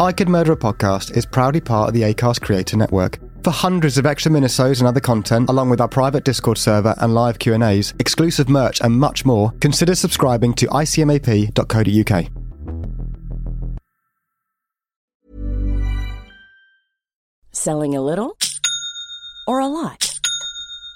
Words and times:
I 0.00 0.12
Could 0.12 0.28
Murder 0.28 0.52
a 0.52 0.56
Podcast 0.56 1.16
is 1.16 1.26
proudly 1.26 1.60
part 1.60 1.88
of 1.88 1.94
the 1.94 2.02
ACAST 2.02 2.40
Creator 2.40 2.76
Network. 2.76 3.18
For 3.42 3.50
hundreds 3.50 3.98
of 3.98 4.06
extra 4.06 4.30
minisodes 4.30 4.78
and 4.78 4.86
other 4.86 5.00
content, 5.00 5.50
along 5.50 5.70
with 5.70 5.80
our 5.80 5.88
private 5.88 6.22
Discord 6.22 6.56
server 6.56 6.94
and 6.98 7.14
live 7.14 7.40
Q&As, 7.40 7.94
exclusive 7.98 8.48
merch 8.48 8.80
and 8.80 8.96
much 8.96 9.24
more, 9.24 9.50
consider 9.60 9.96
subscribing 9.96 10.54
to 10.54 10.68
icmap.co.uk. 10.68 12.26
Selling 17.50 17.96
a 17.96 18.00
little 18.00 18.38
or 19.48 19.58
a 19.58 19.66
lot? 19.66 20.07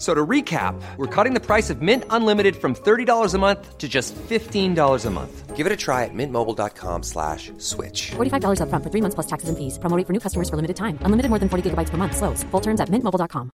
So 0.00 0.14
to 0.14 0.26
recap, 0.26 0.80
we're 0.96 1.14
cutting 1.14 1.34
the 1.34 1.44
price 1.44 1.68
of 1.68 1.82
Mint 1.82 2.04
Unlimited 2.08 2.56
from 2.56 2.74
$30 2.74 3.34
a 3.34 3.38
month 3.38 3.76
to 3.76 3.86
just 3.86 4.14
$15 4.14 5.04
a 5.06 5.10
month. 5.10 5.54
Give 5.54 5.66
it 5.66 5.72
a 5.72 5.76
try 5.76 6.04
at 6.04 6.14
mintmobile.com 6.14 7.02
slash 7.02 7.52
switch. 7.58 8.12
$45 8.12 8.60
upfront 8.62 8.82
for 8.82 8.88
three 8.88 9.02
months 9.02 9.14
plus 9.14 9.26
taxes 9.26 9.50
and 9.50 9.58
fees. 9.58 9.76
Promoting 9.76 10.06
for 10.06 10.14
new 10.14 10.20
customers 10.20 10.48
for 10.48 10.56
limited 10.56 10.76
time. 10.78 10.96
Unlimited 11.02 11.28
more 11.28 11.38
than 11.38 11.50
40 11.50 11.68
gigabytes 11.68 11.90
per 11.90 11.98
month. 11.98 12.16
Slows. 12.16 12.42
Full 12.44 12.62
terms 12.62 12.80
at 12.80 12.88
mintmobile.com. 12.88 13.50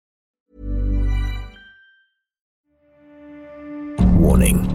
Warning. 4.18 4.66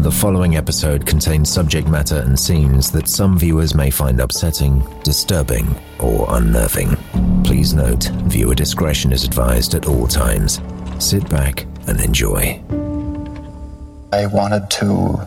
The 0.00 0.10
following 0.10 0.56
episode 0.56 1.04
contains 1.06 1.52
subject 1.52 1.86
matter 1.86 2.24
and 2.24 2.38
scenes 2.38 2.90
that 2.92 3.08
some 3.08 3.38
viewers 3.38 3.74
may 3.74 3.90
find 3.90 4.20
upsetting, 4.20 4.82
disturbing, 5.04 5.66
or 5.98 6.24
unnerving. 6.30 6.96
Please 7.44 7.74
note, 7.74 8.04
viewer 8.24 8.54
discretion 8.54 9.12
is 9.12 9.24
advised 9.24 9.74
at 9.74 9.84
all 9.84 10.06
times. 10.08 10.62
Sit 11.00 11.28
back 11.30 11.66
and 11.88 11.98
enjoy. 11.98 12.60
I 14.12 14.26
wanted 14.26 14.68
to 14.70 15.26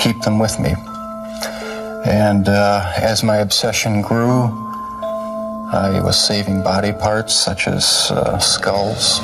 keep 0.00 0.20
them 0.22 0.40
with 0.40 0.58
me. 0.58 0.74
And 2.04 2.48
uh, 2.48 2.92
as 2.96 3.22
my 3.22 3.36
obsession 3.36 4.02
grew, 4.02 4.42
I 5.72 6.00
was 6.04 6.18
saving 6.18 6.64
body 6.64 6.92
parts 6.92 7.32
such 7.32 7.68
as 7.68 8.10
uh, 8.10 8.38
skulls 8.40 9.20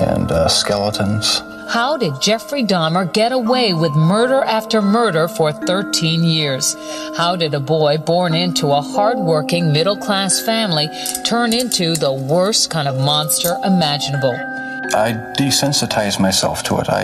and 0.00 0.32
uh, 0.32 0.48
skeletons. 0.48 1.42
How 1.68 1.98
did 1.98 2.20
Jeffrey 2.22 2.64
Dahmer 2.64 3.12
get 3.12 3.32
away 3.32 3.74
with 3.74 3.92
murder 3.94 4.42
after 4.42 4.80
murder 4.80 5.28
for 5.28 5.52
13 5.52 6.24
years? 6.24 6.74
How 7.18 7.36
did 7.36 7.52
a 7.52 7.60
boy 7.60 7.98
born 7.98 8.34
into 8.34 8.68
a 8.68 8.80
hardworking 8.80 9.72
middle 9.72 9.96
class 9.98 10.40
family 10.40 10.88
turn 11.26 11.52
into 11.52 11.94
the 11.96 12.12
worst 12.12 12.70
kind 12.70 12.88
of 12.88 12.96
monster 12.96 13.56
imaginable? 13.62 14.59
I 14.94 15.12
desensitized 15.38 16.20
myself 16.20 16.62
to 16.64 16.78
it. 16.78 16.88
I, 16.88 17.02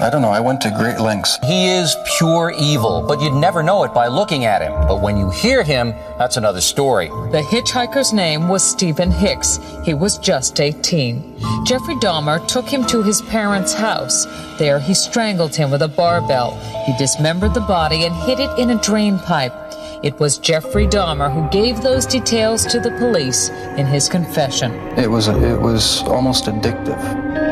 I, 0.00 0.06
I 0.06 0.10
don't 0.10 0.22
know. 0.22 0.30
I 0.30 0.40
went 0.40 0.60
to 0.62 0.70
great 0.70 1.00
lengths. 1.00 1.38
He 1.44 1.68
is 1.68 1.96
pure 2.18 2.52
evil, 2.56 3.04
but 3.06 3.20
you'd 3.20 3.34
never 3.34 3.62
know 3.62 3.82
it 3.84 3.92
by 3.92 4.06
looking 4.06 4.44
at 4.44 4.62
him. 4.62 4.72
But 4.86 5.02
when 5.02 5.16
you 5.16 5.30
hear 5.30 5.62
him, 5.64 5.92
that's 6.18 6.36
another 6.36 6.60
story. 6.60 7.08
The 7.08 7.42
hitchhiker's 7.42 8.12
name 8.12 8.48
was 8.48 8.62
Steven 8.62 9.10
Hicks. 9.10 9.58
He 9.84 9.92
was 9.92 10.18
just 10.18 10.60
18. 10.60 11.64
Jeffrey 11.64 11.96
Dahmer 11.96 12.46
took 12.46 12.68
him 12.68 12.86
to 12.86 13.02
his 13.02 13.22
parents' 13.22 13.74
house. 13.74 14.26
There, 14.58 14.78
he 14.78 14.94
strangled 14.94 15.54
him 15.54 15.70
with 15.70 15.82
a 15.82 15.88
barbell. 15.88 16.52
He 16.86 16.96
dismembered 16.96 17.54
the 17.54 17.60
body 17.60 18.04
and 18.04 18.14
hid 18.14 18.38
it 18.38 18.58
in 18.58 18.70
a 18.70 18.80
drain 18.82 19.18
pipe. 19.18 19.54
It 20.02 20.18
was 20.18 20.38
Jeffrey 20.38 20.88
Dahmer 20.88 21.32
who 21.32 21.48
gave 21.50 21.80
those 21.80 22.06
details 22.06 22.66
to 22.66 22.80
the 22.80 22.90
police 22.98 23.50
in 23.78 23.86
his 23.86 24.08
confession. 24.08 24.72
It 24.98 25.08
was 25.08 25.28
it 25.28 25.60
was 25.60 26.02
almost 26.08 26.46
addictive. 26.46 26.98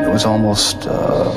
It 0.05 0.11
was 0.11 0.25
almost 0.25 0.85
uh, 0.85 1.31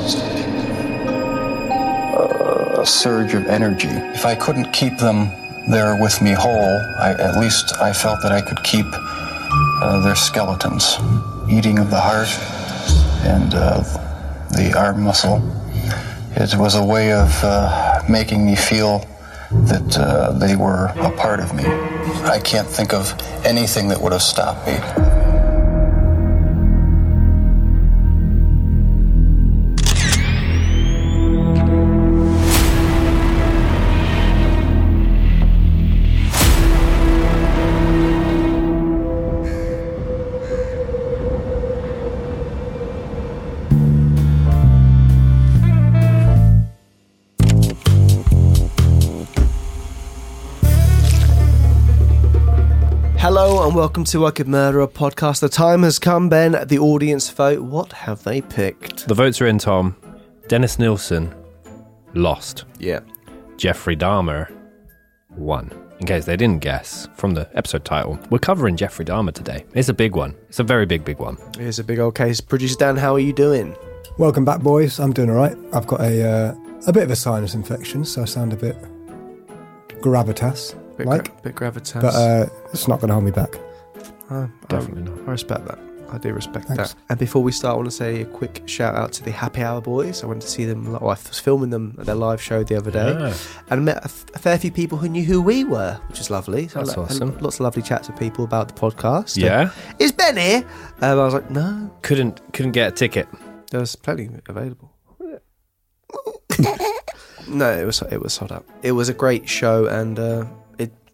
a 2.81 2.85
surge 2.85 3.33
of 3.33 3.45
energy. 3.45 3.87
If 3.87 4.25
I 4.25 4.35
couldn't 4.35 4.73
keep 4.73 4.97
them 4.97 5.31
there 5.69 5.97
with 6.01 6.21
me 6.21 6.31
whole, 6.31 6.81
I, 6.99 7.15
at 7.17 7.39
least 7.39 7.73
I 7.79 7.93
felt 7.93 8.21
that 8.21 8.33
I 8.33 8.41
could 8.41 8.61
keep 8.65 8.85
uh, 9.81 10.01
their 10.03 10.17
skeletons. 10.17 10.97
Eating 11.49 11.79
of 11.79 11.89
the 11.89 12.01
heart 12.01 12.27
and 13.23 13.53
uh, 13.53 13.79
the 14.51 14.73
arm 14.77 15.03
muscle. 15.03 15.41
It 16.35 16.57
was 16.57 16.75
a 16.75 16.83
way 16.83 17.13
of 17.13 17.31
uh, 17.41 18.03
making 18.09 18.45
me 18.45 18.57
feel 18.57 19.07
that 19.51 19.97
uh, 19.97 20.31
they 20.33 20.55
were 20.55 20.87
a 20.95 21.11
part 21.11 21.39
of 21.39 21.53
me. 21.53 21.65
I 21.65 22.39
can't 22.43 22.67
think 22.67 22.93
of 22.93 23.13
anything 23.45 23.87
that 23.89 24.01
would 24.01 24.11
have 24.11 24.21
stopped 24.21 24.67
me. 24.67 25.14
And 53.65 53.73
welcome 53.73 54.03
to 54.03 54.27
I 54.27 54.29
Could 54.29 54.47
Murder 54.47 54.81
a 54.81 54.87
podcast. 54.87 55.39
The 55.39 55.49
time 55.49 55.81
has 55.81 55.97
come, 55.97 56.29
Ben. 56.29 56.67
The 56.67 56.77
audience 56.77 57.31
vote. 57.31 57.61
What 57.61 57.93
have 57.93 58.23
they 58.23 58.41
picked? 58.41 59.07
The 59.07 59.15
votes 59.15 59.41
are 59.41 59.47
in, 59.47 59.57
Tom. 59.57 59.95
Dennis 60.47 60.77
Nilsen, 60.77 61.33
lost. 62.13 62.65
Yeah. 62.77 62.99
Jeffrey 63.57 63.97
Dahmer, 63.97 64.55
won. 65.31 65.71
In 65.99 66.05
case 66.05 66.25
they 66.25 66.37
didn't 66.37 66.61
guess 66.61 67.09
from 67.15 67.33
the 67.33 67.49
episode 67.55 67.83
title, 67.83 68.19
we're 68.29 68.37
covering 68.37 68.77
Jeffrey 68.77 69.03
Dahmer 69.03 69.33
today. 69.33 69.65
It's 69.73 69.89
a 69.89 69.95
big 69.95 70.15
one. 70.15 70.35
It's 70.47 70.59
a 70.59 70.63
very 70.63 70.85
big, 70.85 71.03
big 71.03 71.17
one. 71.17 71.35
Here's 71.57 71.79
a 71.79 71.83
big 71.83 71.97
old 71.97 72.13
case. 72.13 72.39
Producer 72.39 72.77
Dan, 72.77 72.97
how 72.97 73.15
are 73.15 73.19
you 73.19 73.33
doing? 73.33 73.75
Welcome 74.19 74.45
back, 74.45 74.61
boys. 74.61 74.99
I'm 74.99 75.11
doing 75.11 75.31
all 75.31 75.37
right. 75.37 75.57
I've 75.73 75.87
got 75.87 76.01
a 76.01 76.23
uh, 76.23 76.55
a 76.85 76.93
bit 76.93 77.01
of 77.01 77.09
a 77.09 77.15
sinus 77.15 77.55
infection, 77.55 78.05
so 78.05 78.21
I 78.21 78.25
sound 78.25 78.53
a 78.53 78.57
bit 78.57 78.77
gravitas 80.01 80.75
Bit, 80.97 81.07
like, 81.07 81.25
gra- 81.25 81.41
bit 81.51 81.55
gravitas. 81.55 82.01
but 82.01 82.13
uh, 82.15 82.45
it's 82.71 82.87
not 82.87 82.99
going 82.99 83.09
to 83.09 83.13
hold 83.13 83.25
me 83.25 83.31
back. 83.31 83.55
Uh, 84.29 84.47
Definitely 84.69 85.03
I, 85.11 85.15
not. 85.15 85.27
I 85.27 85.31
respect 85.31 85.65
that. 85.67 85.79
I 86.11 86.19
do 86.19 86.31
respect 86.33 86.67
Thanks. 86.67 86.93
that. 86.93 87.01
And 87.09 87.19
before 87.19 87.41
we 87.43 87.51
start, 87.51 87.73
I 87.73 87.77
want 87.77 87.87
to 87.89 87.95
say 87.95 88.21
a 88.21 88.25
quick 88.25 88.61
shout 88.67 88.95
out 88.95 89.11
to 89.13 89.23
the 89.23 89.31
Happy 89.31 89.61
Hour 89.63 89.81
Boys. 89.81 90.23
I 90.23 90.27
went 90.27 90.41
to 90.43 90.47
see 90.47 90.63
them. 90.63 90.85
Well, 90.91 91.01
I 91.01 91.03
was 91.03 91.39
filming 91.39 91.71
them 91.71 91.95
at 91.99 92.05
their 92.05 92.15
live 92.15 92.39
show 92.41 92.63
the 92.63 92.75
other 92.77 92.91
day, 92.91 93.09
Yeah. 93.19 93.33
and 93.71 93.85
met 93.85 93.97
a, 93.97 94.03
f- 94.05 94.25
a 94.35 94.39
fair 94.39 94.57
few 94.59 94.71
people 94.71 94.99
who 94.99 95.09
knew 95.09 95.23
who 95.23 95.41
we 95.41 95.63
were, 95.63 95.99
which 96.07 96.19
is 96.19 96.29
lovely. 96.29 96.67
So 96.67 96.79
That's 96.79 96.91
I 96.91 97.01
lo- 97.01 97.03
awesome. 97.07 97.37
Lots 97.39 97.55
of 97.55 97.61
lovely 97.61 97.81
chats 97.81 98.07
with 98.07 98.19
people 98.19 98.45
about 98.45 98.67
the 98.67 98.75
podcast. 98.75 99.35
Yeah, 99.35 99.71
is 99.99 100.11
Ben 100.11 100.37
here? 100.37 100.63
Um, 101.01 101.19
I 101.19 101.23
was 101.25 101.33
like, 101.33 101.49
no, 101.49 101.91
couldn't 102.03 102.39
couldn't 102.53 102.73
get 102.73 102.89
a 102.89 102.95
ticket. 102.95 103.27
there 103.71 103.79
was 103.79 103.95
plenty 103.95 104.29
available. 104.47 104.91
no, 107.47 107.71
it 107.77 107.85
was 107.85 108.01
it 108.03 108.21
was 108.21 108.33
sold 108.33 108.51
out. 108.51 108.65
It 108.83 108.91
was 108.93 109.09
a 109.09 109.13
great 109.13 109.49
show, 109.49 109.87
and 109.87 110.17
uh, 110.19 110.41
it 110.41 110.47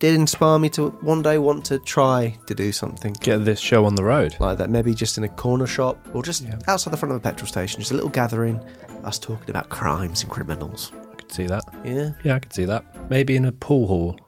did 0.02 0.16
inspire 0.16 0.58
me 0.60 0.68
to 0.72 0.90
one 1.02 1.22
day 1.22 1.38
want 1.38 1.64
to 1.66 1.78
try 1.80 2.36
to 2.48 2.56
do 2.56 2.72
something 2.72 3.14
Get 3.22 3.46
this 3.46 3.60
show 3.60 3.86
on 3.86 3.96
the 3.96 4.04
road. 4.04 4.36
like 4.40 4.58
that. 4.58 4.70
Maybe 4.70 4.94
just 4.96 5.18
in 5.18 5.24
a 5.24 5.30
corner 5.30 5.68
shop 5.68 5.98
or 6.14 6.24
just 6.24 6.44
outside 6.68 6.92
the 6.92 6.98
front 6.98 7.14
of 7.14 7.18
a 7.18 7.22
petrol 7.22 7.48
station, 7.48 7.80
just 7.80 7.92
a 7.92 7.94
little 7.94 8.10
gathering, 8.10 8.60
us 9.04 9.20
talking 9.20 9.50
about 9.52 9.70
crimes 9.70 10.24
and 10.24 10.32
criminals. 10.32 10.92
I 11.12 11.16
could 11.16 11.32
see 11.32 11.46
that. 11.48 11.64
Yeah, 11.86 12.12
Yeah, 12.24 12.36
I 12.36 12.40
could 12.40 12.52
see 12.52 12.66
that. 12.66 12.84
Maybe 13.12 13.36
in 13.36 13.46
a 13.46 13.52
pool 13.52 13.88
hall. 13.88 14.20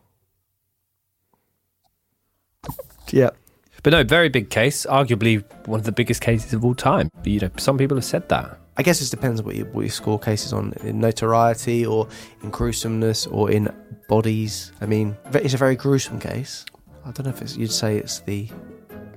yeah. 3.10 3.32
But 3.82 3.92
no, 3.92 4.04
very 4.04 4.30
big 4.30 4.50
case. 4.50 4.86
Arguably 4.86 5.44
one 5.68 5.80
of 5.80 5.86
the 5.86 5.92
biggest 5.92 6.22
cases 6.22 6.54
of 6.54 6.64
all 6.64 6.76
time. 6.76 7.10
You 7.26 7.40
know, 7.42 7.50
some 7.58 7.78
people 7.78 7.98
have 7.98 8.06
said 8.06 8.30
that. 8.30 8.58
I 8.76 8.84
guess 8.84 9.02
it 9.02 9.12
depends 9.12 9.42
what 9.42 9.56
you, 9.56 9.66
what 9.66 9.90
score 9.92 10.18
cases 10.18 10.52
on 10.52 10.74
in 10.84 11.00
notoriety 11.00 11.86
or 11.86 12.08
in 12.42 12.50
gruesomeness 12.50 13.28
or 13.28 13.52
in 13.52 13.74
bodies. 14.08 14.72
I 14.82 14.88
mean, 14.88 15.16
it's 15.34 15.54
a 15.54 15.58
very 15.58 15.76
gruesome 15.76 16.20
case. 16.20 16.66
I 17.06 17.12
don't 17.12 17.26
know 17.26 17.32
if 17.32 17.42
it's, 17.42 17.56
you'd 17.56 17.72
say 17.72 17.98
it's 17.98 18.20
the 18.22 18.50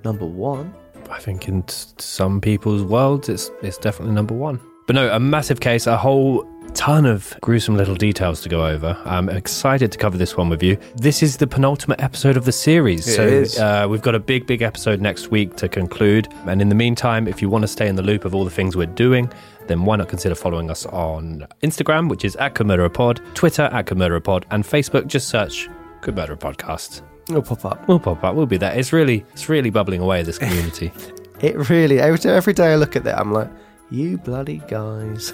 number 0.04 0.26
one. 0.26 0.74
I 1.10 1.20
think 1.20 1.48
in 1.48 1.64
some 1.68 2.40
people's 2.40 2.82
worlds, 2.82 3.28
it's 3.28 3.50
it's 3.62 3.78
definitely 3.78 4.14
number 4.14 4.34
one. 4.34 4.60
But 4.86 4.94
no, 4.94 5.10
a 5.12 5.18
massive 5.18 5.60
case, 5.60 5.88
a 5.88 5.96
whole 5.96 6.48
ton 6.74 7.06
of 7.06 7.36
gruesome 7.40 7.76
little 7.76 7.96
details 7.96 8.40
to 8.42 8.48
go 8.48 8.64
over. 8.64 8.96
I'm 9.04 9.28
excited 9.28 9.90
to 9.92 9.98
cover 9.98 10.16
this 10.16 10.36
one 10.36 10.48
with 10.48 10.62
you. 10.62 10.76
This 10.94 11.22
is 11.22 11.38
the 11.38 11.46
penultimate 11.46 12.00
episode 12.00 12.36
of 12.36 12.44
the 12.44 12.52
series. 12.52 13.08
It 13.08 13.50
so. 13.50 13.66
Uh, 13.66 13.88
we've 13.88 14.02
got 14.02 14.14
a 14.14 14.20
big, 14.20 14.46
big 14.46 14.62
episode 14.62 15.00
next 15.00 15.28
week 15.28 15.56
to 15.56 15.68
conclude. 15.68 16.28
And 16.46 16.62
in 16.62 16.68
the 16.68 16.74
meantime, 16.74 17.26
if 17.26 17.42
you 17.42 17.48
want 17.48 17.62
to 17.62 17.68
stay 17.68 17.88
in 17.88 17.96
the 17.96 18.02
loop 18.02 18.24
of 18.24 18.34
all 18.34 18.44
the 18.44 18.50
things 18.50 18.76
we're 18.76 18.86
doing, 18.86 19.32
then 19.66 19.84
why 19.84 19.96
not 19.96 20.08
consider 20.08 20.36
following 20.36 20.70
us 20.70 20.86
on 20.86 21.46
Instagram, 21.64 22.08
which 22.08 22.24
is 22.24 22.36
at 22.36 22.54
Pod, 22.92 23.20
Twitter 23.34 23.62
at 23.62 23.86
Pod, 24.24 24.46
and 24.52 24.62
Facebook, 24.62 25.08
just 25.08 25.28
search 25.28 25.68
Could 26.02 26.14
Murder 26.14 26.34
a 26.34 26.36
Podcast. 26.36 27.02
It'll 27.28 27.42
pop 27.42 27.64
up. 27.64 27.88
We'll 27.88 27.98
pop 27.98 28.22
up. 28.22 28.36
We'll 28.36 28.46
be 28.46 28.56
there. 28.56 28.72
It's 28.78 28.92
really, 28.92 29.24
it's 29.32 29.48
really 29.48 29.70
bubbling 29.70 30.00
away. 30.00 30.22
This 30.22 30.38
community. 30.38 30.92
It 31.38 31.68
really 31.68 32.00
every 32.00 32.30
every 32.30 32.54
day 32.54 32.72
I 32.72 32.76
look 32.76 32.96
at 32.96 33.04
that, 33.04 33.18
I'm 33.18 33.30
like, 33.30 33.50
you 33.90 34.18
bloody 34.18 34.62
guys, 34.68 35.32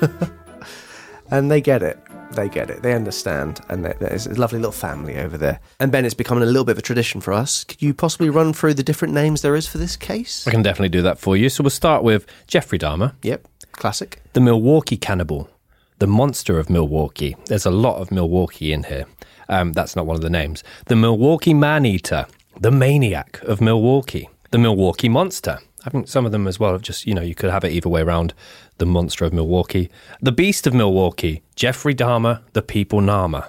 and 1.31 1.51
they 1.51 1.61
get 1.61 1.83
it. 1.83 1.99
They 2.33 2.49
get 2.49 2.71
it. 2.71 2.83
They 2.83 2.95
understand, 2.95 3.61
and 3.69 3.85
there's 3.85 4.27
a 4.27 4.35
lovely 4.35 4.59
little 4.59 4.73
family 4.73 5.19
over 5.19 5.37
there. 5.37 5.61
And 5.79 5.93
Ben, 5.93 6.05
it's 6.05 6.15
becoming 6.15 6.43
a 6.43 6.47
little 6.47 6.65
bit 6.65 6.73
of 6.73 6.79
a 6.79 6.83
tradition 6.83 7.21
for 7.21 7.33
us. 7.33 7.65
Could 7.65 7.83
you 7.83 7.93
possibly 7.93 8.31
run 8.31 8.55
through 8.55 8.75
the 8.75 8.83
different 8.83 9.13
names 9.13 9.43
there 9.43 9.55
is 9.55 9.67
for 9.69 9.79
this 9.79 9.97
case? 9.97 10.47
I 10.47 10.51
can 10.51 10.63
definitely 10.63 10.89
do 10.89 11.03
that 11.03 11.19
for 11.19 11.37
you. 11.37 11.51
So 11.51 11.63
we'll 11.63 11.71
start 11.71 12.03
with 12.03 12.27
Jeffrey 12.47 12.79
Dahmer. 12.79 13.15
Yep, 13.23 13.47
classic. 13.73 14.23
The 14.33 14.41
Milwaukee 14.41 14.97
Cannibal, 14.97 15.51
the 15.99 16.07
monster 16.07 16.59
of 16.59 16.71
Milwaukee. 16.71 17.37
There's 17.47 17.67
a 17.67 17.71
lot 17.71 18.01
of 18.01 18.11
Milwaukee 18.11 18.73
in 18.73 18.85
here. 18.85 19.07
Um, 19.49 19.73
that's 19.73 19.95
not 19.95 20.07
one 20.07 20.17
of 20.17 20.23
the 20.23 20.31
names. 20.31 20.65
The 20.87 20.97
Milwaukee 20.97 21.53
Man 21.55 21.85
Eater, 21.85 22.27
the 22.59 22.71
maniac 22.71 23.43
of 23.43 23.61
Milwaukee, 23.61 24.31
the 24.51 24.59
Milwaukee 24.59 25.09
Monster. 25.09 25.59
I 25.85 25.91
think 25.91 26.07
some 26.09 26.25
of 26.27 26.33
them 26.33 26.47
as 26.47 26.61
well. 26.61 26.73
have 26.73 26.83
Just 26.83 27.07
you 27.07 27.15
know, 27.15 27.23
you 27.23 27.35
could 27.35 27.51
have 27.51 27.65
it 27.65 27.73
either 27.73 27.89
way 27.89 28.03
around. 28.03 28.35
The 28.79 28.87
monster 28.87 29.25
of 29.25 29.33
Milwaukee, 29.33 29.91
the 30.21 30.33
beast 30.33 30.67
of 30.67 30.75
Milwaukee, 30.75 31.43
Jeffrey 31.57 31.95
Dahmer, 31.95 32.41
the 32.53 32.63
people 32.63 33.01
Nama. 33.01 33.49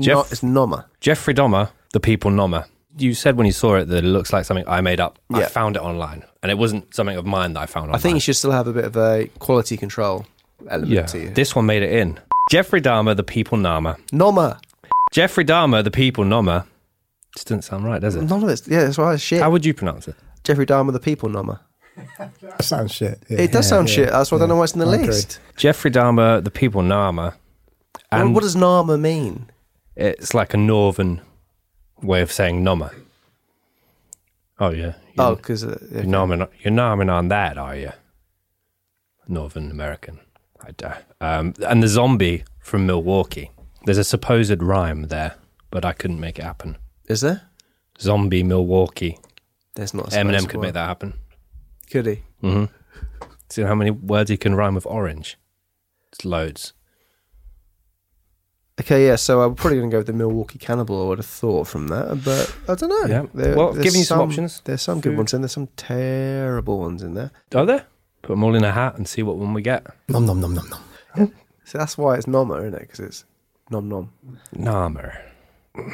Jeff- 0.00 0.14
No, 0.16 0.20
it's 0.30 0.42
Noma. 0.42 0.86
Jeffrey 1.00 1.34
Dahmer, 1.34 1.70
the 1.92 2.00
people 2.00 2.30
Nama. 2.30 2.66
You 2.98 3.14
said 3.14 3.36
when 3.36 3.46
you 3.46 3.52
saw 3.52 3.76
it 3.76 3.84
that 3.86 4.04
it 4.04 4.08
looks 4.08 4.32
like 4.32 4.44
something 4.44 4.64
I 4.66 4.80
made 4.80 5.00
up. 5.00 5.18
I 5.32 5.44
found 5.44 5.76
it 5.76 5.82
online, 5.82 6.24
and 6.42 6.50
it 6.50 6.58
wasn't 6.58 6.92
something 6.94 7.16
of 7.16 7.24
mine 7.24 7.52
that 7.54 7.60
I 7.60 7.66
found 7.66 7.84
online. 7.86 7.96
I 7.98 8.02
think 8.02 8.14
you 8.14 8.20
should 8.20 8.36
still 8.36 8.50
have 8.50 8.66
a 8.66 8.72
bit 8.72 8.84
of 8.84 8.96
a 8.96 9.28
quality 9.38 9.76
control 9.76 10.26
element 10.68 10.90
Yeah, 10.90 11.02
to 11.06 11.18
you. 11.18 11.30
this 11.30 11.54
one 11.54 11.66
made 11.66 11.82
it 11.82 11.92
in. 11.92 12.18
Jeffrey 12.50 12.80
Dahmer, 12.80 13.16
the 13.16 13.22
people 13.22 13.58
Nama. 13.58 13.96
Noma. 14.12 14.60
Jeffrey 15.12 15.44
Dahmer, 15.44 15.84
the 15.84 15.90
people 15.90 16.24
Nama. 16.24 16.66
Just 17.34 17.48
doesn't 17.48 17.62
sound 17.62 17.84
right, 17.84 18.00
does 18.00 18.16
it? 18.16 18.22
None 18.22 18.42
of 18.42 18.48
this. 18.48 18.66
Yeah, 18.66 18.84
that's 18.84 18.98
right. 18.98 19.20
Shit. 19.20 19.40
How 19.40 19.50
would 19.50 19.64
you 19.64 19.72
pronounce 19.74 20.08
it? 20.08 20.16
Jeffrey 20.44 20.66
Dahmer, 20.66 20.92
the 20.92 21.00
people 21.00 21.28
Noma. 21.28 21.60
That 22.18 22.62
sounds 22.64 22.92
shit. 22.92 23.22
Yeah, 23.28 23.38
it 23.40 23.52
does 23.52 23.66
yeah, 23.66 23.70
sound 23.70 23.88
yeah, 23.88 23.94
shit. 23.94 24.10
That's 24.10 24.30
why 24.32 24.36
I 24.36 24.40
don't 24.40 24.48
know 24.48 24.56
why 24.56 24.64
it's 24.64 24.72
in 24.72 24.80
the 24.80 24.86
I 24.86 24.94
agree. 24.94 25.06
list. 25.08 25.38
Jeffrey 25.56 25.90
Dahmer, 25.90 26.42
the 26.42 26.50
people 26.50 26.82
Nama. 26.82 27.34
Well, 28.10 28.20
And 28.22 28.34
what 28.34 28.42
does 28.42 28.56
Nama 28.56 28.96
mean? 28.96 29.50
it's 29.96 30.32
like 30.32 30.54
a 30.54 30.56
northern 30.56 31.20
way 32.02 32.22
of 32.22 32.32
saying 32.32 32.64
Nama. 32.64 32.90
Oh 34.58 34.70
yeah. 34.70 34.94
You're, 35.14 35.26
Oh, 35.26 35.34
because 35.36 35.64
uh, 35.64 35.78
you're, 35.92 36.04
nomming, 36.04 36.48
you're 36.60 36.72
nomming 36.72 37.12
on 37.12 37.28
that, 37.28 37.58
are 37.58 37.76
you? 37.76 37.92
Northern 39.28 39.70
American. 39.70 40.20
I 40.62 40.70
dare. 40.72 41.02
Um, 41.20 41.54
and 41.66 41.82
the 41.82 41.88
zombie 41.88 42.44
from 42.60 42.86
Milwaukee. 42.86 43.50
There's 43.84 43.98
a 43.98 44.04
supposed 44.04 44.62
rhyme 44.62 45.04
there, 45.04 45.34
but 45.70 45.84
I 45.84 45.92
couldn't 45.92 46.20
make 46.20 46.38
it 46.38 46.44
happen. 46.44 46.76
Is 47.10 47.20
there? 47.20 47.42
Zombie 48.00 48.42
Milwaukee. 48.42 49.18
There's 49.74 49.92
not. 49.94 50.06
A 50.12 50.16
Eminem 50.16 50.26
supposed 50.40 50.48
could 50.48 50.56
one. 50.58 50.66
make 50.68 50.74
that 50.74 50.86
happen. 50.86 51.14
Could 51.90 52.06
he? 52.06 52.22
Mm-hmm. 52.42 52.64
See 53.50 53.62
how 53.62 53.74
many 53.74 53.90
words 53.90 54.30
he 54.30 54.36
can 54.36 54.54
rhyme 54.54 54.74
with 54.74 54.86
orange? 54.86 55.36
It's 56.12 56.24
loads. 56.24 56.72
Okay, 58.80 59.06
yeah. 59.06 59.16
So 59.16 59.42
I'm 59.42 59.54
probably 59.54 59.78
going 59.78 59.90
to 59.90 59.94
go 59.94 59.98
with 59.98 60.06
the 60.06 60.12
Milwaukee 60.14 60.58
Cannibal. 60.58 61.04
I 61.04 61.08
would 61.08 61.18
have 61.18 61.26
thought 61.26 61.66
from 61.68 61.88
that, 61.88 62.22
but 62.24 62.56
I 62.70 62.74
don't 62.76 62.88
know. 62.88 63.04
Yeah. 63.06 63.26
There- 63.34 63.56
Well, 63.56 63.72
there's 63.72 63.84
giving 63.84 63.98
you 64.00 64.04
some 64.06 64.20
options. 64.20 64.62
There's 64.64 64.82
some 64.82 65.00
good 65.00 65.16
ones 65.16 65.34
in. 65.34 65.42
There's 65.42 65.52
some 65.52 65.68
terrible 65.76 66.78
ones 66.78 67.02
in 67.02 67.14
there. 67.14 67.30
Are 67.54 67.66
there? 67.66 67.86
Put 68.22 68.32
them 68.34 68.44
all 68.44 68.54
in 68.54 68.64
a 68.64 68.72
hat 68.72 68.96
and 68.96 69.06
see 69.08 69.22
what 69.22 69.36
one 69.36 69.52
we 69.54 69.62
get. 69.62 69.86
Nom 70.08 70.24
nom 70.26 70.40
nom 70.40 70.54
nom 70.54 70.68
nom. 71.16 71.32
So 71.64 71.78
that's 71.78 71.96
why 71.96 72.16
it's 72.16 72.26
Noma, 72.26 72.54
isn't 72.62 72.74
it? 72.74 72.80
Because 72.80 72.98
it's 72.98 73.24
nom 73.70 73.88
nom. 73.88 74.12
Namer. 74.52 75.22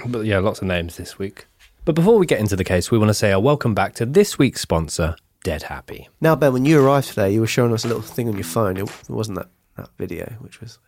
But 0.06 0.26
yeah, 0.26 0.38
lots 0.38 0.60
of 0.60 0.68
names 0.68 0.96
this 0.96 1.18
week. 1.18 1.46
But 1.84 1.94
before 1.94 2.18
we 2.18 2.26
get 2.26 2.40
into 2.40 2.56
the 2.56 2.64
case, 2.64 2.90
we 2.90 2.98
want 2.98 3.10
to 3.10 3.14
say 3.14 3.30
a 3.30 3.38
welcome 3.38 3.74
back 3.74 3.94
to 3.96 4.06
this 4.06 4.38
week's 4.38 4.60
sponsor, 4.60 5.16
Dead 5.44 5.64
Happy. 5.64 6.08
Now, 6.20 6.34
Ben, 6.34 6.52
when 6.52 6.64
you 6.64 6.84
arrived 6.84 7.08
today, 7.08 7.32
you 7.32 7.40
were 7.40 7.46
showing 7.46 7.72
us 7.72 7.84
a 7.84 7.88
little 7.88 8.02
thing 8.02 8.28
on 8.28 8.34
your 8.34 8.44
phone. 8.44 8.76
It 8.76 8.90
wasn't 9.08 9.38
that, 9.38 9.48
that 9.76 9.90
video, 9.98 10.34
which 10.40 10.60
was. 10.60 10.78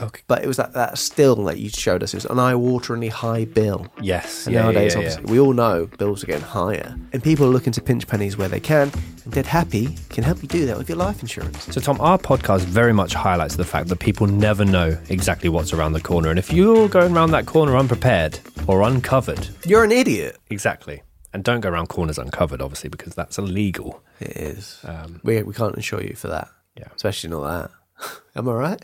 Okay. 0.00 0.22
But 0.26 0.42
it 0.42 0.48
was 0.48 0.56
that, 0.56 0.72
that 0.74 0.98
still 0.98 1.36
that 1.44 1.58
you 1.58 1.68
showed 1.68 2.02
us. 2.02 2.14
It 2.14 2.16
was 2.18 2.24
an 2.26 2.38
eye-wateringly 2.38 3.10
high 3.10 3.44
bill. 3.44 3.86
Yes. 4.00 4.46
And 4.46 4.54
yeah, 4.54 4.62
nowadays, 4.62 4.94
yeah, 4.94 5.00
yeah, 5.00 5.08
obviously, 5.10 5.32
we 5.32 5.38
all 5.40 5.52
know 5.52 5.86
bills 5.98 6.24
are 6.24 6.26
getting 6.26 6.42
higher, 6.44 6.96
and 7.12 7.22
people 7.22 7.46
are 7.46 7.50
looking 7.50 7.72
to 7.74 7.80
pinch 7.82 8.06
pennies 8.06 8.36
where 8.36 8.48
they 8.48 8.60
can. 8.60 8.90
And 9.24 9.32
Dead 9.32 9.46
Happy 9.46 9.96
can 10.10 10.24
help 10.24 10.42
you 10.42 10.48
do 10.48 10.66
that 10.66 10.76
with 10.76 10.88
your 10.88 10.98
life 10.98 11.20
insurance. 11.22 11.72
So, 11.72 11.80
Tom, 11.80 12.00
our 12.00 12.18
podcast 12.18 12.62
very 12.62 12.92
much 12.92 13.14
highlights 13.14 13.56
the 13.56 13.64
fact 13.64 13.88
that 13.88 14.00
people 14.00 14.26
never 14.26 14.64
know 14.64 14.98
exactly 15.08 15.48
what's 15.48 15.72
around 15.72 15.92
the 15.92 16.00
corner. 16.00 16.28
And 16.30 16.38
if 16.38 16.52
you're 16.52 16.88
going 16.88 17.14
around 17.14 17.30
that 17.30 17.46
corner 17.46 17.76
unprepared 17.76 18.40
or 18.66 18.82
uncovered, 18.82 19.48
You're 19.64 19.84
an 19.84 19.92
idiot. 19.92 20.38
exactly. 20.50 21.02
And 21.32 21.42
don't 21.42 21.60
go 21.60 21.68
around 21.68 21.88
corners 21.88 22.16
uncovered, 22.18 22.60
obviously, 22.62 22.90
because 22.90 23.14
that's 23.14 23.38
illegal. 23.38 24.00
It 24.20 24.36
is. 24.36 24.78
Um, 24.84 25.20
we 25.24 25.42
we 25.42 25.52
can't 25.52 25.74
insure 25.74 26.00
you 26.00 26.14
for 26.14 26.28
that. 26.28 26.48
Yeah. 26.76 26.88
especially 26.94 27.30
not 27.30 27.42
that. 28.00 28.20
Am 28.36 28.48
I 28.48 28.52
right? 28.52 28.82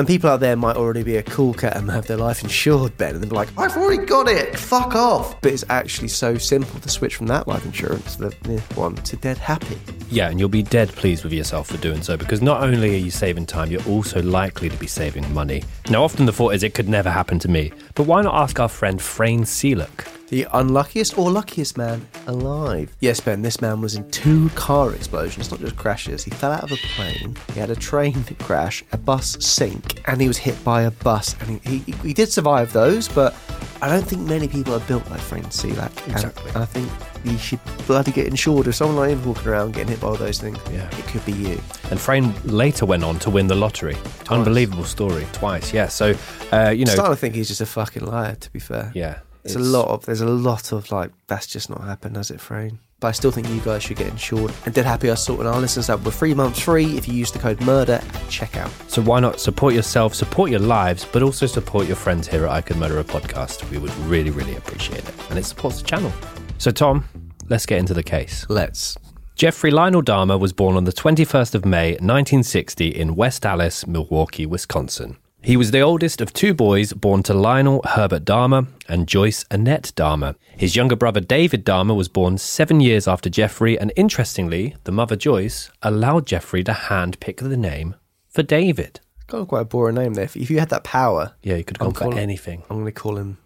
And 0.00 0.08
people 0.08 0.30
out 0.30 0.40
there 0.40 0.56
might 0.56 0.76
already 0.76 1.02
be 1.02 1.16
a 1.16 1.22
cool 1.22 1.52
cat 1.52 1.76
and 1.76 1.90
have 1.90 2.06
their 2.06 2.16
life 2.16 2.42
insured, 2.42 2.96
Ben, 2.96 3.14
and 3.14 3.22
they'll 3.22 3.28
be 3.28 3.36
like, 3.36 3.50
"I've 3.58 3.76
already 3.76 4.02
got 4.06 4.28
it. 4.28 4.58
Fuck 4.58 4.94
off!" 4.94 5.38
But 5.42 5.52
it's 5.52 5.66
actually 5.68 6.08
so 6.08 6.38
simple 6.38 6.80
to 6.80 6.88
switch 6.88 7.16
from 7.16 7.26
that 7.26 7.46
life 7.46 7.66
insurance, 7.66 8.16
the 8.16 8.30
one, 8.76 8.94
to 8.94 9.16
Dead 9.16 9.36
Happy. 9.36 9.76
Yeah, 10.08 10.30
and 10.30 10.40
you'll 10.40 10.48
be 10.48 10.62
dead 10.62 10.88
pleased 10.88 11.22
with 11.22 11.34
yourself 11.34 11.68
for 11.68 11.76
doing 11.76 12.00
so 12.00 12.16
because 12.16 12.40
not 12.40 12.62
only 12.62 12.94
are 12.94 12.98
you 12.98 13.10
saving 13.10 13.44
time, 13.44 13.70
you're 13.70 13.86
also 13.86 14.22
likely 14.22 14.70
to 14.70 14.76
be 14.78 14.86
saving 14.86 15.30
money. 15.34 15.64
Now, 15.90 16.02
often 16.02 16.24
the 16.24 16.32
thought 16.32 16.54
is 16.54 16.62
it 16.62 16.72
could 16.72 16.88
never 16.88 17.10
happen 17.10 17.38
to 17.40 17.48
me, 17.48 17.70
but 18.00 18.06
why 18.06 18.22
not 18.22 18.34
ask 18.34 18.58
our 18.58 18.66
friend 18.66 18.98
Frane 18.98 19.42
Selak? 19.42 20.08
The 20.28 20.46
unluckiest 20.54 21.18
or 21.18 21.30
luckiest 21.30 21.76
man 21.76 22.08
alive. 22.26 22.96
Yes, 23.00 23.20
Ben, 23.20 23.42
this 23.42 23.60
man 23.60 23.82
was 23.82 23.94
in 23.94 24.10
two 24.10 24.48
car 24.54 24.94
explosions, 24.94 25.50
not 25.50 25.60
just 25.60 25.76
crashes. 25.76 26.24
He 26.24 26.30
fell 26.30 26.50
out 26.50 26.62
of 26.62 26.72
a 26.72 26.76
plane, 26.94 27.36
he 27.52 27.60
had 27.60 27.68
a 27.68 27.76
train 27.76 28.24
crash, 28.38 28.82
a 28.92 28.96
bus 28.96 29.36
sink, 29.44 30.00
and 30.08 30.18
he 30.18 30.28
was 30.28 30.38
hit 30.38 30.64
by 30.64 30.84
a 30.84 30.90
bus. 30.90 31.36
And 31.42 31.60
he, 31.60 31.80
he, 31.80 31.92
he 31.92 32.14
did 32.14 32.30
survive 32.32 32.72
those, 32.72 33.06
but 33.06 33.34
I 33.82 33.88
don't 33.88 34.06
think 34.06 34.22
many 34.28 34.46
people 34.46 34.74
are 34.74 34.80
built 34.80 35.08
like 35.10 35.20
Frank 35.20 35.46
Selak. 35.46 35.90
And 36.04 36.12
Exactly. 36.12 36.50
I 36.54 36.64
think 36.66 36.88
you 37.24 37.38
should 37.38 37.60
bloody 37.86 38.12
get 38.12 38.26
insured. 38.26 38.66
If 38.66 38.74
someone 38.74 38.96
like 38.96 39.10
him 39.10 39.24
walking 39.24 39.48
around 39.48 39.72
getting 39.72 39.88
hit 39.88 40.00
by 40.00 40.08
all 40.08 40.16
those 40.16 40.38
things, 40.38 40.58
Yeah. 40.70 40.86
it 40.98 41.06
could 41.06 41.24
be 41.24 41.32
you. 41.32 41.60
And 41.90 41.98
Frane 41.98 42.34
later 42.44 42.84
went 42.86 43.04
on 43.04 43.18
to 43.20 43.30
win 43.30 43.46
the 43.46 43.54
lottery. 43.54 43.96
Unbelievable 44.28 44.84
story, 44.84 45.26
twice. 45.32 45.72
Yeah, 45.72 45.88
so 45.88 46.14
uh, 46.52 46.70
you 46.70 46.84
know, 46.84 46.90
I'm 46.92 46.96
starting 46.96 47.14
to 47.14 47.20
think 47.20 47.34
he's 47.34 47.48
just 47.48 47.60
a 47.62 47.66
fucking 47.66 48.04
liar, 48.04 48.34
to 48.36 48.52
be 48.52 48.58
fair. 48.60 48.92
yeah, 48.94 49.20
It's, 49.44 49.54
a 49.54 49.58
lot 49.58 49.88
of 49.88 50.04
there's 50.06 50.20
a 50.20 50.26
lot 50.26 50.72
of 50.72 50.90
like 50.92 51.10
that's 51.26 51.46
just 51.46 51.70
not 51.70 51.80
happened, 51.82 52.16
has 52.16 52.30
it, 52.30 52.38
Frane? 52.40 52.78
But 53.00 53.08
I 53.08 53.12
still 53.12 53.30
think 53.30 53.48
you 53.48 53.60
guys 53.60 53.82
should 53.82 53.96
get 53.96 54.08
insured. 54.08 54.52
And 54.66 54.74
Dead 54.74 54.84
Happy 54.84 55.08
are 55.08 55.16
sorting 55.16 55.46
our 55.46 55.58
listeners 55.58 55.88
out 55.88 56.04
with 56.04 56.14
three 56.14 56.34
months 56.34 56.60
free 56.60 56.96
if 56.98 57.08
you 57.08 57.14
use 57.14 57.32
the 57.32 57.38
code 57.38 57.60
murder 57.62 57.94
at 57.94 58.02
checkout. 58.28 58.70
So 58.90 59.00
why 59.00 59.20
not 59.20 59.40
support 59.40 59.72
yourself, 59.74 60.14
support 60.14 60.50
your 60.50 60.60
lives, 60.60 61.06
but 61.10 61.22
also 61.22 61.46
support 61.46 61.86
your 61.86 61.96
friends 61.96 62.28
here 62.28 62.44
at 62.44 62.50
I 62.50 62.60
Could 62.60 62.76
Murder 62.76 62.98
a 62.98 63.04
Podcast? 63.04 63.68
We 63.70 63.78
would 63.78 63.94
really, 64.00 64.30
really 64.30 64.54
appreciate 64.56 65.00
it, 65.08 65.14
and 65.30 65.38
it 65.38 65.46
supports 65.46 65.80
the 65.80 65.88
channel. 65.88 66.12
So 66.58 66.70
Tom, 66.70 67.04
let's 67.48 67.64
get 67.64 67.78
into 67.78 67.94
the 67.94 68.02
case. 68.02 68.44
Let's. 68.48 68.96
Jeffrey 69.34 69.70
Lionel 69.70 70.02
Dahmer 70.02 70.38
was 70.38 70.52
born 70.52 70.76
on 70.76 70.84
the 70.84 70.92
21st 70.92 71.54
of 71.54 71.64
May 71.64 71.92
1960 71.92 72.88
in 72.88 73.16
West 73.16 73.46
Allis, 73.46 73.86
Milwaukee, 73.86 74.44
Wisconsin. 74.44 75.16
He 75.42 75.56
was 75.56 75.70
the 75.70 75.80
oldest 75.80 76.20
of 76.20 76.34
two 76.34 76.52
boys 76.52 76.92
born 76.92 77.22
to 77.22 77.32
Lionel 77.34 77.80
Herbert 77.84 78.24
Dahmer 78.26 78.68
and 78.88 79.08
Joyce 79.08 79.44
Annette 79.50 79.92
Dahmer. 79.96 80.34
His 80.56 80.76
younger 80.76 80.96
brother 80.96 81.20
David 81.20 81.64
Dahmer 81.64 81.96
was 81.96 82.08
born 82.08 82.36
seven 82.36 82.80
years 82.80 83.08
after 83.08 83.30
Jeffrey, 83.30 83.78
and 83.78 83.90
interestingly, 83.96 84.76
the 84.84 84.92
mother 84.92 85.16
Joyce 85.16 85.70
allowed 85.82 86.26
Jeffrey 86.26 86.62
to 86.64 86.72
handpick 86.72 87.38
the 87.38 87.56
name 87.56 87.94
for 88.28 88.42
David. 88.42 89.00
Got 89.28 89.48
quite 89.48 89.62
a 89.62 89.64
boring 89.64 89.94
name 89.94 90.12
there. 90.12 90.24
If 90.24 90.50
you 90.50 90.58
had 90.58 90.68
that 90.70 90.84
power, 90.84 91.32
Yeah, 91.42 91.56
you 91.56 91.64
could 91.64 91.78
have 91.78 91.94
gone 91.94 92.12
for 92.12 92.18
anything. 92.18 92.62
I'm 92.68 92.76
going 92.76 92.86
to 92.86 92.92
call 92.92 93.16
him 93.16 93.38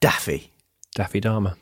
Daffy. 0.00 0.52
Daffy 0.94 1.20
Dahmer. 1.20 1.56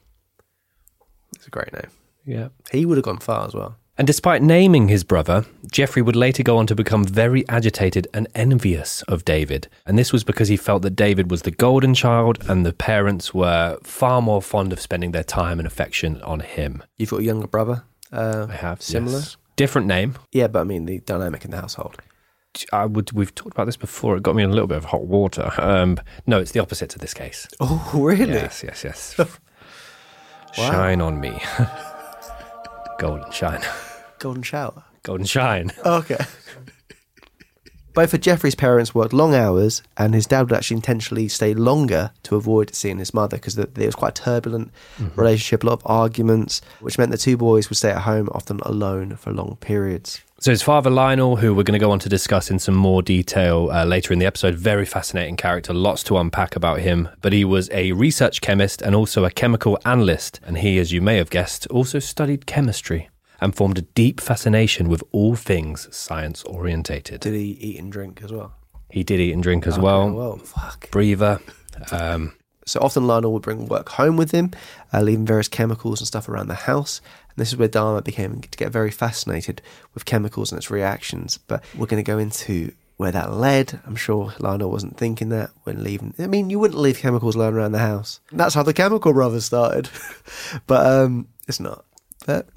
It's 1.35 1.49
a 1.49 1.51
great 1.51 1.73
name. 1.73 1.91
Yeah. 2.25 2.49
He 2.71 2.87
would 2.87 2.97
have 2.97 3.05
gone 3.05 3.19
far 3.19 3.47
as 3.47 3.55
well. 3.55 3.77
And 3.97 4.07
despite 4.09 4.43
naming 4.43 4.89
his 4.89 5.05
brother, 5.05 5.47
Jeffrey 5.71 6.03
would 6.03 6.17
later 6.17 6.43
go 6.43 6.57
on 6.59 6.67
to 6.67 6.75
become 6.75 7.05
very 7.05 7.49
agitated 7.49 8.09
and 8.13 8.27
envious 8.35 9.03
of 9.03 9.25
David. 9.25 9.69
And 9.87 9.97
this 9.97 10.13
was 10.13 10.25
because 10.25 10.49
he 10.49 10.57
felt 10.57 10.83
that 10.83 10.97
David 10.97 11.31
was 11.31 11.43
the 11.43 11.53
golden 11.53 11.95
child 11.95 12.39
and 12.49 12.67
the 12.67 12.73
parents 12.73 13.33
were 13.33 13.79
far 13.85 14.21
more 14.21 14.43
fond 14.43 14.73
of 14.73 14.81
spending 14.81 15.13
their 15.13 15.23
time 15.23 15.61
and 15.61 15.67
affection 15.67 16.21
on 16.23 16.41
him. 16.41 16.83
You've 16.99 17.11
got 17.11 17.21
a 17.21 17.25
younger 17.25 17.47
brother. 17.47 17.85
Uh, 18.11 18.47
I 18.51 18.55
have 18.57 18.83
similar. 18.83 19.19
yes. 19.19 19.37
Different 19.55 19.87
name. 19.87 20.17
Yeah, 20.33 20.49
but 20.49 20.61
I 20.61 20.65
mean 20.65 20.87
the 20.87 20.99
dynamic 20.99 21.45
in 21.45 21.53
the 21.53 21.61
household. 21.61 21.99
I 22.73 22.87
would. 22.87 23.13
We've 23.13 23.35
talked 23.35 23.53
about 23.53 23.67
this 23.67 23.77
before. 23.77 24.17
It 24.17 24.23
got 24.23 24.35
me 24.37 24.43
in 24.45 24.51
a 24.51 24.53
little 24.53 24.69
bit 24.69 24.79
of 24.79 24.85
hot 24.87 25.07
water. 25.07 25.51
Um, 25.59 25.99
no, 26.27 26.39
it's 26.41 26.53
the 26.53 26.61
opposite 26.61 26.89
to 26.91 26.99
this 26.99 27.13
case. 27.15 27.49
Oh, 27.61 27.91
really? 27.95 28.33
Yes, 28.33 28.63
yes, 28.65 28.85
yes. 28.85 29.17
Shine 30.55 31.01
on 31.01 31.21
me, 31.21 31.31
golden 33.05 33.31
shine, 33.31 33.61
Golden 34.19 34.43
shower. 34.43 34.83
golden 35.03 35.27
shine. 35.27 35.71
Oh, 35.85 35.99
okay. 35.99 36.17
Both 37.93 38.15
of 38.15 38.23
Jeffrey's 38.23 38.55
parents 38.55 38.95
worked 38.95 39.13
long 39.13 39.35
hours, 39.35 39.83
and 39.99 40.15
his 40.15 40.27
dad 40.27 40.41
would 40.43 40.53
actually 40.57 40.77
intentionally 40.79 41.29
stay 41.29 41.53
longer 41.53 42.13
to 42.23 42.35
avoid 42.35 42.75
seeing 42.75 42.99
his 42.99 43.13
mother 43.13 43.37
because 43.37 43.57
there 43.57 43.69
was 43.77 43.95
quite 43.95 44.19
a 44.19 44.23
turbulent 44.23 44.73
mm-hmm. 44.97 45.21
relationship, 45.21 45.63
a 45.63 45.67
lot 45.67 45.75
of 45.75 45.83
arguments, 45.85 46.63
which 46.81 46.97
meant 46.97 47.11
the 47.13 47.19
two 47.19 47.37
boys 47.37 47.69
would 47.69 47.77
stay 47.77 47.91
at 47.91 48.03
home, 48.03 48.31
often 48.33 48.59
alone 48.61 49.17
for 49.17 49.33
long 49.33 49.59
periods. 49.61 50.23
So 50.45 50.51
his 50.51 50.61
father 50.61 50.91
Lionel, 50.91 51.37
who 51.37 51.55
we're 51.55 51.63
going 51.63 51.81
to 51.81 51.83
go 51.83 51.91
on 51.91 52.01
to 52.01 52.09
discuss 52.11 52.51
in 52.51 52.59
some 52.59 52.75
more 52.75 53.01
detail 53.01 53.71
uh, 53.73 53.87
later 53.87 54.13
in 54.13 54.19
the 54.19 54.27
episode, 54.27 54.55
very 54.57 54.85
fascinating 54.85 55.39
character, 55.39 55.73
lots 55.73 56.03
to 56.03 56.19
unpack 56.19 56.55
about 56.55 56.81
him. 56.81 57.09
But 57.23 57.33
he 57.33 57.47
was 57.47 57.71
a 57.71 57.93
research 57.93 58.43
chemist 58.43 58.83
and 58.83 58.95
also 58.95 59.25
a 59.25 59.31
chemical 59.31 59.79
analyst, 59.87 60.41
and 60.45 60.59
he, 60.59 60.79
as 60.79 60.93
you 60.93 61.01
may 61.01 61.17
have 61.17 61.31
guessed, 61.31 61.67
also 61.69 61.99
studied 61.99 62.45
chemistry 62.45 63.09
and 63.41 63.57
formed 63.57 63.79
a 63.79 63.83
deep 63.97 64.21
fascination 64.21 64.91
with 64.91 65.03
all 65.13 65.35
things 65.35 65.89
science 65.97 66.43
orientated. 66.43 67.21
Did 67.21 67.33
he 67.33 67.53
eat 67.53 67.79
and 67.79 67.91
drink 67.91 68.21
as 68.23 68.31
well? 68.31 68.53
He 68.91 69.03
did 69.03 69.21
eat 69.21 69.33
and 69.33 69.43
drink 69.43 69.67
as 69.67 69.79
Okay, 69.79 69.83
well. 69.83 70.11
well, 70.11 70.37
fuck. 70.37 70.91
Breather. 70.91 71.41
Um, 71.91 72.35
So 72.67 72.81
often 72.81 73.07
Lionel 73.07 73.33
would 73.35 73.43
bring 73.43 73.67
work 73.67 73.91
home 73.91 74.17
with 74.17 74.31
him, 74.31 74.51
uh, 74.93 75.03
leaving 75.03 75.27
various 75.27 75.49
chemicals 75.49 76.01
and 76.01 76.07
stuff 76.07 76.29
around 76.31 76.49
the 76.49 76.55
house. 76.55 77.03
And 77.37 77.43
this 77.43 77.49
is 77.53 77.57
where 77.57 77.69
Dahmer 77.69 78.03
became 78.05 78.41
to 78.41 78.59
get 78.59 78.71
very 78.73 78.91
fascinated 78.91 79.61
with 79.93 80.05
chemicals 80.05 80.53
and 80.53 80.59
its 80.59 80.71
reactions. 80.71 81.39
But 81.39 81.65
we're 81.77 81.87
going 81.87 82.03
to 82.05 82.07
go 82.11 82.19
into 82.19 82.73
where 82.97 83.11
that 83.11 83.33
led. 83.33 83.81
I'm 83.87 83.97
sure 83.97 84.33
Lionel 84.39 84.71
wasn't 84.71 84.97
thinking 84.97 85.31
that 85.31 85.51
when 85.65 85.83
leaving. 85.83 86.15
I 86.19 86.29
mean, 86.29 86.49
you 86.51 86.61
wouldn't 86.61 86.79
leave 86.81 86.99
chemicals 86.99 87.35
lying 87.37 87.55
around 87.55 87.73
the 87.73 87.79
house. 87.81 88.21
That's 88.31 88.55
how 88.55 88.63
the 88.63 88.73
Chemical 88.73 89.13
Brothers 89.13 89.45
started. 89.47 89.89
but 90.69 90.87
um, 90.87 91.27
it's 91.49 91.59
not. 91.59 91.85
But 92.25 92.49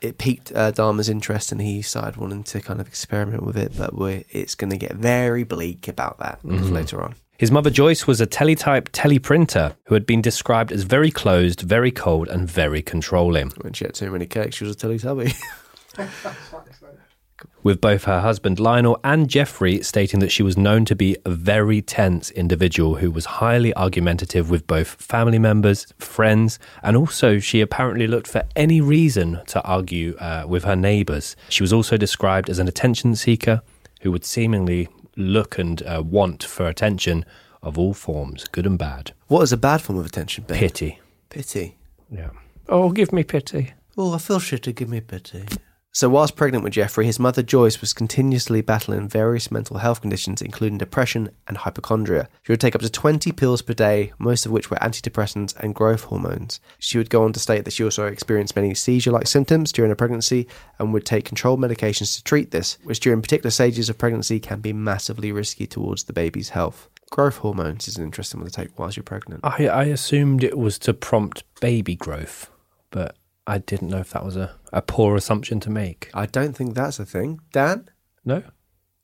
it 0.00 0.18
piqued 0.18 0.52
uh, 0.54 0.70
Dahmer's 0.70 1.08
interest, 1.08 1.50
and 1.50 1.60
he 1.60 1.82
started 1.82 2.16
wanting 2.16 2.44
to 2.44 2.60
kind 2.60 2.80
of 2.80 2.86
experiment 2.86 3.42
with 3.42 3.56
it. 3.56 3.72
But 3.76 3.92
we're, 3.94 4.22
it's 4.30 4.54
going 4.54 4.70
to 4.70 4.76
get 4.76 4.94
very 4.94 5.42
bleak 5.42 5.88
about 5.88 6.18
that 6.18 6.40
Mhm. 6.44 6.70
later 6.70 7.02
on. 7.02 7.16
His 7.38 7.50
mother 7.50 7.68
Joyce 7.68 8.06
was 8.06 8.20
a 8.20 8.26
teletype 8.26 8.90
teleprinter 8.92 9.76
who 9.84 9.94
had 9.94 10.06
been 10.06 10.22
described 10.22 10.72
as 10.72 10.84
very 10.84 11.10
closed, 11.10 11.60
very 11.60 11.90
cold, 11.90 12.28
and 12.28 12.50
very 12.50 12.80
controlling. 12.80 13.50
When 13.60 13.74
she 13.74 13.84
had 13.84 13.94
too 13.94 14.10
many 14.10 14.24
cakes, 14.24 14.56
she 14.56 14.64
was 14.64 14.74
a 14.74 14.78
Teletubby. 14.78 15.34
With 17.62 17.82
both 17.82 18.04
her 18.04 18.20
husband 18.20 18.58
Lionel 18.58 18.98
and 19.04 19.28
Jeffrey 19.28 19.82
stating 19.82 20.20
that 20.20 20.32
she 20.32 20.42
was 20.42 20.56
known 20.56 20.86
to 20.86 20.96
be 20.96 21.18
a 21.26 21.30
very 21.30 21.82
tense 21.82 22.30
individual 22.30 22.94
who 22.94 23.10
was 23.10 23.26
highly 23.26 23.74
argumentative 23.74 24.48
with 24.48 24.66
both 24.66 24.88
family 24.88 25.38
members, 25.38 25.86
friends, 25.98 26.58
and 26.82 26.96
also 26.96 27.38
she 27.38 27.60
apparently 27.60 28.06
looked 28.06 28.28
for 28.28 28.44
any 28.56 28.80
reason 28.80 29.42
to 29.48 29.60
argue 29.62 30.16
uh, 30.16 30.44
with 30.48 30.64
her 30.64 30.76
neighbours. 30.76 31.36
She 31.50 31.62
was 31.62 31.72
also 31.74 31.98
described 31.98 32.48
as 32.48 32.58
an 32.58 32.68
attention 32.68 33.14
seeker 33.14 33.60
who 34.00 34.10
would 34.12 34.24
seemingly 34.24 34.88
look 35.16 35.58
and 35.58 35.82
uh, 35.82 36.02
want 36.04 36.44
for 36.44 36.68
attention 36.68 37.24
of 37.62 37.78
all 37.78 37.94
forms, 37.94 38.44
good 38.44 38.66
and 38.66 38.78
bad. 38.78 39.12
What 39.28 39.42
is 39.42 39.52
a 39.52 39.56
bad 39.56 39.82
form 39.82 39.98
of 39.98 40.06
attention, 40.06 40.44
Ben? 40.46 40.58
Pity. 40.58 41.00
Pity. 41.30 41.76
Yeah. 42.10 42.30
Oh, 42.68 42.90
give 42.90 43.12
me 43.12 43.24
pity. 43.24 43.72
Oh, 43.96 44.14
I 44.14 44.18
feel 44.18 44.38
shit 44.38 44.62
to 44.64 44.72
give 44.72 44.88
me 44.88 45.00
pity. 45.00 45.46
So, 45.96 46.10
whilst 46.10 46.36
pregnant 46.36 46.62
with 46.62 46.74
Jeffrey, 46.74 47.06
his 47.06 47.18
mother 47.18 47.42
Joyce 47.42 47.80
was 47.80 47.94
continuously 47.94 48.60
battling 48.60 49.08
various 49.08 49.50
mental 49.50 49.78
health 49.78 50.02
conditions, 50.02 50.42
including 50.42 50.76
depression 50.76 51.30
and 51.48 51.56
hypochondria. 51.56 52.28
She 52.42 52.52
would 52.52 52.60
take 52.60 52.74
up 52.74 52.82
to 52.82 52.90
20 52.90 53.32
pills 53.32 53.62
per 53.62 53.72
day, 53.72 54.12
most 54.18 54.44
of 54.44 54.52
which 54.52 54.70
were 54.70 54.76
antidepressants 54.76 55.56
and 55.56 55.74
growth 55.74 56.02
hormones. 56.02 56.60
She 56.78 56.98
would 56.98 57.08
go 57.08 57.24
on 57.24 57.32
to 57.32 57.40
state 57.40 57.64
that 57.64 57.72
she 57.72 57.82
also 57.82 58.04
experienced 58.04 58.56
many 58.56 58.74
seizure 58.74 59.10
like 59.10 59.26
symptoms 59.26 59.72
during 59.72 59.88
her 59.88 59.96
pregnancy 59.96 60.46
and 60.78 60.92
would 60.92 61.06
take 61.06 61.24
controlled 61.24 61.60
medications 61.60 62.14
to 62.16 62.22
treat 62.22 62.50
this, 62.50 62.76
which 62.84 63.00
during 63.00 63.22
particular 63.22 63.50
stages 63.50 63.88
of 63.88 63.96
pregnancy 63.96 64.38
can 64.38 64.60
be 64.60 64.74
massively 64.74 65.32
risky 65.32 65.66
towards 65.66 66.04
the 66.04 66.12
baby's 66.12 66.50
health. 66.50 66.90
Growth 67.10 67.38
hormones 67.38 67.88
is 67.88 67.96
an 67.96 68.04
interesting 68.04 68.40
one 68.40 68.50
to 68.50 68.54
take 68.54 68.78
whilst 68.78 68.98
you're 68.98 69.02
pregnant. 69.02 69.40
I, 69.42 69.66
I 69.68 69.84
assumed 69.84 70.44
it 70.44 70.58
was 70.58 70.78
to 70.80 70.92
prompt 70.92 71.44
baby 71.62 71.94
growth, 71.94 72.50
but 72.90 73.16
I 73.46 73.58
didn't 73.58 73.90
know 73.90 73.98
if 73.98 74.10
that 74.10 74.24
was 74.24 74.36
a, 74.36 74.50
a 74.72 74.82
poor 74.82 75.14
assumption 75.14 75.60
to 75.60 75.70
make. 75.70 76.10
I 76.12 76.26
don't 76.26 76.54
think 76.56 76.74
that's 76.74 76.98
a 76.98 77.06
thing. 77.06 77.40
Dan? 77.52 77.88
No? 78.24 78.42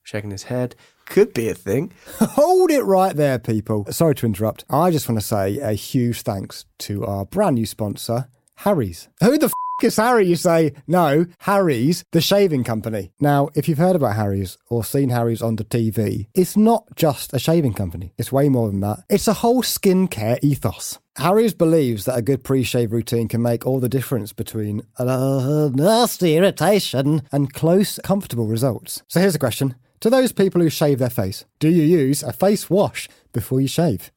Shaking 0.03 0.33
his 0.33 0.45
head. 0.45 0.75
Could 1.07 1.33
be 1.33 1.49
a 1.49 1.55
thing. 1.55 1.93
Hold 2.19 2.71
it 2.71 2.83
right 2.83 3.15
there, 3.15 3.39
people. 3.39 3.87
Sorry 3.91 4.15
to 4.17 4.27
interrupt. 4.27 4.65
I 4.69 4.91
just 4.91 5.09
want 5.09 5.21
to 5.21 5.27
say 5.27 5.59
a 5.59 5.73
huge 5.73 6.23
thanks 6.23 6.65
to 6.81 7.05
our 7.07 7.25
brand 7.25 7.55
new 7.55 7.67
sponsor, 7.67 8.29
Harry's. 8.57 9.09
Who 9.23 9.39
the 9.39 9.47
f 9.47 9.53
is 9.83 9.97
Harry? 9.97 10.27
You 10.27 10.37
say, 10.37 10.73
no, 10.87 11.27
Harry's, 11.41 12.05
the 12.11 12.21
shaving 12.21 12.65
company. 12.65 13.13
Now, 13.21 13.49
if 13.55 13.69
you've 13.69 13.79
heard 13.79 13.97
about 13.97 14.17
Harry's 14.17 14.59
or 14.69 14.85
seen 14.85 15.11
Harry's 15.11 15.43
on 15.43 15.57
the 15.57 15.65
TV, 15.65 16.27
it's 16.35 16.57
not 16.57 16.85
just 16.97 17.33
a 17.33 17.39
shaving 17.39 17.75
company. 17.75 18.13
It's 18.19 18.33
way 18.33 18.49
more 18.49 18.69
than 18.69 18.81
that. 18.81 19.05
It's 19.09 19.29
a 19.29 19.35
whole 19.35 19.63
skincare 19.63 20.39
ethos. 20.43 20.99
Harry's 21.17 21.53
believes 21.53 22.07
that 22.07 22.17
a 22.17 22.23
good 22.23 22.43
pre-shave 22.43 22.91
routine 22.91 23.29
can 23.29 23.43
make 23.43 23.67
all 23.67 23.81
the 23.81 23.89
difference 23.89 24.33
between 24.33 24.81
a 24.97 25.71
nasty 25.75 26.37
irritation 26.37 27.23
and 27.31 27.53
close, 27.53 27.99
comfortable 28.03 28.47
results. 28.47 29.03
So 29.09 29.21
here's 29.21 29.35
a 29.35 29.39
question. 29.39 29.75
To 30.01 30.09
those 30.09 30.33
people 30.33 30.63
who 30.63 30.71
shave 30.71 30.99
their 30.99 31.11
face, 31.11 31.45
do 31.59 31.69
you 31.69 31.83
use 31.83 32.23
a 32.23 32.33
face 32.33 32.71
wash 32.71 33.09
before 33.33 33.61
you 33.61 33.69
shave? 33.69 34.11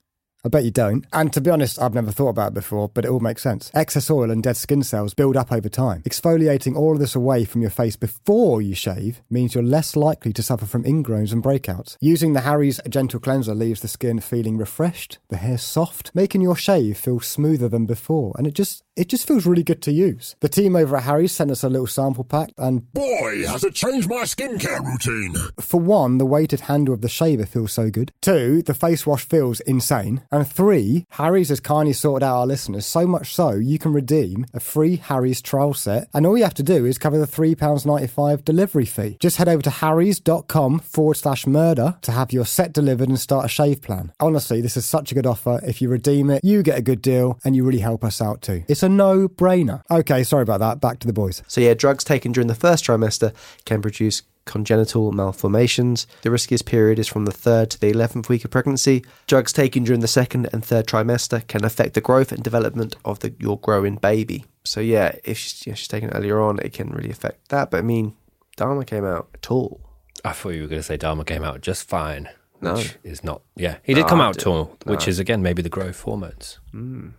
I 0.46 0.48
bet 0.48 0.64
you 0.64 0.70
don't. 0.70 1.08
And 1.12 1.34
to 1.34 1.42
be 1.42 1.50
honest, 1.50 1.82
I've 1.82 1.96
never 1.96 2.12
thought 2.12 2.30
about 2.30 2.50
it 2.50 2.54
before, 2.54 2.88
but 2.88 3.04
it 3.04 3.10
all 3.10 3.20
makes 3.20 3.42
sense. 3.42 3.72
Excess 3.74 4.12
oil 4.12 4.30
and 4.30 4.44
dead 4.44 4.56
skin 4.58 4.84
cells 4.84 5.16
build 5.16 5.36
up 5.36 5.52
over 5.52 5.70
time. 5.70 6.04
Exfoliating 6.04 6.75
all 6.75 6.94
of 6.94 7.00
this 7.00 7.16
away 7.16 7.46
from 7.46 7.62
your 7.62 7.72
face 7.72 7.96
before 7.96 8.62
you 8.62 8.75
shave 8.75 9.24
means 9.28 9.56
you're 9.56 9.64
less 9.64 9.96
likely 9.96 10.32
to 10.34 10.44
suffer 10.44 10.68
from 10.68 10.84
ingrowns 10.84 11.34
and 11.34 11.44
breakouts. 11.44 11.98
Using 12.00 12.34
the 12.34 12.42
Harry's 12.42 12.80
Gentle 12.88 13.20
Cleanser 13.20 13.56
leaves 13.56 13.82
the 13.82 13.88
skin 13.88 14.20
feeling 14.20 14.56
refreshed, 14.56 15.18
the 15.30 15.38
hair 15.38 15.58
soft, 15.58 16.12
making 16.14 16.42
your 16.42 16.56
shave 16.56 17.00
feel 17.00 17.20
smoother 17.20 17.68
than 17.68 17.88
before, 17.88 18.36
and 18.38 18.46
it 18.46 18.54
just 18.54 18.84
it 18.96 19.08
just 19.10 19.28
feels 19.28 19.46
really 19.46 19.64
good 19.64 19.82
to 19.84 19.92
use. 19.92 20.36
The 20.40 20.50
team 20.50 20.75
over 20.75 20.98
at 20.98 21.04
Harry's 21.04 21.32
sent 21.32 21.52
us 21.52 21.64
a 21.64 21.70
little 21.70 21.88
sample 21.88 22.24
pack, 22.24 22.52
and 22.58 22.92
Boy, 22.94 23.46
has 23.48 23.64
it 23.64 23.74
changed 23.75 24.10
my 24.10 24.24
skincare 24.24 24.84
routine. 24.84 25.36
for 25.60 25.80
one, 25.80 26.18
the 26.18 26.25
weighted 26.25 26.62
handle 26.62 26.94
of 26.94 27.02
the 27.02 27.10
shaver 27.10 27.46
feels 27.46 27.74
so 27.74 27.90
good. 27.90 28.12
Two, 28.22 28.62
the 28.62 28.74
face 28.74 29.06
wash 29.06 29.28
feels 29.28 29.60
insane. 29.62 30.22
And 30.32 30.48
three, 30.48 31.06
Harry's 31.12 31.50
has 31.50 31.60
kindly 31.60 31.94
sorted 31.94 32.24
out 32.24 32.38
our 32.38 32.48
listeners 32.48 32.86
so 32.86 33.06
much 33.06 33.34
so 33.34 33.52
you 33.52 33.78
can 33.80 33.94
redeem 33.94 34.46
a 34.54 34.60
free 34.60 34.96
Harry's 34.98 35.42
trial 35.42 35.74
set. 35.74 36.08
And 36.14 36.25
all 36.25 36.38
you 36.38 36.44
have 36.44 36.54
to 36.56 36.64
do 36.64 36.86
is 36.86 36.98
cover 36.98 37.18
the 37.18 37.25
£3.95 37.28 38.44
delivery 38.46 38.86
fee. 38.86 39.18
Just 39.20 39.38
head 39.38 39.50
over 39.50 39.62
to 39.64 39.70
harrys.com 39.70 40.80
forward 40.80 41.16
slash 41.16 41.46
murder 41.48 41.98
to 42.02 42.12
have 42.12 42.32
your 42.32 42.46
set 42.46 42.74
delivered 42.74 43.10
and 43.10 43.20
start 43.20 43.46
a 43.46 43.50
shave 43.50 43.82
plan. 43.82 44.12
Honestly, 44.20 44.62
this 44.62 44.78
is 44.78 44.86
such 44.86 45.12
a 45.12 45.16
good 45.16 45.25
offer. 45.25 45.60
If 45.64 45.82
you 45.82 45.90
redeem 45.90 46.30
it, 46.30 46.44
you 46.44 46.64
get 46.64 46.78
a 46.78 46.82
good 46.82 47.02
deal 47.02 47.40
and 47.44 47.56
you 47.56 47.64
really 47.64 47.80
help 47.80 48.04
us 48.04 48.22
out 48.22 48.42
too. 48.42 48.64
It's 48.68 48.84
a 48.86 48.89
no 48.89 49.27
brainer. 49.27 49.82
Okay, 49.92 50.24
sorry 50.24 50.44
about 50.44 50.60
that. 50.62 50.80
Back 50.80 51.00
to 51.00 51.08
the 51.08 51.13
boys. 51.13 51.44
So, 51.48 51.60
yeah, 51.62 51.74
drugs 51.74 52.04
taken 52.04 52.32
during 52.32 52.48
the 52.48 52.56
first 52.56 52.86
trimester 52.86 53.34
can 53.65 53.82
produce 53.82 54.22
congenital 54.46 55.12
malformations. 55.12 56.06
The 56.22 56.30
riskiest 56.32 56.65
period 56.65 57.00
is 57.00 57.08
from 57.08 57.25
the 57.25 57.32
third 57.32 57.70
to 57.72 57.80
the 57.80 57.92
11th 57.92 58.30
week 58.30 58.46
of 58.46 58.51
pregnancy. 58.51 59.04
Drugs 59.27 59.51
taken 59.51 59.84
during 59.84 60.01
the 60.01 60.08
second 60.08 60.48
and 60.54 60.63
third 60.63 60.86
trimester 60.88 61.46
can 61.48 61.65
affect 61.65 61.96
the 61.96 62.01
growth 62.01 62.32
and 62.32 62.44
development 62.44 62.96
of 63.04 63.20
the, 63.20 63.34
your 63.39 63.60
growing 63.60 63.96
baby. 63.96 64.46
So, 64.63 64.80
yeah, 64.80 65.15
if 65.24 65.38
she's, 65.38 65.65
yeah, 65.68 65.74
she's 65.74 65.88
taken 65.88 66.10
it 66.10 66.13
earlier 66.15 66.39
on, 66.42 66.60
it 66.60 66.74
can 66.74 66.89
really 66.92 67.10
affect 67.12 67.50
that. 67.50 67.72
But 67.72 67.80
I 67.80 67.82
mean, 67.82 68.15
Dahmer 68.58 68.86
came 68.86 69.04
out 69.06 69.36
tall. 69.42 69.82
I 70.24 70.32
thought 70.32 70.50
you 70.50 70.62
were 70.62 70.68
going 70.68 70.80
to 70.80 70.84
say 70.84 70.98
Dahmer 70.98 71.25
came 71.25 71.44
out 71.44 71.62
just 71.62 71.88
fine. 71.89 72.30
No. 72.62 72.75
Which 72.75 72.96
is 73.04 73.24
not. 73.24 73.42
Yeah. 73.56 73.77
He 73.84 73.94
did 73.94 74.01
No, 74.04 74.08
come 74.08 74.22
out 74.22 74.34
didn't. 74.36 74.44
tall, 74.44 74.77
which 74.86 75.08
is, 75.08 75.20
again, 75.20 75.42
maybe 75.42 75.62
the 75.62 75.70
growth 75.70 76.01
hormones. 76.01 76.60
Mm. 76.74 77.12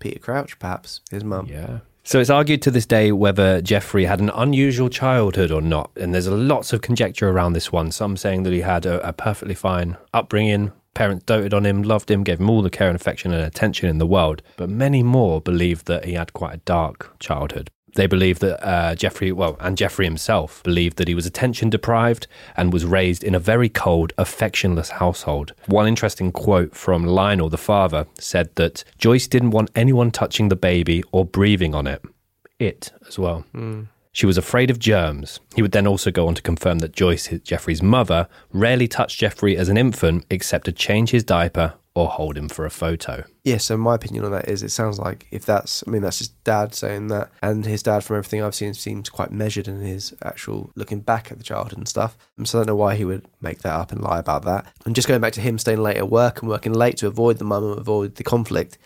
Peter 0.00 0.18
Crouch, 0.18 0.58
perhaps, 0.58 1.00
his 1.10 1.22
mum. 1.22 1.46
Yeah. 1.48 1.78
So 2.02 2.18
it's 2.18 2.30
argued 2.30 2.62
to 2.62 2.70
this 2.70 2.86
day 2.86 3.12
whether 3.12 3.60
Jeffrey 3.60 4.06
had 4.06 4.20
an 4.20 4.30
unusual 4.30 4.88
childhood 4.88 5.52
or 5.52 5.60
not. 5.60 5.90
And 5.96 6.12
there's 6.12 6.26
lots 6.26 6.72
of 6.72 6.80
conjecture 6.80 7.28
around 7.28 7.52
this 7.52 7.70
one. 7.70 7.92
Some 7.92 8.16
saying 8.16 8.42
that 8.42 8.52
he 8.52 8.62
had 8.62 8.84
a, 8.86 9.06
a 9.06 9.12
perfectly 9.12 9.54
fine 9.54 9.96
upbringing, 10.12 10.72
Parents 10.94 11.24
doted 11.24 11.54
on 11.54 11.64
him, 11.64 11.82
loved 11.82 12.10
him, 12.10 12.24
gave 12.24 12.40
him 12.40 12.50
all 12.50 12.62
the 12.62 12.70
care 12.70 12.88
and 12.88 12.96
affection 12.96 13.32
and 13.32 13.44
attention 13.44 13.88
in 13.88 13.98
the 13.98 14.06
world. 14.06 14.42
But 14.56 14.70
many 14.70 15.02
more 15.02 15.40
believe 15.40 15.84
that 15.84 16.04
he 16.04 16.14
had 16.14 16.32
quite 16.32 16.54
a 16.54 16.58
dark 16.58 17.16
childhood. 17.20 17.70
They 17.94 18.06
believed 18.06 18.40
that 18.40 18.64
uh, 18.66 18.94
Jeffrey, 18.94 19.32
well, 19.32 19.56
and 19.60 19.76
Jeffrey 19.76 20.04
himself 20.04 20.62
believed 20.62 20.96
that 20.98 21.08
he 21.08 21.14
was 21.14 21.26
attention 21.26 21.70
deprived 21.70 22.26
and 22.56 22.72
was 22.72 22.84
raised 22.84 23.24
in 23.24 23.34
a 23.34 23.40
very 23.40 23.68
cold, 23.68 24.12
affectionless 24.16 24.90
household. 24.90 25.54
One 25.66 25.88
interesting 25.88 26.32
quote 26.32 26.74
from 26.74 27.04
Lionel, 27.04 27.48
the 27.48 27.58
father, 27.58 28.06
said 28.18 28.54
that 28.56 28.84
Joyce 28.98 29.26
didn't 29.26 29.50
want 29.50 29.70
anyone 29.74 30.10
touching 30.10 30.48
the 30.48 30.56
baby 30.56 31.02
or 31.12 31.24
breathing 31.24 31.74
on 31.74 31.86
it. 31.86 32.02
It 32.58 32.92
as 33.08 33.18
well. 33.18 33.44
She 34.12 34.26
was 34.26 34.36
afraid 34.36 34.70
of 34.70 34.78
germs. 34.78 35.40
He 35.54 35.62
would 35.62 35.72
then 35.72 35.86
also 35.86 36.10
go 36.10 36.26
on 36.26 36.34
to 36.34 36.42
confirm 36.42 36.80
that 36.80 36.92
Joyce, 36.92 37.28
Jeffrey's 37.44 37.82
mother, 37.82 38.28
rarely 38.52 38.88
touched 38.88 39.20
Jeffrey 39.20 39.56
as 39.56 39.68
an 39.68 39.76
infant 39.76 40.26
except 40.30 40.64
to 40.64 40.72
change 40.72 41.10
his 41.10 41.24
diaper 41.24 41.74
or 41.94 42.08
hold 42.08 42.36
him 42.36 42.48
for 42.48 42.64
a 42.64 42.70
photo. 42.70 43.24
Yeah, 43.42 43.56
so 43.58 43.76
my 43.76 43.96
opinion 43.96 44.24
on 44.24 44.32
that 44.32 44.48
is 44.48 44.62
it 44.62 44.70
sounds 44.70 44.98
like 44.98 45.26
if 45.30 45.44
that's, 45.44 45.82
I 45.86 45.90
mean, 45.90 46.02
that's 46.02 46.18
his 46.18 46.28
dad 46.28 46.74
saying 46.74 47.08
that, 47.08 47.30
and 47.42 47.64
his 47.64 47.82
dad, 47.82 48.04
from 48.04 48.16
everything 48.16 48.42
I've 48.42 48.54
seen, 48.54 48.74
seems 48.74 49.08
quite 49.08 49.32
measured 49.32 49.66
in 49.66 49.80
his 49.80 50.14
actual 50.22 50.70
looking 50.76 51.00
back 51.00 51.32
at 51.32 51.38
the 51.38 51.44
childhood 51.44 51.78
and 51.78 51.88
stuff. 51.88 52.16
And 52.36 52.48
so 52.48 52.58
I 52.58 52.60
don't 52.60 52.68
know 52.68 52.76
why 52.76 52.94
he 52.94 53.04
would 53.04 53.26
make 53.40 53.62
that 53.62 53.74
up 53.74 53.92
and 53.92 54.00
lie 54.00 54.18
about 54.18 54.44
that. 54.44 54.66
And 54.84 54.94
just 54.94 55.08
going 55.08 55.20
back 55.20 55.32
to 55.34 55.40
him 55.40 55.58
staying 55.58 55.82
late 55.82 55.96
at 55.96 56.10
work 56.10 56.40
and 56.40 56.48
working 56.48 56.72
late 56.72 56.96
to 56.98 57.06
avoid 57.08 57.38
the 57.38 57.44
mum 57.44 57.64
and 57.64 57.78
avoid 57.78 58.14
the 58.14 58.24
conflict, 58.24 58.78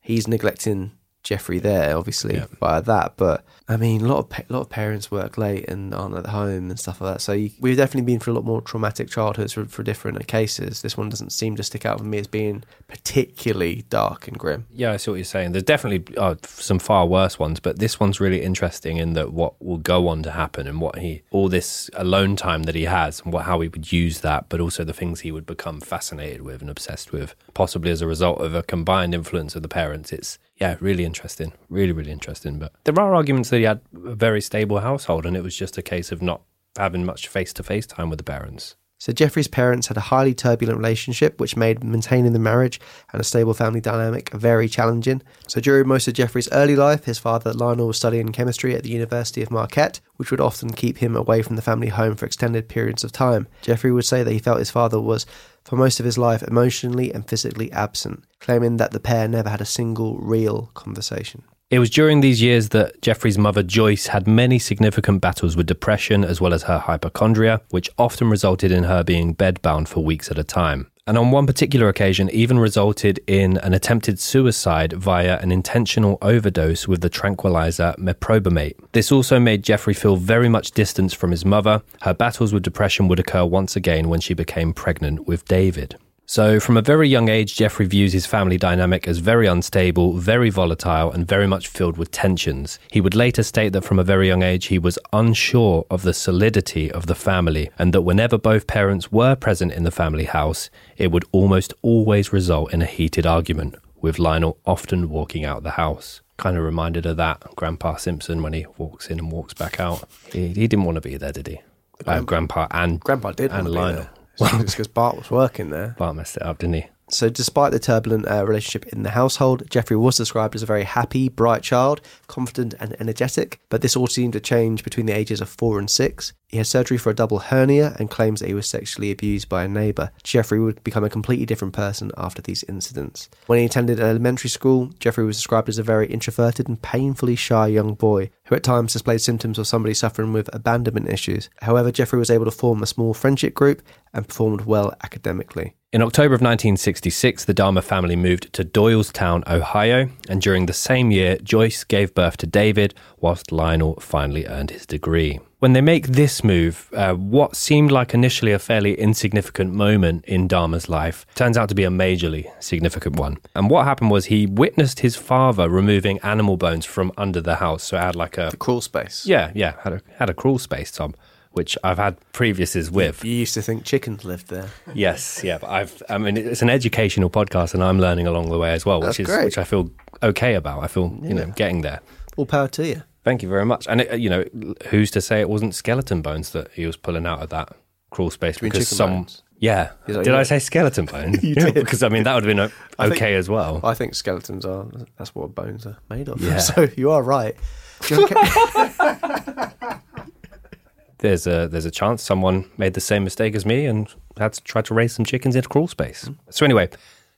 he's 0.00 0.28
neglecting 0.28 0.92
Jeffrey 1.22 1.58
there, 1.58 1.96
obviously, 1.96 2.42
by 2.58 2.80
that. 2.80 3.14
But 3.16 3.44
I 3.68 3.76
mean, 3.76 4.02
a 4.02 4.08
lot 4.08 4.18
of 4.18 4.28
pa- 4.28 4.42
lot 4.48 4.62
of 4.62 4.70
parents 4.70 5.10
work 5.10 5.38
late 5.38 5.68
and 5.68 5.94
aren't 5.94 6.16
at 6.16 6.26
home 6.26 6.70
and 6.70 6.78
stuff 6.78 7.00
like 7.00 7.14
that. 7.14 7.20
So 7.20 7.32
you, 7.32 7.50
we've 7.60 7.76
definitely 7.76 8.12
been 8.12 8.18
through 8.18 8.34
a 8.34 8.36
lot 8.36 8.44
more 8.44 8.60
traumatic 8.60 9.08
childhoods 9.08 9.52
for, 9.52 9.64
for 9.66 9.82
different 9.82 10.26
cases. 10.26 10.82
This 10.82 10.96
one 10.96 11.08
doesn't 11.08 11.30
seem 11.30 11.56
to 11.56 11.62
stick 11.62 11.86
out 11.86 11.98
for 11.98 12.04
me 12.04 12.18
as 12.18 12.26
being 12.26 12.64
particularly 12.88 13.84
dark 13.88 14.26
and 14.26 14.38
grim. 14.38 14.66
Yeah, 14.70 14.92
I 14.92 14.96
see 14.96 15.10
what 15.10 15.16
you're 15.16 15.24
saying. 15.24 15.52
There's 15.52 15.62
definitely 15.62 16.16
uh, 16.16 16.34
some 16.44 16.78
far 16.78 17.06
worse 17.06 17.38
ones, 17.38 17.60
but 17.60 17.78
this 17.78 18.00
one's 18.00 18.20
really 18.20 18.42
interesting 18.42 18.96
in 18.96 19.12
that 19.14 19.32
what 19.32 19.62
will 19.62 19.78
go 19.78 20.08
on 20.08 20.22
to 20.24 20.32
happen 20.32 20.66
and 20.66 20.80
what 20.80 20.98
he, 20.98 21.22
all 21.30 21.48
this 21.48 21.88
alone 21.94 22.36
time 22.36 22.64
that 22.64 22.74
he 22.74 22.84
has, 22.84 23.20
and 23.20 23.32
what 23.32 23.44
how 23.44 23.60
he 23.60 23.68
would 23.68 23.92
use 23.92 24.20
that, 24.20 24.48
but 24.48 24.60
also 24.60 24.84
the 24.84 24.92
things 24.92 25.20
he 25.20 25.32
would 25.32 25.46
become 25.46 25.80
fascinated 25.80 26.42
with 26.42 26.60
and 26.60 26.70
obsessed 26.70 27.12
with, 27.12 27.34
possibly 27.54 27.90
as 27.90 28.02
a 28.02 28.06
result 28.06 28.40
of 28.40 28.54
a 28.54 28.62
combined 28.62 29.14
influence 29.14 29.54
of 29.54 29.62
the 29.62 29.68
parents. 29.68 30.12
It's 30.12 30.38
yeah, 30.56 30.76
really 30.80 31.04
interesting, 31.04 31.52
really 31.68 31.92
really 31.92 32.10
interesting. 32.10 32.58
But 32.58 32.72
there 32.84 32.98
are 32.98 33.14
arguments 33.14 33.50
that 33.50 33.58
he 33.58 33.64
had 33.64 33.80
a 33.94 34.14
very 34.14 34.40
stable 34.40 34.80
household, 34.80 35.26
and 35.26 35.36
it 35.36 35.42
was 35.42 35.56
just 35.56 35.78
a 35.78 35.82
case 35.82 36.12
of 36.12 36.22
not 36.22 36.42
having 36.76 37.04
much 37.04 37.28
face 37.28 37.52
to 37.54 37.62
face 37.62 37.86
time 37.86 38.10
with 38.10 38.18
the 38.18 38.24
parents. 38.24 38.76
So 39.02 39.12
Jeffrey's 39.12 39.48
parents 39.48 39.88
had 39.88 39.96
a 39.96 40.12
highly 40.12 40.32
turbulent 40.32 40.78
relationship, 40.78 41.40
which 41.40 41.56
made 41.56 41.82
maintaining 41.82 42.34
the 42.34 42.38
marriage 42.38 42.78
and 43.12 43.20
a 43.20 43.24
stable 43.24 43.52
family 43.52 43.80
dynamic 43.80 44.30
very 44.30 44.68
challenging. 44.68 45.22
So 45.48 45.60
during 45.60 45.88
most 45.88 46.06
of 46.06 46.14
Jeffrey's 46.14 46.48
early 46.52 46.76
life, 46.76 47.02
his 47.02 47.18
father 47.18 47.52
Lionel 47.52 47.88
was 47.88 47.96
studying 47.96 48.30
chemistry 48.30 48.76
at 48.76 48.84
the 48.84 48.90
University 48.90 49.42
of 49.42 49.50
Marquette, 49.50 49.98
which 50.18 50.30
would 50.30 50.40
often 50.40 50.72
keep 50.72 50.98
him 50.98 51.16
away 51.16 51.42
from 51.42 51.56
the 51.56 51.62
family 51.62 51.88
home 51.88 52.14
for 52.14 52.26
extended 52.26 52.68
periods 52.68 53.02
of 53.02 53.10
time. 53.10 53.48
Jeffrey 53.62 53.90
would 53.90 54.04
say 54.04 54.22
that 54.22 54.30
he 54.30 54.38
felt 54.38 54.60
his 54.60 54.70
father 54.70 55.00
was, 55.00 55.26
for 55.64 55.74
most 55.74 55.98
of 55.98 56.06
his 56.06 56.16
life, 56.16 56.44
emotionally 56.44 57.12
and 57.12 57.28
physically 57.28 57.72
absent, 57.72 58.22
claiming 58.38 58.76
that 58.76 58.92
the 58.92 59.00
pair 59.00 59.26
never 59.26 59.48
had 59.48 59.60
a 59.60 59.64
single 59.64 60.16
real 60.18 60.70
conversation. 60.74 61.42
It 61.72 61.78
was 61.78 61.88
during 61.88 62.20
these 62.20 62.42
years 62.42 62.68
that 62.68 63.00
Jeffrey's 63.00 63.38
mother 63.38 63.62
Joyce 63.62 64.08
had 64.08 64.26
many 64.26 64.58
significant 64.58 65.22
battles 65.22 65.56
with 65.56 65.64
depression 65.64 66.22
as 66.22 66.38
well 66.38 66.52
as 66.52 66.64
her 66.64 66.78
hypochondria, 66.78 67.62
which 67.70 67.88
often 67.96 68.28
resulted 68.28 68.70
in 68.70 68.84
her 68.84 69.02
being 69.02 69.34
bedbound 69.34 69.88
for 69.88 70.04
weeks 70.04 70.30
at 70.30 70.36
a 70.36 70.44
time. 70.44 70.90
And 71.06 71.16
on 71.16 71.30
one 71.30 71.46
particular 71.46 71.88
occasion, 71.88 72.28
even 72.28 72.58
resulted 72.58 73.20
in 73.26 73.56
an 73.56 73.72
attempted 73.72 74.20
suicide 74.20 74.92
via 74.92 75.38
an 75.38 75.50
intentional 75.50 76.18
overdose 76.20 76.86
with 76.86 77.00
the 77.00 77.08
tranquilizer 77.08 77.94
meprobamate. 77.98 78.74
This 78.92 79.10
also 79.10 79.40
made 79.40 79.64
Jeffrey 79.64 79.94
feel 79.94 80.16
very 80.16 80.50
much 80.50 80.72
distanced 80.72 81.16
from 81.16 81.30
his 81.30 81.46
mother. 81.46 81.80
Her 82.02 82.12
battles 82.12 82.52
with 82.52 82.64
depression 82.64 83.08
would 83.08 83.18
occur 83.18 83.46
once 83.46 83.76
again 83.76 84.10
when 84.10 84.20
she 84.20 84.34
became 84.34 84.74
pregnant 84.74 85.26
with 85.26 85.46
David. 85.46 85.96
So, 86.32 86.58
from 86.60 86.78
a 86.78 86.80
very 86.80 87.10
young 87.10 87.28
age, 87.28 87.54
Jeffrey 87.56 87.84
views 87.84 88.14
his 88.14 88.24
family 88.24 88.56
dynamic 88.56 89.06
as 89.06 89.18
very 89.18 89.46
unstable, 89.46 90.14
very 90.14 90.48
volatile, 90.48 91.12
and 91.12 91.28
very 91.28 91.46
much 91.46 91.68
filled 91.68 91.98
with 91.98 92.10
tensions. 92.10 92.78
He 92.90 93.02
would 93.02 93.14
later 93.14 93.42
state 93.42 93.74
that 93.74 93.84
from 93.84 93.98
a 93.98 94.02
very 94.02 94.28
young 94.28 94.42
age, 94.42 94.68
he 94.68 94.78
was 94.78 94.98
unsure 95.12 95.84
of 95.90 96.04
the 96.04 96.14
solidity 96.14 96.90
of 96.90 97.04
the 97.04 97.14
family, 97.14 97.68
and 97.78 97.92
that 97.92 98.00
whenever 98.00 98.38
both 98.38 98.66
parents 98.66 99.12
were 99.12 99.34
present 99.36 99.72
in 99.72 99.82
the 99.82 99.90
family 99.90 100.24
house, 100.24 100.70
it 100.96 101.12
would 101.12 101.26
almost 101.32 101.74
always 101.82 102.32
result 102.32 102.72
in 102.72 102.80
a 102.80 102.86
heated 102.86 103.26
argument, 103.26 103.74
with 104.00 104.18
Lionel 104.18 104.56
often 104.64 105.10
walking 105.10 105.44
out 105.44 105.64
the 105.64 105.72
house. 105.72 106.22
Kind 106.38 106.56
of 106.56 106.64
reminded 106.64 107.04
of 107.04 107.18
that 107.18 107.42
Grandpa 107.56 107.96
Simpson 107.96 108.42
when 108.42 108.54
he 108.54 108.64
walks 108.78 109.08
in 109.08 109.18
and 109.18 109.30
walks 109.30 109.52
back 109.52 109.78
out. 109.78 110.08
He, 110.32 110.48
he 110.48 110.66
didn't 110.66 110.86
want 110.86 110.96
to 110.96 111.02
be 111.02 111.18
there, 111.18 111.32
did 111.32 111.48
he? 111.48 111.60
Uh, 112.06 112.22
Grandpa 112.22 112.68
and 112.70 113.00
Grandpa 113.00 113.32
did 113.32 113.50
and 113.50 113.64
want 113.64 113.66
to 113.66 113.70
be 113.70 113.78
Lionel. 113.78 114.08
Well, 114.52 114.60
it's 114.60 114.72
because 114.72 114.88
Bart 114.88 115.16
was 115.16 115.30
working 115.30 115.70
there. 115.70 115.94
Bart 115.98 116.16
messed 116.16 116.36
it 116.36 116.42
up, 116.42 116.58
didn't 116.58 116.74
he? 116.74 116.86
So, 117.12 117.28
despite 117.28 117.72
the 117.72 117.78
turbulent 117.78 118.26
uh, 118.28 118.44
relationship 118.46 118.90
in 118.92 119.02
the 119.02 119.10
household, 119.10 119.68
Jeffrey 119.68 119.96
was 119.96 120.16
described 120.16 120.54
as 120.54 120.62
a 120.62 120.66
very 120.66 120.84
happy, 120.84 121.28
bright 121.28 121.62
child, 121.62 122.00
confident 122.26 122.74
and 122.80 122.98
energetic. 122.98 123.60
But 123.68 123.82
this 123.82 123.94
all 123.94 124.06
seemed 124.06 124.32
to 124.32 124.40
change 124.40 124.82
between 124.82 125.06
the 125.06 125.12
ages 125.12 125.42
of 125.42 125.50
four 125.50 125.78
and 125.78 125.90
six. 125.90 126.32
He 126.48 126.56
had 126.56 126.66
surgery 126.66 126.96
for 126.96 127.10
a 127.10 127.14
double 127.14 127.38
hernia 127.38 127.94
and 127.98 128.10
claims 128.10 128.40
that 128.40 128.48
he 128.48 128.54
was 128.54 128.66
sexually 128.66 129.10
abused 129.10 129.48
by 129.48 129.64
a 129.64 129.68
neighbour. 129.68 130.10
Jeffrey 130.22 130.58
would 130.58 130.82
become 130.84 131.04
a 131.04 131.10
completely 131.10 131.44
different 131.44 131.74
person 131.74 132.12
after 132.16 132.40
these 132.40 132.64
incidents. 132.64 133.28
When 133.46 133.58
he 133.58 133.66
attended 133.66 134.00
elementary 134.00 134.50
school, 134.50 134.90
Jeffrey 134.98 135.24
was 135.24 135.36
described 135.36 135.68
as 135.68 135.78
a 135.78 135.82
very 135.82 136.06
introverted 136.06 136.66
and 136.66 136.80
painfully 136.80 137.36
shy 137.36 137.66
young 137.66 137.94
boy 137.94 138.30
who 138.52 138.56
at 138.56 138.62
times 138.62 138.92
displayed 138.92 139.22
symptoms 139.22 139.58
of 139.58 139.66
somebody 139.66 139.94
suffering 139.94 140.30
with 140.30 140.54
abandonment 140.54 141.08
issues. 141.08 141.48
However, 141.62 141.90
Jeffrey 141.90 142.18
was 142.18 142.30
able 142.30 142.44
to 142.44 142.50
form 142.50 142.82
a 142.82 142.86
small 142.86 143.14
friendship 143.14 143.54
group 143.54 143.80
and 144.12 144.28
performed 144.28 144.66
well 144.66 144.92
academically. 145.02 145.74
In 145.90 146.02
October 146.02 146.34
of 146.34 146.42
1966, 146.42 147.46
the 147.46 147.54
Dahmer 147.54 147.82
family 147.82 148.14
moved 148.14 148.52
to 148.52 148.62
Doylestown, 148.62 149.42
Ohio, 149.48 150.10
and 150.28 150.42
during 150.42 150.66
the 150.66 150.74
same 150.74 151.10
year, 151.10 151.38
Joyce 151.42 151.82
gave 151.82 152.14
birth 152.14 152.36
to 152.38 152.46
David, 152.46 152.94
whilst 153.18 153.52
Lionel 153.52 153.98
finally 154.00 154.46
earned 154.46 154.70
his 154.70 154.84
degree. 154.84 155.40
When 155.62 155.74
they 155.74 155.80
make 155.80 156.08
this 156.08 156.42
move, 156.42 156.88
uh, 156.92 157.14
what 157.14 157.54
seemed 157.54 157.92
like 157.92 158.14
initially 158.14 158.50
a 158.50 158.58
fairly 158.58 158.98
insignificant 158.98 159.72
moment 159.72 160.24
in 160.24 160.48
Dahmer's 160.48 160.88
life 160.88 161.24
turns 161.36 161.56
out 161.56 161.68
to 161.68 161.74
be 161.76 161.84
a 161.84 161.88
majorly 161.88 162.50
significant 162.60 163.14
one. 163.14 163.38
And 163.54 163.70
what 163.70 163.84
happened 163.84 164.10
was 164.10 164.24
he 164.24 164.44
witnessed 164.44 164.98
his 164.98 165.14
father 165.14 165.68
removing 165.68 166.18
animal 166.24 166.56
bones 166.56 166.84
from 166.84 167.12
under 167.16 167.40
the 167.40 167.54
house. 167.54 167.84
So 167.84 167.96
it 167.96 168.00
had 168.00 168.16
like 168.16 168.38
a 168.38 168.50
crawl 168.56 168.80
space. 168.80 169.24
Yeah, 169.24 169.52
yeah, 169.54 169.74
had 169.84 169.92
a 169.92 170.02
had 170.16 170.28
a 170.28 170.34
crawl 170.34 170.58
space, 170.58 170.90
Tom, 170.90 171.14
which 171.52 171.78
I've 171.84 171.98
had 171.98 172.18
previouses 172.32 172.90
with. 172.90 173.24
You 173.24 173.30
used 173.30 173.54
to 173.54 173.62
think 173.62 173.84
chickens 173.84 174.24
lived 174.24 174.48
there. 174.48 174.68
Yes, 174.94 175.44
yeah, 175.44 175.58
but 175.58 175.70
I've. 175.70 176.02
I 176.08 176.18
mean, 176.18 176.36
it's 176.36 176.62
an 176.62 176.70
educational 176.70 177.30
podcast, 177.30 177.72
and 177.72 177.84
I'm 177.84 178.00
learning 178.00 178.26
along 178.26 178.50
the 178.50 178.58
way 178.58 178.72
as 178.72 178.84
well, 178.84 178.98
which 178.98 179.18
That's 179.18 179.20
is 179.20 179.26
great. 179.26 179.44
which 179.44 179.58
I 179.58 179.62
feel 179.62 179.92
okay 180.24 180.54
about. 180.54 180.82
I 180.82 180.88
feel 180.88 181.16
you 181.22 181.34
know 181.34 181.52
getting 181.54 181.82
there. 181.82 182.00
All 182.36 182.46
power 182.46 182.66
to 182.66 182.84
you. 182.84 183.02
Thank 183.24 183.42
you 183.42 183.48
very 183.48 183.64
much. 183.64 183.86
And 183.88 184.00
it, 184.00 184.18
you 184.20 184.28
know, 184.28 184.44
who's 184.90 185.10
to 185.12 185.20
say 185.20 185.40
it 185.40 185.48
wasn't 185.48 185.74
skeleton 185.74 186.22
bones 186.22 186.50
that 186.50 186.70
he 186.72 186.86
was 186.86 186.96
pulling 186.96 187.26
out 187.26 187.40
of 187.40 187.50
that 187.50 187.72
crawl 188.10 188.30
space? 188.30 188.58
because 188.58 188.88
some, 188.88 189.10
bones? 189.10 189.42
yeah. 189.58 189.92
Did. 190.06 190.28
I 190.28 190.42
say 190.42 190.58
skeleton 190.58 191.06
bones? 191.06 191.42
You 191.44 191.54
Yeah, 191.56 191.66
did. 191.66 191.74
because 191.74 192.02
I 192.02 192.08
mean 192.08 192.24
that 192.24 192.34
would 192.34 192.44
have 192.44 192.48
been 192.50 192.60
o- 192.60 192.70
I 192.98 193.04
think- 193.08 193.16
okay 193.22 193.34
as 193.34 193.48
well. 193.48 193.80
I 193.84 193.94
think 193.94 194.14
skeletons 194.14 194.64
are. 194.66 194.86
That's 195.18 195.34
what 195.34 195.54
bones 195.54 195.86
are 195.86 195.98
made 196.10 196.28
of. 196.28 196.40
Yeah. 196.40 196.58
So 196.68 196.88
you 196.96 197.10
are 197.12 197.22
right. 197.22 197.54
Do 198.02 198.14
you 198.16 198.20
wanna 198.22 198.34
ca- 198.34 200.00
There's 201.18 201.46
a 201.46 201.68
there's 201.68 201.84
a 201.84 201.90
chance 201.92 202.20
someone 202.20 202.68
made 202.78 202.94
the 202.94 203.00
same 203.00 203.22
mistake 203.22 203.54
as 203.54 203.64
me 203.64 203.86
and 203.86 204.12
had 204.38 204.54
to 204.54 204.62
try 204.64 204.82
to 204.82 204.92
raise 204.94 205.12
some 205.14 205.24
chickens 205.24 205.54
in 205.54 205.64
a 205.64 205.68
crawl 205.68 205.86
space. 205.86 206.28
So 206.50 206.64
anyway, 206.66 206.88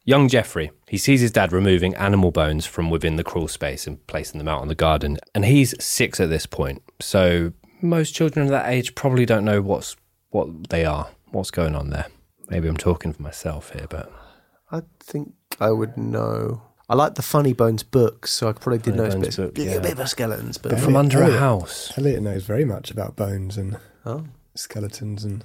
young 0.05 0.29
Jeffrey, 0.29 0.71
he 0.89 0.99
sees 0.99 1.21
his 1.21 1.31
dad 1.33 1.53
removing 1.53 1.95
animal 1.95 2.31
bones 2.31 2.67
from 2.67 2.91
within 2.91 3.17
the 3.17 3.25
crawl 3.25 3.49
space 3.49 3.87
and 3.87 4.05
placing 4.07 4.39
them 4.39 4.49
out 4.49 4.63
in 4.63 4.69
the 4.69 4.75
garden, 4.75 5.19
and 5.35 5.45
he's 5.45 5.75
six 5.83 6.21
at 6.21 6.29
this 6.31 6.47
point. 6.47 6.83
So 7.01 7.53
most 7.83 8.15
children 8.15 8.45
of 8.45 8.51
that 8.51 8.69
age 8.69 8.95
probably 8.95 9.27
don't 9.27 9.45
know 9.45 9.61
what's 9.61 9.97
what 10.31 10.69
they 10.71 10.85
are, 10.85 11.09
what's 11.31 11.51
going 11.51 11.75
on 11.77 11.91
there. 11.91 12.07
Maybe 12.51 12.69
I'm 12.69 12.77
talking 12.77 13.13
for 13.13 13.23
myself 13.23 13.71
here, 13.73 13.87
but 13.89 14.13
I 14.71 14.83
think 15.01 15.33
I 15.61 15.71
would 15.71 15.97
know. 15.97 16.63
I 16.89 16.95
like 16.95 17.15
the 17.15 17.23
Funny 17.23 17.55
Bones 17.55 17.83
books, 17.83 18.31
so 18.33 18.49
I 18.49 18.53
probably 18.53 18.79
did 18.79 18.97
know 18.97 19.09
Bones 19.09 19.25
bits, 19.25 19.37
book, 19.37 19.59
a 19.59 19.81
bit 19.81 19.99
of 19.99 20.09
skeletons, 20.09 20.59
but 20.59 20.73
But 20.73 20.81
from 20.81 20.97
under 20.97 21.23
a 21.23 21.39
house. 21.39 21.93
Elliot 21.97 22.23
knows 22.23 22.45
very 22.45 22.65
much 22.65 22.91
about 22.91 23.17
bones 23.17 23.57
and 23.57 23.79
Oh. 24.05 24.25
skeletons 24.55 25.25
and 25.25 25.45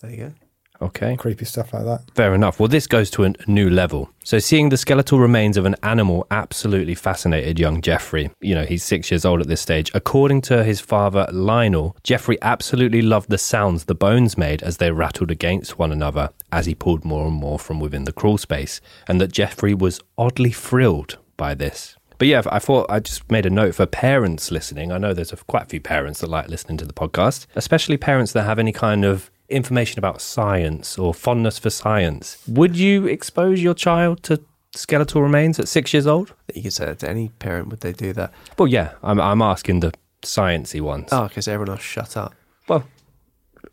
there 0.00 0.10
you 0.10 0.16
go. 0.16 0.32
Okay. 0.80 1.16
Creepy 1.16 1.44
stuff 1.44 1.72
like 1.74 1.84
that. 1.84 2.02
Fair 2.14 2.34
enough. 2.34 2.60
Well, 2.60 2.68
this 2.68 2.86
goes 2.86 3.10
to 3.10 3.24
a 3.24 3.34
new 3.46 3.68
level. 3.68 4.10
So, 4.22 4.38
seeing 4.38 4.68
the 4.68 4.76
skeletal 4.76 5.18
remains 5.18 5.56
of 5.56 5.64
an 5.64 5.74
animal 5.82 6.26
absolutely 6.30 6.94
fascinated 6.94 7.58
young 7.58 7.80
Jeffrey. 7.80 8.30
You 8.40 8.54
know, 8.54 8.64
he's 8.64 8.84
six 8.84 9.10
years 9.10 9.24
old 9.24 9.40
at 9.40 9.48
this 9.48 9.60
stage. 9.60 9.90
According 9.94 10.42
to 10.42 10.62
his 10.62 10.80
father, 10.80 11.26
Lionel, 11.32 11.96
Jeffrey 12.04 12.38
absolutely 12.42 13.02
loved 13.02 13.30
the 13.30 13.38
sounds 13.38 13.84
the 13.84 13.94
bones 13.94 14.38
made 14.38 14.62
as 14.62 14.76
they 14.76 14.90
rattled 14.90 15.30
against 15.30 15.78
one 15.78 15.90
another 15.90 16.30
as 16.52 16.66
he 16.66 16.74
pulled 16.74 17.04
more 17.04 17.26
and 17.26 17.34
more 17.34 17.58
from 17.58 17.80
within 17.80 18.04
the 18.04 18.12
crawl 18.12 18.38
space, 18.38 18.80
and 19.08 19.20
that 19.20 19.32
Jeffrey 19.32 19.74
was 19.74 20.00
oddly 20.16 20.52
thrilled 20.52 21.18
by 21.36 21.54
this. 21.54 21.96
But 22.18 22.26
yeah, 22.26 22.42
I 22.50 22.58
thought 22.58 22.86
I 22.90 22.98
just 22.98 23.30
made 23.30 23.46
a 23.46 23.50
note 23.50 23.76
for 23.76 23.86
parents 23.86 24.50
listening. 24.50 24.90
I 24.90 24.98
know 24.98 25.14
there's 25.14 25.32
a, 25.32 25.36
quite 25.36 25.62
a 25.62 25.66
few 25.66 25.80
parents 25.80 26.20
that 26.20 26.28
like 26.28 26.48
listening 26.48 26.76
to 26.78 26.84
the 26.84 26.92
podcast, 26.92 27.46
especially 27.54 27.96
parents 27.96 28.32
that 28.32 28.42
have 28.42 28.58
any 28.58 28.72
kind 28.72 29.04
of 29.04 29.30
information 29.48 29.98
about 29.98 30.20
science 30.20 30.98
or 30.98 31.14
fondness 31.14 31.58
for 31.58 31.70
science. 31.70 32.42
Would 32.46 32.76
you 32.76 33.06
expose 33.06 33.62
your 33.62 33.74
child 33.74 34.22
to 34.24 34.40
skeletal 34.74 35.22
remains 35.22 35.58
at 35.58 35.68
six 35.68 35.92
years 35.92 36.06
old? 36.06 36.34
You 36.54 36.62
could 36.62 36.72
say 36.72 36.86
that 36.86 36.98
to 37.00 37.08
any 37.08 37.30
parent, 37.38 37.68
would 37.68 37.80
they 37.80 37.92
do 37.92 38.12
that? 38.14 38.32
Well, 38.58 38.68
yeah, 38.68 38.92
I'm, 39.02 39.20
I'm 39.20 39.42
asking 39.42 39.80
the 39.80 39.92
sciencey 40.22 40.80
ones. 40.80 41.08
Oh, 41.12 41.28
because 41.28 41.48
everyone 41.48 41.70
else 41.70 41.82
shut 41.82 42.16
up. 42.16 42.34
Well, 42.68 42.84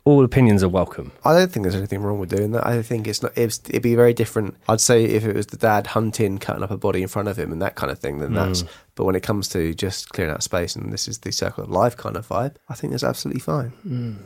all 0.04 0.24
opinions 0.24 0.62
are 0.62 0.68
welcome. 0.68 1.12
I 1.24 1.32
don't 1.32 1.50
think 1.50 1.64
there's 1.64 1.74
anything 1.74 2.00
wrong 2.00 2.18
with 2.18 2.30
doing 2.30 2.52
that. 2.52 2.66
I 2.66 2.80
think 2.82 3.06
it's 3.06 3.22
not. 3.22 3.36
It's, 3.36 3.60
it'd 3.68 3.82
be 3.82 3.94
very 3.94 4.14
different. 4.14 4.56
I'd 4.68 4.80
say 4.80 5.04
if 5.04 5.24
it 5.24 5.34
was 5.34 5.48
the 5.48 5.56
dad 5.56 5.88
hunting, 5.88 6.38
cutting 6.38 6.62
up 6.62 6.70
a 6.70 6.76
body 6.76 7.02
in 7.02 7.08
front 7.08 7.28
of 7.28 7.38
him, 7.38 7.52
and 7.52 7.60
that 7.60 7.74
kind 7.74 7.90
of 7.90 7.98
thing, 7.98 8.18
then 8.18 8.32
that's. 8.32 8.62
Mm. 8.62 8.68
But 8.94 9.04
when 9.04 9.16
it 9.16 9.22
comes 9.22 9.48
to 9.48 9.74
just 9.74 10.10
clearing 10.10 10.32
out 10.32 10.42
space 10.42 10.76
and 10.76 10.92
this 10.92 11.08
is 11.08 11.18
the 11.18 11.32
circle 11.32 11.64
of 11.64 11.70
life 11.70 11.96
kind 11.96 12.16
of 12.16 12.28
vibe, 12.28 12.56
I 12.68 12.74
think 12.74 12.92
that's 12.92 13.04
absolutely 13.04 13.40
fine. 13.40 13.72
Mm. 13.86 14.16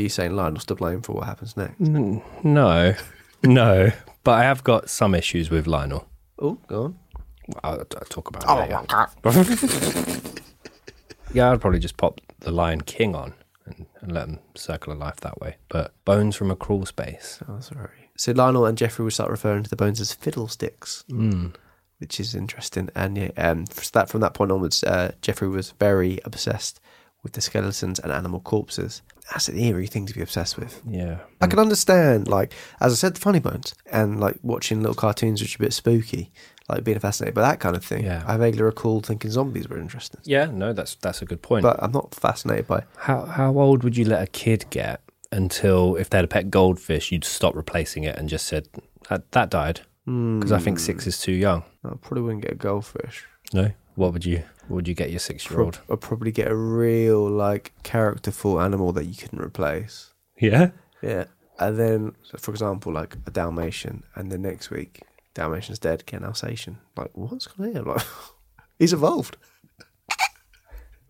Are 0.00 0.02
you 0.02 0.08
saying 0.08 0.34
Lionel's 0.34 0.64
to 0.66 0.74
blame 0.74 1.02
for 1.02 1.12
what 1.12 1.26
happens 1.26 1.56
next? 1.58 1.78
N- 1.80 2.22
no, 2.42 2.94
no. 3.42 3.90
But 4.24 4.30
I 4.32 4.44
have 4.44 4.64
got 4.64 4.88
some 4.88 5.14
issues 5.14 5.50
with 5.50 5.66
Lionel. 5.66 6.08
Oh, 6.38 6.54
go 6.68 6.84
on. 6.84 6.98
I'll, 7.62 7.78
I'll 7.80 7.84
talk 8.08 8.28
about 8.28 8.44
it 8.44 8.72
later. 9.24 10.20
yeah, 11.34 11.50
I'd 11.52 11.60
probably 11.60 11.78
just 11.80 11.96
pop 11.96 12.20
the 12.40 12.50
Lion 12.50 12.80
King 12.80 13.14
on 13.14 13.34
and, 13.66 13.86
and 14.00 14.12
let 14.12 14.26
them 14.28 14.38
circle 14.54 14.92
a 14.92 14.94
life 14.96 15.16
that 15.16 15.40
way. 15.40 15.56
But 15.68 15.92
bones 16.04 16.34
from 16.36 16.50
a 16.50 16.56
crawl 16.56 16.86
space. 16.86 17.40
Oh, 17.48 17.60
sorry. 17.60 18.10
So 18.16 18.32
Lionel 18.32 18.66
and 18.66 18.76
Jeffrey 18.78 19.04
would 19.04 19.12
start 19.14 19.30
referring 19.30 19.62
to 19.64 19.70
the 19.70 19.76
bones 19.76 20.00
as 20.00 20.12
fiddlesticks, 20.12 21.04
Mm. 21.10 21.54
which 21.98 22.20
is 22.20 22.34
interesting. 22.34 22.88
And 22.94 23.16
yeah, 23.16 23.30
um, 23.36 23.66
from 23.66 23.90
that 23.92 24.08
from 24.08 24.20
that 24.20 24.34
point 24.34 24.50
onwards, 24.52 24.82
uh, 24.84 25.12
Jeffrey 25.22 25.48
was 25.48 25.72
very 25.78 26.20
obsessed 26.24 26.80
with 27.22 27.32
the 27.34 27.40
skeletons 27.40 27.98
and 27.98 28.10
animal 28.12 28.40
corpses. 28.40 29.02
That's 29.30 29.48
an 29.48 29.58
eerie 29.58 29.86
thing 29.86 30.06
to 30.06 30.14
be 30.14 30.22
obsessed 30.22 30.58
with. 30.58 30.82
Yeah. 30.88 31.18
I 31.40 31.46
can 31.46 31.58
understand, 31.58 32.26
like 32.26 32.52
as 32.80 32.92
I 32.92 32.96
said, 32.96 33.14
the 33.14 33.20
funny 33.20 33.38
bones 33.38 33.74
and 33.90 34.20
like 34.20 34.38
watching 34.42 34.80
little 34.80 34.94
cartoons 34.94 35.40
which 35.40 35.54
are 35.54 35.62
a 35.62 35.66
bit 35.66 35.72
spooky, 35.72 36.32
like 36.68 36.82
being 36.82 36.98
fascinated 36.98 37.34
by 37.34 37.42
that 37.42 37.60
kind 37.60 37.76
of 37.76 37.84
thing. 37.84 38.04
Yeah. 38.04 38.24
I 38.26 38.36
vaguely 38.36 38.62
recall 38.62 39.00
thinking 39.00 39.30
zombies 39.30 39.68
were 39.68 39.78
interesting, 39.78 40.20
Yeah, 40.24 40.46
no, 40.46 40.72
that's 40.72 40.96
that's 40.96 41.22
a 41.22 41.24
good 41.24 41.42
point. 41.42 41.62
but 41.62 41.80
I'm 41.82 41.92
not 41.92 42.14
fascinated 42.14 42.66
by. 42.66 42.84
how 42.96 43.24
how 43.24 43.56
old 43.58 43.84
would 43.84 43.96
you 43.96 44.04
let 44.04 44.22
a 44.22 44.26
kid 44.26 44.64
get 44.70 45.00
until 45.30 45.94
if 45.96 46.10
they 46.10 46.18
had 46.18 46.24
a 46.24 46.28
pet 46.28 46.50
goldfish, 46.50 47.12
you'd 47.12 47.24
stop 47.24 47.54
replacing 47.54 48.02
it 48.04 48.16
and 48.16 48.28
just 48.28 48.46
said 48.46 48.68
that 49.08 49.30
that 49.32 49.50
died? 49.50 49.82
Because 50.06 50.50
I 50.50 50.58
think 50.58 50.80
six 50.80 51.04
hmm. 51.04 51.08
is 51.08 51.20
too 51.20 51.32
young. 51.32 51.62
I 51.84 51.90
probably 52.00 52.22
wouldn't 52.22 52.42
get 52.42 52.52
a 52.52 52.56
goldfish. 52.56 53.26
No, 53.52 53.70
what 53.94 54.12
would 54.12 54.24
you 54.24 54.42
what 54.68 54.76
would 54.76 54.88
you 54.88 54.94
get 54.94 55.10
your 55.10 55.18
six 55.18 55.50
year 55.50 55.60
old? 55.60 55.80
I'd 55.90 56.00
probably 56.00 56.30
get 56.32 56.48
a 56.48 56.54
real 56.54 57.28
like 57.28 57.72
characterful 57.82 58.60
animal 58.60 58.92
that 58.92 59.04
you 59.04 59.14
couldn't 59.14 59.40
replace. 59.40 60.12
Yeah. 60.38 60.70
Yeah. 61.02 61.24
And 61.58 61.78
then, 61.78 62.12
so 62.22 62.38
for 62.38 62.52
example, 62.52 62.92
like 62.92 63.16
a 63.26 63.30
Dalmatian, 63.30 64.02
and 64.14 64.32
then 64.32 64.42
next 64.42 64.70
week, 64.70 65.02
Dalmatian's 65.34 65.78
dead, 65.78 66.06
get 66.06 66.20
an 66.20 66.26
Alsatian. 66.26 66.78
Like, 66.96 67.10
what's 67.12 67.46
going 67.46 67.76
on 67.76 67.84
here? 67.84 67.94
Like, 67.94 68.06
he's 68.78 68.94
evolved. 68.94 69.36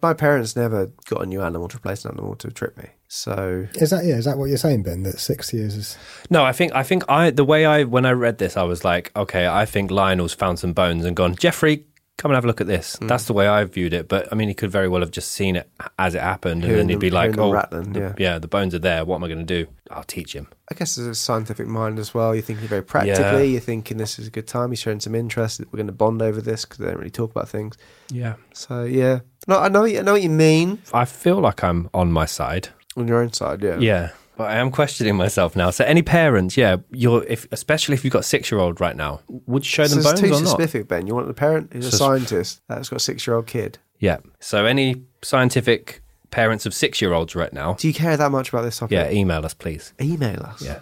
My 0.03 0.15
parents 0.15 0.57
never 0.57 0.87
got 1.07 1.23
a 1.23 1.27
new 1.27 1.43
animal 1.43 1.69
to 1.69 1.77
replace 1.77 2.05
an 2.05 2.13
animal 2.13 2.35
to 2.37 2.51
trip 2.51 2.77
me. 2.79 2.89
So, 3.07 3.67
Is 3.75 3.91
that 3.91 4.05
yeah? 4.05 4.17
Is 4.17 4.25
that 4.25 4.39
what 4.39 4.47
you're 4.47 4.57
saying, 4.57 4.83
Ben? 4.83 5.03
That 5.03 5.19
six 5.19 5.53
years 5.53 5.77
is 5.77 5.99
No, 6.31 6.43
I 6.45 6.53
think 6.53 6.75
I 6.75 6.83
think 6.83 7.05
I 7.09 7.31
the 7.31 7.45
way 7.45 7.67
I 7.67 7.85
when 7.85 8.07
I 8.07 8.13
read 8.13 8.39
this, 8.39 8.57
I 8.57 8.63
was 8.63 8.83
like, 8.85 9.13
okay, 9.15 9.47
I 9.47 9.67
think 9.67 9.91
Lionel's 9.91 10.33
found 10.33 10.59
some 10.59 10.73
bones 10.73 11.05
and 11.05 11.15
gone, 11.15 11.35
Jeffrey, 11.35 11.85
come 12.21 12.31
and 12.31 12.37
have 12.37 12.45
a 12.45 12.47
look 12.47 12.61
at 12.61 12.67
this. 12.67 12.97
Hmm. 12.97 13.07
That's 13.07 13.25
the 13.25 13.33
way 13.33 13.49
I 13.49 13.65
viewed 13.65 13.95
it. 13.95 14.09
But 14.09 14.29
I 14.31 14.35
mean, 14.35 14.49
he 14.49 14.55
could 14.55 14.71
very 14.71 14.89
well 14.89 15.01
have 15.01 15.11
just 15.11 15.31
seen 15.33 15.57
it 15.57 15.69
as 15.99 16.15
it 16.15 16.21
happened, 16.21 16.63
and 16.63 16.65
Hearing 16.65 16.87
then 16.87 16.89
he'd 16.91 17.01
be 17.01 17.11
like, 17.11 17.37
oh, 17.39 17.51
rattling, 17.53 17.93
the- 17.95 18.15
yeah. 18.19 18.39
the 18.39 18.47
bones 18.49 18.75
are 18.75 18.79
there. 18.79 19.05
What 19.05 19.17
am 19.17 19.25
I 19.25 19.29
going 19.29 19.45
to 19.47 19.65
do? 19.65 19.71
I'll 19.91 20.05
teach 20.05 20.35
him. 20.35 20.47
I 20.71 20.75
guess 20.75 20.95
there's 20.97 21.09
a 21.09 21.15
scientific 21.15 21.67
mind 21.67 21.99
as 21.99 22.15
well. 22.15 22.35
You're 22.35 22.43
thinking 22.43 22.69
very 22.69 22.83
practically. 22.83 23.25
Yeah. 23.25 23.53
You're 23.53 23.61
thinking 23.61 23.97
this 23.97 24.19
is 24.19 24.29
a 24.29 24.31
good 24.31 24.47
time. 24.47 24.71
He's 24.71 24.79
showing 24.79 25.01
some 25.01 25.15
interest. 25.15 25.61
We're 25.61 25.77
going 25.79 25.87
to 25.89 25.93
bond 25.93 26.23
over 26.23 26.41
this 26.41 26.65
because 26.65 26.79
they 26.79 26.87
don't 26.87 26.99
really 26.99 27.11
talk 27.11 27.31
about 27.33 27.49
things. 27.49 27.77
Yeah, 28.13 28.35
So, 28.53 28.85
yeah. 28.85 29.21
No, 29.49 29.59
I 29.59 29.69
know, 29.69 29.85
I 29.87 30.01
know 30.03 30.13
what 30.13 30.23
you 30.23 30.31
mean 30.31 30.79
I 30.93 31.07
feel 31.07 31.41
like 31.41 31.65
I'm 31.65 31.89
on 31.95 32.13
my 32.13 32.27
side. 32.27 32.69
on 32.97 33.09
your 33.09 33.21
own 33.23 33.33
side. 33.33 33.63
Yeah. 33.65 33.79
Yeah. 33.79 34.11
But 34.41 34.53
I 34.53 34.57
am 34.57 34.71
questioning 34.71 35.17
myself 35.17 35.55
now. 35.55 35.69
So, 35.69 35.85
any 35.85 36.01
parents, 36.01 36.57
yeah, 36.57 36.77
you're 36.91 37.23
if 37.25 37.47
especially 37.53 37.93
if 37.95 38.05
you've 38.05 38.13
got 38.15 38.25
six 38.25 38.51
year 38.51 38.59
old 38.59 38.81
right 38.81 38.97
now, 38.97 39.21
would 39.29 39.65
you 39.67 39.69
show 39.69 39.85
So 39.87 39.97
them 39.97 40.05
bones 40.05 40.21
too 40.21 40.27
or 40.29 40.41
not? 40.41 40.49
specific, 40.49 40.89
Ben. 40.89 41.07
You 41.07 41.15
want 41.15 41.27
the 41.29 41.35
parent 41.35 41.75
who's 41.75 41.85
a 41.85 41.93
scientist 41.95 42.63
that's 42.67 42.89
got 42.89 42.97
a 42.97 43.01
six 43.01 43.27
year 43.27 43.37
old 43.37 43.47
kid. 43.47 43.77
Yeah. 43.99 44.17
So, 44.39 44.65
any 44.65 45.03
scientific 45.21 46.01
parents 46.31 46.65
of 46.65 46.73
six 46.73 47.03
year 47.03 47.13
olds 47.13 47.37
right 47.37 47.53
now, 47.53 47.75
Do 47.75 47.87
you 47.87 47.93
care 47.93 48.17
that 48.17 48.31
much 48.31 48.49
about 48.49 48.63
this 48.63 48.79
topic? 48.79 48.93
yeah, 48.95 49.11
email 49.11 49.45
us, 49.45 49.53
please. 49.53 49.93
Email 50.01 50.41
us. 50.43 50.63
Yeah. 50.63 50.79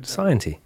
Sciency. 0.00 0.60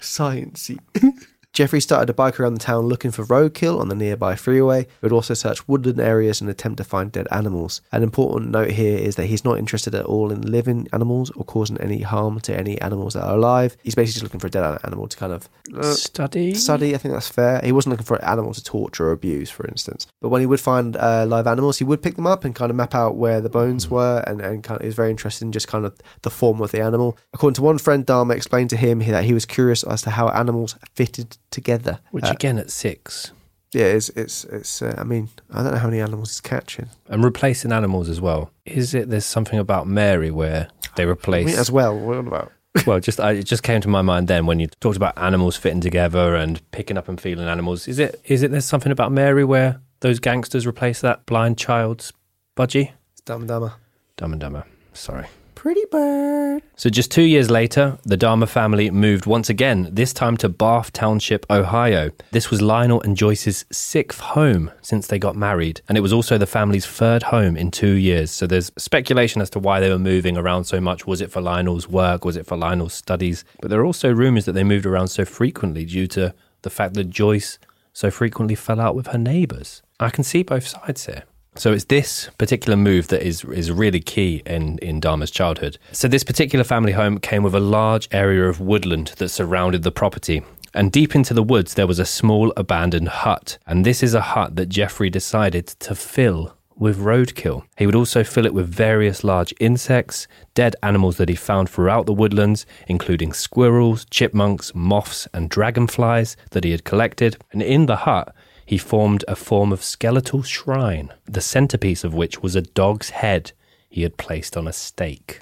Sciencey. 0.00 0.80
Jeffrey 1.52 1.80
started 1.80 2.06
to 2.06 2.12
bike 2.12 2.38
around 2.38 2.54
the 2.54 2.60
town 2.60 2.86
looking 2.86 3.10
for 3.10 3.24
roadkill 3.26 3.80
on 3.80 3.88
the 3.88 3.94
nearby 3.96 4.36
freeway. 4.36 4.82
He 4.82 4.88
would 5.02 5.12
also 5.12 5.34
search 5.34 5.66
woodland 5.66 6.00
areas 6.00 6.40
and 6.40 6.48
attempt 6.48 6.76
to 6.78 6.84
find 6.84 7.10
dead 7.10 7.26
animals. 7.32 7.80
An 7.90 8.04
important 8.04 8.52
note 8.52 8.70
here 8.70 8.96
is 8.96 9.16
that 9.16 9.26
he's 9.26 9.44
not 9.44 9.58
interested 9.58 9.94
at 9.94 10.04
all 10.04 10.30
in 10.30 10.42
living 10.42 10.86
animals 10.92 11.30
or 11.32 11.44
causing 11.44 11.76
any 11.78 12.02
harm 12.02 12.38
to 12.40 12.56
any 12.56 12.80
animals 12.80 13.14
that 13.14 13.24
are 13.24 13.34
alive. 13.34 13.76
He's 13.82 13.96
basically 13.96 14.12
just 14.12 14.22
looking 14.22 14.38
for 14.38 14.46
a 14.46 14.50
dead 14.50 14.78
animal 14.84 15.08
to 15.08 15.16
kind 15.16 15.32
of 15.32 15.48
uh, 15.76 15.92
Study. 15.92 16.54
study. 16.54 16.94
I 16.94 16.98
think 16.98 17.14
that's 17.14 17.28
fair. 17.28 17.60
He 17.64 17.72
wasn't 17.72 17.94
looking 17.94 18.06
for 18.06 18.16
an 18.16 18.24
animal 18.24 18.54
to 18.54 18.62
torture 18.62 19.08
or 19.08 19.12
abuse, 19.12 19.50
for 19.50 19.66
instance. 19.66 20.06
But 20.20 20.28
when 20.28 20.40
he 20.40 20.46
would 20.46 20.60
find 20.60 20.96
uh, 20.96 21.26
live 21.26 21.48
animals, 21.48 21.78
he 21.78 21.84
would 21.84 22.00
pick 22.00 22.14
them 22.14 22.28
up 22.28 22.44
and 22.44 22.54
kind 22.54 22.70
of 22.70 22.76
map 22.76 22.94
out 22.94 23.16
where 23.16 23.40
the 23.40 23.50
bones 23.50 23.90
were, 23.90 24.22
and, 24.24 24.40
and 24.40 24.62
kind 24.62 24.76
of, 24.76 24.82
he 24.82 24.86
was 24.86 24.94
very 24.94 25.10
interested 25.10 25.44
in 25.44 25.52
just 25.52 25.66
kind 25.66 25.84
of 25.84 25.98
the 26.22 26.30
form 26.30 26.60
of 26.60 26.70
the 26.70 26.80
animal. 26.80 27.18
According 27.34 27.54
to 27.54 27.62
one 27.62 27.78
friend, 27.78 28.06
Dahmer 28.06 28.36
explained 28.36 28.70
to 28.70 28.76
him 28.76 29.00
that 29.00 29.24
he 29.24 29.34
was 29.34 29.44
curious 29.44 29.82
as 29.82 30.02
to 30.02 30.10
how 30.10 30.28
animals 30.28 30.76
fitted 30.94 31.36
together. 31.50 32.00
Which 32.10 32.24
Uh, 32.24 32.32
again 32.32 32.58
at 32.58 32.70
six. 32.70 33.32
yeah, 33.72 33.84
it's 33.86 34.08
it's 34.10 34.44
it's. 34.44 34.82
Uh, 34.82 34.94
I 34.98 35.04
mean, 35.04 35.28
I 35.52 35.62
don't 35.62 35.72
know 35.72 35.78
how 35.78 35.88
many 35.88 36.00
animals 36.00 36.30
he's 36.30 36.40
catching. 36.40 36.88
And 37.08 37.22
replacing 37.24 37.72
animals 37.72 38.08
as 38.08 38.20
well. 38.20 38.50
Is 38.66 38.94
it 38.94 39.10
there's 39.10 39.26
something 39.26 39.58
about 39.58 39.86
Mary 39.86 40.30
where 40.30 40.68
they 40.96 41.04
I 41.04 41.06
replace 41.06 41.46
mean, 41.46 41.56
as 41.56 41.70
well. 41.70 41.96
What 41.98 42.18
about? 42.18 42.52
well, 42.86 43.00
just 43.00 43.18
I, 43.20 43.32
it 43.32 43.44
just 43.44 43.62
came 43.62 43.80
to 43.80 43.88
my 43.88 44.02
mind 44.02 44.28
then 44.28 44.46
when 44.46 44.60
you 44.60 44.68
talked 44.80 44.96
about 44.96 45.16
animals 45.18 45.56
fitting 45.56 45.80
together 45.80 46.36
and 46.36 46.60
picking 46.70 46.96
up 46.96 47.08
and 47.08 47.20
feeling 47.20 47.48
animals. 47.48 47.88
Is 47.88 47.98
it 47.98 48.20
is 48.24 48.42
it 48.42 48.50
there's 48.50 48.64
something 48.64 48.92
about 48.92 49.10
Mary 49.12 49.44
where 49.44 49.80
those 50.00 50.18
gangsters 50.20 50.66
replace 50.66 51.00
that 51.00 51.26
blind 51.26 51.58
child's 51.58 52.12
budgie? 52.56 52.92
It's 53.12 53.20
Dumb 53.22 53.42
and 53.42 53.48
Dumber. 53.48 53.72
Dumb 54.16 54.32
and 54.32 54.40
Dumber. 54.40 54.64
Sorry. 54.92 55.26
Pretty 55.60 55.84
bird. 55.90 56.62
So 56.76 56.88
just 56.88 57.10
two 57.10 57.20
years 57.20 57.50
later, 57.50 57.98
the 58.06 58.16
Dahmer 58.16 58.48
family 58.48 58.90
moved 58.90 59.26
once 59.26 59.50
again, 59.50 59.90
this 59.92 60.14
time 60.14 60.38
to 60.38 60.48
Bath 60.48 60.90
Township, 60.90 61.44
Ohio. 61.50 62.12
This 62.30 62.50
was 62.50 62.62
Lionel 62.62 63.02
and 63.02 63.14
Joyce's 63.14 63.66
sixth 63.70 64.20
home 64.20 64.70
since 64.80 65.06
they 65.06 65.18
got 65.18 65.36
married, 65.36 65.82
and 65.86 65.98
it 65.98 66.00
was 66.00 66.14
also 66.14 66.38
the 66.38 66.46
family's 66.46 66.86
third 66.86 67.24
home 67.24 67.58
in 67.58 67.70
two 67.70 67.92
years. 67.92 68.30
So 68.30 68.46
there's 68.46 68.72
speculation 68.78 69.42
as 69.42 69.50
to 69.50 69.58
why 69.58 69.80
they 69.80 69.90
were 69.90 69.98
moving 69.98 70.38
around 70.38 70.64
so 70.64 70.80
much. 70.80 71.06
Was 71.06 71.20
it 71.20 71.30
for 71.30 71.42
Lionel's 71.42 71.86
work? 71.86 72.24
Was 72.24 72.38
it 72.38 72.46
for 72.46 72.56
Lionel's 72.56 72.94
studies? 72.94 73.44
But 73.60 73.68
there 73.68 73.80
are 73.80 73.84
also 73.84 74.10
rumors 74.10 74.46
that 74.46 74.52
they 74.52 74.64
moved 74.64 74.86
around 74.86 75.08
so 75.08 75.26
frequently 75.26 75.84
due 75.84 76.06
to 76.06 76.32
the 76.62 76.70
fact 76.70 76.94
that 76.94 77.10
Joyce 77.10 77.58
so 77.92 78.10
frequently 78.10 78.54
fell 78.54 78.80
out 78.80 78.94
with 78.94 79.08
her 79.08 79.18
neighbours. 79.18 79.82
I 80.00 80.08
can 80.08 80.24
see 80.24 80.42
both 80.42 80.66
sides 80.66 81.04
here. 81.04 81.24
So 81.56 81.72
it's 81.72 81.84
this 81.84 82.30
particular 82.38 82.76
move 82.76 83.08
that 83.08 83.22
is 83.22 83.44
is 83.44 83.70
really 83.70 84.00
key 84.00 84.42
in 84.46 84.78
in 84.78 85.00
Dahmer's 85.00 85.30
childhood. 85.30 85.78
So 85.92 86.08
this 86.08 86.24
particular 86.24 86.64
family 86.64 86.92
home 86.92 87.18
came 87.18 87.42
with 87.42 87.54
a 87.54 87.60
large 87.60 88.08
area 88.12 88.48
of 88.48 88.60
woodland 88.60 89.08
that 89.18 89.30
surrounded 89.30 89.82
the 89.82 89.92
property. 89.92 90.42
And 90.72 90.92
deep 90.92 91.16
into 91.16 91.34
the 91.34 91.42
woods 91.42 91.74
there 91.74 91.88
was 91.88 91.98
a 91.98 92.04
small 92.04 92.52
abandoned 92.56 93.08
hut. 93.08 93.58
And 93.66 93.84
this 93.84 94.02
is 94.02 94.14
a 94.14 94.20
hut 94.20 94.54
that 94.56 94.68
Jeffrey 94.68 95.10
decided 95.10 95.66
to 95.66 95.94
fill 95.94 96.54
with 96.80 96.98
roadkill. 96.98 97.62
He 97.76 97.84
would 97.84 97.94
also 97.94 98.24
fill 98.24 98.46
it 98.46 98.54
with 98.54 98.66
various 98.66 99.22
large 99.22 99.52
insects, 99.60 100.26
dead 100.54 100.74
animals 100.82 101.18
that 101.18 101.28
he 101.28 101.34
found 101.34 101.68
throughout 101.68 102.06
the 102.06 102.14
woodlands, 102.14 102.64
including 102.88 103.34
squirrels, 103.34 104.06
chipmunks, 104.06 104.74
moths, 104.74 105.28
and 105.34 105.50
dragonflies 105.50 106.36
that 106.52 106.64
he 106.64 106.70
had 106.70 106.84
collected. 106.84 107.36
And 107.52 107.60
in 107.60 107.84
the 107.84 107.96
hut, 107.96 108.34
he 108.70 108.78
formed 108.78 109.24
a 109.26 109.34
form 109.34 109.72
of 109.72 109.82
skeletal 109.82 110.44
shrine, 110.44 111.12
the 111.24 111.40
centerpiece 111.40 112.04
of 112.04 112.14
which 112.14 112.40
was 112.40 112.54
a 112.54 112.62
dog's 112.62 113.10
head 113.10 113.50
he 113.88 114.02
had 114.02 114.16
placed 114.16 114.56
on 114.56 114.68
a 114.68 114.72
stake. 114.72 115.40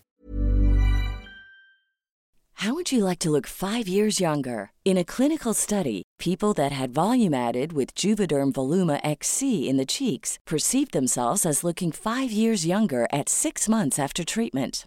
How 2.54 2.72
would 2.72 2.90
you 2.90 3.04
like 3.04 3.18
to 3.18 3.30
look 3.30 3.46
five 3.46 3.86
years 3.86 4.18
younger? 4.18 4.70
In 4.82 4.96
a 4.96 5.04
clinical 5.04 5.52
study, 5.52 6.04
people 6.18 6.54
that 6.54 6.72
had 6.72 6.94
volume 6.94 7.34
added 7.34 7.74
with 7.74 7.94
Juvederm 7.94 8.52
Voluma 8.54 8.98
XC 9.04 9.68
in 9.68 9.76
the 9.76 9.84
cheeks 9.84 10.38
perceived 10.46 10.92
themselves 10.92 11.44
as 11.44 11.62
looking 11.62 11.92
five 11.92 12.30
years 12.30 12.64
younger 12.64 13.06
at 13.12 13.28
six 13.28 13.68
months 13.68 13.98
after 13.98 14.24
treatment. 14.24 14.86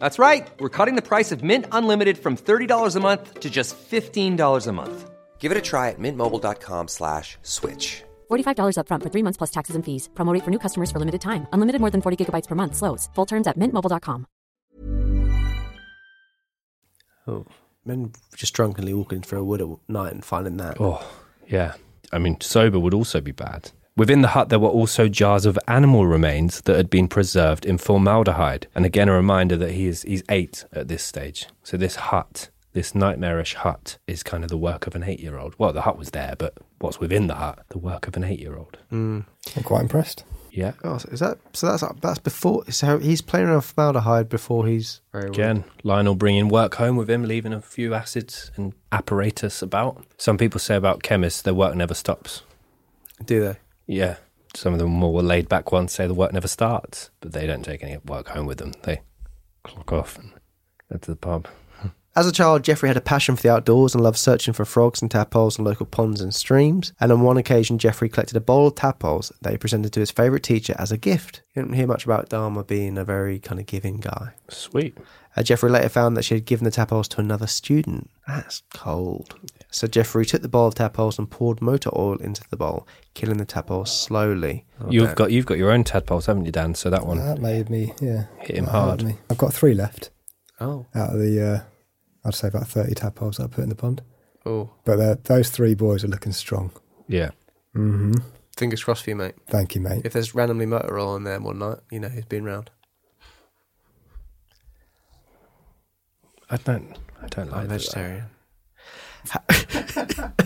That's 0.00 0.18
right. 0.18 0.48
We're 0.58 0.68
cutting 0.78 0.96
the 0.96 1.02
price 1.02 1.30
of 1.30 1.44
Mint 1.44 1.66
Unlimited 1.70 2.18
from 2.18 2.36
$30 2.36 2.96
a 2.96 3.00
month 3.00 3.40
to 3.40 3.48
just 3.48 3.76
$15 3.78 4.66
a 4.66 4.72
month. 4.72 5.10
Give 5.38 5.52
it 5.52 5.58
a 5.58 5.62
try 5.62 5.90
at 5.90 5.98
mintmobile.com 6.00 6.88
slash 6.88 7.38
switch. 7.42 8.02
$45 8.30 8.76
upfront 8.78 9.02
for 9.04 9.10
three 9.10 9.22
months 9.22 9.36
plus 9.36 9.52
taxes 9.52 9.76
and 9.76 9.84
fees. 9.84 10.08
Promote 10.16 10.42
for 10.42 10.50
new 10.50 10.58
customers 10.58 10.90
for 10.90 10.98
limited 10.98 11.20
time. 11.20 11.46
Unlimited 11.52 11.80
more 11.80 11.90
than 11.90 12.02
40 12.02 12.16
gigabytes 12.24 12.48
per 12.48 12.56
month. 12.56 12.74
Slows. 12.74 13.08
Full 13.14 13.26
terms 13.26 13.46
at 13.46 13.56
mintmobile.com. 13.56 14.26
Oh, 17.28 17.44
men 17.84 18.12
just 18.36 18.54
drunkenly 18.54 18.94
walking 18.94 19.22
through 19.22 19.40
a 19.40 19.44
wood 19.44 19.60
at 19.60 19.68
night 19.88 20.12
and 20.12 20.24
finding 20.24 20.56
that. 20.58 20.80
Oh, 20.80 21.04
yeah. 21.48 21.74
I 22.12 22.18
mean, 22.18 22.40
sober 22.40 22.78
would 22.78 22.94
also 22.94 23.20
be 23.20 23.32
bad. 23.32 23.72
Within 23.96 24.20
the 24.20 24.28
hut, 24.28 24.50
there 24.50 24.58
were 24.58 24.68
also 24.68 25.08
jars 25.08 25.46
of 25.46 25.58
animal 25.66 26.06
remains 26.06 26.60
that 26.62 26.76
had 26.76 26.90
been 26.90 27.08
preserved 27.08 27.64
in 27.64 27.78
formaldehyde. 27.78 28.66
And 28.74 28.84
again, 28.84 29.08
a 29.08 29.14
reminder 29.14 29.56
that 29.56 29.72
he 29.72 29.86
is 29.86 30.02
he's 30.02 30.22
eight 30.28 30.66
at 30.72 30.88
this 30.88 31.02
stage. 31.02 31.46
So 31.62 31.78
this 31.78 31.96
hut, 31.96 32.50
this 32.74 32.94
nightmarish 32.94 33.54
hut, 33.54 33.96
is 34.06 34.22
kind 34.22 34.44
of 34.44 34.50
the 34.50 34.58
work 34.58 34.86
of 34.86 34.94
an 34.94 35.02
eight-year-old. 35.02 35.54
Well, 35.56 35.72
the 35.72 35.82
hut 35.82 35.96
was 35.96 36.10
there, 36.10 36.34
but 36.36 36.58
what's 36.78 37.00
within 37.00 37.26
the 37.26 37.36
hut? 37.36 37.64
The 37.70 37.78
work 37.78 38.06
of 38.06 38.16
an 38.16 38.24
eight-year-old. 38.24 38.76
Mm. 38.92 39.24
I'm 39.56 39.62
quite 39.62 39.80
impressed. 39.80 40.24
Yeah. 40.50 40.72
Oh, 40.84 40.98
so 40.98 41.08
is 41.10 41.20
that 41.20 41.38
so? 41.54 41.66
That's 41.66 41.84
that's 42.00 42.18
before. 42.18 42.70
So 42.70 42.98
he's 42.98 43.22
playing 43.22 43.46
around 43.46 43.56
with 43.56 43.66
formaldehyde 43.66 44.28
before 44.28 44.66
he's 44.66 45.00
very 45.12 45.28
Again, 45.28 45.64
Lionel 45.82 46.14
bringing 46.14 46.48
work 46.48 46.74
home 46.74 46.96
with 46.96 47.08
him, 47.08 47.24
leaving 47.24 47.54
a 47.54 47.62
few 47.62 47.94
acids 47.94 48.50
and 48.56 48.74
apparatus 48.92 49.62
about. 49.62 50.04
Some 50.18 50.36
people 50.36 50.60
say 50.60 50.76
about 50.76 51.02
chemists, 51.02 51.40
their 51.40 51.54
work 51.54 51.74
never 51.74 51.94
stops. 51.94 52.42
Do 53.24 53.40
they? 53.40 53.56
Yeah. 53.86 54.16
Some 54.54 54.72
of 54.72 54.78
the 54.78 54.86
more 54.86 55.22
laid 55.22 55.48
back 55.48 55.70
ones 55.70 55.92
say 55.92 56.06
the 56.06 56.14
work 56.14 56.32
never 56.32 56.48
starts, 56.48 57.10
but 57.20 57.32
they 57.32 57.46
don't 57.46 57.62
take 57.62 57.82
any 57.82 57.98
work 57.98 58.28
home 58.28 58.46
with 58.46 58.58
them. 58.58 58.72
They 58.82 59.02
clock 59.64 59.92
off 59.92 60.18
and 60.18 60.32
go 60.90 60.98
to 60.98 61.10
the 61.10 61.16
pub. 61.16 61.46
As 62.16 62.26
a 62.26 62.32
child, 62.32 62.62
Jeffrey 62.62 62.88
had 62.88 62.96
a 62.96 63.02
passion 63.02 63.36
for 63.36 63.42
the 63.42 63.52
outdoors 63.52 63.94
and 63.94 64.02
loved 64.02 64.16
searching 64.16 64.54
for 64.54 64.64
frogs 64.64 65.02
and 65.02 65.10
tadpoles 65.10 65.58
in 65.58 65.66
local 65.66 65.84
ponds 65.84 66.22
and 66.22 66.34
streams. 66.34 66.94
And 66.98 67.12
on 67.12 67.20
one 67.20 67.36
occasion, 67.36 67.76
Jeffrey 67.76 68.08
collected 68.08 68.38
a 68.38 68.40
bowl 68.40 68.68
of 68.68 68.74
tadpoles 68.74 69.30
that 69.42 69.50
he 69.52 69.58
presented 69.58 69.92
to 69.92 70.00
his 70.00 70.10
favourite 70.10 70.42
teacher 70.42 70.74
as 70.78 70.90
a 70.90 70.96
gift. 70.96 71.42
You 71.54 71.60
don't 71.60 71.74
hear 71.74 71.86
much 71.86 72.06
about 72.06 72.30
Dahmer 72.30 72.66
being 72.66 72.96
a 72.96 73.04
very 73.04 73.38
kind 73.38 73.60
of 73.60 73.66
giving 73.66 74.00
guy. 74.00 74.30
Sweet. 74.48 74.96
Uh, 75.36 75.42
Jeffrey 75.42 75.68
later 75.68 75.90
found 75.90 76.16
that 76.16 76.24
she 76.24 76.32
had 76.32 76.46
given 76.46 76.64
the 76.64 76.70
tadpoles 76.70 77.08
to 77.08 77.20
another 77.20 77.46
student. 77.46 78.08
That's 78.26 78.62
cold. 78.72 79.38
So 79.76 79.86
Jeffrey 79.86 80.24
took 80.24 80.40
the 80.40 80.48
bowl 80.48 80.68
of 80.68 80.74
tadpoles 80.74 81.18
and 81.18 81.30
poured 81.30 81.60
motor 81.60 81.90
oil 81.94 82.14
into 82.16 82.42
the 82.48 82.56
bowl, 82.56 82.88
killing 83.12 83.36
the 83.36 83.44
tadpoles 83.44 83.94
slowly. 83.94 84.64
Oh, 84.80 84.90
You've 84.90 85.10
no. 85.10 85.14
got 85.14 85.32
you've 85.32 85.44
got 85.44 85.58
your 85.58 85.70
own 85.70 85.84
tadpoles, 85.84 86.24
haven't 86.24 86.46
you, 86.46 86.50
Dan? 86.52 86.74
So 86.74 86.88
that 86.88 87.04
one 87.06 87.18
That 87.18 87.42
made 87.42 87.68
me, 87.68 87.92
yeah. 88.00 88.24
hit 88.40 88.56
him 88.56 88.64
hard. 88.64 89.04
me. 89.04 89.18
I've 89.28 89.36
got 89.36 89.52
three 89.52 89.74
left 89.74 90.08
Oh. 90.58 90.86
out 90.94 91.12
of 91.12 91.18
the, 91.18 91.42
uh, 91.46 91.60
I'd 92.26 92.34
say 92.34 92.48
about 92.48 92.66
30 92.68 92.94
tadpoles 92.94 93.36
that 93.36 93.44
I 93.44 93.46
put 93.48 93.64
in 93.64 93.68
the 93.68 93.74
pond. 93.74 94.00
Oh. 94.46 94.70
But 94.86 94.98
uh, 94.98 95.16
those 95.24 95.50
three 95.50 95.74
boys 95.74 96.02
are 96.04 96.08
looking 96.08 96.32
strong. 96.32 96.70
Yeah. 97.06 97.32
hmm 97.74 98.14
Fingers 98.56 98.82
crossed 98.82 99.04
for 99.04 99.10
you, 99.10 99.16
mate. 99.16 99.34
Thank 99.50 99.74
you, 99.74 99.82
mate. 99.82 100.00
If 100.06 100.14
there's 100.14 100.34
randomly 100.34 100.64
motor 100.64 100.98
oil 100.98 101.16
in 101.16 101.24
there 101.24 101.38
one 101.38 101.58
night, 101.58 101.80
you 101.90 102.00
know 102.00 102.08
he's 102.08 102.24
been 102.24 102.44
round. 102.46 102.70
I 106.48 106.56
don't 106.56 106.96
I 107.22 107.26
don't 107.26 107.50
like 107.50 107.60
I'm 107.64 107.68
that. 107.68 108.24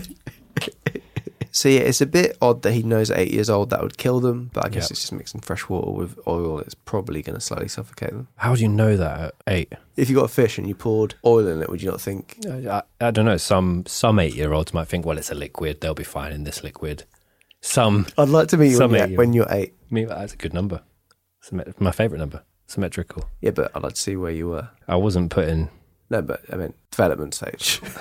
so 1.53 1.67
yeah, 1.69 1.81
it's 1.81 1.99
a 2.01 2.05
bit 2.05 2.37
odd 2.41 2.61
that 2.61 2.71
he 2.71 2.81
knows 2.83 3.11
at 3.11 3.19
eight 3.19 3.31
years 3.33 3.49
old 3.49 3.69
that 3.71 3.81
would 3.81 3.97
kill 3.97 4.19
them, 4.19 4.49
but 4.53 4.65
I 4.65 4.69
guess 4.69 4.83
Yep. 4.85 4.91
it's 4.91 4.99
just 5.01 5.11
mixing 5.13 5.41
fresh 5.41 5.67
water 5.67 5.91
with 5.91 6.17
oil. 6.27 6.59
It's 6.59 6.75
probably 6.75 7.21
going 7.21 7.35
to 7.35 7.41
slightly 7.41 7.67
suffocate 7.67 8.11
them. 8.11 8.27
How 8.37 8.55
do 8.55 8.61
you 8.61 8.69
know 8.69 8.95
that 8.97 9.19
at 9.19 9.35
eight? 9.47 9.73
If 9.97 10.09
you 10.09 10.15
got 10.15 10.25
a 10.25 10.29
fish 10.29 10.57
and 10.57 10.67
you 10.67 10.75
poured 10.75 11.15
oil 11.25 11.47
in 11.47 11.61
it, 11.61 11.69
would 11.69 11.81
you 11.81 11.91
not 11.91 11.99
think? 12.01 12.37
I, 12.49 12.83
I 13.01 13.11
don't 13.11 13.25
know. 13.25 13.37
Some 13.37 13.83
some 13.85 14.17
eight 14.19 14.33
year 14.33 14.53
olds 14.53 14.73
might 14.73 14.87
think, 14.87 15.05
well, 15.05 15.17
it's 15.17 15.31
a 15.31 15.35
liquid. 15.35 15.81
They'll 15.81 15.93
be 15.93 16.03
fine 16.03 16.31
in 16.31 16.45
this 16.45 16.63
liquid. 16.63 17.03
Some 17.59 18.07
I'd 18.17 18.29
like 18.29 18.47
to 18.49 18.57
meet 18.57 18.69
you 18.71 18.77
some 18.77 18.91
when 18.91 19.09
you're, 19.09 19.17
when 19.17 19.33
you're 19.33 19.47
eight. 19.51 19.73
Me, 19.91 20.05
that's 20.05 20.33
a 20.33 20.37
good 20.37 20.53
number. 20.53 20.81
Symmet- 21.43 21.79
my 21.81 21.91
favourite 21.91 22.19
number. 22.19 22.43
Symmetrical. 22.67 23.29
Yeah, 23.41 23.51
but 23.51 23.71
I'd 23.75 23.83
like 23.83 23.93
to 23.93 24.01
see 24.01 24.15
where 24.15 24.31
you 24.31 24.47
were. 24.47 24.69
I 24.87 24.95
wasn't 24.95 25.29
putting. 25.31 25.69
No, 26.09 26.21
but 26.21 26.41
I 26.51 26.55
mean 26.55 26.73
development 26.91 27.33
stage. 27.33 27.81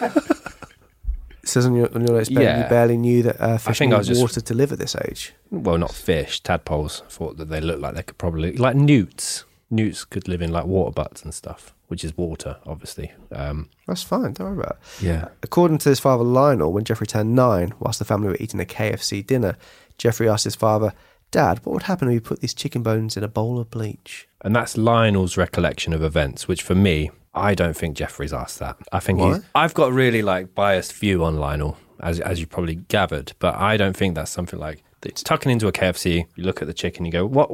it 1.43 1.49
says 1.49 1.67
on 1.67 1.75
your 1.75 1.93
on 1.95 2.07
your 2.07 2.17
notes, 2.17 2.31
Yeah. 2.31 2.63
you 2.65 2.69
barely 2.69 2.97
knew 2.97 3.23
that 3.23 3.41
uh, 3.41 3.59
fish 3.59 3.79
think 3.79 3.93
I 3.93 3.99
was 3.99 4.09
just- 4.09 4.21
water 4.21 4.41
to 4.41 4.55
live 4.55 4.73
at 4.73 4.79
this 4.79 4.95
age. 5.09 5.33
Well, 5.51 5.79
not 5.79 5.93
fish, 5.95 6.43
tadpoles. 6.43 7.03
Thought 7.09 7.37
that 7.39 7.49
they 7.49 7.61
looked 7.61 7.81
like 7.81 7.95
they 7.95 8.03
could 8.03 8.19
probably 8.19 8.53
like 8.57 8.77
newts. 8.77 9.45
Newts 9.71 10.05
could 10.05 10.27
live 10.29 10.43
in 10.43 10.51
like 10.51 10.65
water 10.67 10.91
butts 10.93 11.23
and 11.23 11.33
stuff, 11.33 11.73
which 11.89 12.03
is 12.05 12.17
water, 12.17 12.57
obviously. 12.67 13.13
Um, 13.31 13.69
That's 13.87 14.03
fine. 14.03 14.33
Don't 14.33 14.49
worry 14.57 14.59
about 14.65 14.79
it. 14.99 15.05
yeah. 15.05 15.29
According 15.45 15.79
to 15.79 15.89
his 15.91 16.01
father 16.01 16.25
Lionel, 16.25 16.73
when 16.73 16.83
Jeffrey 16.85 17.07
turned 17.07 17.37
nine, 17.37 17.73
whilst 17.79 18.01
the 18.01 18.05
family 18.05 18.29
were 18.29 18.37
eating 18.41 18.61
a 18.61 18.65
KFC 18.65 19.25
dinner, 19.25 19.57
Jeffrey 19.97 20.29
asked 20.29 20.43
his 20.45 20.57
father, 20.57 20.93
Dad, 21.31 21.61
what 21.65 21.73
would 21.75 21.85
happen 21.85 22.09
if 22.09 22.15
we 22.15 22.19
put 22.21 22.41
these 22.41 22.53
chicken 22.55 22.83
bones 22.83 23.17
in 23.17 23.23
a 23.23 23.29
bowl 23.29 23.61
of 23.61 23.71
bleach? 23.71 24.27
And 24.41 24.57
that's 24.57 24.77
Lionel's 24.77 25.37
recollection 25.37 25.93
of 25.93 26.03
events, 26.03 26.49
which 26.49 26.63
for 26.65 26.75
me, 26.75 27.13
I 27.35 27.55
don't 27.55 27.77
think 27.77 27.97
Jeffrey's 27.97 28.33
asked 28.33 28.59
that. 28.59 28.77
I 28.93 28.99
think 29.01 29.21
he's, 29.21 29.41
I've 29.55 29.75
got 29.75 29.91
a 29.91 29.93
really 29.93 30.23
like 30.23 30.55
biased 30.55 30.93
view 30.95 31.25
on 31.25 31.37
Lionel, 31.37 31.77
as 32.01 32.19
as 32.21 32.41
you 32.41 32.47
probably 32.47 32.77
gathered, 32.77 33.33
but 33.39 33.55
I 33.55 33.77
don't 33.77 33.97
think 33.97 34.15
that's 34.15 34.31
something 34.31 34.59
like 34.59 34.83
it's 35.05 35.23
tucking 35.23 35.51
into 35.53 35.69
a 35.69 35.73
KFC. 35.73 36.27
You 36.37 36.45
look 36.45 36.61
at 36.61 36.67
the 36.69 36.75
chicken, 36.75 37.05
you 37.05 37.13
go, 37.13 37.25
what 37.27 37.51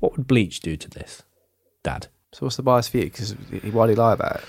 what 0.00 0.16
would 0.16 0.26
bleach 0.26 0.60
do 0.60 0.76
to 0.76 0.88
this, 0.90 1.22
Dad? 1.82 2.08
So 2.32 2.46
what's 2.46 2.56
the 2.56 2.62
bias 2.62 2.88
for 2.88 2.98
you? 2.98 3.04
Because 3.04 3.32
why 3.72 3.86
do 3.86 3.92
you 3.92 3.98
lie 3.98 4.12
about 4.14 4.36
it? 4.36 4.42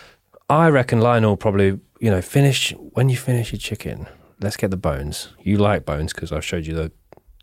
I 0.49 0.67
reckon 0.69 0.99
Lionel 0.99 1.37
probably, 1.37 1.79
you 1.99 2.09
know, 2.11 2.21
finish 2.21 2.73
when 2.93 3.09
you 3.09 3.17
finish 3.17 3.51
your 3.51 3.59
chicken. 3.59 4.07
Let's 4.41 4.57
get 4.57 4.71
the 4.71 4.77
bones. 4.77 5.29
You 5.39 5.57
like 5.57 5.85
bones 5.85 6.13
because 6.13 6.31
I've 6.31 6.43
showed 6.43 6.65
you 6.65 6.73
the 6.73 6.91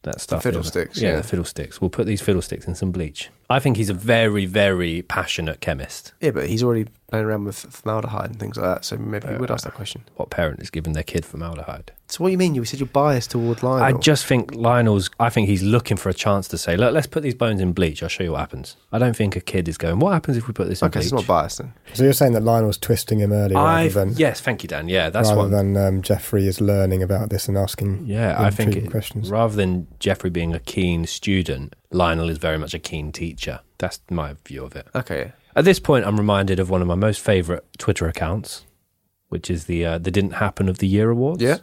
that 0.03 0.21
stuff. 0.21 0.43
the 0.43 0.51
fiddlesticks, 0.51 1.01
Yeah, 1.01 1.11
yeah. 1.11 1.17
the 1.17 1.23
fiddlesticks. 1.23 1.81
We'll 1.81 1.91
put 1.91 2.07
these 2.07 2.21
fiddlesticks 2.21 2.67
in 2.67 2.75
some 2.75 2.91
bleach. 2.93 3.31
I 3.51 3.61
think 3.61 3.79
he's 3.79 3.89
a 3.89 3.95
very, 3.95 4.45
very 4.45 5.03
passionate 5.03 5.61
chemist. 5.61 6.13
Yeah, 6.21 6.33
but 6.33 6.49
he's 6.49 6.63
already 6.63 6.87
playing 7.11 7.25
around 7.25 7.45
with 7.45 7.57
formaldehyde 7.57 8.31
and 8.31 8.39
things 8.39 8.59
like 8.59 8.67
that, 8.67 8.85
so 8.85 8.99
maybe 8.99 9.27
he 9.27 9.37
would 9.37 9.51
ask 9.51 9.65
that 9.65 9.73
question. 9.73 10.05
What 10.17 10.29
parent 10.29 10.61
is 10.61 10.69
giving 10.69 10.93
their 10.93 11.03
kid 11.03 11.25
formaldehyde? 11.25 11.93
So 12.09 12.23
what 12.23 12.29
do 12.29 12.33
you 12.33 12.39
mean? 12.39 12.55
You 12.55 12.65
said 12.67 12.81
you're 12.81 12.87
biased 12.87 13.31
toward 13.31 13.63
Lionel. 13.63 13.85
I 13.85 13.99
just 13.99 14.27
think 14.27 14.55
Lionel's. 14.55 15.09
I 15.19 15.31
think 15.31 15.49
he's 15.49 15.63
looking 15.63 15.97
for 15.97 16.11
a 16.11 16.15
chance 16.15 16.47
to 16.49 16.59
say, 16.59 16.77
"Look, 16.77 16.93
let's 16.93 17.07
put 17.07 17.23
these 17.23 17.35
bones 17.35 17.61
in 17.61 17.73
bleach. 17.73 18.03
I'll 18.03 18.09
show 18.11 18.25
you 18.25 18.33
what 18.33 18.41
happens." 18.41 18.77
I 18.93 18.99
don't 18.99 19.17
think 19.17 19.37
a 19.37 19.41
kid 19.41 19.67
is 19.69 19.79
going, 19.79 19.99
"What 19.99 20.13
happens 20.13 20.37
if 20.37 20.47
we 20.47 20.53
put 20.53 20.69
this 20.69 20.83
in 20.83 20.87
okay, 20.87 21.01
bleach?" 21.01 21.09
so 21.09 21.17
it's 21.19 21.29
not 21.29 21.35
biased 21.35 21.59
then. 21.59 21.73
So 21.95 22.05
you're 22.05 22.13
saying 22.13 22.35
that 22.35 22.43
Lionel's 22.43 22.77
twisting 22.79 23.21
him 23.21 23.33
early 23.33 23.55
rather 23.55 23.69
I 23.69 23.89
than 23.89 24.15
yes, 24.15 24.41
thank 24.41 24.63
you, 24.63 24.69
Dan. 24.69 24.89
Yeah, 24.89 25.09
that's 25.09 25.31
rather 25.31 25.43
what. 25.43 25.51
than 25.51 25.77
um, 25.77 26.03
Jeffrey 26.03 26.47
is 26.47 26.61
learning 26.61 27.03
about 27.03 27.31
this 27.31 27.49
and 27.49 27.57
asking 27.57 28.05
Yeah, 28.07 28.37
I 28.39 28.51
think 28.51 28.69
intriguing 28.69 28.89
it, 28.89 28.91
questions. 28.91 29.31
rather 29.31 29.57
than 29.57 29.87
Jeffrey 29.99 30.31
being 30.31 30.55
a 30.55 30.61
keen 30.61 31.07
student, 31.07 31.75
Lionel 31.91 32.29
is 32.29 32.39
very 32.39 32.59
much 32.59 32.75
a 32.75 32.79
keen 32.79 33.13
teacher. 33.13 33.61
That's 33.79 34.01
my 34.11 34.37
view 34.47 34.65
of 34.65 34.77
it. 34.77 34.89
Okay. 34.95 35.33
At 35.57 35.65
this 35.65 35.81
point, 35.81 36.05
I'm 36.05 36.17
reminded 36.17 36.61
of 36.61 36.71
one 36.71 36.83
of 36.83 36.89
my 36.89 36.95
most 36.95 37.21
favourite 37.21 37.63
Twitter 37.79 38.07
accounts, 38.07 38.65
which 39.29 39.51
is 39.51 39.65
the 39.65 39.85
uh, 39.85 39.99
the 39.99 40.11
Didn't 40.11 40.33
Happen 40.33 40.69
of 40.69 40.79
the 40.79 40.87
Year 40.87 41.11
awards. 41.11 41.43
Yeah. 41.43 41.59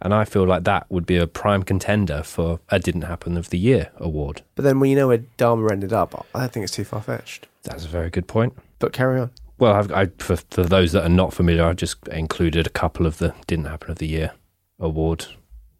And 0.00 0.12
I 0.12 0.24
feel 0.24 0.44
like 0.44 0.64
that 0.64 0.90
would 0.90 1.06
be 1.06 1.16
a 1.16 1.26
prime 1.26 1.62
contender 1.62 2.22
for 2.22 2.60
a 2.68 2.78
Didn't 2.78 3.02
Happen 3.02 3.36
of 3.36 3.50
the 3.50 3.58
Year 3.58 3.90
award. 3.96 4.42
But 4.54 4.62
then 4.62 4.78
when 4.78 4.90
you 4.90 4.96
know 4.96 5.08
where 5.08 5.24
Dahmer 5.38 5.70
ended 5.70 5.92
up, 5.92 6.26
I 6.34 6.40
don't 6.40 6.52
think 6.52 6.64
it's 6.64 6.74
too 6.74 6.84
far 6.84 7.00
fetched. 7.00 7.46
That's 7.62 7.84
a 7.84 7.88
very 7.88 8.10
good 8.10 8.26
point. 8.26 8.54
But 8.78 8.92
carry 8.92 9.20
on. 9.20 9.30
Well, 9.58 9.72
I've, 9.72 9.92
I, 9.92 10.06
for, 10.18 10.36
for 10.36 10.64
those 10.64 10.92
that 10.92 11.04
are 11.04 11.08
not 11.08 11.32
familiar, 11.32 11.64
I've 11.64 11.76
just 11.76 12.06
included 12.08 12.66
a 12.66 12.70
couple 12.70 13.06
of 13.06 13.18
the 13.18 13.34
Didn't 13.46 13.66
Happen 13.66 13.90
of 13.90 13.98
the 13.98 14.08
Year 14.08 14.32
award 14.78 15.26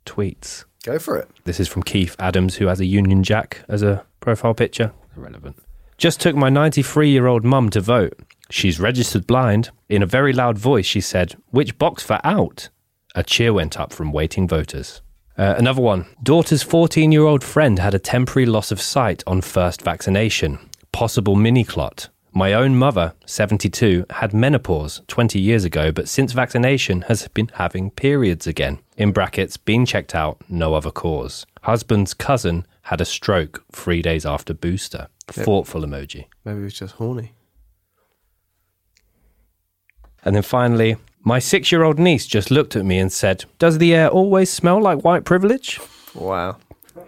tweets. 0.07 0.65
Go 0.85 0.99
for 0.99 1.17
it. 1.17 1.31
This 1.45 1.61
is 1.61 1.67
from 1.67 1.83
Keith 1.83 2.15
Adams, 2.19 2.57
who 2.57 2.67
has 2.67 2.79
a 2.79 2.85
Union 2.85 3.23
Jack 3.23 3.65
as 3.69 3.83
a 3.83 4.05
profile 4.21 4.53
picture. 4.53 4.93
Irrelevant. 5.17 5.57
Just 5.97 6.21
took 6.21 6.37
my 6.37 6.51
93 6.51 7.09
year 7.09 7.27
old 7.27 7.43
mum 7.43 7.71
to 7.71 7.81
vote. 7.81 8.21
She's 8.51 8.79
registered 8.79 9.27
blind. 9.27 9.71
In 9.89 10.03
a 10.03 10.07
very 10.07 10.35
loud 10.35 10.59
voice, 10.59 10.85
she 10.85 11.01
said, 11.01 11.37
Which 11.51 11.79
box 11.79 12.03
for 12.03 12.21
out? 12.23 12.69
A 13.15 13.23
cheer 13.23 13.55
went 13.55 13.81
up 13.81 13.95
from 13.95 14.13
waiting 14.13 14.47
voters. 14.47 15.01
Uh, 15.39 15.55
another 15.57 15.81
one. 15.81 16.05
Daughter's 16.23 16.63
14 16.63 17.11
year 17.11 17.25
old 17.25 17.43
friend 17.43 17.79
had 17.79 17.95
a 17.95 17.99
temporary 17.99 18.45
loss 18.45 18.71
of 18.71 18.81
sight 18.81 19.25
on 19.27 19.41
first 19.41 19.81
vaccination. 19.81 20.59
Possible 20.93 21.35
mini 21.35 21.65
clot. 21.65 22.11
My 22.37 22.53
own 22.53 22.75
mother, 22.75 23.15
72, 23.27 24.07
had 24.11 24.35
menopause 24.35 25.03
20 25.07 25.39
years 25.39 25.65
ago, 25.65 25.93
but 25.93 26.09
since 26.09 26.33
vaccination 26.33 27.03
has 27.03 27.29
been 27.29 27.49
having 27.55 27.93
periods 27.93 28.49
again. 28.49 28.81
In 28.97 29.13
brackets, 29.13 29.57
been 29.57 29.87
checked 29.87 30.17
out, 30.17 30.43
no 30.49 30.75
other 30.75 30.91
cause. 30.91 31.47
Husband's 31.63 32.13
cousin 32.13 32.67
had 32.83 33.01
a 33.01 33.05
stroke 33.05 33.65
three 33.71 34.03
days 34.03 34.27
after 34.27 34.53
booster. 34.53 35.07
Yep. 35.37 35.47
Thoughtful 35.47 35.83
emoji. 35.83 36.25
Maybe 36.45 36.59
he 36.59 36.65
was 36.65 36.75
just 36.75 36.97
horny. 36.97 37.35
And 40.25 40.35
then 40.35 40.43
finally, 40.43 40.97
my 41.23 41.39
six 41.39 41.71
year 41.71 41.85
old 41.85 42.01
niece 42.01 42.27
just 42.27 42.51
looked 42.51 42.75
at 42.75 42.85
me 42.85 42.99
and 42.99 43.13
said, 43.13 43.45
Does 43.61 43.79
the 43.79 43.95
air 43.95 44.09
always 44.09 44.51
smell 44.51 44.83
like 44.83 45.05
white 45.05 45.25
privilege? 45.25 45.79
Wow. 46.17 46.57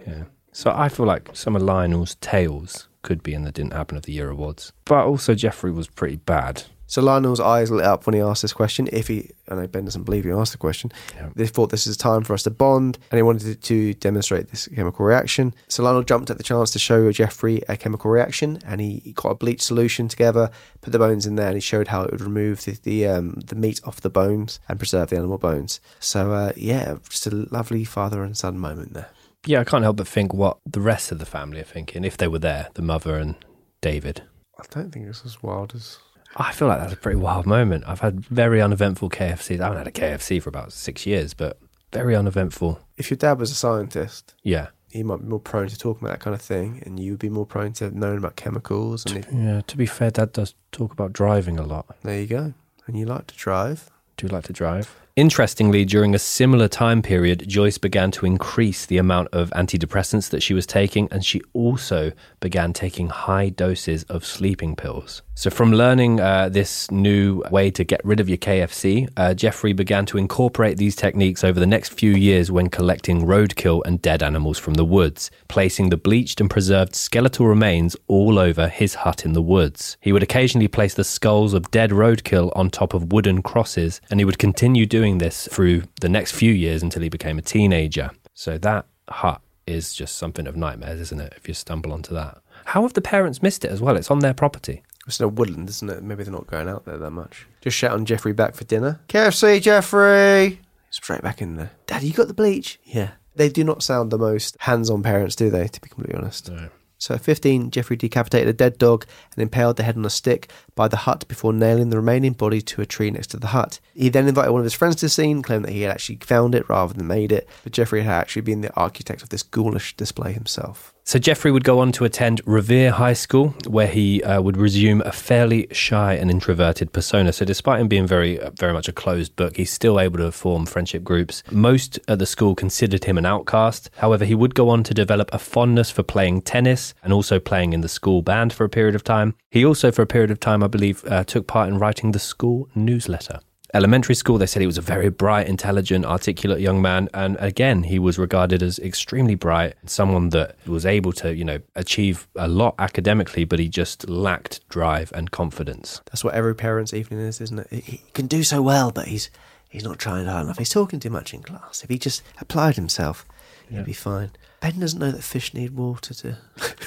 Yeah. 0.07 0.23
So 0.53 0.71
I 0.73 0.87
feel 0.87 1.05
like 1.05 1.31
some 1.33 1.57
of 1.57 1.61
Lionel's 1.61 2.15
tales 2.15 2.86
could 3.07 3.23
be 3.23 3.33
in 3.33 3.43
the 3.43 3.53
Didn't 3.53 3.71
Happen 3.71 3.95
of 3.95 4.03
the 4.03 4.11
Year 4.11 4.29
awards. 4.29 4.73
But 4.83 5.05
also, 5.05 5.33
Jeffrey 5.33 5.71
was 5.71 5.87
pretty 5.87 6.17
bad. 6.17 6.63
So 6.87 7.01
Lionel's 7.01 7.39
eyes 7.39 7.71
lit 7.71 7.85
up 7.85 8.05
when 8.05 8.13
he 8.15 8.21
asked 8.21 8.41
this 8.41 8.53
question. 8.53 8.89
If 8.91 9.07
he, 9.07 9.31
I 9.49 9.55
know 9.55 9.67
Ben 9.67 9.85
doesn't 9.85 10.03
believe 10.03 10.25
he 10.25 10.31
asked 10.31 10.51
the 10.51 10.57
question. 10.57 10.91
They 11.35 11.47
thought 11.47 11.69
this 11.69 11.87
is 11.87 11.95
a 11.95 11.99
time 11.99 12.23
for 12.23 12.33
us 12.33 12.43
to 12.43 12.49
bond, 12.49 12.97
and 13.09 13.17
he 13.17 13.23
wanted 13.23 13.61
to 13.61 13.93
demonstrate 13.95 14.49
this 14.49 14.67
chemical 14.67 15.05
reaction. 15.05 15.53
So 15.67 15.83
Lionel 15.83 16.03
jumped 16.03 16.29
at 16.29 16.37
the 16.37 16.43
chance 16.43 16.71
to 16.71 16.79
show 16.79 17.09
Jeffrey 17.11 17.61
a 17.69 17.77
chemical 17.77 18.11
reaction, 18.11 18.59
and 18.65 18.79
he 18.79 19.13
got 19.15 19.29
a 19.29 19.35
bleach 19.35 19.61
solution 19.61 20.07
together, 20.07 20.49
put 20.81 20.91
the 20.91 20.99
bones 20.99 21.25
in 21.25 21.35
there, 21.35 21.47
and 21.47 21.55
he 21.55 21.61
showed 21.61 21.89
how 21.89 22.03
it 22.03 22.11
would 22.11 22.21
remove 22.21 22.63
the 22.63 22.77
the, 22.83 23.07
um, 23.07 23.41
the 23.45 23.55
meat 23.55 23.81
off 23.83 24.01
the 24.01 24.09
bones 24.09 24.59
and 24.69 24.79
preserve 24.79 25.09
the 25.09 25.17
animal 25.17 25.37
bones. 25.37 25.81
So 25.99 26.31
uh, 26.31 26.53
yeah, 26.55 26.97
just 27.09 27.27
a 27.27 27.31
lovely 27.31 27.83
father 27.83 28.23
and 28.23 28.37
son 28.37 28.57
moment 28.57 28.93
there. 28.93 29.09
Yeah, 29.45 29.61
I 29.61 29.63
can't 29.63 29.83
help 29.83 29.97
but 29.97 30.07
think 30.07 30.33
what 30.33 30.57
the 30.65 30.81
rest 30.81 31.11
of 31.11 31.19
the 31.19 31.25
family 31.25 31.59
are 31.61 31.65
thinking 31.65 32.03
if 32.03 32.17
they 32.17 32.27
were 32.27 32.39
there, 32.39 32.67
the 32.73 32.81
mother 32.81 33.15
and 33.15 33.35
David. 33.81 34.23
I 34.59 34.63
don't 34.71 34.91
think 34.91 35.07
it's 35.07 35.23
as 35.25 35.41
wild 35.43 35.73
as. 35.75 35.97
I 36.35 36.51
feel 36.51 36.67
like 36.67 36.79
that's 36.79 36.93
a 36.93 36.97
pretty 36.97 37.17
wild 37.19 37.45
moment. 37.45 37.85
I've 37.87 38.01
had 38.01 38.19
very 38.19 38.61
uneventful 38.61 39.09
KFCs. 39.09 39.59
I 39.59 39.63
haven't 39.63 39.77
had 39.77 39.87
a 39.87 39.91
KFC 39.91 40.41
for 40.41 40.49
about 40.49 40.73
six 40.73 41.05
years, 41.05 41.33
but 41.33 41.59
very 41.93 42.15
uneventful. 42.15 42.79
If 42.97 43.09
your 43.09 43.17
dad 43.17 43.39
was 43.39 43.51
a 43.51 43.55
scientist, 43.55 44.33
Yeah. 44.43 44.67
he 44.89 45.03
might 45.03 45.19
be 45.21 45.25
more 45.27 45.39
prone 45.39 45.67
to 45.67 45.77
talking 45.77 46.03
about 46.05 46.15
that 46.19 46.23
kind 46.23 46.33
of 46.35 46.41
thing, 46.41 46.83
and 46.85 46.99
you 46.99 47.11
would 47.13 47.19
be 47.19 47.29
more 47.29 47.45
prone 47.45 47.71
to 47.73 47.97
knowing 47.97 48.17
about 48.17 48.35
chemicals. 48.35 49.05
And 49.05 49.25
Yeah, 49.31 49.61
to 49.61 49.77
be 49.77 49.85
fair, 49.85 50.11
Dad 50.11 50.33
does 50.33 50.53
talk 50.73 50.91
about 50.91 51.13
driving 51.13 51.57
a 51.57 51.63
lot. 51.63 51.85
there 52.03 52.19
you 52.19 52.27
go. 52.27 52.53
And 52.87 52.97
you 52.97 53.05
like 53.05 53.27
to 53.27 53.35
drive. 53.35 53.89
Do 54.17 54.25
you 54.27 54.31
like 54.33 54.45
to 54.45 54.53
drive? 54.53 54.95
Interestingly, 55.17 55.83
during 55.83 56.13
a 56.13 56.19
similar 56.19 56.67
time 56.67 57.01
period, 57.01 57.49
Joyce 57.49 57.79
began 57.79 58.11
to 58.11 58.27
increase 58.27 58.85
the 58.85 58.99
amount 58.99 59.29
of 59.29 59.49
antidepressants 59.49 60.29
that 60.29 60.43
she 60.43 60.53
was 60.53 60.67
taking, 60.67 61.07
and 61.11 61.25
she 61.25 61.41
also 61.53 62.11
began 62.39 62.71
taking 62.71 63.07
high 63.07 63.49
doses 63.49 64.03
of 64.03 64.23
sleeping 64.23 64.75
pills. 64.75 65.23
So, 65.33 65.49
from 65.49 65.71
learning 65.71 66.19
uh, 66.19 66.49
this 66.49 66.89
new 66.91 67.43
way 67.49 67.71
to 67.71 67.83
get 67.83 68.01
rid 68.03 68.19
of 68.19 68.29
your 68.29 68.37
KFC, 68.37 69.09
uh, 69.17 69.33
Jeffrey 69.33 69.73
began 69.73 70.05
to 70.07 70.19
incorporate 70.19 70.77
these 70.77 70.95
techniques 70.95 71.43
over 71.43 71.59
the 71.59 71.65
next 71.65 71.93
few 71.93 72.11
years 72.11 72.51
when 72.51 72.69
collecting 72.69 73.21
roadkill 73.21 73.81
and 73.85 74.01
dead 74.01 74.21
animals 74.21 74.59
from 74.59 74.75
the 74.75 74.85
woods, 74.85 75.31
placing 75.47 75.89
the 75.89 75.97
bleached 75.97 76.39
and 76.41 76.49
preserved 76.49 76.95
skeletal 76.95 77.47
remains 77.47 77.95
all 78.07 78.37
over 78.37 78.67
his 78.67 78.95
hut 78.95 79.25
in 79.25 79.33
the 79.33 79.41
woods. 79.41 79.97
He 79.99 80.11
would 80.11 80.23
occasionally 80.23 80.67
place 80.67 80.93
the 80.93 81.03
skulls 81.03 81.53
of 81.55 81.71
dead 81.71 81.89
roadkill 81.89 82.51
on 82.55 82.69
top 82.69 82.93
of 82.93 83.11
wooden 83.11 83.41
crosses, 83.41 83.99
and 84.11 84.19
he 84.19 84.25
would 84.25 84.39
continue 84.39 84.85
doing 84.85 85.06
this 85.15 85.47
through 85.51 85.83
the 86.01 86.09
next 86.09 86.33
few 86.33 86.51
years 86.51 86.83
until 86.83 87.01
he 87.01 87.09
became 87.09 87.37
a 87.37 87.41
teenager. 87.41 88.11
So 88.33 88.57
that 88.59 88.85
hut 89.09 89.41
is 89.65 89.93
just 89.93 90.17
something 90.17 90.47
of 90.47 90.55
nightmares, 90.55 90.99
isn't 90.99 91.21
it? 91.21 91.33
If 91.37 91.47
you 91.47 91.53
stumble 91.53 91.93
onto 91.93 92.13
that. 92.13 92.39
How 92.65 92.81
have 92.81 92.93
the 92.93 93.01
parents 93.01 93.41
missed 93.41 93.63
it 93.63 93.71
as 93.71 93.81
well? 93.81 93.95
It's 93.95 94.11
on 94.11 94.19
their 94.19 94.33
property. 94.33 94.83
It's 95.07 95.19
no 95.19 95.29
woodland, 95.29 95.69
isn't 95.69 95.89
it? 95.89 96.03
Maybe 96.03 96.23
they're 96.23 96.33
not 96.33 96.47
going 96.47 96.67
out 96.67 96.85
there 96.85 96.97
that 96.97 97.11
much. 97.11 97.47
Just 97.61 97.77
shout 97.77 97.91
on 97.91 98.05
Jeffrey 98.05 98.33
back 98.33 98.55
for 98.55 98.65
dinner. 98.65 98.99
KFC, 99.07 99.61
Jeffrey! 99.61 100.59
Straight 100.89 101.21
back 101.21 101.41
in 101.41 101.55
there. 101.55 101.71
Dad, 101.85 102.03
you 102.03 102.13
got 102.13 102.27
the 102.27 102.33
bleach? 102.33 102.79
Yeah. 102.83 103.11
They 103.35 103.49
do 103.49 103.63
not 103.63 103.83
sound 103.83 104.11
the 104.11 104.17
most 104.17 104.57
hands 104.61 104.89
on 104.89 105.03
parents, 105.03 105.35
do 105.35 105.49
they, 105.49 105.67
to 105.67 105.81
be 105.81 105.89
completely 105.89 106.15
honest? 106.15 106.51
No. 106.51 106.69
So 106.97 107.15
at 107.15 107.21
15, 107.21 107.71
Jeffrey 107.71 107.95
decapitated 107.95 108.47
a 108.47 108.53
dead 108.53 108.77
dog 108.77 109.05
and 109.35 109.41
impaled 109.41 109.77
the 109.77 109.83
head 109.83 109.97
on 109.97 110.05
a 110.05 110.09
stick 110.09 110.51
by 110.75 110.87
the 110.87 110.97
hut 110.97 111.25
before 111.27 111.53
nailing 111.53 111.89
the 111.89 111.97
remaining 111.97 112.33
body 112.33 112.61
to 112.61 112.81
a 112.81 112.85
tree 112.85 113.11
next 113.11 113.27
to 113.27 113.37
the 113.37 113.47
hut. 113.47 113.79
He 113.93 114.09
then 114.09 114.27
invited 114.27 114.51
one 114.51 114.61
of 114.61 114.65
his 114.65 114.73
friends 114.73 114.95
to 114.97 115.05
the 115.05 115.09
scene, 115.09 115.41
claimed 115.41 115.65
that 115.65 115.71
he 115.71 115.81
had 115.81 115.91
actually 115.91 116.17
found 116.17 116.55
it 116.55 116.67
rather 116.67 116.93
than 116.93 117.07
made 117.07 117.31
it, 117.31 117.47
but 117.63 117.73
Jeffrey 117.73 118.01
had 118.01 118.13
actually 118.13 118.41
been 118.41 118.61
the 118.61 118.73
architect 118.75 119.21
of 119.21 119.29
this 119.29 119.43
ghoulish 119.43 119.95
display 119.95 120.33
himself. 120.33 120.93
So 121.07 121.17
Jeffrey 121.19 121.53
would 121.53 121.63
go 121.63 121.79
on 121.79 121.93
to 121.93 122.03
attend 122.03 122.41
Revere 122.45 122.91
High 122.91 123.13
School, 123.13 123.55
where 123.65 123.87
he 123.87 124.21
uh, 124.23 124.41
would 124.41 124.57
resume 124.57 125.01
a 125.05 125.13
fairly 125.13 125.67
shy 125.71 126.15
and 126.15 126.29
introverted 126.29 126.91
persona. 126.91 127.31
So 127.31 127.45
despite 127.45 127.79
him 127.79 127.87
being 127.87 128.05
very, 128.05 128.37
uh, 128.37 128.49
very 128.59 128.73
much 128.73 128.89
a 128.89 128.91
closed 128.91 129.33
book, 129.37 129.55
he's 129.55 129.71
still 129.71 130.01
able 130.01 130.17
to 130.17 130.33
form 130.33 130.65
friendship 130.65 131.05
groups. 131.05 131.43
Most 131.49 131.97
at 132.09 132.19
the 132.19 132.25
school 132.25 132.55
considered 132.55 133.05
him 133.05 133.17
an 133.17 133.25
outcast. 133.25 133.89
However, 133.95 134.25
he 134.25 134.35
would 134.35 134.53
go 134.53 134.67
on 134.67 134.83
to 134.83 134.93
develop 134.93 135.29
a 135.31 135.39
fondness 135.39 135.89
for 135.89 136.03
playing 136.03 136.41
tennis 136.41 136.93
and 137.01 137.13
also 137.13 137.39
playing 137.39 137.71
in 137.71 137.79
the 137.79 137.87
school 137.87 138.21
band 138.21 138.51
for 138.51 138.65
a 138.65 138.69
period 138.69 138.93
of 138.93 139.05
time. 139.05 139.33
He 139.49 139.63
also, 139.63 139.93
for 139.93 140.01
a 140.01 140.07
period 140.07 140.29
of 140.29 140.41
time, 140.41 140.61
I 140.61 140.67
believe, 140.67 141.05
uh, 141.05 141.23
took 141.23 141.47
part 141.47 141.69
in 141.69 141.79
writing 141.79 142.11
the 142.11 142.19
school 142.19 142.67
newsletter. 142.75 143.39
Elementary 143.73 144.15
school, 144.15 144.37
they 144.37 144.45
said 144.45 144.61
he 144.61 144.65
was 144.65 144.77
a 144.77 144.81
very 144.81 145.09
bright, 145.09 145.47
intelligent, 145.47 146.05
articulate 146.05 146.61
young 146.61 146.81
man. 146.81 147.09
And 147.13 147.35
again, 147.39 147.83
he 147.83 147.99
was 147.99 148.17
regarded 148.17 148.63
as 148.63 148.79
extremely 148.79 149.35
bright, 149.35 149.75
someone 149.85 150.29
that 150.29 150.55
was 150.65 150.85
able 150.85 151.11
to, 151.13 151.35
you 151.35 151.43
know, 151.43 151.59
achieve 151.75 152.27
a 152.35 152.47
lot 152.47 152.75
academically, 152.79 153.43
but 153.43 153.59
he 153.59 153.67
just 153.67 154.07
lacked 154.07 154.67
drive 154.69 155.11
and 155.13 155.31
confidence. 155.31 156.01
That's 156.05 156.23
what 156.23 156.33
every 156.33 156.55
parent's 156.55 156.93
evening 156.93 157.19
is, 157.19 157.41
isn't 157.41 157.59
it? 157.59 157.83
He, 157.83 158.03
can 158.13 158.27
do 158.27 158.41
so 158.41 158.61
well, 158.61 158.91
but 158.91 159.07
he's 159.07 159.29
he's 159.69 159.83
not 159.83 159.99
trying 159.99 160.27
hard 160.27 160.45
enough. 160.45 160.57
He's 160.57 160.69
talking 160.69 160.99
too 160.99 161.09
much 161.09 161.33
in 161.33 161.43
class. 161.43 161.83
If 161.83 161.89
he 161.89 161.99
just 161.99 162.23
applied 162.39 162.75
himself, 162.75 163.25
he'd 163.69 163.83
be 163.83 163.93
fine. 163.93 164.31
Ben 164.61 164.79
doesn't 164.79 164.99
know 164.99 165.11
that 165.11 165.23
fish 165.23 165.53
need 165.53 165.75
water 165.75 166.13
to. 166.13 166.37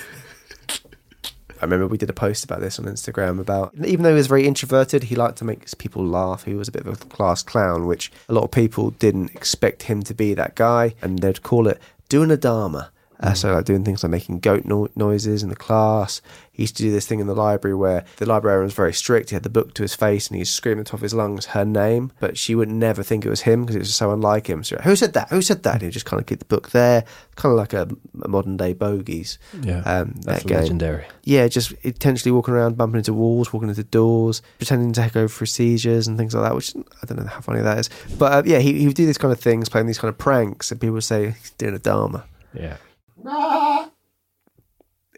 I 1.61 1.64
remember 1.64 1.86
we 1.86 1.98
did 1.98 2.08
a 2.08 2.14
post 2.14 2.42
about 2.44 2.61
this 2.61 2.78
on 2.78 2.86
Instagram 2.86 3.38
about 3.38 3.74
even 3.84 4.02
though 4.02 4.11
he 4.11 4.14
was 4.14 4.26
very 4.26 4.46
introverted, 4.46 5.04
he 5.04 5.14
liked 5.14 5.38
to 5.38 5.44
make 5.44 5.76
people 5.78 6.04
laugh. 6.04 6.44
He 6.44 6.54
was 6.54 6.68
a 6.68 6.72
bit 6.72 6.86
of 6.86 7.02
a 7.02 7.06
class 7.06 7.42
clown, 7.42 7.86
which 7.86 8.11
a 8.28 8.32
lot 8.32 8.44
of 8.44 8.50
people 8.50 8.90
didn't 8.92 9.34
expect 9.34 9.84
him 9.84 10.02
to 10.04 10.14
be 10.14 10.32
that 10.34 10.54
guy, 10.54 10.94
and 11.02 11.18
they'd 11.18 11.42
call 11.42 11.68
it 11.68 11.80
doing 12.08 12.30
a 12.30 12.36
Dahmer. 12.36 12.88
Uh, 13.20 13.34
so 13.34 13.52
like 13.52 13.66
doing 13.66 13.84
things 13.84 14.02
like 14.02 14.10
making 14.10 14.40
goat 14.40 14.64
no- 14.64 14.88
noises 14.96 15.42
in 15.42 15.50
the 15.50 15.56
class. 15.56 16.22
He 16.52 16.62
used 16.62 16.76
to 16.76 16.82
do 16.82 16.90
this 16.90 17.06
thing 17.06 17.20
in 17.20 17.26
the 17.26 17.34
library 17.34 17.74
where 17.74 18.04
the 18.16 18.26
librarian 18.26 18.64
was 18.64 18.74
very 18.74 18.92
strict. 18.92 19.30
He 19.30 19.36
had 19.36 19.42
the 19.42 19.50
book 19.50 19.74
to 19.74 19.82
his 19.82 19.94
face 19.94 20.28
and 20.28 20.38
he's 20.38 20.50
screaming 20.50 20.80
at 20.80 20.86
the 20.86 20.90
top 20.90 20.98
of 20.98 21.02
his 21.02 21.14
lungs 21.14 21.46
her 21.46 21.64
name, 21.64 22.12
but 22.18 22.38
she 22.38 22.54
would 22.54 22.70
never 22.70 23.02
think 23.02 23.24
it 23.24 23.30
was 23.30 23.42
him 23.42 23.62
because 23.62 23.76
it 23.76 23.80
was 23.80 23.94
so 23.94 24.10
unlike 24.10 24.46
him. 24.48 24.64
So 24.64 24.76
who 24.76 24.96
said 24.96 25.12
that? 25.14 25.28
Who 25.28 25.42
said 25.42 25.62
that? 25.62 25.74
And 25.74 25.82
he'd 25.82 25.92
just 25.92 26.06
kind 26.06 26.20
of 26.20 26.26
keep 26.26 26.38
the 26.38 26.44
book 26.46 26.70
there, 26.70 27.04
kind 27.36 27.52
of 27.52 27.58
like 27.58 27.72
a, 27.72 27.88
a 28.22 28.28
modern 28.28 28.56
day 28.56 28.72
bogies. 28.72 29.38
Yeah, 29.62 29.80
um, 29.80 30.14
that's 30.22 30.44
that 30.44 30.50
legendary. 30.50 31.06
Yeah, 31.24 31.46
just 31.48 31.72
intentionally 31.82 32.32
walking 32.34 32.54
around, 32.54 32.76
bumping 32.76 32.98
into 32.98 33.12
walls, 33.12 33.52
walking 33.52 33.68
into 33.68 33.84
doors, 33.84 34.42
pretending 34.58 34.92
to 34.94 35.10
go 35.12 35.28
for 35.28 35.46
seizures 35.46 36.08
and 36.08 36.16
things 36.16 36.34
like 36.34 36.44
that. 36.44 36.54
Which 36.54 36.74
I 36.76 37.06
don't 37.06 37.18
know 37.18 37.26
how 37.26 37.40
funny 37.40 37.60
that 37.60 37.78
is, 37.78 37.90
but 38.18 38.32
uh, 38.32 38.42
yeah, 38.46 38.58
he 38.58 38.78
he 38.78 38.86
would 38.86 38.96
do 38.96 39.06
these 39.06 39.18
kind 39.18 39.32
of 39.32 39.40
things, 39.40 39.68
playing 39.68 39.86
these 39.86 39.98
kind 39.98 40.08
of 40.08 40.18
pranks, 40.18 40.70
and 40.70 40.80
people 40.80 40.94
would 40.94 41.04
say 41.04 41.30
he's 41.30 41.50
doing 41.52 41.74
a 41.74 41.78
Dahmer. 41.78 42.24
Yeah. 42.54 42.76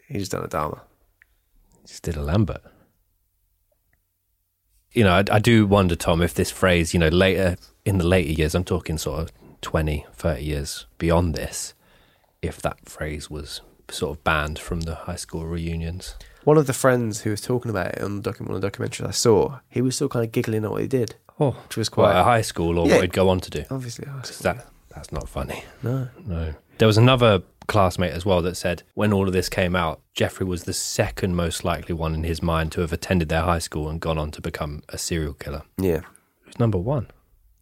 He's 0.07 0.29
done 0.29 0.43
a 0.43 0.47
Dahmer. 0.47 0.81
Just 1.85 2.03
did 2.03 2.15
a 2.15 2.21
Lambert. 2.23 2.61
You 4.91 5.03
know, 5.03 5.13
I, 5.13 5.23
I 5.31 5.39
do 5.39 5.65
wonder, 5.65 5.95
Tom, 5.95 6.21
if 6.21 6.33
this 6.33 6.51
phrase, 6.51 6.93
you 6.93 6.99
know, 6.99 7.07
later 7.07 7.57
in 7.85 7.97
the 7.97 8.05
later 8.05 8.31
years, 8.31 8.53
I'm 8.55 8.63
talking 8.63 8.97
sort 8.97 9.19
of 9.21 9.31
20, 9.61 10.05
30 10.13 10.43
years 10.43 10.85
beyond 10.97 11.33
this, 11.35 11.73
if 12.41 12.61
that 12.61 12.87
phrase 12.87 13.29
was 13.29 13.61
sort 13.89 14.17
of 14.17 14.23
banned 14.23 14.59
from 14.59 14.81
the 14.81 14.95
high 14.95 15.15
school 15.15 15.45
reunions. 15.45 16.15
One 16.43 16.57
of 16.57 16.67
the 16.67 16.73
friends 16.73 17.21
who 17.21 17.31
was 17.31 17.41
talking 17.41 17.71
about 17.71 17.93
it 17.95 18.01
on 18.01 18.21
the 18.21 18.31
docu- 18.31 18.41
one 18.45 18.55
of 18.55 18.61
the 18.61 18.69
documentaries 18.69 19.07
I 19.07 19.11
saw, 19.11 19.59
he 19.69 19.81
was 19.81 19.95
still 19.95 20.09
kind 20.09 20.25
of 20.25 20.31
giggling 20.31 20.63
at 20.65 20.71
what 20.71 20.81
he 20.81 20.87
did. 20.87 21.15
Oh, 21.39 21.51
which 21.51 21.77
was 21.77 21.89
What, 21.89 21.95
quite 22.11 22.15
at 22.19 22.23
high 22.25 22.41
school 22.41 22.77
or 22.77 22.87
Yeah. 22.87 22.95
what 22.95 23.01
he'd 23.01 23.13
go 23.13 23.29
on 23.29 23.39
to 23.39 23.49
do? 23.49 23.63
Obviously, 23.71 24.05
high 24.05 24.19
'Cause 24.19 24.39
that, 24.39 24.67
that's 24.89 25.11
not 25.11 25.27
funny. 25.27 25.63
No. 25.81 26.09
No. 26.25 26.53
There 26.77 26.87
was 26.87 26.97
another 26.97 27.41
classmate 27.67 28.13
as 28.13 28.25
well 28.25 28.41
that 28.41 28.55
said 28.55 28.83
when 28.93 29.13
all 29.13 29.27
of 29.27 29.33
this 29.33 29.49
came 29.49 29.75
out, 29.75 30.01
Jeffrey 30.13 30.45
was 30.45 30.63
the 30.63 30.73
second 30.73 31.35
most 31.35 31.63
likely 31.63 31.93
one 31.95 32.13
in 32.13 32.23
his 32.23 32.41
mind 32.41 32.71
to 32.73 32.81
have 32.81 32.93
attended 32.93 33.29
their 33.29 33.43
high 33.43 33.59
school 33.59 33.89
and 33.89 33.99
gone 33.99 34.17
on 34.17 34.31
to 34.31 34.41
become 34.41 34.83
a 34.89 34.97
serial 34.97 35.33
killer. 35.33 35.63
Yeah. 35.77 36.01
Who's 36.41 36.59
number 36.59 36.77
one? 36.77 37.07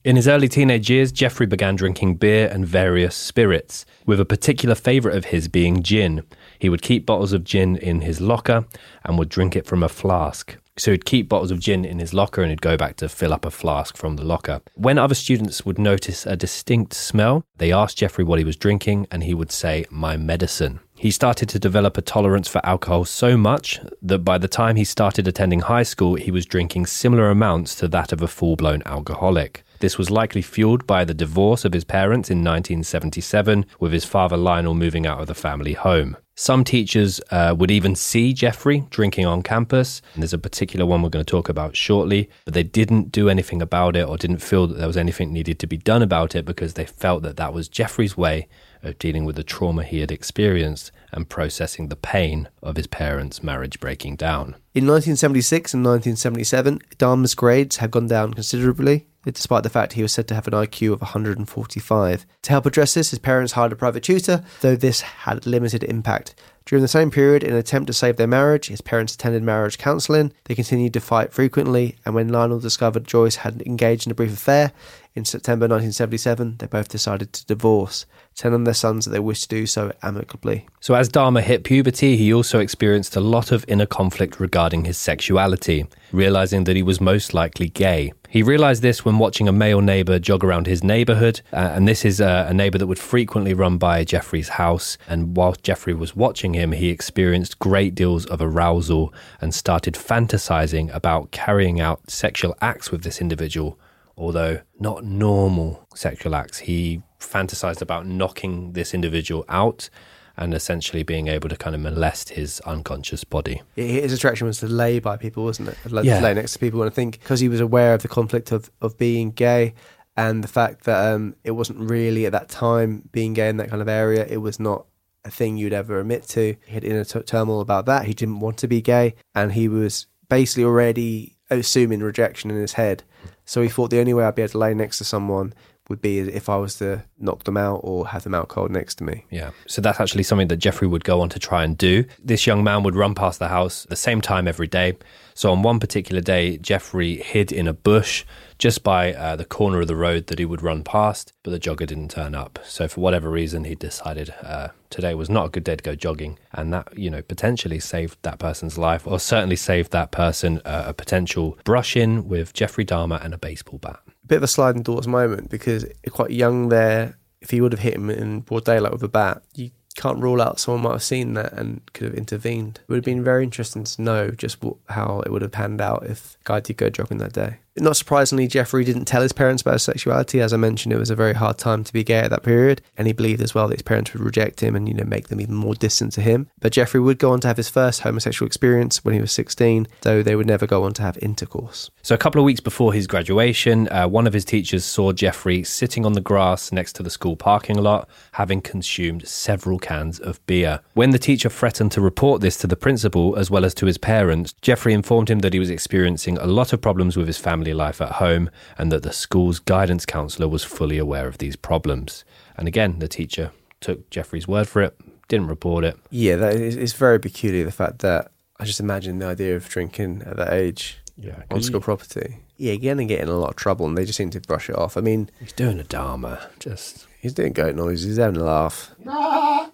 In 0.04 0.16
his 0.16 0.28
early 0.28 0.48
teenage 0.48 0.90
years, 0.90 1.12
Jeffrey 1.12 1.46
began 1.46 1.76
drinking 1.76 2.16
beer 2.16 2.48
and 2.52 2.66
various 2.66 3.16
spirits, 3.16 3.86
with 4.04 4.20
a 4.20 4.26
particular 4.26 4.74
favourite 4.74 5.16
of 5.16 5.26
his 5.26 5.48
being 5.48 5.84
gin. 5.84 6.24
He 6.58 6.70
would 6.70 6.82
keep 6.82 7.06
bottles 7.06 7.34
of 7.34 7.44
gin 7.44 7.78
in 7.78 8.02
his 8.02 8.20
locker 8.20 8.66
and 9.06 9.20
would 9.20 9.30
drink 9.30 9.56
it 9.56 9.68
from 9.68 9.84
a 9.84 9.90
flask. 9.90 10.58
So 10.78 10.92
he'd 10.92 11.06
keep 11.06 11.30
bottles 11.30 11.52
of 11.52 11.60
gin 11.60 11.86
in 11.86 12.00
his 12.00 12.14
locker 12.14 12.42
and 12.42 12.50
he'd 12.50 12.62
go 12.62 12.78
back 12.78 12.96
to 12.98 13.10
fill 13.10 13.34
up 13.34 13.46
a 13.46 13.52
flask 13.52 13.98
from 13.98 14.16
the 14.16 14.24
locker. 14.24 14.62
When 14.76 14.98
other 14.98 15.16
students 15.16 15.66
would 15.66 15.78
notice 15.78 16.26
a 16.26 16.36
distinct 16.36 16.94
smell, 16.94 17.46
they 17.58 17.72
asked 17.72 17.98
Jeffrey 17.98 18.24
what 18.24 18.40
he 18.40 18.46
was 18.46 18.56
drinking 18.56 19.08
and 19.12 19.24
he 19.24 19.34
would 19.34 19.52
say, 19.52 19.86
My 19.90 20.18
medicine. 20.18 20.80
He 20.96 21.10
started 21.10 21.50
to 21.50 21.60
develop 21.60 21.98
a 21.98 22.02
tolerance 22.02 22.48
for 22.48 22.64
alcohol 22.64 23.06
so 23.06 23.36
much 23.36 23.80
that 24.04 24.20
by 24.20 24.38
the 24.38 24.48
time 24.48 24.76
he 24.76 24.84
started 24.84 25.28
attending 25.28 25.62
high 25.62 25.84
school, 25.84 26.14
he 26.16 26.30
was 26.30 26.46
drinking 26.46 26.86
similar 26.86 27.30
amounts 27.30 27.74
to 27.76 27.88
that 27.88 28.12
of 28.12 28.22
a 28.22 28.28
full 28.28 28.56
blown 28.56 28.84
alcoholic. 28.86 29.64
This 29.80 29.98
was 29.98 30.12
likely 30.12 30.44
fueled 30.44 30.86
by 30.86 31.04
the 31.04 31.16
divorce 31.16 31.66
of 31.66 31.74
his 31.74 31.84
parents 31.84 32.30
in 32.30 32.44
1977, 32.44 33.66
with 33.80 33.92
his 33.92 34.06
father 34.06 34.38
Lionel 34.38 34.76
moving 34.76 35.08
out 35.08 35.20
of 35.20 35.26
the 35.26 35.34
family 35.34 35.74
home. 35.74 36.18
Some 36.36 36.64
teachers 36.64 37.20
uh, 37.30 37.54
would 37.58 37.72
even 37.72 37.96
see 37.96 38.34
Jeffrey 38.34 38.86
drinking 38.90 39.26
on 39.26 39.44
campus. 39.44 40.02
And 40.14 40.24
there's 40.24 40.34
a 40.34 40.38
particular 40.38 40.86
one 40.86 41.02
we're 41.02 41.10
going 41.10 41.26
to 41.26 41.30
talk 41.30 41.50
about 41.50 41.76
shortly, 41.76 42.30
but 42.46 42.54
they 42.54 42.64
didn't 42.64 43.12
do 43.12 43.30
anything 43.30 43.62
about 43.62 43.96
it 43.96 44.08
or 44.08 44.18
didn't 44.18 44.40
feel 44.40 44.68
that 44.68 44.78
there 44.78 44.88
was 44.88 44.98
anything 44.98 45.34
needed 45.34 45.60
to 45.60 45.68
be 45.68 45.78
done 45.78 46.02
about 46.02 46.34
it 46.34 46.46
because 46.46 46.74
they 46.74 46.86
felt 46.86 47.24
that 47.24 47.38
that 47.38 47.54
was 47.54 47.68
Jeffrey's 47.68 48.18
way 48.18 48.48
of 48.82 48.98
dealing 48.98 49.26
with 49.26 49.36
the 49.36 49.44
trauma 49.44 49.84
he 49.84 50.00
had 50.00 50.12
experienced 50.12 50.92
and 51.12 51.30
processing 51.30 51.90
the 51.90 51.96
pain 51.96 52.50
of 52.64 52.76
his 52.76 52.88
parents' 52.88 53.44
marriage 53.44 53.80
breaking 53.80 54.16
down. 54.16 54.56
In 54.74 54.88
1976 54.88 55.74
and 55.74 55.84
1977, 55.84 56.80
Dahmer's 56.98 57.36
grades 57.36 57.78
had 57.78 57.92
gone 57.92 58.08
down 58.08 58.34
considerably, 58.34 59.08
despite 59.26 59.64
the 59.64 59.70
fact 59.70 59.94
he 59.94 60.02
was 60.02 60.12
said 60.12 60.28
to 60.28 60.36
have 60.36 60.48
an 60.48 60.54
IQ 60.54 60.94
of 60.94 61.02
145. 61.02 62.26
To 62.42 62.50
help 62.50 62.66
address 62.66 62.94
this, 62.94 63.12
his 63.12 63.20
parents 63.20 63.54
hired 63.54 63.72
a 63.72 63.76
private 63.76 64.04
tutor, 64.04 64.44
though 64.62 64.76
this 64.76 65.02
had 65.02 65.46
limited 65.46 65.84
impact. 65.84 66.36
During 66.66 66.82
the 66.82 66.88
same 66.88 67.12
period, 67.12 67.44
in 67.44 67.52
an 67.52 67.58
attempt 67.58 67.88
to 67.88 67.94
save 67.94 68.18
their 68.18 68.28
marriage, 68.28 68.68
his 68.68 68.82
parents 68.82 69.16
attended 69.16 69.44
marriage 69.44 69.78
counselling. 69.78 70.32
They 70.46 70.56
continued 70.56 70.94
to 70.94 71.00
fight 71.00 71.34
frequently, 71.34 71.98
and 72.06 72.14
when 72.14 72.30
Lionel 72.30 72.60
discovered 72.60 73.08
Joyce 73.08 73.38
had 73.38 73.62
engaged 73.64 74.06
in 74.06 74.12
a 74.12 74.16
brief 74.16 74.34
affair 74.34 74.72
in 75.14 75.26
September 75.26 75.66
1977, 75.66 76.58
they 76.58 76.68
both 76.68 76.88
decided 76.88 77.34
to 77.34 77.46
divorce, 77.46 78.06
telling 78.36 78.64
their 78.64 78.74
sons 78.74 79.04
that 79.06 79.12
they 79.12 79.20
wished 79.20 79.44
to 79.44 79.50
do 79.50 79.66
so 79.66 79.92
amicably. 80.02 80.66
So, 80.80 80.94
as 80.94 81.10
Dahmer 81.10 81.42
hit 81.42 81.66
puberty, 81.66 82.16
he 82.16 82.34
also 82.34 82.60
experienced 82.60 83.18
a 83.18 83.22
lot 83.22 83.52
of 83.52 83.66
inner 83.68 83.86
conflict 83.86 84.40
regarding 84.40 84.86
his 84.86 84.98
sexuality, 84.98 85.86
realizing 86.14 86.64
that 86.64 86.78
he 86.78 86.84
was 86.84 87.02
most 87.02 87.34
likely 87.34 87.68
gay. 87.68 88.14
He 88.30 88.42
realized 88.42 88.82
this 88.82 89.04
when 89.04 89.18
watching 89.18 89.50
a 89.50 89.52
male 89.52 89.82
neighbor 89.82 90.18
jog 90.18 90.46
around 90.46 90.66
his 90.66 90.82
neighborhood, 90.82 91.42
uh, 91.52 91.74
and 91.76 91.86
this 91.86 92.06
is 92.06 92.22
uh, 92.22 92.46
a 92.48 92.54
neighbor 92.54 92.78
that 92.78 92.88
would 92.88 92.98
frequently 92.98 93.54
run 93.54 93.78
by 93.78 94.06
Jeffrey's 94.06 94.48
house. 94.48 94.98
And 95.10 95.36
while 95.36 95.54
Jeffrey 95.62 95.94
was 95.94 96.16
watching 96.16 96.54
him, 96.54 96.72
he 96.72 96.90
experienced 96.90 97.60
great 97.60 97.94
deals 97.94 98.26
of 98.28 98.42
arousal 98.42 99.14
and 99.42 99.54
started 99.54 99.96
fantasizing 99.96 100.94
about 100.96 101.32
carrying 101.32 101.82
out 101.82 102.10
sexual 102.10 102.56
acts 102.62 102.90
with 102.90 103.04
this 103.04 103.20
individual, 103.20 103.78
although 104.22 104.62
not 104.80 105.04
normal 105.04 105.88
sexual 105.96 106.36
acts. 106.36 106.60
He 106.60 107.02
fantasized 107.20 107.82
about 107.82 108.06
knocking 108.06 108.74
this 108.74 108.94
individual 108.94 109.44
out 109.50 109.90
and 110.38 110.54
essentially 110.54 111.04
being 111.04 111.28
able 111.28 111.50
to 111.50 111.58
kind 111.58 111.76
of 111.76 111.82
molest 111.82 112.30
his 112.30 112.60
unconscious 112.62 113.24
body. 113.24 113.62
his 113.76 114.14
attraction 114.14 114.48
was 114.48 114.60
to 114.60 114.68
lay 114.68 115.00
by 115.00 115.18
people, 115.18 115.44
wasn't 115.44 115.70
it? 115.70 115.78
Like, 115.92 116.06
Yeah. 116.06 116.22
Lay 116.22 116.34
next 116.34 116.54
to 116.54 116.60
people, 116.60 116.82
and 116.82 116.90
I 116.90 116.94
think 116.94 117.20
because 117.20 117.40
he 117.40 117.50
was 117.50 117.60
aware 117.60 117.94
of 117.94 118.02
the 118.04 118.08
conflict 118.08 118.52
of, 118.52 118.72
of 118.80 118.98
being 118.98 119.32
gay 119.32 119.74
and 120.16 120.44
the 120.44 120.48
fact 120.48 120.86
that 120.86 121.14
um, 121.14 121.36
it 121.44 121.52
wasn't 121.52 121.80
really 121.80 122.26
at 122.26 122.32
that 122.32 122.50
time 122.50 123.10
being 123.12 123.34
gay 123.34 123.50
in 123.50 123.58
that 123.58 123.70
kind 123.70 123.82
of 123.82 123.90
area, 123.90 124.26
it 124.26 124.38
was 124.38 124.60
not 124.60 124.86
a 125.26 125.32
thing 125.32 125.58
you'd 125.58 125.74
ever 125.74 126.00
admit 126.00 126.24
to. 126.30 126.56
He 126.66 126.74
had 126.74 126.84
inner 126.84 127.04
t- 127.04 127.22
turmoil 127.22 127.60
about 127.60 127.86
that. 127.88 128.06
He 128.06 128.14
didn't 128.14 128.40
want 128.40 128.58
to 128.60 128.68
be 128.68 128.82
gay, 128.82 129.16
and 129.36 129.52
he 129.54 129.68
was 129.68 130.08
basically 130.30 130.64
already 130.64 131.38
assuming 131.50 132.00
rejection 132.02 132.50
in 132.50 132.58
his 132.58 132.74
head. 132.74 133.04
So 133.52 133.62
he 133.62 133.68
thought 133.68 133.90
the 133.90 134.00
only 134.00 134.14
way 134.14 134.24
I'd 134.24 134.36
be 134.36 134.44
able 134.44 134.52
to 134.52 134.58
lay 134.60 134.74
next 134.74 134.98
to 135.00 135.04
someone 135.04 135.54
would 135.90 136.02
be 136.02 136.20
if 136.20 136.48
I 136.48 136.56
was 136.56 136.76
to 136.76 137.04
knock 137.20 137.44
them 137.44 137.58
out 137.58 137.82
or 137.84 138.08
have 138.08 138.24
them 138.24 138.34
out 138.34 138.48
cold 138.48 138.72
next 138.72 138.96
to 139.00 139.04
me. 139.04 139.26
Yeah. 139.30 139.52
So 139.68 139.82
that's 139.82 140.00
actually 140.00 140.24
something 140.24 140.48
that 140.48 140.56
Jeffrey 140.56 140.88
would 140.88 141.04
go 141.04 141.20
on 141.20 141.28
to 141.28 141.38
try 141.38 141.66
and 141.66 141.78
do. 141.78 142.06
This 142.24 142.48
young 142.48 142.64
man 142.64 142.84
would 142.84 142.96
run 142.96 143.14
past 143.14 143.40
the 143.40 143.50
house 143.50 143.86
the 143.90 143.98
same 143.98 144.22
time 144.22 144.48
every 144.48 144.68
day. 144.68 144.94
So 145.34 145.52
on 145.52 145.64
one 145.64 145.82
particular 145.82 146.22
day, 146.22 146.60
Jeffrey 146.60 147.18
hid 147.18 147.52
in 147.52 147.68
a 147.68 147.74
bush 147.74 148.24
just 148.62 148.84
by 148.84 149.12
uh, 149.12 149.36
the 149.36 149.44
corner 149.44 149.82
of 149.82 149.88
the 149.88 149.96
road 149.96 150.28
that 150.28 150.38
he 150.38 150.46
would 150.46 150.62
run 150.62 150.84
past, 150.84 151.34
but 151.42 151.50
the 151.50 151.60
jogger 151.60 151.88
didn't 151.88 152.12
turn 152.12 152.36
up. 152.36 152.60
So 152.64 152.88
for 152.88 153.02
whatever 153.02 153.28
reason, 153.28 153.64
he 153.64 153.74
decided 153.74 154.32
uh, 154.44 154.68
today 154.92 155.16
was 155.16 155.32
not 155.32 155.48
a 155.48 155.50
good 155.50 155.64
day 155.64 155.76
to 155.76 155.84
go 155.84 155.96
jogging, 155.96 156.38
and 156.54 156.72
that 156.72 156.96
you 156.96 157.10
know 157.10 157.24
potentially 157.24 157.80
saved 157.80 158.20
that 158.22 158.38
person's 158.38 158.78
life, 158.78 159.08
or 159.08 159.20
certainly 159.20 159.56
saved 159.56 159.92
that 159.94 160.12
person 160.12 160.62
uh, 160.64 160.84
a 160.86 160.94
potential 160.94 161.58
brush 161.64 161.98
in 161.98 162.28
with 162.28 162.54
Jeffrey 162.54 162.86
Dahmer 162.86 163.24
and 163.26 163.34
a 163.34 163.38
baseball 163.40 163.80
bat. 163.80 164.00
bit 164.28 164.38
of 164.38 164.44
a 164.44 164.48
sliding 164.48 164.84
doors 164.84 165.08
moment 165.08 165.50
because 165.50 165.84
quite 166.12 166.30
young 166.30 166.70
there, 166.70 167.18
if 167.42 167.50
he 167.50 167.62
would 167.62 167.72
have 167.72 167.82
hit 167.82 167.96
him 167.96 168.12
in 168.12 168.42
broad 168.42 168.64
daylight 168.64 168.92
with 168.92 169.02
a 169.02 169.10
bat, 169.10 169.42
you 169.56 169.72
can't 169.96 170.20
rule 170.20 170.42
out 170.42 170.60
someone 170.60 170.84
might 170.84 170.94
have 170.94 171.04
seen 171.04 171.34
that 171.34 171.54
and 171.54 171.82
could 171.94 172.06
have 172.06 172.14
intervened. 172.14 172.80
It 172.84 172.90
would 172.90 172.98
have 172.98 173.06
been 173.06 173.24
very 173.24 173.44
interesting 173.44 173.84
to 173.84 174.02
know 174.02 174.32
just 174.32 174.64
what, 174.64 174.78
how 174.90 175.22
it 175.26 175.32
would 175.32 175.42
have 175.42 175.52
panned 175.52 175.82
out 175.82 176.06
if 176.06 176.38
guy 176.44 176.60
did 176.60 176.78
go 176.78 176.90
jogging 176.90 177.18
that 177.20 177.34
day. 177.34 177.58
Not 177.78 177.96
surprisingly, 177.96 178.48
Jeffrey 178.48 178.84
didn't 178.84 179.06
tell 179.06 179.22
his 179.22 179.32
parents 179.32 179.62
about 179.62 179.76
his 179.76 179.84
sexuality. 179.84 180.42
As 180.42 180.52
I 180.52 180.58
mentioned, 180.58 180.92
it 180.92 181.00
was 181.00 181.10
a 181.10 181.16
very 181.16 181.34
hard 181.34 181.58
time 181.58 181.86
to 181.86 181.94
be 181.94 182.04
gay 182.04 182.20
at 182.20 182.30
that 182.30 182.44
period, 182.44 182.82
and 182.98 183.08
he 183.08 183.14
believed 183.14 183.42
as 183.42 183.56
well 183.56 183.70
that 183.70 183.76
his 183.76 183.82
parents 183.82 184.12
would 184.12 184.22
reject 184.22 184.62
him 184.62 184.76
and 184.76 184.90
you 184.90 184.94
know 184.94 185.06
make 185.06 185.30
them 185.30 185.40
even 185.40 185.56
more 185.56 185.74
distant 185.76 186.12
to 186.14 186.22
him. 186.22 186.50
But 186.60 186.74
Jeffrey 186.74 187.00
would 187.00 187.18
go 187.18 187.32
on 187.32 187.40
to 187.42 187.48
have 187.48 187.56
his 187.56 187.70
first 187.70 188.02
homosexual 188.02 188.46
experience 188.46 189.06
when 189.06 189.14
he 189.14 189.22
was 189.22 189.32
16, 189.32 189.88
though 190.02 190.22
they 190.22 190.36
would 190.36 190.48
never 190.48 190.68
go 190.68 190.84
on 190.84 190.92
to 190.96 191.02
have 191.02 191.18
intercourse. 191.20 191.90
So, 192.02 192.14
a 192.14 192.18
couple 192.18 192.42
of 192.42 192.46
weeks 192.46 192.60
before 192.60 192.92
his 192.92 193.08
graduation, 193.08 193.88
uh, 193.88 194.06
one 194.06 194.28
of 194.28 194.34
his 194.34 194.44
teachers 194.44 194.84
saw 194.84 195.14
Jeffrey 195.14 195.64
sitting 195.64 196.06
on 196.06 196.12
the 196.12 196.22
grass 196.22 196.74
next 196.74 196.94
to 196.98 197.04
the 197.04 197.10
school 197.10 197.38
parking 197.38 197.78
lot, 197.78 198.10
having 198.34 198.60
consumed 198.60 199.26
several 199.26 199.80
cans 199.80 200.20
of 200.20 200.46
beer. 200.46 200.82
When 200.94 201.12
the 201.12 201.20
teacher 201.20 201.50
threatened 201.50 201.94
to 201.94 202.02
report 202.02 202.42
this 202.42 202.58
to 202.58 202.68
the 202.68 202.76
principal 202.76 203.38
as 203.38 203.50
well 203.50 203.64
as 203.64 203.74
to 203.76 203.86
his 203.86 203.98
parents, 203.98 204.54
Jeffrey 204.62 204.94
informed 204.94 205.30
him 205.30 205.40
that 205.40 205.54
he 205.54 205.60
was 205.60 205.70
experiencing 205.70 206.31
a 206.38 206.48
lot 206.48 206.74
of 206.74 206.82
problems 206.82 207.18
with 207.18 207.28
his 207.28 207.38
family 207.38 207.74
life 207.74 208.02
at 208.02 208.14
home 208.14 208.50
and 208.78 208.92
that 208.92 209.04
the 209.04 209.12
school's 209.14 209.60
guidance 209.60 210.06
counselor 210.06 210.48
was 210.48 210.64
fully 210.64 210.98
aware 210.98 211.28
of 211.28 211.38
these 211.38 211.56
problems. 211.56 212.24
And 212.58 212.68
again, 212.68 213.00
the 213.00 213.08
teacher 213.08 213.52
took 213.80 214.10
Jeffrey's 214.10 214.48
word 214.48 214.68
for 214.68 214.82
it, 214.82 215.00
didn't 215.28 215.48
report 215.48 215.84
it. 215.84 215.98
Yeah, 216.10 216.36
that 216.38 216.56
is, 216.56 216.76
it's 216.76 216.94
very 216.94 217.20
peculiar. 217.20 217.66
The 217.66 217.72
fact 217.72 218.00
that 218.00 218.32
I 218.60 218.66
just 218.66 218.80
imagine 218.80 219.20
the 219.20 219.26
idea 219.28 219.56
of 219.56 219.68
drinking 219.68 220.22
at 220.26 220.38
that 220.38 220.54
age 220.54 221.00
Yeah, 221.18 221.44
on 221.50 221.62
school 221.64 221.82
property. 221.82 222.38
Yeah, 222.58 222.74
you're 222.74 222.94
going 222.96 223.08
to 223.08 223.12
get 223.14 223.22
in 223.22 223.28
a 223.28 223.34
lot 223.40 223.50
of 223.50 223.56
trouble, 223.56 223.88
and 223.88 223.98
they 223.98 224.06
just 224.06 224.18
seem 224.18 224.30
to 224.32 224.42
brush 224.42 224.70
it 224.70 224.76
off. 224.78 224.96
I 224.98 225.02
mean, 225.02 225.30
He's 225.40 225.52
doing 225.54 225.80
a 225.80 225.84
Dahmer. 225.84 226.40
Just 226.60 227.08
he's 227.22 227.34
doing 227.34 227.54
goat 227.54 227.76
noises. 227.76 228.08
He's 228.08 228.18
having 228.18 228.42
a 228.42 228.44
laugh. 228.44 228.92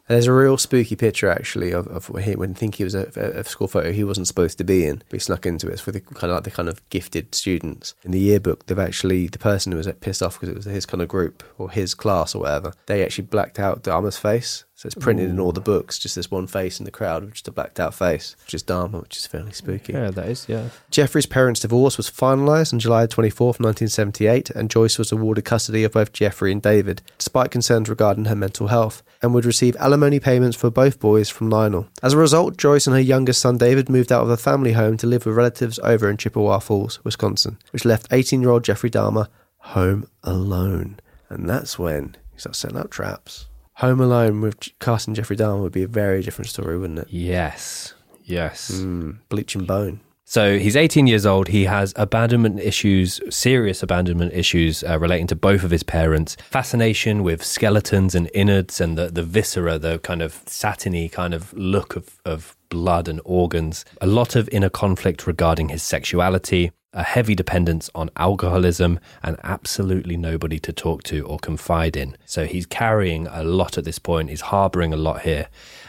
There's 0.08 0.28
a 0.28 0.34
real 0.34 0.58
spooky 0.58 0.96
picture 0.96 1.30
actually 1.30 1.72
of, 1.72 1.88
of 1.88 2.08
him 2.20 2.40
when 2.40 2.52
I 2.52 2.54
think 2.54 2.76
he 2.76 2.84
was 2.84 2.96
a, 2.96 3.08
a, 3.16 3.44
school 3.44 3.68
photo 3.68 3.92
he 3.92 4.06
wasn't 4.06 4.28
supposed 4.28 4.58
to 4.58 4.64
be 4.64 4.86
in, 4.86 4.98
but 4.98 5.14
he 5.14 5.20
snuck 5.20 5.46
into 5.46 5.68
it. 5.68 5.80
For 5.80 5.92
the 5.92 6.00
kind 6.00 6.32
of 6.32 6.38
like 6.38 6.44
the 6.44 6.52
kind 6.52 6.70
of 6.70 6.88
gifted 6.90 7.36
students. 7.36 7.94
In 8.04 8.12
the 8.12 8.20
yearbook, 8.20 8.66
they've 8.66 8.80
actually 8.80 9.28
the 9.28 9.40
person 9.40 9.72
who 9.72 9.78
was 9.78 9.90
pissed 10.00 10.24
off 10.24 10.36
because 10.36 10.50
it 10.50 10.56
was 10.56 10.66
his 10.66 10.86
kind 10.86 11.02
of 11.02 11.10
group 11.10 11.44
or 11.58 11.70
his 11.70 11.94
class 11.94 12.36
or 12.36 12.44
whatever. 12.44 12.74
They 12.86 13.04
actually 13.04 13.26
blacked 13.26 13.60
out 13.60 13.84
Dahmer's 13.84 14.18
face, 14.18 14.64
so 14.78 14.86
it's 14.86 14.94
printed 14.94 15.28
in 15.28 15.40
all 15.40 15.52
the 15.52 15.60
books. 15.60 15.98
Just 15.98 16.16
this 16.16 16.30
one 16.30 16.46
face 16.46 16.80
in 16.80 16.86
the 16.86 16.92
crowd, 16.92 17.24
with 17.24 17.34
just 17.34 17.48
a 17.48 17.52
blacked 17.52 17.80
out 17.80 17.96
face, 17.96 18.36
which 18.46 18.54
is 18.54 18.62
Dahmer, 18.62 19.02
which 19.02 19.18
is 19.18 19.26
fairly 19.26 19.52
spooky. 19.52 19.94
yeah, 19.94 20.12
that 20.12 20.28
is 20.28 20.48
yeah. 20.48 20.70
Jeffrey's 20.92 21.26
parents' 21.26 21.62
divorce 21.62 21.98
was 21.98 22.12
finalised 22.12 22.72
on 22.72 22.78
July 22.80 23.08
24th, 23.08 23.60
1978, 23.60 24.52
and 24.52 24.70
Joyce 24.70 25.00
was 25.00 25.12
awarded 25.12 25.46
custody 25.46 25.84
of 25.84 25.94
both 25.94 26.14
Jeffrey 26.14 26.52
and 26.52 26.62
David, 26.62 27.02
despite 27.18 27.50
concerns 27.50 27.90
regarding 27.90 28.26
her 28.26 28.36
mental 28.36 28.68
health, 28.68 29.02
and 29.24 29.34
would 29.34 29.46
receive 29.46 29.76
alimony 29.78 30.20
payments 30.20 30.56
for 30.56 30.70
both 30.70 31.00
boys 31.00 31.28
from 31.28 31.50
Lionel. 31.50 31.88
As 32.04 32.14
a 32.14 32.18
result, 32.18 32.56
Joyce 32.56 32.86
and 32.86 32.96
her 32.96 33.02
youngest 33.02 33.42
son 33.42 33.58
David 33.58 33.90
moved 33.90 34.12
out 34.12 34.22
of 34.22 34.30
the 34.30 34.38
family 34.38 34.74
home 34.74 34.96
to 34.98 35.08
live 35.08 35.26
with 35.26 35.36
relatives 35.36 35.80
over 35.80 36.08
in 36.08 36.18
Chippewa 36.18 36.60
Falls, 36.60 37.04
Wisconsin, 37.04 37.58
which 37.72 37.84
left 37.84 38.08
18 38.12 38.42
year 38.42 38.52
old 38.52 38.64
Jeffrey 38.64 38.92
Dahmer 38.92 39.28
home 39.58 40.08
alone. 40.24 41.00
And 41.30 41.50
that's 41.50 41.80
when 41.80 42.16
he 42.32 42.40
starts 42.40 42.60
setting 42.60 42.78
up 42.78 42.92
traps. 42.92 43.48
Home 43.78 44.00
Alone 44.00 44.42
with 44.42 44.70
casting 44.80 45.14
Jeffrey 45.14 45.38
Dahmer 45.38 45.62
would 45.62 45.72
be 45.72 45.84
a 45.84 45.88
very 45.88 46.24
different 46.24 46.50
story, 46.50 46.80
wouldn't 46.80 46.98
it? 46.98 47.08
Yes, 47.12 47.94
yes. 48.24 48.72
Mm, 48.72 49.20
bleach 49.30 49.54
and 49.54 49.68
bone. 49.68 50.00
So 50.30 50.60
he's 50.60 50.76
18 50.76 51.08
years 51.08 51.26
old. 51.26 51.48
He 51.48 51.64
has 51.64 51.94
abandonment 51.96 52.60
issues, 52.60 53.22
serious 53.30 53.82
abandonment 53.82 54.34
issues 54.34 54.84
uh, 54.84 55.00
relating 55.00 55.26
to 55.28 55.38
both 55.38 55.64
of 55.64 55.72
his 55.72 55.84
parents. 55.84 56.36
Fascination 56.52 57.24
with 57.24 57.42
skeletons 57.42 58.14
and 58.14 58.30
innards 58.34 58.82
and 58.82 58.98
the, 58.98 59.08
the 59.08 59.24
viscera, 59.24 59.80
the 59.80 60.00
kind 60.00 60.22
of 60.22 60.44
satiny 60.46 61.08
kind 61.08 61.34
of 61.34 61.54
look 61.54 61.96
of, 61.96 62.20
of 62.26 62.58
blood 62.68 63.08
and 63.08 63.22
organs. 63.24 63.86
A 64.02 64.06
lot 64.06 64.36
of 64.36 64.50
inner 64.50 64.70
conflict 64.70 65.26
regarding 65.26 65.70
his 65.70 65.82
sexuality, 65.82 66.74
a 66.92 67.04
heavy 67.04 67.34
dependence 67.34 67.90
on 67.96 68.10
alcoholism, 68.18 69.00
and 69.24 69.38
absolutely 69.46 70.18
nobody 70.18 70.60
to 70.60 70.74
talk 70.74 71.04
to 71.04 71.26
or 71.26 71.40
confide 71.40 71.96
in. 71.96 72.18
So 72.26 72.46
he's 72.46 72.66
carrying 72.66 73.28
a 73.28 73.46
lot 73.46 73.78
at 73.78 73.86
this 73.86 73.98
point. 73.98 74.30
He's 74.30 74.42
harboring 74.42 74.92
a 74.92 74.98
lot 74.98 75.22
here. 75.22 75.48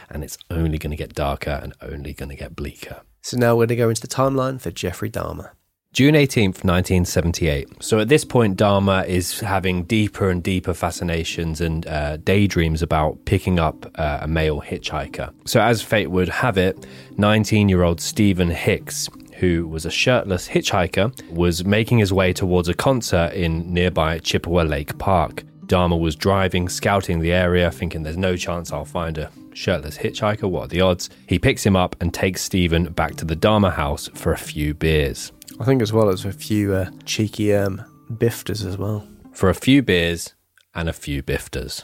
And 0.09 0.23
it's 0.23 0.37
only 0.49 0.77
going 0.77 0.91
to 0.91 0.95
get 0.97 1.13
darker 1.13 1.59
and 1.61 1.73
only 1.81 2.13
going 2.13 2.29
to 2.29 2.37
get 2.37 2.55
bleaker. 2.55 3.01
So 3.21 3.37
now 3.37 3.55
we're 3.55 3.67
going 3.67 3.69
to 3.69 3.75
go 3.75 3.89
into 3.89 4.01
the 4.01 4.07
timeline 4.07 4.59
for 4.59 4.71
Jeffrey 4.71 5.09
Dahmer. 5.09 5.51
June 5.91 6.13
18th, 6.13 6.63
1978. 6.63 7.81
So 7.83 7.99
at 7.99 8.09
this 8.09 8.23
point, 8.23 8.57
Dahmer 8.57 9.07
is 9.07 9.39
having 9.39 9.83
deeper 9.85 10.29
and 10.29 10.43
deeper 10.43 10.75
fascinations 10.75 11.61
and 11.61 11.87
uh, 11.87 12.17
daydreams 12.17 12.83
about 12.83 13.25
picking 13.25 13.57
up 13.57 13.89
uh, 13.95 14.19
a 14.21 14.27
male 14.27 14.61
hitchhiker. 14.61 15.33
So, 15.45 15.59
as 15.59 15.81
fate 15.81 16.11
would 16.11 16.29
have 16.29 16.59
it, 16.59 16.85
19 17.17 17.69
year 17.69 17.81
old 17.81 17.99
Steven 17.99 18.51
Hicks, 18.51 19.09
who 19.37 19.67
was 19.67 19.83
a 19.83 19.91
shirtless 19.91 20.47
hitchhiker, 20.47 21.11
was 21.31 21.65
making 21.65 21.97
his 21.97 22.13
way 22.13 22.33
towards 22.33 22.69
a 22.69 22.75
concert 22.75 23.33
in 23.33 23.73
nearby 23.73 24.19
Chippewa 24.19 24.61
Lake 24.61 24.95
Park. 24.99 25.43
Dahmer 25.65 25.99
was 25.99 26.15
driving, 26.15 26.69
scouting 26.69 27.19
the 27.19 27.31
area, 27.31 27.71
thinking 27.71 28.03
there's 28.03 28.17
no 28.17 28.35
chance 28.35 28.71
I'll 28.71 28.85
find 28.85 29.17
a 29.17 29.31
shirtless 29.59 29.97
hitchhiker. 29.97 30.49
What 30.49 30.63
are 30.63 30.67
the 30.67 30.81
odds? 30.81 31.09
He 31.27 31.37
picks 31.37 31.65
him 31.65 31.75
up 31.75 31.95
and 31.99 32.13
takes 32.13 32.41
Steven 32.41 32.85
back 32.93 33.15
to 33.17 33.25
the 33.25 33.35
Dahmer 33.35 33.73
house 33.73 34.07
for 34.13 34.31
a 34.31 34.37
few 34.37 34.73
beers. 34.73 35.33
I 35.59 35.65
think 35.65 35.81
as 35.81 35.91
well 35.91 36.09
as 36.09 36.23
a 36.23 36.31
few 36.31 36.73
uh, 36.73 36.89
cheeky 37.05 37.53
um, 37.53 37.83
bifters 38.09 38.65
as 38.65 38.77
well. 38.77 39.05
For 39.33 39.49
a 39.49 39.53
few 39.53 39.81
beers 39.83 40.33
and 40.73 40.87
a 40.87 40.93
few 40.93 41.21
bifters. 41.21 41.83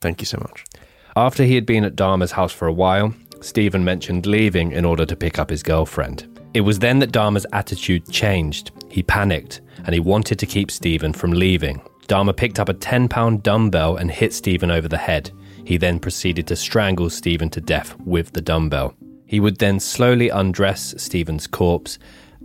Thank 0.00 0.20
you 0.20 0.26
so 0.26 0.38
much. 0.38 0.64
After 1.16 1.42
he 1.42 1.56
had 1.56 1.66
been 1.66 1.84
at 1.84 1.96
Dahmer's 1.96 2.32
house 2.32 2.52
for 2.52 2.68
a 2.68 2.72
while, 2.72 3.12
Steven 3.40 3.84
mentioned 3.84 4.24
leaving 4.26 4.70
in 4.70 4.84
order 4.84 5.04
to 5.04 5.16
pick 5.16 5.40
up 5.40 5.50
his 5.50 5.64
girlfriend. 5.64 6.26
It 6.54 6.60
was 6.60 6.78
then 6.78 7.00
that 7.00 7.12
Dahmer's 7.12 7.46
attitude 7.52 8.08
changed. 8.08 8.70
He 8.88 9.02
panicked 9.02 9.60
and 9.84 9.92
he 9.92 10.00
wanted 10.00 10.38
to 10.38 10.46
keep 10.46 10.70
Steven 10.70 11.12
from 11.12 11.32
leaving. 11.32 11.80
Dahmer 12.06 12.36
picked 12.36 12.60
up 12.60 12.68
a 12.68 12.74
10 12.74 13.08
pound 13.08 13.42
dumbbell 13.42 13.96
and 13.96 14.10
hit 14.10 14.32
Steven 14.32 14.70
over 14.70 14.88
the 14.88 14.96
head. 14.96 15.32
He 15.68 15.76
then 15.76 15.98
proceeded 15.98 16.46
to 16.46 16.56
strangle 16.56 17.10
Steven 17.10 17.50
to 17.50 17.60
death 17.60 17.94
with 18.00 18.32
the 18.32 18.40
dumbbell. 18.40 18.94
He 19.26 19.38
would 19.38 19.58
then 19.58 19.80
slowly 19.80 20.30
undress 20.30 20.94
Steven's 20.96 21.46
corpse 21.46 21.98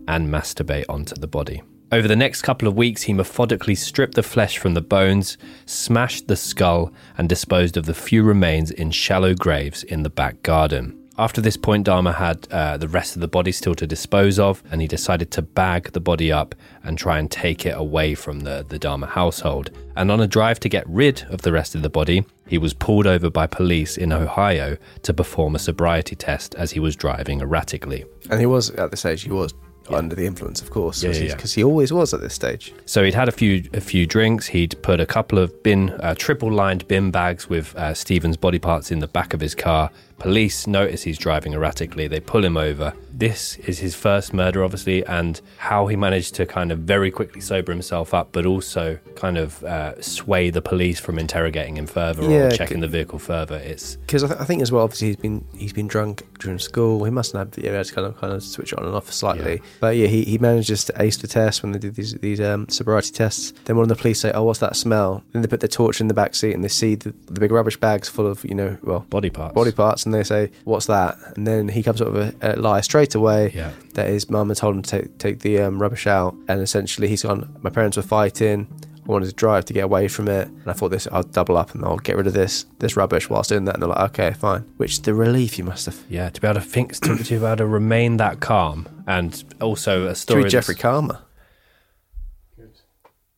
and 0.10 0.28
masturbate 0.28 0.84
onto 0.90 1.16
the 1.16 1.26
body. 1.26 1.64
Over 1.94 2.10
the 2.10 2.18
next 2.18 2.42
couple 2.42 2.68
of 2.68 2.76
weeks, 2.76 3.04
he 3.04 3.14
methodically 3.14 3.76
stripped 3.76 4.16
the 4.16 4.24
flesh 4.24 4.58
from 4.58 4.74
the 4.74 4.82
bones, 4.82 5.38
smashed 5.66 6.28
the 6.28 6.36
skull, 6.36 6.92
and 7.18 7.30
disposed 7.30 7.78
of 7.78 7.86
the 7.86 7.94
few 7.94 8.24
remains 8.24 8.72
in 8.72 8.92
shallow 8.92 9.34
graves 9.34 9.84
in 9.84 10.04
the 10.04 10.10
back 10.10 10.44
garden. 10.44 11.03
After 11.16 11.42
this 11.42 11.58
point, 11.58 11.86
Dahmer 11.86 12.16
had 12.16 12.48
uh, 12.50 12.78
the 12.78 12.88
rest 12.88 13.16
of 13.16 13.22
the 13.22 13.28
body 13.28 13.52
still 13.52 13.76
to 13.76 13.86
dispose 13.86 14.40
of, 14.40 14.64
and 14.72 14.82
he 14.82 14.88
decided 14.88 15.30
to 15.32 15.44
bag 15.44 15.92
the 15.92 16.00
body 16.00 16.32
up 16.32 16.56
and 16.84 16.98
try 16.98 17.20
and 17.20 17.30
take 17.30 17.68
it 17.68 17.78
away 17.78 18.16
from 18.16 18.40
the, 18.40 18.66
the 18.68 18.80
Dahmer 18.80 19.08
household. 19.10 19.70
And 19.96 20.10
on 20.12 20.20
a 20.22 20.28
drive 20.28 20.60
to 20.62 20.70
get 20.70 20.90
rid 20.90 21.22
of 21.30 21.44
the 21.44 21.52
rest 21.52 21.76
of 21.76 21.84
the 21.84 21.90
body, 21.90 22.26
he 22.48 22.58
was 22.58 22.74
pulled 22.74 23.06
over 23.06 23.30
by 23.30 23.46
police 23.46 23.96
in 23.96 24.12
Ohio 24.12 24.76
to 25.04 25.14
perform 25.14 25.54
a 25.54 25.60
sobriety 25.60 26.16
test 26.16 26.56
as 26.56 26.72
he 26.72 26.80
was 26.80 26.96
driving 26.96 27.42
erratically. 27.42 28.06
And 28.32 28.40
he 28.40 28.48
was, 28.48 28.72
at 28.72 28.90
this 28.90 29.06
age, 29.06 29.22
he 29.22 29.32
was 29.32 29.54
under 29.90 30.16
the 30.16 30.26
influence, 30.26 30.62
of 30.62 30.72
course, 30.72 31.04
Yeah, 31.04 31.10
because 31.10 31.22
yeah, 31.22 31.36
yeah. 31.38 31.46
he 31.56 31.64
always 31.64 31.92
was 31.94 32.14
at 32.14 32.22
this 32.22 32.34
stage. 32.34 32.74
So 32.86 33.04
he'd 33.04 33.14
had 33.14 33.28
a 33.28 33.34
few 33.34 33.70
a 33.74 33.82
few 33.82 34.06
drinks. 34.08 34.48
He'd 34.48 34.82
put 34.82 35.00
a 35.00 35.06
couple 35.06 35.38
of 35.40 35.62
bin 35.62 35.90
uh, 36.00 36.16
triple 36.18 36.52
lined 36.52 36.88
bin 36.88 37.12
bags 37.12 37.50
with 37.50 37.76
uh, 37.76 37.94
Steven's 37.94 38.38
body 38.38 38.60
parts 38.60 38.92
in 38.92 39.00
the 39.00 39.08
back 39.08 39.34
of 39.34 39.42
his 39.42 39.54
car. 39.54 39.92
Police 40.20 40.68
notice 40.68 41.04
he's 41.04 41.18
driving 41.18 41.54
erratically. 41.54 42.08
They 42.08 42.20
pull 42.20 42.46
him 42.46 42.58
over. 42.58 42.94
This 43.16 43.58
is 43.58 43.80
his 43.80 43.94
first 43.94 44.34
murder, 44.34 44.64
obviously, 44.64 45.06
and 45.06 45.40
how 45.58 45.88
he 45.88 45.96
managed 45.96 46.34
to 46.36 46.46
kind 46.46 46.72
of 46.72 46.80
very 46.80 47.12
quickly 47.12 47.42
sober 47.42 47.72
himself 47.72 48.14
up, 48.14 48.30
but 48.32 48.46
also 48.46 48.98
kind 49.16 49.38
of 49.38 49.64
uh, 49.64 50.02
sway 50.02 50.50
the 50.50 50.62
police 50.62 51.00
from 51.00 51.20
interrogating 51.20 51.78
him 51.78 51.86
further 51.86 52.24
Yeah, 52.24 52.48
or 52.48 52.52
checking 52.52 52.80
the 52.80 52.88
vehicle 52.88 53.20
further. 53.20 53.58
It's 53.58 53.98
Because 53.98 54.24
I, 54.24 54.28
th- 54.28 54.40
I 54.40 54.46
think 54.46 54.62
as 54.62 54.72
well, 54.72 54.84
obviously 54.84 55.08
he's 55.08 55.16
been 55.18 55.46
he's 55.56 55.74
been 55.74 55.88
drunk 55.88 56.24
during 56.40 56.58
school. 56.58 57.04
He 57.04 57.12
must 57.12 57.34
have 57.34 57.54
yeah, 57.58 57.72
had 57.72 57.86
to 57.86 57.94
kind 57.94 58.08
of 58.08 58.18
kind 58.18 58.34
of 58.34 58.42
switch 58.42 58.74
it 58.74 58.80
on 58.80 58.86
and 58.86 58.96
off 58.96 59.12
slightly. 59.14 59.62
But 59.80 59.96
yeah, 59.96 60.08
he, 60.08 60.24
he 60.24 60.38
manages 60.40 60.84
to 60.86 61.02
ace 61.02 61.18
the 61.18 61.28
test 61.28 61.62
when 61.64 61.72
they 61.72 61.80
did 61.80 61.96
these 61.96 62.14
these 62.16 62.42
um, 62.42 62.68
sobriety 62.70 63.12
tests. 63.12 63.54
Then 63.66 63.76
one 63.76 63.84
of 63.84 63.90
the 63.90 63.96
police 63.96 64.22
say, 64.22 64.32
"Oh, 64.32 64.44
what's 64.44 64.60
that 64.60 64.76
smell?" 64.76 65.24
Then 65.34 65.42
they 65.42 65.48
put 65.48 65.60
their 65.60 65.70
torch 65.70 66.02
in 66.02 66.08
the 66.08 66.14
back 66.14 66.34
seat 66.34 66.54
and 66.54 66.64
they 66.64 66.68
see 66.70 66.96
the, 66.96 67.14
the 67.28 67.40
big 67.40 67.52
rubbish 67.52 67.78
bags 67.78 68.10
full 68.10 68.26
of 68.26 68.44
you 68.44 68.56
know 68.56 68.78
well 68.82 69.02
body 69.10 69.30
parts. 69.30 69.54
body 69.54 69.72
parts, 69.72 70.06
and 70.06 70.13
they 70.14 70.24
say, 70.24 70.52
"What's 70.64 70.86
that?" 70.88 71.18
And 71.36 71.46
then 71.46 71.68
he 71.68 71.84
comes 71.84 72.02
up 72.02 72.12
with 72.14 72.36
a, 72.44 72.56
a 72.56 72.60
lie 72.60 72.82
straight 72.82 73.16
away 73.16 73.52
Yeah. 73.54 73.72
that 73.94 74.08
his 74.08 74.30
mum 74.30 74.50
had 74.50 74.58
told 74.58 74.76
him 74.76 74.82
to 74.84 75.02
take, 75.02 75.18
take 75.18 75.40
the 75.40 75.60
um, 75.60 75.82
rubbish 75.82 76.08
out, 76.08 76.36
and 76.48 76.62
essentially 76.62 77.08
he's 77.08 77.24
gone. 77.24 77.56
My 77.62 77.70
parents 77.70 77.98
were 77.98 78.04
fighting. 78.04 78.68
I 79.06 79.06
wanted 79.12 79.26
to 79.26 79.34
drive 79.36 79.66
to 79.66 79.74
get 79.74 79.84
away 79.84 80.08
from 80.08 80.30
it, 80.30 80.48
and 80.48 80.68
I 80.68 80.72
thought 80.72 80.90
this 80.92 81.10
I'll 81.12 81.24
double 81.24 81.58
up 81.58 81.76
and 81.76 81.84
I'll 81.84 81.98
get 81.98 82.16
rid 82.16 82.26
of 82.28 82.32
this 82.34 82.66
this 82.80 82.96
rubbish 82.96 83.30
whilst 83.30 83.50
doing 83.50 83.66
that. 83.66 83.74
And 83.76 83.82
they're 83.84 83.90
like, 83.90 84.10
"Okay, 84.12 84.32
fine." 84.32 84.62
Which 84.78 85.02
the 85.02 85.14
relief 85.14 85.58
you 85.58 85.66
must 85.66 85.86
have. 85.88 86.00
yeah 86.10 86.30
to 86.30 86.40
be 86.40 86.48
able 86.48 86.62
to 86.62 86.66
think 86.66 86.94
to, 87.02 87.18
to 87.18 87.24
be 87.24 87.36
able 87.46 87.58
to 87.58 87.66
remain 87.66 88.16
that 88.18 88.40
calm 88.40 88.88
and 89.06 89.44
also 89.62 90.06
a 90.06 90.10
To 90.10 90.16
story. 90.16 90.44
be 90.44 90.50
Jeffrey 90.50 90.76
that's- 90.76 90.82
Karma. 90.82 91.22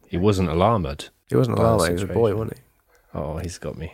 He 0.07 0.17
wasn't 0.17 0.49
alarmed. 0.49 1.09
He 1.29 1.35
wasn't 1.35 1.57
alarmed. 1.57 1.87
He 1.87 1.93
was 1.93 2.03
a 2.03 2.07
boy, 2.07 2.35
wasn't 2.35 2.57
he? 2.57 2.63
Oh, 3.15 3.37
he's 3.37 3.57
got 3.57 3.75
me. 3.77 3.93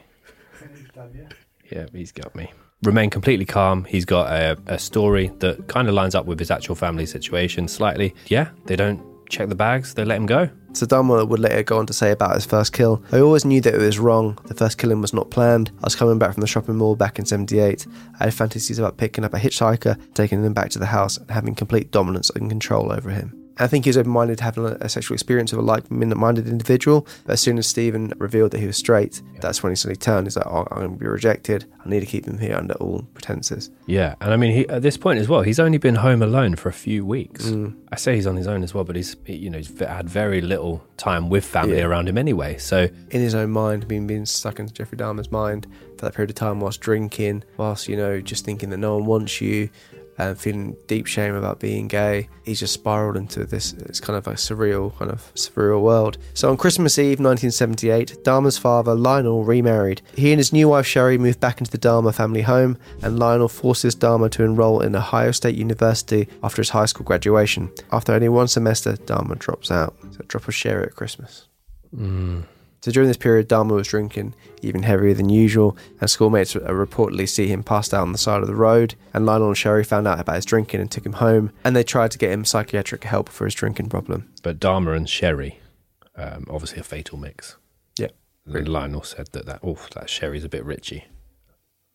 Yeah, 1.71 1.85
he's 1.93 2.11
got 2.11 2.35
me. 2.35 2.51
Remain 2.83 3.11
completely 3.11 3.45
calm. 3.45 3.85
He's 3.85 4.05
got 4.05 4.31
a, 4.31 4.57
a 4.65 4.79
story 4.79 5.31
that 5.37 5.67
kind 5.67 5.87
of 5.87 5.93
lines 5.93 6.15
up 6.15 6.25
with 6.25 6.39
his 6.39 6.49
actual 6.49 6.73
family 6.73 7.05
situation 7.05 7.67
slightly. 7.67 8.15
Yeah, 8.27 8.49
they 8.65 8.75
don't 8.75 8.99
check 9.29 9.49
the 9.49 9.55
bags, 9.55 9.93
they 9.93 10.03
let 10.03 10.17
him 10.17 10.25
go. 10.25 10.49
So 10.73 10.85
Dahmer 10.85 11.27
would 11.27 11.39
later 11.39 11.63
go 11.63 11.77
on 11.77 11.85
to 11.87 11.93
say 11.93 12.11
about 12.11 12.33
his 12.35 12.45
first 12.45 12.73
kill. 12.73 13.03
I 13.11 13.19
always 13.19 13.45
knew 13.45 13.61
that 13.61 13.73
it 13.73 13.77
was 13.77 13.99
wrong. 13.99 14.37
The 14.45 14.55
first 14.55 14.77
killing 14.77 15.01
was 15.01 15.13
not 15.13 15.29
planned. 15.29 15.71
I 15.79 15.85
was 15.85 15.95
coming 15.95 16.17
back 16.17 16.33
from 16.33 16.41
the 16.41 16.47
shopping 16.47 16.77
mall 16.77 16.95
back 16.95 17.19
in 17.19 17.25
78. 17.25 17.85
I 18.19 18.25
had 18.25 18.33
fantasies 18.33 18.79
about 18.79 18.97
picking 18.97 19.25
up 19.25 19.33
a 19.33 19.39
hitchhiker, 19.39 19.99
taking 20.13 20.43
him 20.43 20.53
back 20.53 20.69
to 20.71 20.79
the 20.79 20.85
house, 20.85 21.17
and 21.17 21.29
having 21.29 21.55
complete 21.55 21.91
dominance 21.91 22.29
and 22.31 22.49
control 22.49 22.91
over 22.91 23.09
him. 23.09 23.40
I 23.61 23.67
think 23.67 23.85
he 23.85 23.89
was 23.89 23.97
open 23.97 24.11
minded 24.11 24.37
to 24.39 24.43
having 24.43 24.65
a, 24.65 24.89
sexual 24.89 25.13
experience 25.15 25.51
with 25.51 25.59
a 25.59 25.63
like 25.63 25.89
minded 25.91 26.47
individual. 26.47 27.07
But 27.25 27.33
as 27.33 27.41
soon 27.41 27.57
as 27.57 27.67
Steven 27.67 28.13
revealed 28.17 28.51
that 28.51 28.59
he 28.59 28.67
was 28.67 28.77
straight, 28.77 29.21
that's 29.39 29.61
when 29.63 29.71
he 29.71 29.75
suddenly 29.75 29.95
turned. 29.97 30.27
He's 30.27 30.35
like, 30.35 30.47
oh, 30.47 30.67
I'm 30.71 30.77
going 30.77 30.91
to 30.93 30.97
be 30.97 31.07
rejected. 31.07 31.65
I 31.85 31.89
need 31.89 32.01
to 32.01 32.05
keep 32.05 32.25
him 32.25 32.37
here 32.37 32.55
under 32.55 32.73
all 32.75 33.03
pretenses. 33.13 33.69
Yeah, 33.87 34.15
and 34.21 34.33
I 34.33 34.37
mean, 34.37 34.51
he, 34.51 34.67
at 34.69 34.81
this 34.81 34.97
point 34.97 35.19
as 35.19 35.27
well, 35.27 35.41
he's 35.41 35.59
only 35.59 35.77
been 35.77 35.95
home 35.95 36.21
alone 36.21 36.55
for 36.55 36.69
a 36.69 36.73
few 36.73 37.05
weeks. 37.05 37.45
Mm. 37.45 37.75
I 37.91 37.95
say 37.97 38.15
he's 38.15 38.27
on 38.27 38.35
his 38.35 38.47
own 38.47 38.63
as 38.63 38.73
well, 38.73 38.83
but 38.83 38.95
he's 38.95 39.15
he- 39.25 39.35
you 39.35 39.49
know 39.49 39.57
he's 39.57 39.77
had 39.79 40.09
very 40.09 40.39
little 40.41 40.83
time 40.97 41.29
with 41.29 41.43
family 41.43 41.77
Yeah. 41.77 41.85
around 41.85 42.07
him 42.07 42.17
anyway. 42.17 42.57
So 42.57 42.87
in 43.09 43.21
his 43.21 43.35
own 43.35 43.51
mind, 43.51 43.87
being 43.87 44.07
being 44.07 44.25
stuck 44.25 44.59
into 44.59 44.71
Jeffrey 44.73 44.97
Dahmer's 44.97 45.31
mind 45.31 45.67
for 45.97 46.05
that 46.05 46.13
period 46.15 46.29
of 46.29 46.35
time, 46.35 46.59
whilst 46.61 46.79
drinking, 46.81 47.43
whilst 47.57 47.87
you 47.89 47.97
know 47.97 48.21
just 48.21 48.45
thinking 48.45 48.69
that 48.69 48.77
no 48.77 48.95
one 48.97 49.05
wants 49.05 49.41
you, 49.41 49.69
and 50.17 50.39
feeling 50.39 50.75
deep 50.87 51.07
shame 51.07 51.35
about 51.35 51.59
being 51.59 51.87
gay. 51.87 52.29
He's 52.43 52.59
just 52.59 52.73
spiraled 52.73 53.17
into 53.17 53.45
this. 53.45 53.73
It's 53.73 53.99
kind 53.99 54.17
of 54.17 54.27
a 54.27 54.33
surreal, 54.33 54.97
kind 54.97 55.11
of 55.11 55.33
surreal 55.35 55.81
world. 55.81 56.17
So 56.33 56.49
on 56.49 56.57
Christmas 56.57 56.97
Eve, 56.97 57.19
1978, 57.19 58.23
Dahmer's 58.23 58.57
father 58.57 58.95
Lionel 58.95 59.43
remarried. 59.43 60.01
He 60.15 60.31
and 60.31 60.39
his 60.39 60.53
new 60.53 60.69
wife 60.69 60.85
Sherry 60.85 61.17
moved 61.17 61.39
back 61.39 61.59
into 61.59 61.71
the 61.71 61.77
Dahmer 61.77 62.13
family 62.13 62.41
home, 62.41 62.77
and 63.01 63.19
Lionel 63.19 63.49
forces 63.49 63.95
Dahmer 63.95 64.29
to 64.31 64.43
enroll 64.43 64.81
in 64.81 64.95
Ohio 64.95 65.31
State 65.31 65.55
University 65.55 66.27
after 66.43 66.61
his 66.61 66.69
high 66.69 66.85
school 66.85 67.05
graduation. 67.05 67.71
After 67.91 68.13
only 68.13 68.29
one 68.29 68.47
semester, 68.47 68.93
Dahmer 68.93 69.37
drops 69.39 69.71
out. 69.71 69.95
So 70.11 70.19
a 70.19 70.23
drop 70.23 70.47
of 70.47 70.55
sherry 70.55 70.83
at 70.83 70.95
Christmas. 70.95 71.47
Mm. 71.95 72.43
So 72.81 72.91
during 72.91 73.07
this 73.07 73.17
period, 73.17 73.47
Dahmer 73.47 73.75
was 73.75 73.87
drinking 73.87 74.33
even 74.63 74.81
heavier 74.83 75.13
than 75.13 75.29
usual, 75.29 75.77
and 75.99 76.09
schoolmates 76.09 76.55
uh, 76.55 76.59
reportedly 76.61 77.29
see 77.29 77.47
him 77.47 77.61
passed 77.61 77.93
out 77.93 78.01
on 78.01 78.11
the 78.11 78.17
side 78.17 78.41
of 78.41 78.47
the 78.47 78.55
road. 78.55 78.95
And 79.13 79.25
Lionel 79.25 79.49
and 79.49 79.57
Sherry 79.57 79.83
found 79.83 80.07
out 80.07 80.19
about 80.19 80.35
his 80.35 80.45
drinking 80.45 80.81
and 80.81 80.89
took 80.89 81.05
him 81.05 81.13
home, 81.13 81.51
and 81.63 81.75
they 81.75 81.83
tried 81.83 82.09
to 82.11 82.17
get 82.17 82.31
him 82.31 82.43
psychiatric 82.43 83.03
help 83.03 83.29
for 83.29 83.45
his 83.45 83.53
drinking 83.53 83.89
problem. 83.89 84.29
But 84.41 84.59
Dahmer 84.59 84.97
and 84.97 85.07
Sherry, 85.07 85.59
um, 86.15 86.47
obviously 86.49 86.79
a 86.79 86.83
fatal 86.83 87.19
mix. 87.19 87.57
Yeah. 87.99 88.07
And 88.47 88.67
Lionel 88.67 89.03
said 89.03 89.27
that 89.33 89.45
that 89.45 89.59
oh 89.63 89.77
that 89.93 90.09
Sherry's 90.09 90.43
a 90.43 90.49
bit 90.49 90.65
richy. 90.65 91.03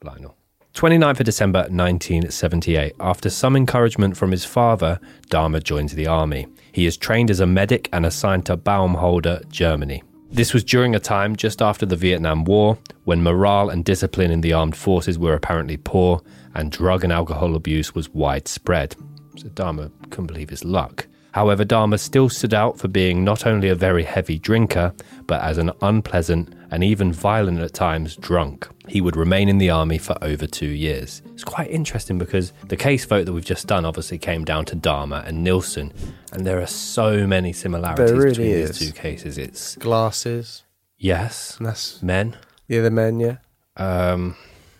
Lionel. 0.05 0.37
29th 0.75 1.21
of 1.21 1.27
December 1.27 1.61
1978. 1.61 2.95
After 3.01 3.31
some 3.31 3.57
encouragement 3.57 4.15
from 4.15 4.31
his 4.31 4.45
father, 4.45 5.01
Dahmer 5.31 5.65
joins 5.65 5.95
the 5.95 6.07
army. 6.07 6.47
He 6.71 6.85
is 6.85 6.99
trained 6.99 7.31
as 7.31 7.41
a 7.41 7.47
medic 7.47 7.89
and 7.95 8.05
assigned 8.05 8.45
to 8.47 8.59
Baumholder, 8.59 9.49
Germany. 9.49 10.03
This 10.31 10.53
was 10.53 10.65
during 10.65 10.95
a 10.95 11.01
time 11.01 11.37
just 11.37 11.63
after 11.63 11.87
the 11.87 11.97
Vietnam 11.97 12.45
War 12.45 12.79
when 13.05 13.23
morale 13.23 13.71
and 13.71 13.85
discipline 13.85 14.31
in 14.31 14.41
the 14.41 14.53
armed 14.53 14.77
forces 14.77 15.19
were 15.19 15.35
apparently 15.35 15.77
poor 15.77 16.21
and 16.55 16.73
drug 16.73 17.05
and 17.05 17.13
alcohol 17.13 17.55
abuse 17.55 17.95
was 17.95 18.09
widespread. 18.11 18.97
So 19.37 19.49
Dahmer 19.49 19.91
couldn't 20.11 20.27
believe 20.27 20.51
his 20.51 20.65
luck. 20.65 21.07
However, 21.33 21.65
Dahmer 21.65 22.01
still 22.01 22.29
stood 22.29 22.55
out 22.55 22.79
for 22.79 22.89
being 22.89 23.23
not 23.23 23.47
only 23.47 23.69
a 23.69 23.75
very 23.75 24.03
heavy 24.05 24.39
drinker, 24.39 24.95
but 25.27 25.43
as 25.43 25.59
an 25.59 25.71
unpleasant 25.83 26.55
and 26.71 26.83
even 26.83 27.13
violent 27.13 27.61
at 27.61 27.75
times 27.75 28.17
drunk. 28.17 28.69
He 28.89 29.01
would 29.01 29.17
remain 29.17 29.49
in 29.49 29.59
the 29.59 29.71
army 29.71 29.99
for 29.99 30.17
over 30.23 30.47
two 30.47 30.69
years. 30.69 31.21
It's 31.35 31.43
quite 31.45 31.71
interesting 31.71 32.19
because 32.19 32.53
the 32.69 32.77
case 32.77 33.05
vote 33.05 33.25
that 33.27 33.33
we've 33.33 33.45
just 33.45 33.67
done 33.67 33.85
obviously 33.85 34.17
came 34.19 34.45
down 34.45 34.65
to 34.67 34.77
Dahmer 34.77 35.27
and 35.27 35.43
Nilsen, 35.43 35.93
and 36.33 36.47
there 36.47 36.61
are 36.61 36.67
so 36.67 37.27
many 37.27 37.53
similarities 37.53 38.13
really 38.13 38.29
between 38.31 38.51
is. 38.51 38.79
these 38.79 38.89
two 38.89 38.95
cases. 38.95 39.39
It's 39.39 39.77
Glasses. 39.77 40.63
yes, 40.99 41.57
That's 41.61 42.03
men, 42.03 42.37
Yeah, 42.69 42.83
the 42.83 42.91
men, 42.91 43.19
yeah. 43.21 43.37
um, 43.77 44.37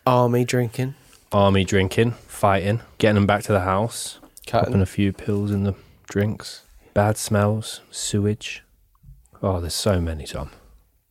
Army 0.07 0.45
drinking. 0.45 0.95
army 1.33 1.65
drinking, 1.65 2.13
fighting, 2.13 2.81
getting 2.99 3.17
them 3.17 3.27
back 3.27 3.43
to 3.43 3.53
the 3.53 3.61
house, 3.63 4.21
Cutting. 4.47 4.67
popping 4.67 4.83
a 4.83 4.87
few 4.87 5.13
pills 5.13 5.51
in 5.51 5.65
the 5.65 5.75
drinks, 6.09 6.63
bad 6.95 7.17
smells, 7.17 7.81
sewage. 7.91 8.63
Oh, 9.43 9.61
there's 9.61 9.75
so 9.75 10.01
many, 10.01 10.25
Tom. 10.27 10.51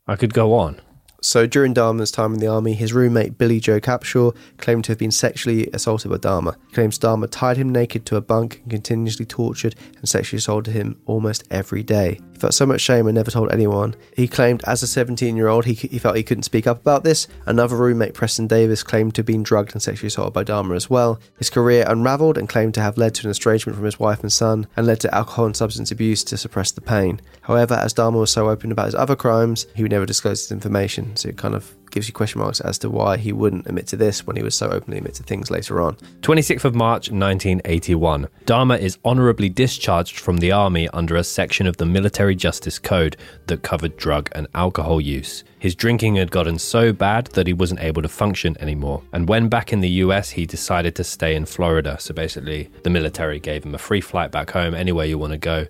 I 0.08 0.16
could 0.16 0.34
go 0.34 0.54
on. 0.54 0.80
So 1.26 1.48
during 1.48 1.74
Dahmer's 1.74 2.12
time 2.12 2.36
in 2.36 2.40
the 2.40 2.46
army, 2.46 2.74
his 2.74 2.94
roommate 2.94 3.40
Billy 3.40 3.60
Joe 3.60 3.80
Capshaw 3.80 4.36
claimed 4.58 4.84
to 4.84 4.92
have 4.92 5.00
been 5.00 5.10
sexually 5.10 5.68
assaulted 5.74 6.12
by 6.12 6.18
Dahmer. 6.18 6.56
He 6.68 6.76
claims 6.76 7.00
Dahmer 7.00 7.28
tied 7.32 7.58
him 7.58 7.70
naked 7.70 8.06
to 8.06 8.16
a 8.16 8.22
bunk 8.22 8.60
and 8.62 8.70
continuously 8.70 9.26
tortured 9.26 9.74
and 9.98 10.08
sexually 10.08 10.38
assaulted 10.38 10.76
him 10.76 11.02
almost 11.08 11.44
every 11.50 11.82
day. 11.82 12.20
He 12.36 12.40
felt 12.42 12.54
so 12.54 12.66
much 12.66 12.82
shame 12.82 13.08
and 13.08 13.16
never 13.16 13.32
told 13.32 13.50
anyone. 13.54 13.96
He 14.14 14.28
claimed 14.28 14.62
as 14.66 14.84
a 14.84 14.88
17 14.88 15.38
year 15.38 15.48
old 15.48 15.64
he, 15.64 15.74
he 15.74 15.98
felt 15.98 16.18
he 16.18 16.24
couldn't 16.24 16.44
speak 16.44 16.68
up 16.68 16.82
about 16.82 17.06
this. 17.06 17.30
Another 17.46 17.78
roommate, 17.78 18.14
Preston 18.14 18.46
Davis, 18.46 18.84
claimed 18.84 19.16
to 19.16 19.20
have 19.20 19.26
been 19.26 19.42
drugged 19.42 19.72
and 19.72 19.82
sexually 19.82 20.08
assaulted 20.08 20.34
by 20.34 20.44
Dahmer 20.44 20.76
as 20.76 20.90
well. 20.90 21.18
His 21.38 21.50
career 21.50 21.86
unravelled 21.88 22.38
and 22.38 22.50
claimed 22.50 22.74
to 22.74 22.82
have 22.82 22.98
led 22.98 23.16
to 23.16 23.28
an 23.28 23.32
estrangement 23.32 23.78
from 23.78 23.86
his 23.86 24.02
wife 24.02 24.20
and 24.20 24.34
son 24.34 24.68
and 24.76 24.86
led 24.86 25.00
to 25.00 25.16
alcohol 25.16 25.46
and 25.46 25.56
substance 25.56 25.92
abuse 25.92 26.26
to 26.26 26.36
suppress 26.36 26.72
the 26.72 26.82
pain. 26.82 27.22
However, 27.44 27.76
as 27.76 27.94
Dahmer 27.94 28.20
was 28.20 28.32
so 28.32 28.50
open 28.50 28.70
about 28.70 28.88
his 28.88 28.96
other 28.96 29.16
crimes, 29.16 29.68
he 29.74 29.84
would 29.84 29.92
never 29.92 30.06
disclose 30.06 30.42
his 30.42 30.52
information, 30.52 31.16
so 31.16 31.30
it 31.30 31.38
kind 31.38 31.56
of 31.56 31.74
gives 31.96 32.08
you 32.08 32.14
question 32.14 32.42
marks 32.42 32.60
as 32.60 32.78
to 32.78 32.90
why 32.90 33.16
he 33.16 33.32
wouldn't 33.32 33.66
admit 33.66 33.88
to 33.88 33.96
this 33.96 34.28
when 34.28 34.36
he 34.36 34.44
was 34.44 34.54
so 34.54 34.70
openly 34.70 34.98
admit 34.98 35.16
to 35.16 35.24
things 35.24 35.50
later 35.50 35.82
on. 35.82 35.96
26th 36.22 36.66
of 36.66 36.76
March 36.76 37.10
1981. 37.10 38.28
Dahmer 38.46 38.78
is 38.78 38.98
honorably 39.06 39.48
discharged 39.48 40.20
from 40.20 40.38
the 40.38 40.52
army 40.52 40.90
under 40.90 41.16
a 41.16 41.24
section 41.24 41.66
of 41.66 41.78
the 41.78 41.86
Military 41.86 42.36
Justice 42.36 42.78
Code 42.78 43.16
that 43.48 43.64
covered 43.64 43.96
drug 43.96 44.30
and 44.34 44.46
alcohol 44.54 45.00
use. 45.00 45.46
His 45.58 45.74
drinking 45.74 46.18
had 46.18 46.32
gotten 46.32 46.60
so 46.60 46.92
bad 46.92 47.28
that 47.28 47.48
he 47.48 47.54
wasn't 47.54 47.80
able 47.80 48.02
to 48.02 48.10
function 48.10 48.58
anymore. 48.60 49.02
And 49.14 49.30
when 49.30 49.48
back 49.48 49.72
in 49.72 49.80
the 49.80 49.90
US, 50.04 50.30
he 50.32 50.46
decided 50.46 50.96
to 50.96 51.04
stay 51.06 51.34
in 51.34 51.46
Florida. 51.46 51.98
So 52.00 52.14
basically, 52.14 52.70
the 52.84 52.90
military 52.90 53.40
gave 53.40 53.64
him 53.64 53.74
a 53.74 53.80
free 53.80 54.02
flight 54.02 54.32
back 54.32 54.52
home 54.52 54.76
anywhere 54.76 55.06
you 55.06 55.18
want 55.18 55.32
to 55.32 55.40
go. 55.40 55.66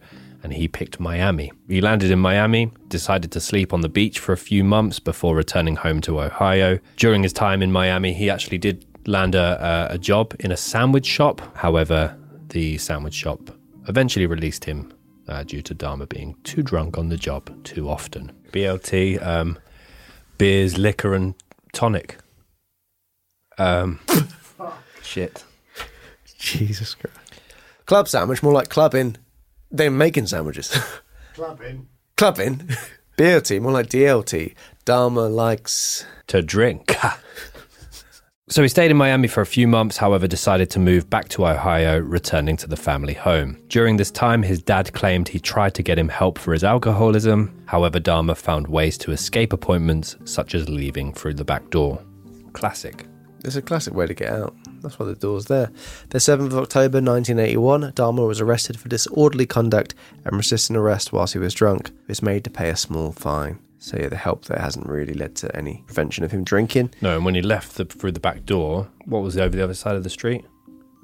And 0.46 0.54
he 0.54 0.68
picked 0.68 1.00
Miami. 1.00 1.52
He 1.68 1.82
landed 1.82 2.12
in 2.12 2.20
Miami, 2.20 2.72
decided 2.88 3.32
to 3.32 3.40
sleep 3.40 3.74
on 3.74 3.82
the 3.82 3.90
beach 3.90 4.20
for 4.20 4.32
a 4.32 4.38
few 4.38 4.64
months 4.64 5.00
before 5.00 5.36
returning 5.36 5.76
home 5.76 6.02
to 6.02 6.22
Ohio. 6.22 6.78
During 6.98 7.24
his 7.24 7.34
time 7.34 7.64
in 7.64 7.72
Miami, 7.72 8.14
he 8.14 8.30
actually 8.30 8.60
did 8.60 8.86
land 9.08 9.34
a, 9.34 9.90
a, 9.90 9.96
a 9.96 9.98
job 9.98 10.36
in 10.40 10.52
a 10.52 10.56
sandwich 10.56 11.08
shop. 11.08 11.42
However, 11.58 12.16
the 12.50 12.78
sandwich 12.78 13.16
shop 13.16 13.40
eventually 13.88 14.28
released 14.28 14.66
him 14.66 14.94
uh, 15.28 15.42
due 15.42 15.64
to 15.64 15.74
Dahmer 15.74 16.08
being 16.08 16.36
too 16.44 16.62
drunk 16.62 17.00
on 17.00 17.10
the 17.10 17.18
job 17.18 17.52
too 17.64 17.90
often. 17.90 18.32
BLT, 18.52 19.26
um, 19.26 19.58
beers, 20.38 20.78
liquor, 20.78 21.16
and 21.16 21.34
tonic. 21.74 22.18
Um, 23.58 24.00
shit. 25.02 25.44
Jesus 26.38 26.94
Christ. 26.94 27.18
Club 27.88 28.08
sandwich, 28.08 28.44
more 28.44 28.54
like 28.54 28.70
clubbing. 28.70 29.18
They're 29.72 29.92
making 29.92 30.28
sandwiches. 30.28 30.78
Clubbing. 31.34 31.88
clubbing. 32.16 32.70
BLT, 33.18 33.62
more 33.62 33.72
like 33.72 33.88
DLT. 33.88 34.56
Dahmer 34.86 35.34
likes. 35.34 36.06
To 36.28 36.42
drink. 36.42 36.96
So 38.48 38.62
he 38.62 38.68
stayed 38.68 38.92
in 38.92 38.98
Miami 38.98 39.28
for 39.28 39.42
a 39.42 39.46
few 39.46 39.68
months, 39.68 39.98
however, 39.98 40.28
decided 40.28 40.70
to 40.70 40.80
move 40.80 41.10
back 41.10 41.30
to 41.30 41.48
Ohio, 41.48 41.98
returning 41.98 42.56
to 42.58 42.68
the 42.68 42.78
family 42.78 43.16
home. 43.16 43.60
During 43.70 43.98
this 43.98 44.12
time, 44.12 44.44
his 44.44 44.62
dad 44.62 44.94
claimed 44.94 45.28
he 45.28 45.40
tried 45.40 45.74
to 45.74 45.82
get 45.82 45.98
him 45.98 46.10
help 46.10 46.38
for 46.38 46.54
his 46.54 46.64
alcoholism. 46.64 47.60
However, 47.66 48.00
Dahmer 48.00 48.38
found 48.38 48.68
ways 48.68 49.00
to 49.00 49.12
escape 49.12 49.52
appointments, 49.52 50.16
such 50.26 50.54
as 50.54 50.70
leaving 50.70 51.12
through 51.12 51.34
the 51.34 51.44
back 51.44 51.72
door. 51.72 52.00
Classic. 52.54 53.08
It's 53.44 53.56
a 53.56 53.64
classic 53.64 53.96
way 53.96 54.06
to 54.06 54.14
get 54.14 54.30
out. 54.30 54.56
That's 54.86 55.00
why 55.00 55.08
the 55.08 55.16
door's 55.16 55.46
there. 55.46 55.72
The 56.10 56.20
7th 56.20 56.46
of 56.46 56.58
October 56.58 57.02
1981, 57.02 57.94
Dahmer 57.94 58.28
was 58.28 58.40
arrested 58.40 58.80
for 58.80 58.88
disorderly 58.88 59.48
conduct 59.48 59.96
and 60.24 60.38
resisting 60.38 60.76
arrest 60.76 61.12
whilst 61.12 61.34
he 61.34 61.40
was 61.40 61.56
drunk. 61.56 61.90
He 61.90 62.10
was 62.10 62.22
made 62.22 62.44
to 62.44 62.52
pay 62.52 62.70
a 62.70 62.76
small 62.76 63.12
fine. 63.12 63.58
So 63.80 63.98
yeah, 63.98 64.10
the 64.10 64.16
help 64.16 64.46
there 64.46 64.60
hasn't 64.60 64.88
really 64.88 65.16
led 65.16 65.36
to 65.38 65.56
any 65.56 65.84
prevention 65.88 66.24
of 66.24 66.32
him 66.32 66.44
drinking. 66.44 66.92
No, 67.02 67.16
and 67.16 67.26
when 67.26 67.34
he 67.34 67.42
left 67.42 67.78
the, 67.78 67.86
through 67.86 68.12
the 68.12 68.20
back 68.20 68.46
door, 68.46 68.88
what 69.06 69.24
was 69.24 69.38
over 69.38 69.56
the 69.56 69.64
other 69.64 69.74
side 69.74 69.96
of 69.96 70.04
the 70.04 70.10
street? 70.10 70.46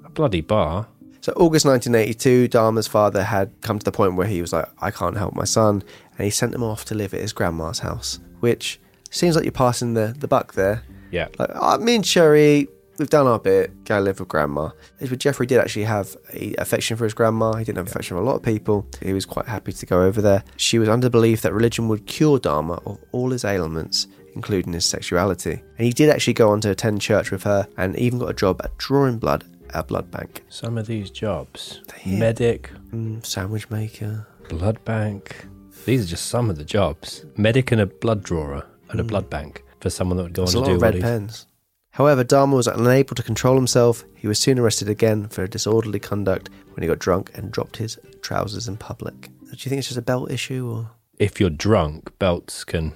A 0.06 0.10
bloody 0.10 0.42
bar. 0.42 0.88
So 1.22 1.34
August 1.34 1.66
1982, 1.66 2.50
Dahmer's 2.50 2.88
father 2.88 3.24
had 3.24 3.52
come 3.62 3.80
to 3.80 3.86
the 3.86 3.92
point 3.92 4.16
where 4.16 4.28
he 4.28 4.42
was 4.42 4.54
like, 4.54 4.68
I 4.80 4.92
can't 4.92 5.18
help 5.18 5.34
my 5.36 5.44
son, 5.44 5.84
and 6.18 6.26
he 6.26 6.30
sent 6.30 6.54
him 6.54 6.64
off 6.64 6.86
to 6.86 6.96
live 6.96 7.14
at 7.14 7.22
his 7.22 7.34
grandma's 7.34 7.80
house, 7.80 8.20
which 8.42 8.80
seems 9.10 9.36
like 9.36 9.46
you're 9.46 9.52
passing 9.52 9.96
the, 9.96 10.16
the 10.18 10.28
buck 10.28 10.54
there. 10.54 10.84
Yeah. 11.12 11.28
Like, 11.38 11.50
oh, 11.54 11.78
me 11.78 11.96
and 11.96 12.06
Sherry, 12.06 12.68
we've 13.02 13.10
done 13.10 13.28
our 13.28 13.40
bit, 13.40 13.84
go 13.84 14.00
live 14.00 14.20
with 14.20 14.30
grandma. 14.30 14.70
But 15.00 15.18
Jeffrey 15.20 15.46
did 15.46 15.58
actually 15.60 15.84
have 15.86 16.16
a 16.34 16.54
affection 16.58 16.96
for 16.98 17.04
his 17.04 17.14
grandma. 17.14 17.54
He 17.56 17.64
didn't 17.66 17.80
have 17.80 17.88
affection 17.88 18.16
for 18.16 18.22
a 18.22 18.26
lot 18.26 18.36
of 18.36 18.44
people. 18.44 18.86
He 19.02 19.12
was 19.14 19.26
quite 19.26 19.48
happy 19.48 19.74
to 19.74 19.86
go 19.86 20.04
over 20.04 20.22
there. 20.22 20.44
She 20.58 20.80
was 20.80 20.88
under 20.88 21.06
the 21.08 21.10
belief 21.10 21.42
that 21.42 21.54
religion 21.54 21.88
would 21.90 22.06
cure 22.06 22.40
Dahmer 22.40 22.82
of 22.86 22.98
all 23.12 23.32
his 23.32 23.44
ailments, 23.44 24.08
including 24.36 24.74
his 24.74 24.86
sexuality. 24.86 25.62
And 25.78 25.86
he 25.86 25.92
did 25.92 26.10
actually 26.10 26.34
go 26.34 26.52
on 26.52 26.62
to 26.62 26.70
attend 26.70 27.02
church 27.02 27.32
with 27.32 27.44
her 27.44 27.68
and 27.78 27.98
even 27.98 28.20
got 28.20 28.30
a 28.30 28.34
job 28.34 28.62
at 28.64 28.78
drawing 28.78 29.18
blood 29.18 29.44
at 29.72 29.76
a 29.76 29.84
blood 29.84 30.12
bank. 30.12 30.44
Some 30.50 30.78
of 30.78 30.86
these 30.88 31.10
jobs 31.10 31.82
Yeah. 32.06 32.20
medic, 32.20 32.70
Mm, 32.94 33.26
sandwich 33.26 33.70
maker. 33.70 34.28
blood 34.50 34.84
bank. 34.86 35.48
These 35.86 36.06
are 36.06 36.10
just 36.10 36.28
some 36.28 36.50
of 36.50 36.58
the 36.58 36.66
jobs. 36.66 37.26
Medic 37.38 37.72
and 37.72 37.82
a 37.82 37.86
blood 37.88 38.22
drawer 38.24 38.66
at 38.92 39.00
a 39.00 39.04
blood 39.04 39.30
bank 39.30 39.64
for 39.80 39.90
someone 39.90 40.18
that 40.18 40.24
would 40.24 40.34
go 40.34 40.44
There's 40.44 40.56
on 40.56 40.64
to 40.64 40.70
do 40.72 40.74
what 40.76 40.82
red 40.84 40.96
he 40.96 41.02
pens. 41.02 41.48
However, 41.92 42.24
Dahmer 42.24 42.56
was 42.56 42.68
unable 42.68 43.16
to 43.16 43.24
control 43.24 43.56
himself. 43.56 44.04
He 44.16 44.28
was 44.28 44.40
soon 44.40 44.58
arrested 44.58 44.90
again 44.90 45.28
for 45.28 45.46
disorderly 45.48 46.00
conduct 46.00 46.50
when 46.74 46.84
he 46.84 46.88
got 46.88 47.00
drunk 47.00 47.32
and 47.34 47.52
dropped 47.52 47.78
his 47.78 48.00
trousers 48.22 48.68
in 48.68 48.78
public. 48.78 49.22
Do 49.22 49.58
you 49.58 49.70
think 49.70 49.80
it's 49.80 49.90
just 49.90 49.98
a 49.98 50.02
belt 50.02 50.32
issue 50.32 50.70
or? 50.72 50.92
if 51.22 51.40
you're 51.40 51.52
drunk, 51.52 52.18
belts 52.18 52.64
can, 52.64 52.94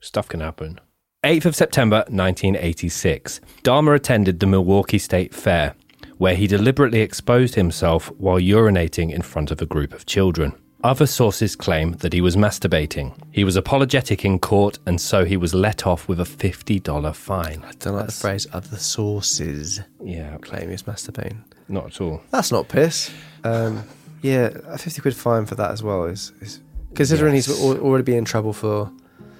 stuff 0.00 0.26
can 0.28 0.40
happen. 0.40 0.80
8th 1.22 1.44
of 1.44 1.54
September 1.54 1.98
1986, 2.08 3.40
Dahmer 3.62 3.94
attended 3.94 4.40
the 4.40 4.46
Milwaukee 4.46 4.98
State 4.98 5.34
Fair, 5.34 5.74
where 6.16 6.34
he 6.34 6.46
deliberately 6.46 7.02
exposed 7.02 7.56
himself 7.56 8.10
while 8.12 8.38
urinating 8.38 9.12
in 9.12 9.20
front 9.20 9.50
of 9.50 9.60
a 9.60 9.66
group 9.66 9.92
of 9.92 10.06
children. 10.06 10.54
Other 10.82 11.06
sources 11.06 11.56
claim 11.56 11.92
that 11.98 12.12
he 12.14 12.22
was 12.22 12.36
masturbating. 12.36 13.12
He 13.32 13.44
was 13.44 13.54
apologetic 13.56 14.24
in 14.24 14.38
court, 14.38 14.78
and 14.86 14.98
so 14.98 15.24
he 15.26 15.36
was 15.36 15.52
let 15.52 15.86
off 15.86 16.08
with 16.08 16.20
a 16.20 16.24
$50 16.24 17.14
fine. 17.14 17.62
I 17.66 17.72
don't 17.78 17.96
like 17.96 18.06
the 18.06 18.12
phrase 18.12 18.46
other 18.52 18.76
sources 18.78 19.80
Yeah. 20.02 20.38
claim 20.38 20.70
he's 20.70 20.84
masturbating. 20.84 21.38
Not 21.68 21.86
at 21.86 22.00
all. 22.00 22.22
That's 22.30 22.50
not 22.50 22.68
piss. 22.68 23.10
Um, 23.44 23.84
yeah, 24.22 24.50
a 24.68 24.78
50 24.78 25.02
quid 25.02 25.14
fine 25.14 25.44
for 25.44 25.54
that 25.56 25.70
as 25.70 25.82
well 25.82 26.04
is, 26.04 26.32
is 26.40 26.60
considering 26.94 27.34
he's 27.34 27.48
al- 27.62 27.78
already 27.78 28.04
been 28.04 28.18
in 28.18 28.24
trouble 28.24 28.52
for. 28.54 28.90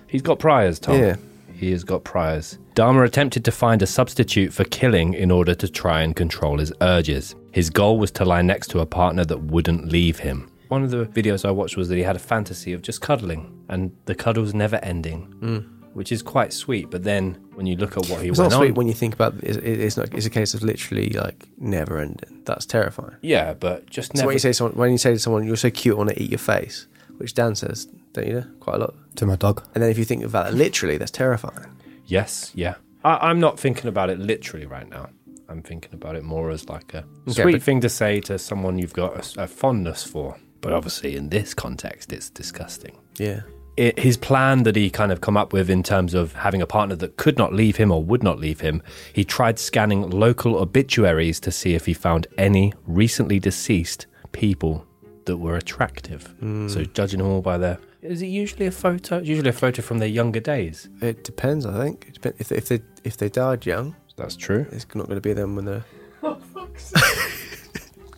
He's 0.09 0.23
got 0.23 0.39
priors, 0.41 0.79
Tom. 0.79 0.99
Yeah. 0.99 1.17
He 1.55 1.71
has 1.73 1.85
got 1.85 2.05
priors. 2.05 2.59
Dahmer 2.75 3.05
attempted 3.05 3.45
to 3.47 3.53
find 3.53 3.81
a 3.83 3.87
substitute 3.87 4.53
for 4.53 4.65
killing 4.65 5.15
in 5.15 5.31
order 5.31 5.55
to 5.55 5.69
try 5.69 6.03
and 6.03 6.15
control 6.17 6.59
his 6.59 6.73
urges. 6.83 7.35
His 7.53 7.69
goal 7.71 7.99
was 7.99 8.11
to 8.13 8.25
lie 8.25 8.43
next 8.43 8.69
to 8.69 8.81
a 8.81 8.87
partner 8.87 9.25
that 9.27 9.43
wouldn't 9.45 9.89
leave 9.89 10.19
him. 10.21 10.50
One 10.71 10.83
of 10.85 10.91
the 10.91 11.05
videos 11.07 11.45
I 11.45 11.51
watched 11.51 11.77
was 11.77 11.89
that 11.89 11.97
he 11.97 12.03
had 12.03 12.17
a 12.17 12.21
fantasy 12.21 12.73
of 12.73 12.81
just 12.83 13.01
cuddling, 13.01 13.43
and 13.69 13.91
the 14.07 14.15
cuddles 14.15 14.55
never 14.55 14.77
ending, 14.93 15.21
Mm. 15.43 15.65
which 15.95 16.11
is 16.13 16.23
quite 16.23 16.53
sweet. 16.53 16.91
But 16.91 17.03
then 17.03 17.37
when 17.55 17.67
you 17.67 17.77
look 17.77 17.97
at 17.97 18.07
what 18.09 18.23
he 18.23 18.29
It's 18.29 18.39
went 18.39 18.53
not 18.53 18.59
sweet 18.59 18.69
on, 18.71 18.75
when 18.77 18.87
you 18.87 18.95
think 18.95 19.13
about 19.15 19.35
it, 19.43 19.57
it's 19.65 19.97
not. 19.97 20.15
It's 20.15 20.27
a 20.27 20.31
case 20.31 20.55
of 20.55 20.63
literally 20.63 21.11
like 21.11 21.49
never 21.59 21.99
ending. 21.99 22.43
That's 22.45 22.67
terrifying. 22.67 23.17
yeah, 23.23 23.53
but 23.55 23.91
just 23.91 24.17
So 24.17 24.27
when 24.27 24.35
you 24.35 24.39
say 24.39 24.53
someone, 24.53 24.77
when 24.77 24.93
you 24.93 24.99
say 24.99 25.13
to 25.13 25.19
someone, 25.19 25.45
"You're 25.47 25.57
so 25.57 25.71
cute, 25.71 25.95
I 25.97 25.99
want 25.99 26.11
to 26.11 26.23
eat 26.23 26.31
your 26.31 26.39
face," 26.55 26.87
which 27.19 27.35
Dan 27.35 27.55
says, 27.57 27.87
don't 28.13 28.27
you 28.27 28.35
know, 28.35 28.47
quite 28.61 28.77
a 28.77 28.79
lot. 28.79 28.95
To 29.17 29.27
my 29.27 29.37
dog. 29.37 29.63
And 29.75 29.83
then 29.83 29.91
if 29.91 29.99
you 29.99 30.05
think 30.05 30.25
about 30.25 30.49
it 30.49 30.55
literally, 30.55 30.97
that's 30.99 31.11
terrifying. 31.13 31.67
Yes, 32.07 32.51
yeah. 32.55 32.75
I, 33.05 33.29
I'm 33.29 33.39
not 33.41 33.59
thinking 33.59 33.87
about 33.89 34.09
it 34.11 34.19
literally 34.19 34.67
right 34.67 34.89
now. 34.89 35.09
I'm 35.49 35.63
thinking 35.63 35.95
about 35.95 36.15
it 36.17 36.23
more 36.25 36.51
as 36.51 36.69
like 36.69 36.95
a 36.95 37.05
Okay, 37.29 37.43
sweet 37.43 37.53
but- 37.55 37.63
thing 37.63 37.81
to 37.83 37.89
say 37.89 38.21
to 38.21 38.39
someone 38.39 38.79
you've 38.79 38.93
got 38.93 39.37
a, 39.37 39.43
a 39.43 39.47
fondness 39.49 40.05
for. 40.05 40.37
But 40.61 40.73
obviously, 40.73 41.17
in 41.17 41.29
this 41.29 41.55
context, 41.55 42.13
it's 42.13 42.31
disgusting. 42.31 42.99
Yeah. 43.17 43.41
It, 43.77 43.99
his 43.99 44.17
plan 44.17 44.65
that 44.65 44.77
he 44.77 44.91
kind 44.91 45.11
of 45.11 45.21
come 45.21 45.37
up 45.37 45.53
with 45.53 45.71
in 45.71 45.83
terms 45.83 46.13
of 46.13 46.35
having 46.35 46.61
a 46.61 46.67
partner 46.67 46.97
that 46.97 47.17
could 47.17 47.39
not 47.39 47.55
leave 47.55 47.77
him 47.77 47.91
or 47.91 48.03
would 48.03 48.23
not 48.23 48.39
leave 48.39 48.61
him, 48.61 48.83
he 49.13 49.25
tried 49.25 49.59
scanning 49.59 50.11
local 50.11 50.57
obituaries 50.57 51.41
to 51.41 51.51
see 51.51 51.75
if 51.75 51.87
he 51.87 51.95
found 51.95 52.27
any 52.37 52.73
recently 52.87 53.39
deceased 53.39 54.07
people 54.33 54.87
that 55.25 55.39
were 55.39 55.57
attractive. 55.57 56.27
Hmm. 56.41 56.69
So 56.69 56.85
judging 56.85 57.21
them 57.21 57.29
all 57.29 57.41
by 57.41 57.57
their, 57.57 57.79
is 58.03 58.23
it 58.23 58.27
usually 58.27 58.67
a 58.67 58.71
photo? 58.71 59.19
It's 59.19 59.29
usually 59.29 59.51
a 59.51 59.55
photo 59.55 59.83
from 59.83 59.99
their 59.99 60.09
younger 60.09 60.41
days. 60.41 60.89
It 61.01 61.25
depends. 61.25 61.65
I 61.67 61.85
think 61.85 62.07
it 62.09 62.15
depends. 62.15 62.41
if 62.41 62.49
they, 62.49 62.57
if 62.57 62.69
they 62.69 62.81
if 63.05 63.17
they 63.17 63.29
died 63.29 63.67
young, 63.67 63.95
That's 64.17 64.37
true. 64.37 64.67
it's 64.73 64.87
not 64.95 65.07
going 65.07 65.17
to 65.17 65.21
be 65.21 65.33
them 65.33 65.57
when 65.57 65.65
they're. 65.67 65.85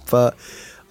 but 0.10 0.36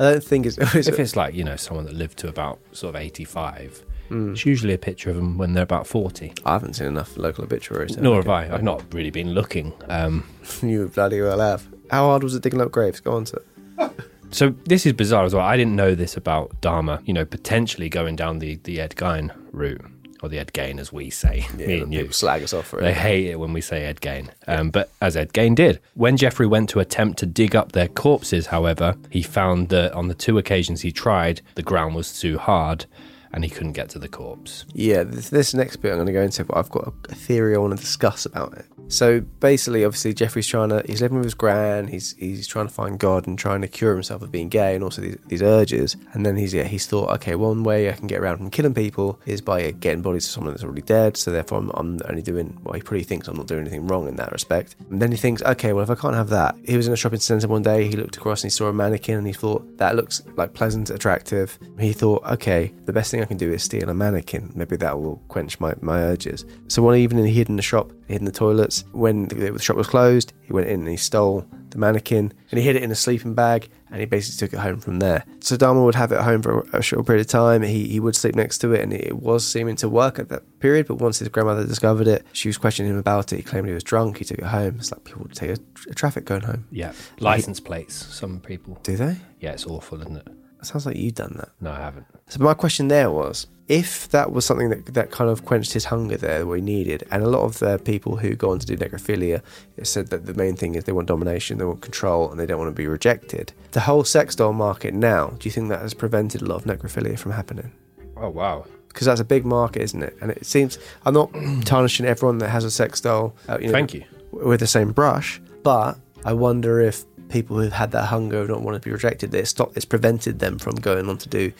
I 0.02 0.12
don't 0.12 0.24
think 0.24 0.46
it's. 0.46 0.58
it's 0.58 0.88
if 0.88 1.00
it's 1.00 1.16
like 1.16 1.34
you 1.34 1.44
know 1.44 1.56
someone 1.56 1.86
that 1.86 1.94
lived 1.96 2.18
to 2.20 2.28
about 2.28 2.60
sort 2.72 2.96
of 2.96 3.02
85 3.02 3.84
Mm. 4.12 4.34
it's 4.34 4.46
usually 4.46 4.74
a 4.74 4.78
picture 4.78 5.10
of 5.10 5.16
them 5.16 5.38
when 5.38 5.54
they're 5.54 5.64
about 5.64 5.88
40 5.88 6.34
I 6.46 6.52
haven't 6.52 6.74
seen 6.74 6.88
enough 6.88 7.16
local 7.16 7.46
obituaries. 7.46 7.96
nor 7.96 8.18
have 8.18 8.28
i 8.28 8.44
i've 8.54 8.62
not 8.62 8.84
really 8.94 9.10
been 9.10 9.32
looking 9.32 9.72
um, 9.88 10.26
You 10.62 10.90
bloody 10.90 11.22
well 11.22 11.40
have. 11.40 11.66
How 11.90 12.08
hard 12.08 12.22
was 12.22 12.36
it 12.36 12.44
digging 12.44 12.60
up 12.60 12.72
graves? 12.72 13.00
Go 13.00 13.14
on 13.16 13.24
to 13.26 13.42
so 14.32 14.50
this 14.66 14.86
is 14.86 14.92
bizarre 14.92 15.24
as 15.24 15.34
well 15.34 15.46
i 15.46 15.56
didn't 15.56 15.78
know 15.78 15.96
this 15.96 16.18
about 16.18 16.60
Dahmer 16.62 17.00
you 17.08 17.14
know 17.14 17.24
potentially 17.24 17.88
going 17.88 18.18
down 18.18 18.40
the 18.40 18.60
the 18.66 18.82
ed 18.82 18.96
gein 18.98 19.32
route 19.54 19.86
or 20.22 20.30
the 20.30 20.40
ed 20.40 20.54
gain 20.54 20.80
as 20.80 20.92
we 20.92 21.10
say 21.10 21.48
me 21.56 21.80
and 21.80 21.94
you 21.94 22.02
People 22.02 22.14
slag 22.14 22.44
us 22.44 22.54
off 22.54 22.68
for 22.68 22.80
it. 22.80 22.84
They 22.84 22.94
hate 22.94 23.28
it 23.28 23.40
when 23.40 23.54
we 23.54 23.62
say 23.62 23.84
Ed 23.84 24.02
Gain. 24.02 24.32
Um, 24.48 24.70
but 24.70 24.92
as 25.02 25.16
Ed 25.16 25.34
Gain 25.34 25.56
did. 25.56 25.80
When 25.94 26.18
Jeffrey 26.18 26.48
went 26.48 26.70
to 26.70 26.80
attempt 26.80 27.20
to 27.20 27.26
dig 27.26 27.56
up 27.56 27.72
their 27.72 27.88
corpses, 27.88 28.48
however, 28.48 28.96
he 29.10 29.22
found 29.22 29.70
that 29.70 29.94
on 29.94 30.08
the 30.08 30.14
two 30.14 30.38
occasions 30.38 30.82
he 30.82 30.92
tried, 30.92 31.42
the 31.56 31.64
ground 31.64 31.96
was 31.96 32.20
too 32.20 32.38
hard 32.38 32.86
and 33.34 33.44
he 33.44 33.50
couldn't 33.50 33.74
get 33.74 33.90
to 33.90 34.00
the 34.00 34.10
corpse. 34.10 34.66
Yeah, 34.74 35.04
this, 35.04 35.30
this 35.30 35.54
next 35.54 35.78
bit 35.78 35.92
I'm 35.92 35.98
going 35.98 36.08
to 36.08 36.14
go 36.14 36.22
into, 36.22 36.44
but 36.44 36.58
I've 36.58 36.70
got 36.70 36.94
a 37.10 37.16
theory 37.16 37.56
I 37.56 37.60
want 37.60 37.76
to 37.76 37.82
discuss 37.82 38.26
about 38.26 38.54
it. 38.58 38.66
So 38.92 39.22
basically, 39.22 39.86
obviously, 39.86 40.14
Jeffrey's 40.14 40.48
trying 40.48 40.68
to, 40.70 40.84
he's 40.86 41.02
living 41.02 41.18
with 41.18 41.26
his 41.26 41.34
gran, 41.34 41.88
he's 41.88 42.14
he's 42.18 42.46
trying 42.46 42.68
to 42.68 42.74
find 42.74 43.00
God 43.00 43.26
and 43.26 43.40
trying 43.40 43.62
to 43.62 43.68
cure 43.70 43.94
himself 43.94 44.22
of 44.22 44.32
being 44.32 44.50
gay 44.50 44.76
and 44.76 44.84
also 44.84 45.02
these, 45.02 45.18
these 45.28 45.42
urges. 45.42 45.96
And 46.12 46.26
then 46.26 46.36
he's, 46.36 46.54
yeah, 46.54 46.66
he's 46.66 46.86
thought, 46.86 47.10
okay, 47.12 47.36
one 47.36 47.64
way 47.64 47.90
I 47.90 47.94
can 47.94 48.08
get 48.08 48.20
around 48.20 48.38
from 48.38 48.50
killing 48.50 48.74
people 48.74 49.18
is 49.26 49.40
by 49.40 49.64
uh, 49.64 49.72
getting 49.80 50.02
bodies 50.02 50.26
of 50.26 50.32
someone 50.32 50.52
that's 50.52 50.66
already 50.66 50.82
dead. 50.82 51.16
So 51.16 51.32
therefore, 51.32 51.60
I'm, 51.60 51.72
I'm 51.76 52.00
only 52.10 52.22
doing, 52.22 52.60
well, 52.64 52.74
he 52.74 52.82
probably 52.82 53.04
thinks 53.04 53.30
I'm 53.30 53.38
not 53.38 53.48
doing 53.48 53.62
anything 53.62 53.88
wrong 53.88 54.10
in 54.10 54.18
that 54.18 54.34
respect. 54.34 54.76
And 54.90 55.02
then 55.02 55.10
he 55.10 55.18
thinks, 55.18 55.42
okay, 55.42 55.72
well, 55.72 55.84
if 55.84 55.90
I 55.90 55.96
can't 55.96 56.16
have 56.16 56.30
that, 56.30 56.58
he 56.66 56.76
was 56.76 56.88
in 56.88 56.94
a 56.94 56.98
shopping 56.98 57.22
centre 57.22 57.48
one 57.48 57.62
day, 57.62 57.88
he 57.88 57.96
looked 57.96 58.18
across 58.18 58.44
and 58.44 58.52
he 58.52 58.54
saw 58.54 58.68
a 58.68 58.74
mannequin 58.74 59.18
and 59.18 59.26
he 59.26 59.34
thought, 59.34 59.78
that 59.78 59.96
looks 59.96 60.22
like 60.36 60.54
pleasant, 60.54 60.90
attractive. 60.90 61.58
He 61.80 61.94
thought, 61.94 62.26
okay, 62.26 62.74
the 62.84 62.94
best 62.94 63.10
thing 63.10 63.22
I 63.22 63.26
can 63.26 63.38
do 63.38 63.54
is 63.54 63.64
steal 63.64 63.90
a 63.90 63.94
mannequin. 63.94 64.52
Maybe 64.54 64.76
that 64.76 65.00
will 65.00 65.22
quench 65.30 65.62
my, 65.62 65.76
my 65.80 66.02
urges. 66.02 66.46
So 66.68 66.84
one 66.84 66.98
evening 66.98 67.26
he 67.26 67.34
hid 67.34 67.48
in 67.48 67.56
the 67.56 67.62
shop, 67.62 67.94
hid 68.10 68.20
in 68.20 68.26
the 68.26 68.32
toilets. 68.32 68.81
When 68.92 69.28
the, 69.28 69.52
the 69.52 69.60
shop 69.60 69.78
was 69.78 69.88
closed, 69.88 70.34
he 70.42 70.54
went 70.54 70.68
in 70.68 70.82
and 70.82 70.90
he 70.90 70.98
stole 70.98 71.46
the 71.70 71.78
mannequin 71.78 72.34
and 72.52 72.60
he 72.60 72.66
hid 72.66 72.76
it 72.76 72.84
in 72.84 72.92
a 72.92 72.96
sleeping 72.96 73.34
bag 73.34 73.70
and 73.90 74.00
he 74.00 74.06
basically 74.06 74.46
took 74.46 74.54
it 74.54 74.62
home 74.62 74.80
from 74.80 75.00
there. 75.00 75.24
So 75.40 75.56
Dahmer 75.56 75.84
would 75.86 75.96
have 75.96 76.12
it 76.12 76.16
at 76.16 76.24
home 76.24 76.42
for 76.42 76.66
a 76.74 76.82
short 76.82 77.06
period 77.06 77.22
of 77.22 77.28
time. 77.28 77.62
He, 77.62 77.88
he 77.88 78.00
would 78.00 78.16
sleep 78.16 78.36
next 78.36 78.58
to 78.60 78.74
it 78.74 78.82
and 78.82 78.94
it 78.94 79.18
was 79.18 79.46
seeming 79.46 79.76
to 79.78 79.90
work 79.90 80.20
at 80.20 80.30
that 80.30 80.60
period. 80.60 80.88
But 80.88 80.96
once 80.96 81.20
his 81.20 81.30
grandmother 81.30 81.66
discovered 81.66 82.08
it, 82.08 82.26
she 82.34 82.50
was 82.50 82.58
questioning 82.58 82.92
him 82.92 82.98
about 82.98 83.32
it. 83.32 83.38
He 83.38 83.44
claimed 83.44 83.68
he 83.68 83.74
was 83.74 83.84
drunk. 83.84 84.18
He 84.18 84.26
took 84.26 84.40
it 84.40 84.46
home. 84.46 84.76
It's 84.80 84.92
like 84.92 85.04
people 85.04 85.24
would 85.24 85.36
take 85.36 85.52
a, 85.52 85.58
a 85.90 85.94
traffic 85.94 86.26
going 86.26 86.42
home. 86.42 86.66
Yeah. 86.72 86.92
License 87.20 87.60
plates, 87.60 87.96
some 87.96 88.40
people. 88.42 88.80
Do 88.84 88.98
they? 88.98 89.18
Yeah, 89.40 89.52
it's 89.52 89.66
awful, 89.66 90.02
isn't? 90.02 90.18
It 90.18 90.66
sounds 90.66 90.86
like 90.86 90.98
you've 90.98 91.16
done 91.16 91.36
that. 91.38 91.50
No, 91.60 91.72
I 91.72 91.80
haven't. 91.80 92.06
So 92.28 92.40
my 92.40 92.54
question 92.54 92.88
there 92.88 93.10
was, 93.10 93.48
if 93.72 94.10
that 94.10 94.34
was 94.34 94.46
something 94.46 94.70
that 94.70 94.86
that 94.88 95.12
kind 95.12 95.30
of 95.30 95.46
quenched 95.46 95.72
his 95.72 95.86
hunger 95.86 96.18
there, 96.18 96.46
he 96.54 96.62
needed, 96.62 97.08
and 97.10 97.24
a 97.24 97.30
lot 97.30 97.44
of 97.44 97.60
the 97.60 97.80
people 97.80 98.18
who 98.18 98.36
go 98.36 98.52
on 98.52 98.60
to 98.60 98.66
do 98.66 98.76
necrophilia 98.76 99.42
said 99.82 100.08
that 100.08 100.26
the 100.26 100.34
main 100.34 100.58
thing 100.58 100.76
is 100.76 100.84
they 100.84 100.92
want 100.92 101.08
domination, 101.08 101.58
they 101.58 101.64
want 101.64 101.80
control, 101.80 102.30
and 102.30 102.38
they 102.38 102.46
don't 102.46 102.60
want 102.60 102.68
to 102.68 102.76
be 102.76 102.86
rejected. 102.86 103.54
The 103.72 103.80
whole 103.80 104.04
sex 104.04 104.36
doll 104.36 104.52
market 104.52 104.94
now, 104.94 105.28
do 105.40 105.48
you 105.48 105.52
think 105.52 105.70
that 105.70 105.82
has 105.82 105.94
prevented 105.94 106.42
a 106.42 106.46
lot 106.46 106.58
of 106.58 106.64
necrophilia 106.66 107.18
from 107.18 107.32
happening? 107.32 107.72
Oh, 108.18 108.28
wow. 108.28 108.66
Because 108.90 109.08
that's 109.08 109.22
a 109.22 109.26
big 109.26 109.46
market, 109.46 109.84
isn't 109.84 110.04
it? 110.04 110.18
And 110.20 110.32
it 110.32 110.46
seems 110.46 110.78
I'm 111.06 111.14
not 111.14 111.32
tarnishing 111.64 112.06
everyone 112.06 112.40
that 112.40 112.50
has 112.50 112.66
a 112.66 112.72
sex 112.72 113.00
doll. 113.00 113.38
Uh, 113.48 113.58
you 113.58 113.68
know, 113.68 113.72
Thank 113.72 113.94
you. 113.94 114.04
With 114.32 114.60
the 114.60 114.68
same 114.68 114.92
brush, 114.92 115.42
but 115.64 115.98
I 116.26 116.34
wonder 116.34 116.82
if 116.82 117.06
people 117.30 117.58
who've 117.58 117.72
had 117.72 117.92
that 117.92 118.08
hunger 118.08 118.46
don't 118.46 118.64
want 118.64 118.76
to 118.76 118.86
be 118.86 118.92
rejected, 118.92 119.34
it's 119.34 119.50
stopped, 119.50 119.78
it's 119.78 119.86
prevented 119.86 120.40
them 120.40 120.60
from 120.60 120.76
going 120.76 121.08
on 121.08 121.18
to 121.20 121.30
do 121.30 121.54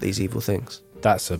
these 0.00 0.18
evil 0.18 0.40
things. 0.40 0.80
That's 1.02 1.30
a 1.30 1.38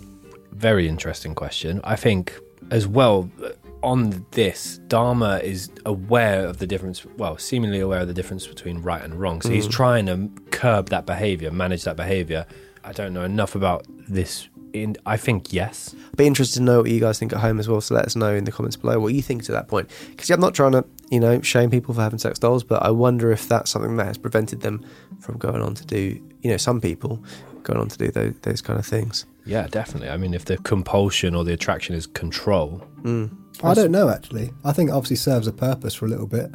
very 0.53 0.89
interesting 0.89 1.35
question. 1.35 1.81
I 1.85 1.97
think, 1.97 2.39
as 2.71 2.87
well, 2.87 3.31
uh, 3.43 3.51
on 3.83 4.27
this, 4.33 4.81
Dahmer 4.89 5.41
is 5.43 5.71
aware 5.87 6.47
of 6.47 6.59
the 6.59 6.67
difference, 6.67 7.07
well, 7.17 7.39
seemingly 7.39 7.81
aware 7.81 8.01
of 8.01 8.09
the 8.09 8.15
difference 8.15 8.47
between 8.47 8.83
right 8.83 9.03
and 9.03 9.15
wrong. 9.15 9.41
So 9.41 9.51
he's 9.51 9.69
Mm. 9.69 9.71
trying 9.71 10.07
to 10.07 10.31
curb 10.51 10.89
that 10.89 11.07
behavior, 11.07 11.51
manage 11.53 11.85
that 11.85 11.97
behavior. 11.97 12.45
I 12.85 12.93
don't 12.93 13.13
know 13.13 13.23
enough 13.25 13.55
about 13.55 13.87
this. 14.09 14.49
In, 14.75 14.97
I 15.07 15.17
think 15.17 15.53
yes. 15.53 15.95
Be 16.17 16.27
interested 16.27 16.59
to 16.59 16.63
know 16.65 16.83
what 16.83 16.91
you 16.91 17.01
guys 17.01 17.19
think 17.19 17.33
at 17.33 17.39
home 17.39 17.59
as 17.59 17.69
well. 17.69 17.81
So 17.81 17.95
let 17.95 18.05
us 18.05 18.15
know 18.17 18.35
in 18.35 18.45
the 18.45 18.53
comments 18.53 18.77
below 18.77 18.99
what 19.01 19.15
you 19.15 19.23
think 19.23 19.45
to 19.45 19.53
that 19.53 19.67
point. 19.67 19.89
Because 20.11 20.29
yeah, 20.29 20.35
I'm 20.35 20.43
not 20.43 20.55
trying 20.55 20.73
to, 20.73 20.85
you 21.11 21.21
know, 21.21 21.41
shame 21.41 21.71
people 21.71 21.95
for 21.95 22.03
having 22.03 22.19
sex 22.19 22.39
dolls, 22.39 22.65
but 22.65 22.83
I 22.83 22.91
wonder 22.91 23.33
if 23.33 23.49
that's 23.49 23.71
something 23.71 23.97
that 23.97 24.07
has 24.07 24.19
prevented 24.19 24.61
them 24.61 24.85
from 25.21 25.39
going 25.39 25.63
on 25.63 25.75
to 25.75 25.87
do, 25.87 26.21
you 26.43 26.51
know, 26.51 26.59
some 26.59 26.81
people 26.83 27.23
going 27.69 27.79
on 27.81 27.89
to 27.89 27.97
do 27.99 28.11
those, 28.11 28.35
those 28.43 28.61
kind 28.61 28.79
of 28.79 28.85
things. 28.87 29.25
Yeah, 29.47 29.67
definitely. 29.69 30.09
I 30.11 30.17
mean, 30.17 30.35
if 30.35 30.45
the 30.45 30.57
compulsion 30.59 31.35
or 31.37 31.45
the 31.45 31.53
attraction 31.53 31.95
is 31.95 32.07
control, 32.07 32.83
Mm. 33.03 33.31
I 33.63 33.75
don't 33.75 33.93
know 33.93 34.09
actually. 34.09 34.51
I 34.65 34.73
think 34.73 34.91
it 34.91 34.93
obviously 34.93 35.17
serves 35.17 35.47
a 35.47 35.53
purpose 35.53 35.95
for 35.95 36.07
a 36.07 36.09
little 36.09 36.27
bit 36.27 36.53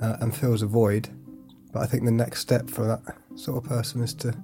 uh, 0.00 0.16
and 0.20 0.34
fills 0.34 0.62
a 0.62 0.66
void. 0.66 1.08
But 1.72 1.82
I 1.82 1.86
think 1.86 2.04
the 2.04 2.10
next 2.12 2.40
step 2.40 2.68
for 2.70 2.84
that 2.86 3.16
sort 3.36 3.56
of 3.62 3.68
person 3.68 4.02
is 4.02 4.14
to 4.14 4.34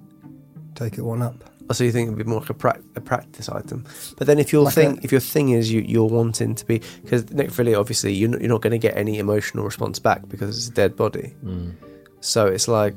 take 0.75 0.97
it 0.97 1.01
one 1.01 1.21
up. 1.21 1.43
Oh, 1.69 1.73
So 1.73 1.83
you 1.83 1.91
think 1.91 2.07
it'd 2.07 2.17
be 2.17 2.23
more 2.23 2.39
like 2.39 2.49
a, 2.49 2.53
prac- 2.55 2.81
a 2.95 3.01
practice 3.01 3.47
item, 3.49 3.85
but 4.17 4.25
then 4.27 4.39
if 4.39 4.51
your 4.51 4.63
Like 4.65 4.73
thing, 4.73 4.97
a- 4.97 5.01
if 5.03 5.11
your 5.11 5.21
thing 5.21 5.49
is 5.49 5.71
you, 5.71 5.81
you're 5.81 6.07
wanting 6.09 6.55
to 6.55 6.65
be, 6.65 6.81
because 7.03 7.25
necrophilia, 7.25 7.79
obviously 7.79 8.13
you're 8.13 8.29
not, 8.29 8.41
you're 8.41 8.49
not 8.49 8.61
going 8.61 8.71
to 8.71 8.79
get 8.79 8.97
any 8.97 9.19
emotional 9.19 9.63
response 9.65 9.99
back 9.99 10.27
because 10.27 10.57
it's 10.57 10.67
a 10.67 10.71
dead 10.71 10.95
body. 10.95 11.35
Mm. 11.43 11.75
So 12.21 12.47
it's 12.47 12.67
like 12.67 12.95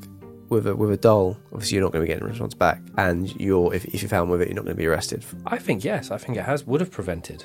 with 0.52 0.66
a 0.66 0.76
with 0.76 0.90
a 0.92 0.96
doll, 0.96 1.36
obviously 1.52 1.74
you're 1.76 1.84
not 1.84 1.92
going 1.92 2.02
to 2.02 2.06
be 2.06 2.12
getting 2.12 2.24
a 2.28 2.30
response 2.30 2.54
back, 2.54 2.80
and 2.96 3.34
you're 3.40 3.74
if, 3.74 3.84
if 3.86 4.02
you're 4.02 4.08
found 4.08 4.30
with 4.30 4.40
it, 4.42 4.48
you're 4.48 4.54
not 4.54 4.64
going 4.64 4.76
to 4.76 4.80
be 4.80 4.86
arrested. 4.86 5.24
I 5.46 5.58
think 5.58 5.82
yes. 5.84 6.10
I 6.10 6.18
think 6.18 6.36
it 6.38 6.44
has 6.44 6.64
would 6.66 6.80
have 6.80 6.90
prevented. 6.90 7.44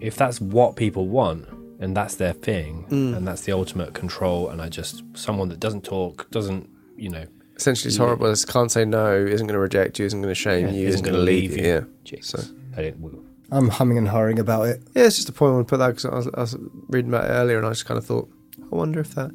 If 0.00 0.14
that's 0.16 0.40
what 0.40 0.76
people 0.76 1.08
want 1.08 1.46
and 1.80 1.96
that's 1.96 2.14
their 2.16 2.32
thing 2.32 2.86
Mm. 2.90 3.16
and 3.16 3.26
that's 3.26 3.42
the 3.42 3.52
ultimate 3.52 3.94
control, 3.94 4.48
and 4.50 4.60
I 4.62 4.68
just 4.68 5.02
someone 5.14 5.48
that 5.48 5.60
doesn't 5.60 5.84
talk, 5.84 6.30
doesn't 6.30 6.68
you 6.96 7.08
know, 7.08 7.24
Essentially, 7.56 7.88
it's 7.88 7.96
horrible. 7.96 8.30
It's 8.30 8.44
can't 8.44 8.70
say 8.70 8.84
no, 8.84 9.16
isn't 9.16 9.46
going 9.46 9.54
to 9.54 9.58
reject 9.60 9.98
you, 9.98 10.04
isn't 10.06 10.20
going 10.22 10.30
to 10.30 10.34
shame 10.46 10.66
Yeah, 10.66 10.72
you, 10.74 10.88
isn't 10.88 10.94
isn't 11.00 11.04
going 11.04 11.14
gonna 11.14 11.24
leave 11.24 11.50
leave 11.52 11.58
you. 11.60 11.64
you. 11.66 11.72
Yeah. 11.74 11.80
Jesus. 12.04 12.46
So 12.48 12.54
I 12.76 12.82
didn't. 12.82 13.24
I'm 13.50 13.68
humming 13.68 13.98
and 13.98 14.08
hurrying 14.08 14.38
about 14.38 14.68
it. 14.68 14.82
yeah, 14.94 15.04
it's 15.04 15.16
just 15.16 15.28
a 15.28 15.32
point 15.32 15.50
I 15.52 15.54
want 15.56 15.66
to 15.68 15.70
put 15.72 15.78
that 15.78 15.88
because 15.88 16.04
I 16.04 16.14
was, 16.14 16.28
I 16.34 16.40
was 16.40 16.56
reading 16.88 17.10
about 17.10 17.24
it 17.24 17.32
earlier, 17.32 17.56
and 17.58 17.66
I 17.66 17.70
just 17.70 17.86
kind 17.86 17.96
of 17.98 18.04
thought, 18.06 18.28
I 18.60 18.76
wonder 18.76 19.00
if 19.00 19.14
that 19.14 19.30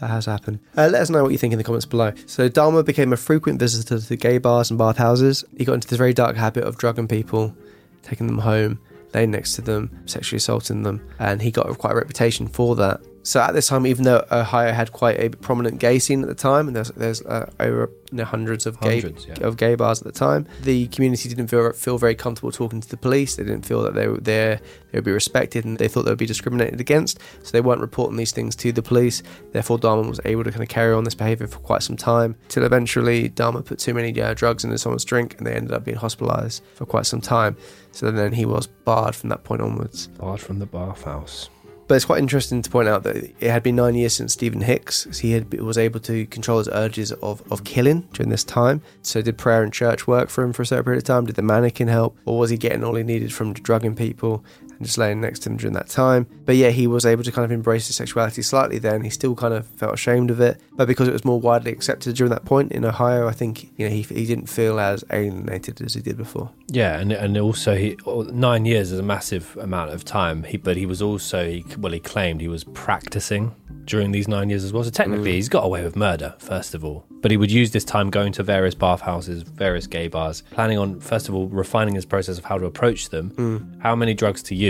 that 0.00 0.08
has 0.08 0.26
happened. 0.26 0.58
Uh, 0.76 0.88
let 0.90 1.02
us 1.02 1.10
know 1.10 1.22
what 1.22 1.32
you 1.32 1.38
think 1.38 1.52
in 1.52 1.58
the 1.58 1.64
comments 1.64 1.86
below. 1.86 2.12
So 2.26 2.48
Dahmer 2.48 2.84
became 2.84 3.12
a 3.12 3.16
frequent 3.16 3.58
visitor 3.58 4.00
to 4.00 4.16
gay 4.16 4.38
bars 4.38 4.70
and 4.70 4.78
bathhouses. 4.78 5.44
He 5.56 5.64
got 5.64 5.74
into 5.74 5.88
this 5.88 5.98
very 5.98 6.14
dark 6.14 6.36
habit 6.36 6.64
of 6.64 6.78
drugging 6.78 7.08
people, 7.08 7.54
taking 8.02 8.26
them 8.26 8.38
home, 8.38 8.80
laying 9.14 9.30
next 9.30 9.54
to 9.54 9.62
them, 9.62 9.90
sexually 10.06 10.38
assaulting 10.38 10.82
them, 10.82 11.06
and 11.18 11.42
he 11.42 11.50
got 11.50 11.66
quite 11.78 11.92
a 11.92 11.96
reputation 11.96 12.48
for 12.48 12.74
that. 12.76 13.00
So 13.30 13.40
at 13.40 13.52
this 13.52 13.68
time, 13.68 13.86
even 13.86 14.02
though 14.02 14.26
Ohio 14.32 14.72
had 14.72 14.90
quite 14.90 15.20
a 15.20 15.28
prominent 15.28 15.78
gay 15.78 16.00
scene 16.00 16.20
at 16.20 16.26
the 16.26 16.34
time, 16.34 16.66
and 16.66 16.74
there's 16.74 16.88
there's 16.88 17.22
uh, 17.22 17.48
over 17.60 17.88
you 18.10 18.18
know, 18.18 18.24
hundreds 18.24 18.66
of 18.66 18.80
gay 18.80 19.00
Hundreds, 19.00 19.24
yeah. 19.24 19.46
of 19.46 19.56
gay 19.56 19.76
bars 19.76 20.00
at 20.00 20.04
the 20.04 20.18
time, 20.18 20.48
the 20.62 20.88
community 20.88 21.28
didn't 21.28 21.46
feel 21.46 21.72
feel 21.72 21.96
very 21.96 22.16
comfortable 22.16 22.50
talking 22.50 22.80
to 22.80 22.88
the 22.88 22.96
police. 22.96 23.36
They 23.36 23.44
didn't 23.44 23.64
feel 23.64 23.82
that 23.82 23.94
they 23.94 24.08
were 24.08 24.18
there 24.18 24.60
they 24.90 24.98
would 24.98 25.04
be 25.04 25.12
respected, 25.12 25.64
and 25.64 25.78
they 25.78 25.86
thought 25.86 26.06
they 26.06 26.10
would 26.10 26.18
be 26.18 26.26
discriminated 26.26 26.80
against. 26.80 27.20
So 27.44 27.52
they 27.52 27.60
weren't 27.60 27.80
reporting 27.80 28.16
these 28.16 28.32
things 28.32 28.56
to 28.56 28.72
the 28.72 28.82
police. 28.82 29.22
Therefore, 29.52 29.78
Dahmer 29.78 30.08
was 30.08 30.20
able 30.24 30.42
to 30.42 30.50
kind 30.50 30.64
of 30.64 30.68
carry 30.68 30.92
on 30.92 31.04
this 31.04 31.14
behavior 31.14 31.46
for 31.46 31.60
quite 31.60 31.84
some 31.84 31.96
time. 31.96 32.34
Till 32.48 32.64
eventually, 32.64 33.30
Dahmer 33.30 33.64
put 33.64 33.78
too 33.78 33.94
many 33.94 34.20
uh, 34.20 34.34
drugs 34.34 34.64
into 34.64 34.76
someone's 34.76 35.04
drink, 35.04 35.36
and 35.38 35.46
they 35.46 35.54
ended 35.54 35.70
up 35.70 35.84
being 35.84 35.98
hospitalized 35.98 36.64
for 36.74 36.84
quite 36.84 37.06
some 37.06 37.20
time. 37.20 37.56
So 37.92 38.10
then 38.10 38.32
he 38.32 38.44
was 38.44 38.66
barred 38.66 39.14
from 39.14 39.28
that 39.28 39.44
point 39.44 39.62
onwards. 39.62 40.08
Barred 40.08 40.40
from 40.40 40.58
the 40.58 40.66
bathhouse. 40.66 41.48
But 41.90 41.96
it's 41.96 42.04
quite 42.04 42.20
interesting 42.20 42.62
to 42.62 42.70
point 42.70 42.86
out 42.86 43.02
that 43.02 43.16
it 43.16 43.50
had 43.50 43.64
been 43.64 43.74
nine 43.74 43.96
years 43.96 44.14
since 44.14 44.34
Steven 44.34 44.60
Hicks. 44.60 45.18
He 45.18 45.32
had, 45.32 45.52
was 45.60 45.76
able 45.76 45.98
to 45.98 46.24
control 46.26 46.58
his 46.58 46.68
urges 46.68 47.10
of, 47.10 47.42
of 47.50 47.64
killing 47.64 48.02
during 48.12 48.30
this 48.30 48.44
time. 48.44 48.80
So 49.02 49.20
did 49.22 49.36
prayer 49.36 49.64
and 49.64 49.72
church 49.72 50.06
work 50.06 50.28
for 50.30 50.44
him 50.44 50.52
for 50.52 50.62
a 50.62 50.66
certain 50.66 50.84
period 50.84 50.98
of 50.98 51.04
time? 51.04 51.26
Did 51.26 51.34
the 51.34 51.42
mannequin 51.42 51.88
help? 51.88 52.16
Or 52.26 52.38
was 52.38 52.50
he 52.50 52.56
getting 52.56 52.84
all 52.84 52.94
he 52.94 53.02
needed 53.02 53.32
from 53.32 53.54
drugging 53.54 53.96
people 53.96 54.44
and 54.80 54.86
just 54.86 54.98
laying 54.98 55.20
next 55.20 55.40
to 55.40 55.50
him 55.50 55.58
during 55.58 55.74
that 55.74 55.88
time? 55.88 56.26
But 56.46 56.56
yeah, 56.56 56.70
he 56.70 56.86
was 56.86 57.06
able 57.06 57.22
to 57.22 57.30
kind 57.30 57.44
of 57.44 57.52
embrace 57.52 57.86
his 57.86 57.96
sexuality 57.96 58.42
slightly 58.42 58.78
then. 58.78 59.04
He 59.04 59.10
still 59.10 59.34
kind 59.36 59.54
of 59.54 59.66
felt 59.66 59.94
ashamed 59.94 60.30
of 60.30 60.40
it. 60.40 60.60
But 60.72 60.88
because 60.88 61.06
it 61.06 61.12
was 61.12 61.24
more 61.24 61.38
widely 61.38 61.70
accepted 61.70 62.16
during 62.16 62.30
that 62.30 62.44
point 62.44 62.72
in 62.72 62.84
Ohio, 62.84 63.28
I 63.28 63.32
think 63.32 63.70
you 63.76 63.86
know 63.86 63.94
he, 63.94 64.02
he 64.02 64.26
didn't 64.26 64.46
feel 64.46 64.80
as 64.80 65.04
alienated 65.12 65.80
as 65.82 65.94
he 65.94 66.00
did 66.00 66.16
before. 66.16 66.50
Yeah, 66.68 66.98
and 66.98 67.12
and 67.12 67.36
also 67.36 67.76
he 67.76 67.96
oh, 68.06 68.22
nine 68.22 68.64
years 68.64 68.90
is 68.90 68.98
a 68.98 69.02
massive 69.02 69.56
amount 69.60 69.92
of 69.92 70.04
time. 70.04 70.44
He 70.44 70.56
but 70.56 70.76
he 70.76 70.86
was 70.86 71.02
also 71.02 71.46
he, 71.48 71.64
well 71.78 71.92
he 71.92 72.00
claimed 72.00 72.40
he 72.40 72.48
was 72.48 72.64
practicing 72.64 73.54
during 73.84 74.12
these 74.12 74.28
nine 74.28 74.48
years 74.48 74.64
as 74.64 74.72
well. 74.72 74.84
So 74.84 74.90
technically, 74.90 75.32
mm. 75.32 75.34
he's 75.34 75.48
got 75.48 75.64
away 75.64 75.82
with 75.84 75.96
murder 75.96 76.34
first 76.38 76.74
of 76.74 76.84
all. 76.84 77.04
But 77.20 77.30
he 77.30 77.36
would 77.36 77.50
use 77.50 77.72
this 77.72 77.84
time 77.84 78.08
going 78.08 78.32
to 78.32 78.42
various 78.42 78.74
bathhouses, 78.74 79.42
various 79.42 79.86
gay 79.86 80.08
bars, 80.08 80.42
planning 80.52 80.78
on 80.78 81.00
first 81.00 81.28
of 81.28 81.34
all 81.34 81.48
refining 81.48 81.94
his 81.94 82.06
process 82.06 82.38
of 82.38 82.44
how 82.44 82.56
to 82.56 82.64
approach 82.64 83.10
them, 83.10 83.30
mm. 83.32 83.82
how 83.82 83.94
many 83.94 84.14
drugs 84.14 84.42
to 84.44 84.54
use, 84.54 84.69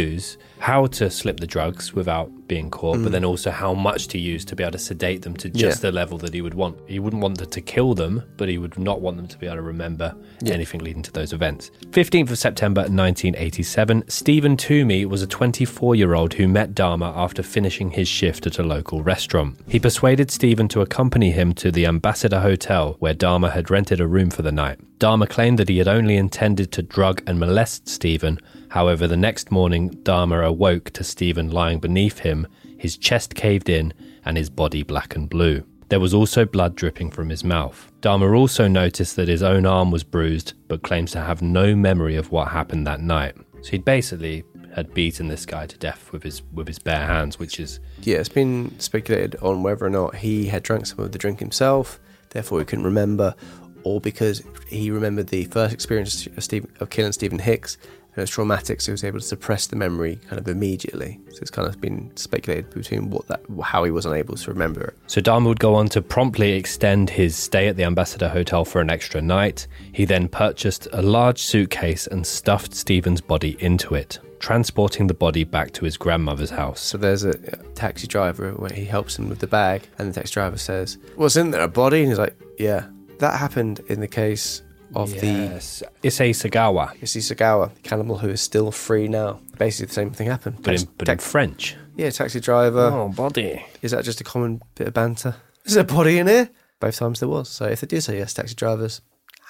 how 0.58 0.86
to 0.86 1.08
slip 1.10 1.40
the 1.40 1.46
drugs 1.46 1.94
without 1.94 2.30
being 2.46 2.68
caught, 2.70 2.98
but 3.02 3.08
Mm. 3.08 3.12
then 3.12 3.24
also 3.24 3.50
how 3.50 3.72
much 3.74 4.08
to 4.08 4.18
use 4.18 4.44
to 4.44 4.56
be 4.56 4.62
able 4.64 4.72
to 4.72 4.78
sedate 4.78 5.22
them 5.22 5.34
to 5.36 5.48
just 5.48 5.82
Yeah. 5.82 5.90
the 5.90 5.92
level 5.92 6.18
that 6.18 6.34
he 6.34 6.40
would 6.42 6.54
want. 6.54 6.76
He 6.86 6.98
wouldn't 6.98 7.22
want 7.22 7.38
to 7.50 7.60
kill 7.60 7.94
them, 7.94 8.22
but 8.36 8.48
he 8.48 8.58
would 8.58 8.76
not 8.78 9.00
want 9.00 9.16
them 9.16 9.26
to 9.28 9.38
be 9.38 9.46
able 9.46 9.56
to 9.56 9.62
remember 9.62 10.14
Yeah. 10.42 10.54
anything 10.54 10.80
leading 10.80 11.02
to 11.02 11.12
those 11.12 11.32
events. 11.32 11.70
15th 11.92 12.30
of 12.30 12.38
September 12.38 12.82
1987, 12.88 14.02
Steven 14.08 14.56
Tuomi 14.56 15.06
was 15.06 15.22
a 15.22 15.26
24 15.26 15.94
year 15.94 16.14
old 16.14 16.34
who 16.34 16.48
met 16.48 16.74
Dahmer 16.74 17.12
after 17.16 17.42
finishing 17.42 17.90
his 17.92 18.08
shift 18.08 18.46
at 18.46 18.58
a 18.58 18.62
local 18.62 19.02
restaurant. 19.02 19.56
He 19.68 19.78
persuaded 19.78 20.30
Steven 20.30 20.68
to 20.68 20.80
accompany 20.80 21.30
him 21.30 21.52
to 21.54 21.70
the 21.70 21.86
Ambassador 21.86 22.40
Hotel, 22.40 22.96
where 22.98 23.14
Dahmer 23.14 23.52
had 23.52 23.70
rented 23.70 24.00
a 24.00 24.06
room 24.06 24.30
for 24.30 24.42
the 24.42 24.52
night. 24.52 24.78
Dahmer 24.98 25.28
claimed 25.28 25.58
that 25.58 25.68
he 25.68 25.78
had 25.78 25.88
only 25.88 26.16
intended 26.16 26.72
to 26.72 26.82
drug 26.82 27.22
and 27.26 27.38
molest 27.40 27.88
Steven. 27.88 28.38
However, 28.70 29.06
the 29.06 29.16
next 29.16 29.50
morning, 29.50 29.90
Dahmer 29.90 30.46
awoke 30.46 30.90
to 30.90 31.04
Steven 31.04 31.50
lying 31.50 31.80
beneath 31.80 32.20
him, 32.20 32.46
his 32.78 32.96
chest 32.96 33.34
caved 33.34 33.68
in, 33.68 33.92
and 34.24 34.36
his 34.36 34.48
body 34.48 34.82
black 34.82 35.16
and 35.16 35.28
blue. 35.28 35.64
There 35.88 36.00
was 36.00 36.14
also 36.14 36.44
blood 36.44 36.76
dripping 36.76 37.10
from 37.10 37.30
his 37.30 37.42
mouth. 37.42 37.90
Dahmer 38.00 38.38
also 38.38 38.68
noticed 38.68 39.16
that 39.16 39.26
his 39.26 39.42
own 39.42 39.66
arm 39.66 39.90
was 39.90 40.04
bruised, 40.04 40.52
but 40.68 40.82
claims 40.82 41.10
to 41.12 41.20
have 41.20 41.42
no 41.42 41.74
memory 41.74 42.14
of 42.14 42.30
what 42.30 42.48
happened 42.48 42.86
that 42.86 43.00
night. 43.00 43.34
So 43.62 43.72
he'd 43.72 43.84
basically 43.84 44.44
had 44.72 44.94
beaten 44.94 45.26
this 45.26 45.44
guy 45.44 45.66
to 45.66 45.76
death 45.78 46.12
with 46.12 46.22
his 46.22 46.42
with 46.54 46.68
his 46.68 46.78
bare 46.78 47.06
hands, 47.06 47.40
which 47.40 47.58
is 47.58 47.80
Yeah, 48.02 48.18
it's 48.18 48.28
been 48.28 48.78
speculated 48.78 49.34
on 49.42 49.64
whether 49.64 49.84
or 49.84 49.90
not 49.90 50.14
he 50.14 50.46
had 50.46 50.62
drank 50.62 50.86
some 50.86 51.00
of 51.00 51.10
the 51.10 51.18
drink 51.18 51.40
himself, 51.40 51.98
therefore 52.30 52.60
he 52.60 52.64
couldn't 52.64 52.84
remember, 52.84 53.34
or 53.82 54.00
because 54.00 54.42
he 54.68 54.92
remembered 54.92 55.26
the 55.26 55.44
first 55.46 55.74
experience 55.74 56.26
of, 56.28 56.44
Steve, 56.44 56.66
of 56.78 56.90
killing 56.90 57.12
Steven 57.12 57.40
Hicks 57.40 57.78
and 58.20 58.24
it 58.24 58.28
was 58.28 58.34
traumatic, 58.34 58.82
so 58.82 58.90
he 58.90 58.92
was 58.92 59.02
able 59.02 59.18
to 59.18 59.24
suppress 59.24 59.66
the 59.66 59.76
memory 59.76 60.18
kind 60.28 60.38
of 60.38 60.46
immediately. 60.46 61.18
So 61.30 61.38
it's 61.40 61.50
kind 61.50 61.66
of 61.66 61.80
been 61.80 62.14
speculated 62.16 62.68
between 62.70 63.08
what 63.08 63.26
that, 63.28 63.40
how 63.62 63.82
he 63.84 63.90
was 63.90 64.04
unable 64.04 64.36
to 64.36 64.50
remember 64.50 64.82
it. 64.82 64.98
So 65.06 65.22
Dahmer 65.22 65.46
would 65.46 65.58
go 65.58 65.74
on 65.74 65.88
to 65.88 66.02
promptly 66.02 66.52
extend 66.52 67.08
his 67.08 67.34
stay 67.34 67.68
at 67.68 67.76
the 67.76 67.84
Ambassador 67.84 68.28
Hotel 68.28 68.66
for 68.66 68.82
an 68.82 68.90
extra 68.90 69.22
night. 69.22 69.66
He 69.92 70.04
then 70.04 70.28
purchased 70.28 70.86
a 70.92 71.00
large 71.00 71.40
suitcase 71.40 72.06
and 72.06 72.26
stuffed 72.26 72.74
Steven's 72.74 73.22
body 73.22 73.56
into 73.60 73.94
it, 73.94 74.18
transporting 74.38 75.06
the 75.06 75.14
body 75.14 75.44
back 75.44 75.72
to 75.72 75.86
his 75.86 75.96
grandmother's 75.96 76.50
house. 76.50 76.82
So 76.82 76.98
there's 76.98 77.24
a, 77.24 77.30
a 77.30 77.56
taxi 77.74 78.06
driver 78.06 78.52
where 78.52 78.72
he 78.72 78.84
helps 78.84 79.18
him 79.18 79.30
with 79.30 79.38
the 79.38 79.46
bag, 79.46 79.88
and 79.98 80.10
the 80.10 80.12
taxi 80.12 80.34
driver 80.34 80.58
says, 80.58 80.98
"Was 81.16 81.38
in 81.38 81.52
there 81.52 81.62
a 81.62 81.68
body?" 81.68 82.00
And 82.00 82.08
he's 82.08 82.18
like, 82.18 82.36
"Yeah." 82.58 82.84
That 83.18 83.38
happened 83.38 83.80
in 83.88 84.00
the 84.00 84.08
case 84.08 84.62
of 84.94 85.12
Yes. 85.14 85.82
Issei 86.02 86.30
Sagawa. 86.30 86.92
the 86.98 87.06
Issei 87.06 87.20
Sagawa, 87.34 87.74
the 87.74 87.80
cannibal 87.82 88.18
who 88.18 88.28
is 88.28 88.40
still 88.40 88.70
free 88.70 89.08
now. 89.08 89.40
Basically, 89.58 89.86
the 89.86 89.92
same 89.94 90.10
thing 90.10 90.28
happened. 90.28 90.56
But 90.62 90.72
in, 90.74 90.78
Tax- 90.80 90.90
but 90.98 91.08
in 91.08 91.16
tax- 91.18 91.30
French. 91.30 91.76
yeah, 91.96 92.10
taxi 92.10 92.40
driver. 92.40 92.90
Oh, 92.92 93.08
body. 93.08 93.64
Is 93.82 93.90
that 93.92 94.04
just 94.04 94.20
a 94.20 94.24
common 94.24 94.60
bit 94.74 94.88
of 94.88 94.94
banter? 94.94 95.36
Is 95.64 95.74
there 95.74 95.82
a 95.82 95.86
body 95.86 96.18
in 96.18 96.26
here? 96.26 96.50
Both 96.80 96.96
times 96.96 97.20
there 97.20 97.28
was. 97.28 97.48
So 97.48 97.66
if 97.66 97.80
they 97.80 97.86
do 97.86 98.00
say 98.00 98.18
yes, 98.18 98.32
taxi 98.34 98.54
drivers, 98.54 99.00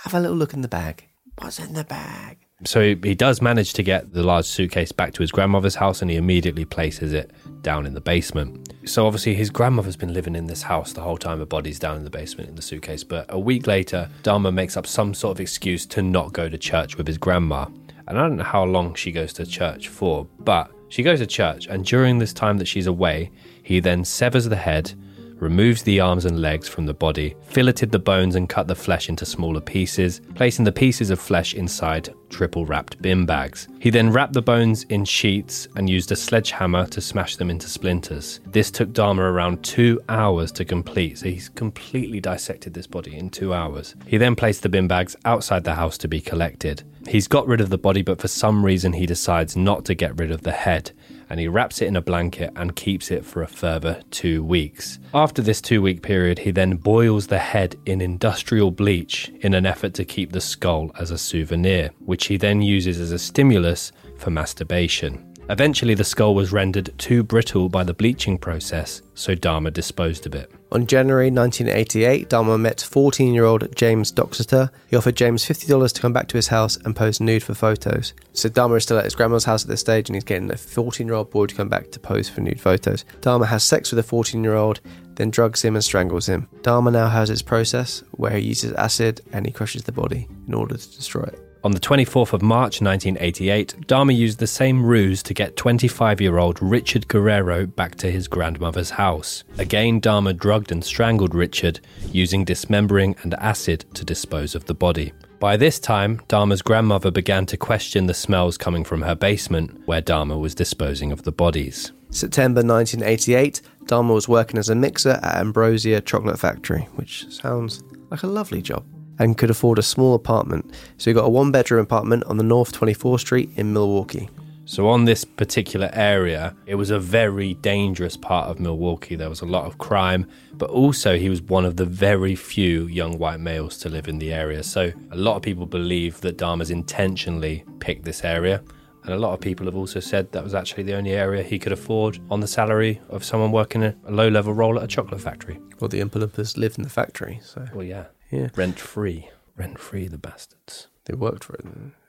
have 0.03 0.15
a 0.15 0.21
little 0.21 0.37
look 0.37 0.53
in 0.55 0.63
the 0.63 0.69
bag. 0.69 1.07
What's 1.39 1.59
in 1.61 1.73
the 1.75 1.85
bag? 1.85 2.39
So 2.65 2.95
he, 3.03 3.15
does 3.15 3.41
manage 3.41 3.73
to 3.75 3.83
get 3.83 4.13
the 4.13 4.23
large 4.23 4.45
suitcase 4.45 4.93
back 4.93 5.15
to 5.15 5.23
his 5.23 5.31
grandmother's 5.31 5.75
house 5.75 6.03
and 6.03 6.11
he 6.11 6.17
immediately 6.17 6.65
places 6.67 7.13
it 7.13 7.31
down 7.63 7.87
in 7.87 7.95
the 7.95 8.01
basement. 8.01 8.75
So 8.85 9.07
obviously 9.07 9.35
his 9.35 9.49
grandmother's 9.49 9.97
been 9.97 10.13
living 10.13 10.37
in 10.37 10.47
this 10.47 10.63
house 10.63 10.93
the 10.93 11.01
whole 11.01 11.17
time 11.17 11.39
her 11.39 11.47
body's 11.47 11.79
down 11.79 11.97
in 11.97 12.05
the 12.05 12.11
basement 12.11 12.51
in 12.51 12.57
the 12.57 12.63
suitcase. 12.63 13.03
But 13.03 13.27
a 13.31 13.39
week 13.39 13.67
later, 13.67 14.11
Dahmer 14.23 14.53
makes 14.53 14.77
up 14.77 14.87
some 14.87 15.15
sort 15.15 15.37
of 15.37 15.41
excuse 15.41 15.87
to 15.87 16.03
not 16.03 16.33
go 16.33 16.49
to 16.49 16.59
church 16.59 16.97
with 16.97 17.07
his 17.07 17.17
grandma. 17.17 17.67
And 18.07 18.19
I 18.19 18.23
don't 18.23 18.37
know 18.37 18.45
how 18.45 18.65
long 18.65 18.95
she 18.95 19.11
goes 19.11 19.33
to 19.35 19.47
church 19.47 19.89
for, 19.89 20.27
but 20.41 20.71
she 20.89 21.03
goes 21.03 21.21
to 21.21 21.27
church 21.27 21.67
and 21.67 21.85
during 21.85 22.19
this 22.19 22.33
time 22.33 22.59
that 22.59 22.69
she's 22.69 22.87
away, 22.87 23.31
he 23.63 23.81
then 23.81 24.05
severs 24.05 24.47
the 24.47 24.57
head 24.57 24.93
removes 25.41 25.83
the 25.83 26.01
arms 26.01 26.25
and 26.25 26.41
legs 26.41 26.69
from 26.69 26.87
the 26.87 26.95
body, 26.95 27.35
filleted 27.43 27.91
the 27.91 27.99
bones 27.99 28.37
and 28.37 28.49
cut 28.49 28.67
the 28.67 28.75
flesh 28.75 29.09
into 29.09 29.27
smaller 29.27 29.61
pieces, 29.61 30.21
placing 30.35 30.65
the 30.65 30.73
pieces 30.73 31.11
of 31.11 31.21
flesh 31.21 31.55
inside 31.55 32.15
triple 32.31 32.65
wrapped 32.65 33.01
bin 33.03 33.27
bags. 33.27 33.69
He 33.81 33.91
then 33.91 34.11
wrapped 34.13 34.33
the 34.33 34.43
bones 34.43 34.85
in 34.85 35.05
sheets 35.05 35.69
and 35.77 35.91
used 35.91 36.13
a 36.13 36.17
sledgehammer 36.17 36.87
to 36.87 37.01
smash 37.01 37.37
them 37.37 37.51
into 37.51 37.69
splinters. 37.69 38.41
This 38.47 38.71
took 38.71 38.91
Dahmer 38.91 39.31
around 39.31 39.63
two 39.65 40.01
hours 40.09 40.53
to 40.53 40.65
complete, 40.65 41.19
so 41.19 41.29
he's 41.29 41.49
completely 41.49 42.21
dissected 42.21 42.75
this 42.75 42.87
body 42.87 43.17
in 43.17 43.31
two 43.31 43.53
hours. 43.53 43.97
He 44.07 44.17
then 44.17 44.37
placed 44.37 44.63
the 44.63 44.69
bin 44.69 44.89
bags 44.89 45.17
outside 45.25 45.65
the 45.65 45.75
house 45.75 45.99
to 45.99 46.09
be 46.09 46.21
collected. 46.21 46.83
He's 47.09 47.29
got 47.29 47.47
rid 47.47 47.61
of 47.61 47.71
the 47.71 47.79
body, 47.79 48.03
but 48.03 48.21
for 48.21 48.29
some 48.29 48.65
reason 48.65 48.93
he 48.93 49.07
decides 49.07 49.57
not 49.57 49.85
to 49.87 49.95
get 49.95 50.19
rid 50.19 50.31
of 50.31 50.43
the 50.43 50.53
head 50.53 50.93
and 51.31 51.41
he 51.41 51.49
wraps 51.49 51.81
it 51.81 51.87
in 51.87 51.97
a 51.97 52.03
blanket 52.03 52.53
and 52.57 52.77
keeps 52.77 53.11
it 53.11 53.25
for 53.25 53.43
a 53.43 53.47
further 53.47 54.03
two 54.11 54.43
weeks. 54.45 54.99
After 55.15 55.41
this 55.41 55.61
two 55.61 55.81
week 55.81 56.03
period, 56.03 56.41
he 56.41 56.51
then 56.51 56.77
boils 56.77 57.29
the 57.29 57.39
head 57.39 57.77
in 57.87 58.01
industrial 58.01 58.71
bleach 58.73 59.31
in 59.41 59.55
an 59.55 59.65
effort 59.65 59.95
to 59.95 60.05
keep 60.05 60.33
the 60.33 60.41
skull 60.41 60.91
as 60.99 61.11
a 61.11 61.19
souvenir, 61.19 61.91
which 62.01 62.27
he 62.27 62.37
then 62.37 62.61
uses 62.61 63.01
as 63.01 63.13
a 63.13 63.19
stimulus 63.19 63.93
for 64.19 64.31
masturbation. 64.31 65.27
Eventually, 65.49 65.95
the 65.95 66.05
skull 66.05 66.35
was 66.35 66.53
rendered 66.53 66.97
too 66.99 67.23
brittle 67.23 67.69
by 67.69 67.83
the 67.83 67.95
bleaching 67.95 68.39
process, 68.39 69.03
so 69.15 69.35
Dahmer 69.35 69.73
disposed 69.73 70.27
of 70.27 70.35
it. 70.35 70.51
On 70.73 70.87
January 70.87 71.33
1988, 71.33 72.29
Dahmer 72.29 72.61
met 72.61 72.81
14 72.81 73.35
year 73.35 73.45
old 73.45 73.75
James 73.75 74.13
Doxtator. 74.13 74.71
He 74.89 74.97
offered 74.97 75.17
James 75.17 75.45
$50 75.45 75.93
to 75.93 76.01
come 76.01 76.13
back 76.13 76.29
to 76.29 76.37
his 76.37 76.47
house 76.47 76.77
and 76.77 76.95
pose 76.95 77.19
nude 77.19 77.43
for 77.43 77.55
photos. 77.55 78.15
So 78.35 78.49
Dahmer 78.49 78.77
is 78.77 78.85
still 78.85 78.99
at 78.99 79.05
his 79.05 79.17
grandma's 79.17 79.45
house 79.45 79.65
at 79.65 79.69
this 79.69 79.81
stage 79.81 80.09
and 80.09 80.15
he's 80.15 80.23
getting 80.23 80.51
a 80.53 80.57
14 80.57 81.09
year 81.09 81.17
old 81.17 81.31
boy 81.31 81.47
to 81.47 81.55
come 81.57 81.69
back 81.69 81.91
to 81.91 81.99
pose 81.99 82.29
for 82.29 82.41
nude 82.41 82.61
photos. 82.61 83.05
Dahmer 83.21 83.47
has 83.47 83.65
sex 83.65 83.91
with 83.91 83.99
a 83.99 84.05
14 84.05 84.45
year 84.45 84.55
old, 84.55 84.81
then 85.17 85.31
drugs 85.31 85.63
him 85.63 85.75
and 85.75 85.83
strangles 85.83 86.29
him. 86.29 86.49
Dahmer 86.63 86.93
now 86.93 87.09
has 87.09 87.29
his 87.29 87.43
process 87.43 88.05
where 88.13 88.33
he 88.33 88.47
uses 88.47 88.73
acid 88.75 89.23
and 89.33 89.47
he 89.47 89.53
crushes 89.53 89.83
the 89.83 89.93
body 89.93 90.29
in 90.47 90.55
order 90.55 90.77
to 90.77 90.97
destroy 90.97 91.25
it. 91.25 91.50
On 91.63 91.73
the 91.73 91.81
24th 91.81 92.33
of 92.33 92.41
March 92.41 92.81
1988, 92.81 93.87
Dahmer 93.87 94.17
used 94.17 94.39
the 94.39 94.47
same 94.47 94.83
ruse 94.83 95.23
to 95.23 95.35
get 95.35 95.57
25 95.57 96.19
year 96.19 96.39
old 96.39 96.61
Richard 96.63 97.07
Guerrero 97.07 97.67
back 97.67 97.97
to 97.97 98.11
his 98.11 98.29
grandmother's 98.29 98.89
house. 98.89 99.45
Again, 99.59 100.01
Dahmer 100.01 100.35
drugged 100.35 100.73
and 100.73 100.83
strangled 100.83 101.35
Richard, 101.35 101.81
using 102.13 102.47
dismembering 102.47 103.15
and 103.23 103.35
acid 103.35 103.85
to 103.93 104.07
dispose 104.07 104.55
of 104.55 104.65
the 104.65 104.75
body. 104.75 105.13
By 105.39 105.59
this 105.59 105.79
time, 105.79 106.21
Dahmer's 106.29 106.63
grandmother 106.63 107.11
began 107.11 107.45
to 107.47 107.59
question 107.59 108.07
the 108.07 108.15
smells 108.15 108.57
coming 108.57 108.83
from 108.83 109.03
her 109.03 109.15
basement, 109.15 109.87
where 109.87 110.01
Dahmer 110.01 110.41
was 110.41 110.55
disposing 110.55 111.13
of 111.13 111.25
the 111.25 111.33
bodies. 111.33 111.93
September 112.09 112.63
1988, 112.63 113.61
Dahmer 113.85 114.15
was 114.15 114.29
working 114.29 114.59
as 114.59 114.71
a 114.71 114.75
mixer 114.75 115.21
at 115.23 115.37
Ambrosia 115.37 116.01
Chocolate 116.01 116.39
Factory, 116.39 116.89
which 116.95 117.31
sounds 117.31 117.83
like 118.11 118.23
a 118.23 118.27
lovely 118.27 118.63
job, 118.63 118.85
and 119.21 119.39
could 119.39 119.51
afford 119.51 119.79
a 119.79 119.83
small 119.83 120.15
apartment. 120.15 120.75
So 120.97 121.11
he 121.11 121.15
got 121.15 121.27
a 121.27 121.29
one 121.29 121.53
bedroom 121.53 121.83
apartment 121.83 122.25
on 122.25 122.39
the 122.39 122.43
North 122.43 122.73
24th 122.73 123.21
Street 123.21 123.51
in 123.55 123.73
Milwaukee. 123.73 124.29
So, 124.67 124.89
on 124.89 125.05
this 125.05 125.25
particular 125.25 125.91
area, 125.93 126.55
it 126.65 126.77
was 126.77 126.91
a 126.91 127.01
very 127.01 127.55
dangerous 127.55 128.17
part 128.17 128.49
of 128.49 128.61
Milwaukee. 128.61 129.17
There 129.17 129.29
was 129.29 129.41
a 129.41 129.47
lot 129.47 129.65
of 129.65 129.79
crime, 129.79 130.29
but 130.53 130.71
also 130.71 131.19
he 131.19 131.29
was 131.29 131.43
one 131.43 131.65
of 131.65 131.77
the 131.77 131.85
very 131.85 132.37
few 132.37 132.87
young 132.87 133.19
white 133.19 133.41
males 133.41 133.79
to 133.79 133.89
live 133.89 134.07
in 134.07 134.21
the 134.21 134.33
area. 134.33 134.63
So, 134.63 134.93
a 135.11 135.17
lot 135.17 135.35
of 135.35 135.43
people 135.43 135.67
believe 135.67 136.21
that 136.21 136.39
Dahmer's 136.39 136.71
intentionally 136.71 137.65
picked 137.81 138.05
this 138.05 138.23
area. 138.23 138.63
And 139.03 139.13
a 139.13 139.19
lot 139.19 139.33
of 139.33 139.41
people 139.41 139.67
have 139.67 139.75
also 139.75 139.99
said 139.99 140.31
that 140.31 140.45
was 140.45 140.55
actually 140.55 140.85
the 140.85 140.95
only 140.95 141.15
area 141.15 141.43
he 141.43 141.59
could 141.59 141.73
afford 141.73 142.21
on 142.31 142.39
the 142.39 142.47
salary 142.47 143.01
of 143.09 143.25
someone 143.25 143.51
working 143.51 143.83
a, 143.83 143.97
low 144.09 144.29
level 144.29 144.53
role 144.53 144.79
at 144.79 144.85
a 144.85 144.87
chocolate 144.87 145.21
factory. 145.21 145.59
Well, 145.81 145.89
the 145.89 145.99
Oompa 145.99 146.57
lived 146.57 146.79
in 146.79 146.85
the 146.85 146.91
factory, 146.91 147.41
so. 147.43 147.67
Well, 147.75 147.85
yeah. 147.85 148.05
Yeah. 148.31 148.49
Rent 148.55 148.79
free. 148.79 149.29
Rent 149.57 149.79
free, 149.79 150.09
the 150.09 150.19
bastards. 150.19 150.87
They 151.05 151.15
worked 151.15 151.45
for 151.45 151.55
it, 151.55 151.65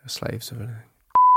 slaves 0.07 0.51
of 0.51 0.61
everything. 0.61 0.83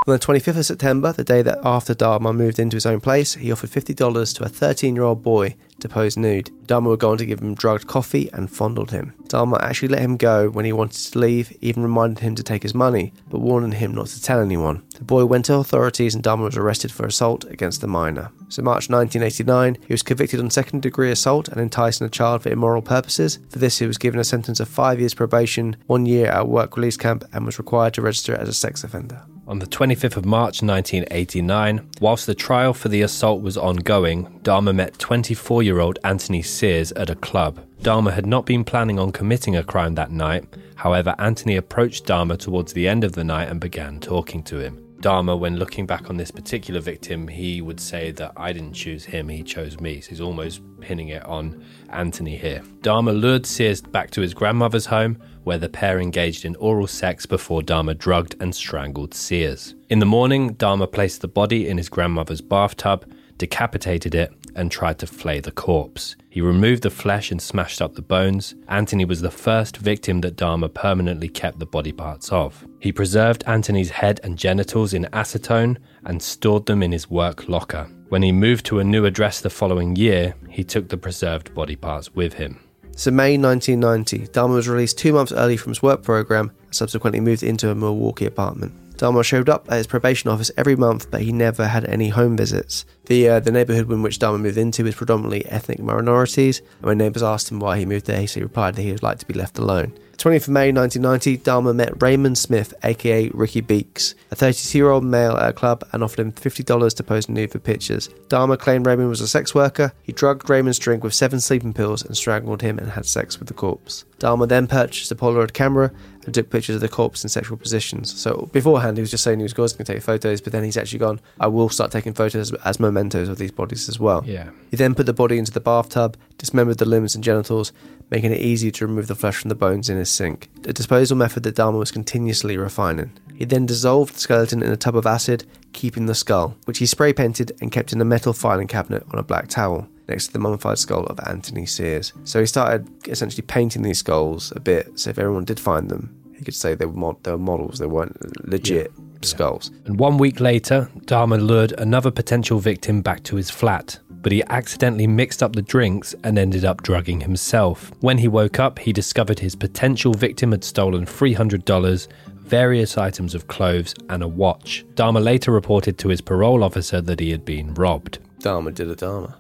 On 0.07 0.13
the 0.13 0.19
25th 0.19 0.59
of 0.59 0.67
September, 0.67 1.15
the 1.15 1.25
day 1.25 1.41
that 1.41 1.61
after 1.65 1.95
Dahmer 1.95 2.37
moved 2.37 2.59
into 2.59 2.77
his 2.77 2.85
own 2.85 3.01
place, 3.01 3.37
he 3.37 3.51
offered 3.51 3.71
$50 3.71 4.37
to 4.37 4.45
a 4.45 4.51
13 4.51 4.95
year 4.95 5.05
old 5.05 5.23
boy 5.23 5.57
to 5.81 5.89
pose 5.89 6.19
nude. 6.19 6.51
Dahmer 6.67 6.89
would 6.89 7.01
go 7.01 7.13
on 7.13 7.17
to 7.17 7.25
give 7.25 7.41
him 7.41 7.55
drugged 7.55 7.87
coffee 7.87 8.29
and 8.35 8.51
fondled 8.51 8.91
him. 8.91 9.15
Dahmer 9.29 9.59
actually 9.63 9.89
let 9.89 10.03
him 10.03 10.19
go 10.19 10.51
when 10.51 10.67
he 10.67 10.75
wanted 10.75 11.11
to 11.11 11.19
leave, 11.19 11.57
even 11.63 11.83
reminded 11.83 12.19
him 12.19 12.35
to 12.35 12.43
take 12.43 12.63
his 12.63 12.75
money, 12.75 13.15
but 13.31 13.39
warned 13.39 13.73
him 13.73 13.95
not 13.95 14.09
to 14.09 14.21
tell 14.21 14.41
anyone. 14.41 14.83
The 14.95 15.05
boy 15.05 15.25
went 15.25 15.47
to 15.47 15.55
authorities 15.55 16.15
and 16.15 16.23
Dahmer 16.23 16.45
was 16.45 16.59
arrested 16.59 16.93
for 16.93 17.07
assault 17.07 17.45
against 17.45 17.81
the 17.81 17.87
minor. 17.87 18.31
So, 18.51 18.61
March 18.61 18.91
1989, 18.91 19.79
he 19.87 19.95
was 19.95 20.03
convicted 20.03 20.39
on 20.39 20.51
second 20.51 20.83
degree 20.83 21.13
assault 21.13 21.49
and 21.49 21.59
enticing 21.59 22.07
a 22.07 22.11
child 22.11 22.43
for 22.43 22.51
immoral 22.51 22.83
purposes. 22.83 23.39
For 23.49 23.59
this, 23.59 23.79
he 23.79 23.87
was 23.87 23.97
given 23.97 24.21
a 24.21 24.25
sentence 24.25 24.61
of 24.61 24.69
five 24.69 25.01
years 25.01 25.15
probation, 25.15 25.77
one 25.87 26.05
year 26.05 26.27
at 26.27 26.47
work 26.47 26.77
release 26.77 26.99
camp, 26.99 27.25
and 27.33 27.47
was 27.47 27.59
required 27.59 27.95
to 27.95 28.03
register 28.03 28.35
as 28.35 28.51
a 28.51 28.53
sex 28.53 28.85
offender. 28.85 29.23
On 29.47 29.59
the 29.59 29.67
25th 29.67 30.17
of 30.17 30.25
March 30.25 30.63
1989, 30.63 31.91
whilst 32.01 32.27
the 32.27 32.35
trial 32.35 32.73
for 32.73 32.89
the 32.89 33.03
assault 33.03 33.43
was 33.43 33.59
ongoing, 33.59 34.41
Dahmer 34.43 34.75
met 34.75 34.99
24 34.99 35.63
year 35.63 35.81
old 35.81 35.99
Anthony 36.03 36.41
Sears 36.41 36.93
at 36.93 37.11
a 37.11 37.15
club. 37.15 37.61
Dahmer 37.83 38.15
had 38.15 38.25
not 38.25 38.47
been 38.47 38.65
planning 38.65 38.99
on 38.99 39.13
committing 39.13 39.55
a 39.55 39.63
crime 39.63 39.97
that 39.97 40.11
night, 40.11 40.47
however, 40.77 41.15
Anthony 41.19 41.57
approached 41.57 42.07
Dahmer 42.07 42.39
towards 42.39 42.73
the 42.73 42.89
end 42.89 43.05
of 43.05 43.13
the 43.13 43.25
night 43.25 43.51
and 43.51 43.61
began 43.61 44.01
talking 44.01 44.43
to 44.45 44.61
him. 44.61 44.81
Dahmer, 45.05 45.39
when 45.39 45.59
looking 45.59 45.85
back 45.85 46.09
on 46.09 46.17
this 46.17 46.31
particular 46.31 46.81
victim, 46.81 47.29
he 47.29 47.61
would 47.61 47.79
say 47.79 48.13
that 48.13 48.33
I 48.39 48.55
didn't 48.55 48.73
choose 48.73 49.05
him, 49.05 49.29
he 49.29 49.43
chose 49.43 49.79
me. 49.79 50.01
So 50.01 50.09
he's 50.09 50.23
almost 50.23 50.63
pinning 50.81 51.09
it 51.09 51.23
on 51.27 51.63
Anthony 51.91 52.39
here. 52.39 52.63
Dahmer 52.81 53.21
lured 53.21 53.45
Sears 53.45 53.83
back 53.83 54.11
to 54.13 54.23
his 54.23 54.33
grandmother's 54.33 54.87
home, 54.87 55.19
where 55.45 55.59
the 55.59 55.69
pair 55.69 56.01
engaged 56.01 56.45
in 56.45 56.57
oral 56.57 56.87
sex 56.87 57.27
before 57.27 57.63
Dahmer 57.63 57.97
drugged 57.97 58.35
and 58.41 58.55
strangled 58.55 59.15
Sears. 59.15 59.75
In 59.89 59.99
the 60.01 60.07
morning, 60.07 60.55
Dahmer 60.57 60.91
placed 60.91 61.21
the 61.21 61.29
body 61.29 61.69
in 61.69 61.79
his 61.79 61.89
grandmother's 61.89 62.41
bathtub, 62.41 63.11
decapitated 63.39 64.15
it, 64.15 64.33
and 64.57 64.71
tried 64.71 64.99
to 65.01 65.07
flay 65.07 65.41
the 65.41 65.51
corpse. 65.51 66.17
He 66.31 66.41
removed 66.41 66.83
the 66.83 66.91
flesh 66.91 67.31
and 67.31 67.43
smashed 67.43 67.83
up 67.83 67.95
the 67.95 68.03
bones. 68.03 68.55
Anthony 68.69 69.05
was 69.05 69.21
the 69.21 69.31
first 69.31 69.77
victim 69.77 70.21
that 70.21 70.37
Dahmer 70.37 70.73
permanently 70.73 71.29
kept 71.29 71.59
the 71.59 71.67
body 71.67 71.93
parts 71.93 72.31
of. 72.31 72.67
He 72.81 72.93
preserved 72.93 73.45
Anthony's 73.47 73.91
head 73.91 74.21
and 74.23 74.39
genitals 74.39 74.95
in 74.95 75.05
acetone 75.13 75.79
and 76.05 76.23
stored 76.23 76.67
them 76.67 76.83
in 76.83 76.93
his 76.93 77.11
work 77.11 77.49
locker. 77.49 77.89
When 78.09 78.23
he 78.23 78.33
moved 78.33 78.67
to 78.67 78.79
a 78.79 78.85
new 78.85 79.05
address 79.07 79.41
the 79.41 79.51
following 79.51 79.97
year, 79.97 80.35
he 80.49 80.63
took 80.63 80.89
the 80.89 80.97
preserved 80.97 81.55
body 81.55 81.77
parts 81.77 82.15
with 82.15 82.35
him. 82.35 82.61
So, 82.97 83.11
May 83.11 83.37
1990, 83.37 84.29
Dahmer 84.29 84.55
was 84.55 84.69
released 84.69 84.99
two 84.99 85.13
months 85.13 85.33
early 85.33 85.57
from 85.57 85.73
his 85.73 85.83
work 85.83 86.03
program 86.03 86.53
and 86.63 86.75
subsequently 86.75 87.21
moved 87.21 87.43
into 87.43 87.71
a 87.71 87.75
Milwaukee 87.75 88.27
apartment. 88.27 88.73
Dahmer 88.97 89.25
showed 89.25 89.49
up 89.49 89.67
at 89.71 89.79
his 89.79 89.87
probation 89.89 90.31
office 90.31 90.53
every 90.57 90.77
month, 90.77 91.11
but 91.11 91.23
he 91.23 91.33
never 91.33 91.67
had 91.67 91.85
any 91.85 92.11
home 92.11 92.37
visits. 92.37 92.87
The 93.07 93.29
uh, 93.29 93.41
the 93.41 93.53
neighborhood 93.53 93.91
in 93.91 94.03
which 94.03 94.19
Dahmer 94.19 94.41
moved 94.41 94.57
into 94.57 94.87
is 94.87 94.95
predominantly 94.95 95.45
ethnic 95.47 95.79
minorities, 95.79 96.61
and 96.61 96.87
when 96.87 96.99
neighbors 96.99 97.23
asked 97.23 97.51
him 97.51 97.61
why 97.61 97.79
he 97.79 97.85
moved 97.85 98.07
there, 98.07 98.21
he 98.21 98.41
replied 98.41 98.77
that 98.77 98.83
he 98.83 98.93
would 98.93 99.03
like 99.03 99.19
to 99.19 99.27
be 99.27 99.35
left 99.35 99.59
alone. 99.59 99.93
20th 100.17 100.45
of 100.45 100.49
May 100.51 100.73
1990, 100.73 101.39
Dahmer 101.39 101.75
met 101.75 102.01
Raymond 102.01 102.39
Smith, 102.39 102.73
aka 102.83 103.29
Ricky 103.35 103.61
Beeks, 103.61 104.15
a 104.31 104.35
32 104.37 104.79
year 104.79 104.91
old 104.91 105.05
male 105.05 105.37
at 105.37 105.51
a 105.51 105.53
club, 105.53 105.87
and 105.93 106.03
offered 106.03 106.21
him 106.21 106.33
$50 106.33 106.97
to 106.97 107.03
pose 107.03 107.29
nude 107.29 107.51
for 107.51 107.59
pictures. 107.59 108.09
Dahmer 108.29 108.59
claimed 108.59 108.87
Raymond 108.87 109.09
was 109.09 109.21
a 109.21 109.29
sex 109.29 109.55
worker. 109.55 109.93
He 110.03 110.13
drugged 110.13 110.49
Raymond's 110.49 110.79
drink 110.79 111.05
with 111.05 111.15
seven 111.15 111.41
sleeping 111.41 111.75
pills 111.75 112.03
and 112.03 112.17
strangled 112.17 112.63
him 112.63 112.79
and 112.79 112.91
had 112.91 113.07
sex 113.07 113.39
with 113.39 113.49
the 113.49 113.55
corpse. 113.55 114.05
Dahmer 114.19 114.49
then 114.49 114.67
purchased 114.67 115.13
a 115.13 115.15
Polaroid 115.15 115.53
camera 115.53 115.91
and 116.25 116.35
took 116.35 116.49
pictures 116.49 116.77
of 116.77 116.81
the 116.81 116.89
corpse 116.89 117.23
in 117.23 117.29
sexual 117.29 117.59
positions. 117.59 118.19
So 118.19 118.49
beforehand, 118.53 118.97
he 118.97 119.03
was 119.03 119.11
just 119.11 119.25
saying 119.25 119.41
he 119.41 119.43
was 119.43 119.53
going 119.53 119.69
to 119.69 119.85
take 119.85 120.03
photos, 120.03 120.41
but 120.41 120.53
then 120.53 120.65
he's 120.65 120.77
actually 120.77 121.01
gone, 121.01 121.21
I 121.41 121.49
will 121.49 121.69
start 121.69 121.91
taking 121.91 122.15
photos 122.15 122.53
as 122.65 122.81
mementos 122.95 123.29
of 123.29 123.39
these 123.39 123.51
bodies 123.51 123.89
as 123.89 123.99
well. 123.99 124.23
Yeah. 124.25 124.51
He 124.71 124.77
then 124.77 124.95
put 124.95 125.07
the 125.07 125.13
body 125.13 125.37
into 125.39 125.53
the 125.53 125.61
bathtub, 125.61 126.17
dismembered 126.39 126.79
the 126.79 126.85
limbs 126.85 127.15
and 127.15 127.25
genitals, 127.25 127.73
making 128.11 128.33
it 128.33 128.41
easy 128.41 128.71
to 128.71 128.87
remove 128.87 129.09
the 129.09 129.15
flesh 129.15 129.37
from 129.37 129.49
the 129.49 129.55
bones 129.55 129.91
in 129.91 129.97
his 129.97 130.11
sink. 130.11 130.49
A 130.65 130.73
disposal 130.73 131.17
method 131.17 131.43
that 131.43 131.57
Dahmer 131.57 131.79
was 131.79 131.91
continuously 131.91 132.57
refining. 132.57 133.11
He 133.35 133.45
then 133.45 133.67
dissolved 133.67 134.15
the 134.15 134.21
skeleton 134.21 134.63
in 134.63 134.71
a 134.71 134.77
tub 134.77 134.97
of 134.97 135.07
acid, 135.07 135.45
keeping 135.73 136.07
the 136.07 136.15
skull, 136.15 136.57
which 136.67 136.79
he 136.79 136.87
spray 136.87 137.13
painted 137.13 137.53
and 137.61 137.73
kept 137.73 137.93
in 137.93 138.01
a 138.01 138.05
metal 138.05 138.33
filing 138.33 138.69
cabinet 138.69 139.05
on 139.13 139.19
a 139.19 139.25
black 139.25 139.49
towel 139.49 139.89
next 140.09 140.29
to 140.29 140.33
the 140.33 140.39
mummified 140.39 140.79
skull 140.79 141.05
of 141.07 141.19
Anthony 141.27 141.67
Sears. 141.67 142.13
So 142.25 142.39
he 142.39 142.47
started 142.47 142.87
essentially 143.09 143.43
painting 143.43 143.83
these 143.83 143.99
skulls 143.99 144.53
a 144.55 144.61
bit, 144.61 144.99
so 145.01 145.11
if 145.11 145.19
everyone 145.19 145.45
did 145.45 145.59
find 145.59 145.89
them, 145.89 146.15
he 146.37 146.45
could 146.45 146.55
say 146.55 146.75
they 146.75 146.87
were, 146.87 146.93
mod- 146.93 147.25
they 147.25 147.33
were 147.33 147.39
models, 147.39 147.79
they 147.79 147.87
weren't 147.87 148.17
legit 148.47 148.93
skulls. 149.25 149.71
And 149.85 149.99
one 149.99 150.19
week 150.19 150.41
later, 150.41 150.89
Dahmer 151.07 151.45
lured 151.45 151.73
another 151.79 152.11
potential 152.11 152.59
victim 152.59 153.03
back 153.03 153.23
to 153.25 153.37
his 153.37 153.51
flat, 153.51 153.99
but 154.11 154.33
he 154.33 154.43
accidentally 154.45 155.07
mixed 155.07 155.43
up 155.43 155.55
the 155.55 155.63
drinks 155.63 156.15
and 156.25 156.39
ended 156.39 156.65
up 156.65 156.83
drugging 156.83 157.21
himself. 157.21 157.93
When 158.01 158.19
he 158.19 158.29
woke 158.29 158.59
up, 158.59 158.79
he 158.79 158.93
discovered 158.93 159.39
his 159.39 159.55
potential 159.55 160.15
victim 160.15 160.53
had 160.53 160.65
stolen 160.65 161.05
$300, 161.07 162.09
various 162.37 162.99
items 162.99 163.35
of 163.35 163.49
clothes, 163.49 163.95
and 164.09 164.23
a 164.23 164.29
watch. 164.29 164.85
Dahmer 164.95 165.23
later 165.23 165.51
reported 165.53 165.99
to 165.99 166.09
his 166.09 166.21
parole 166.21 166.65
officer 166.65 167.01
that 167.01 167.21
he 167.21 167.31
had 167.31 167.45
been 167.45 167.75
robbed. 167.75 168.19
Dahmer 168.41 168.75
did 168.75 168.89
a 168.89 168.97
Dahmer. 168.97 169.35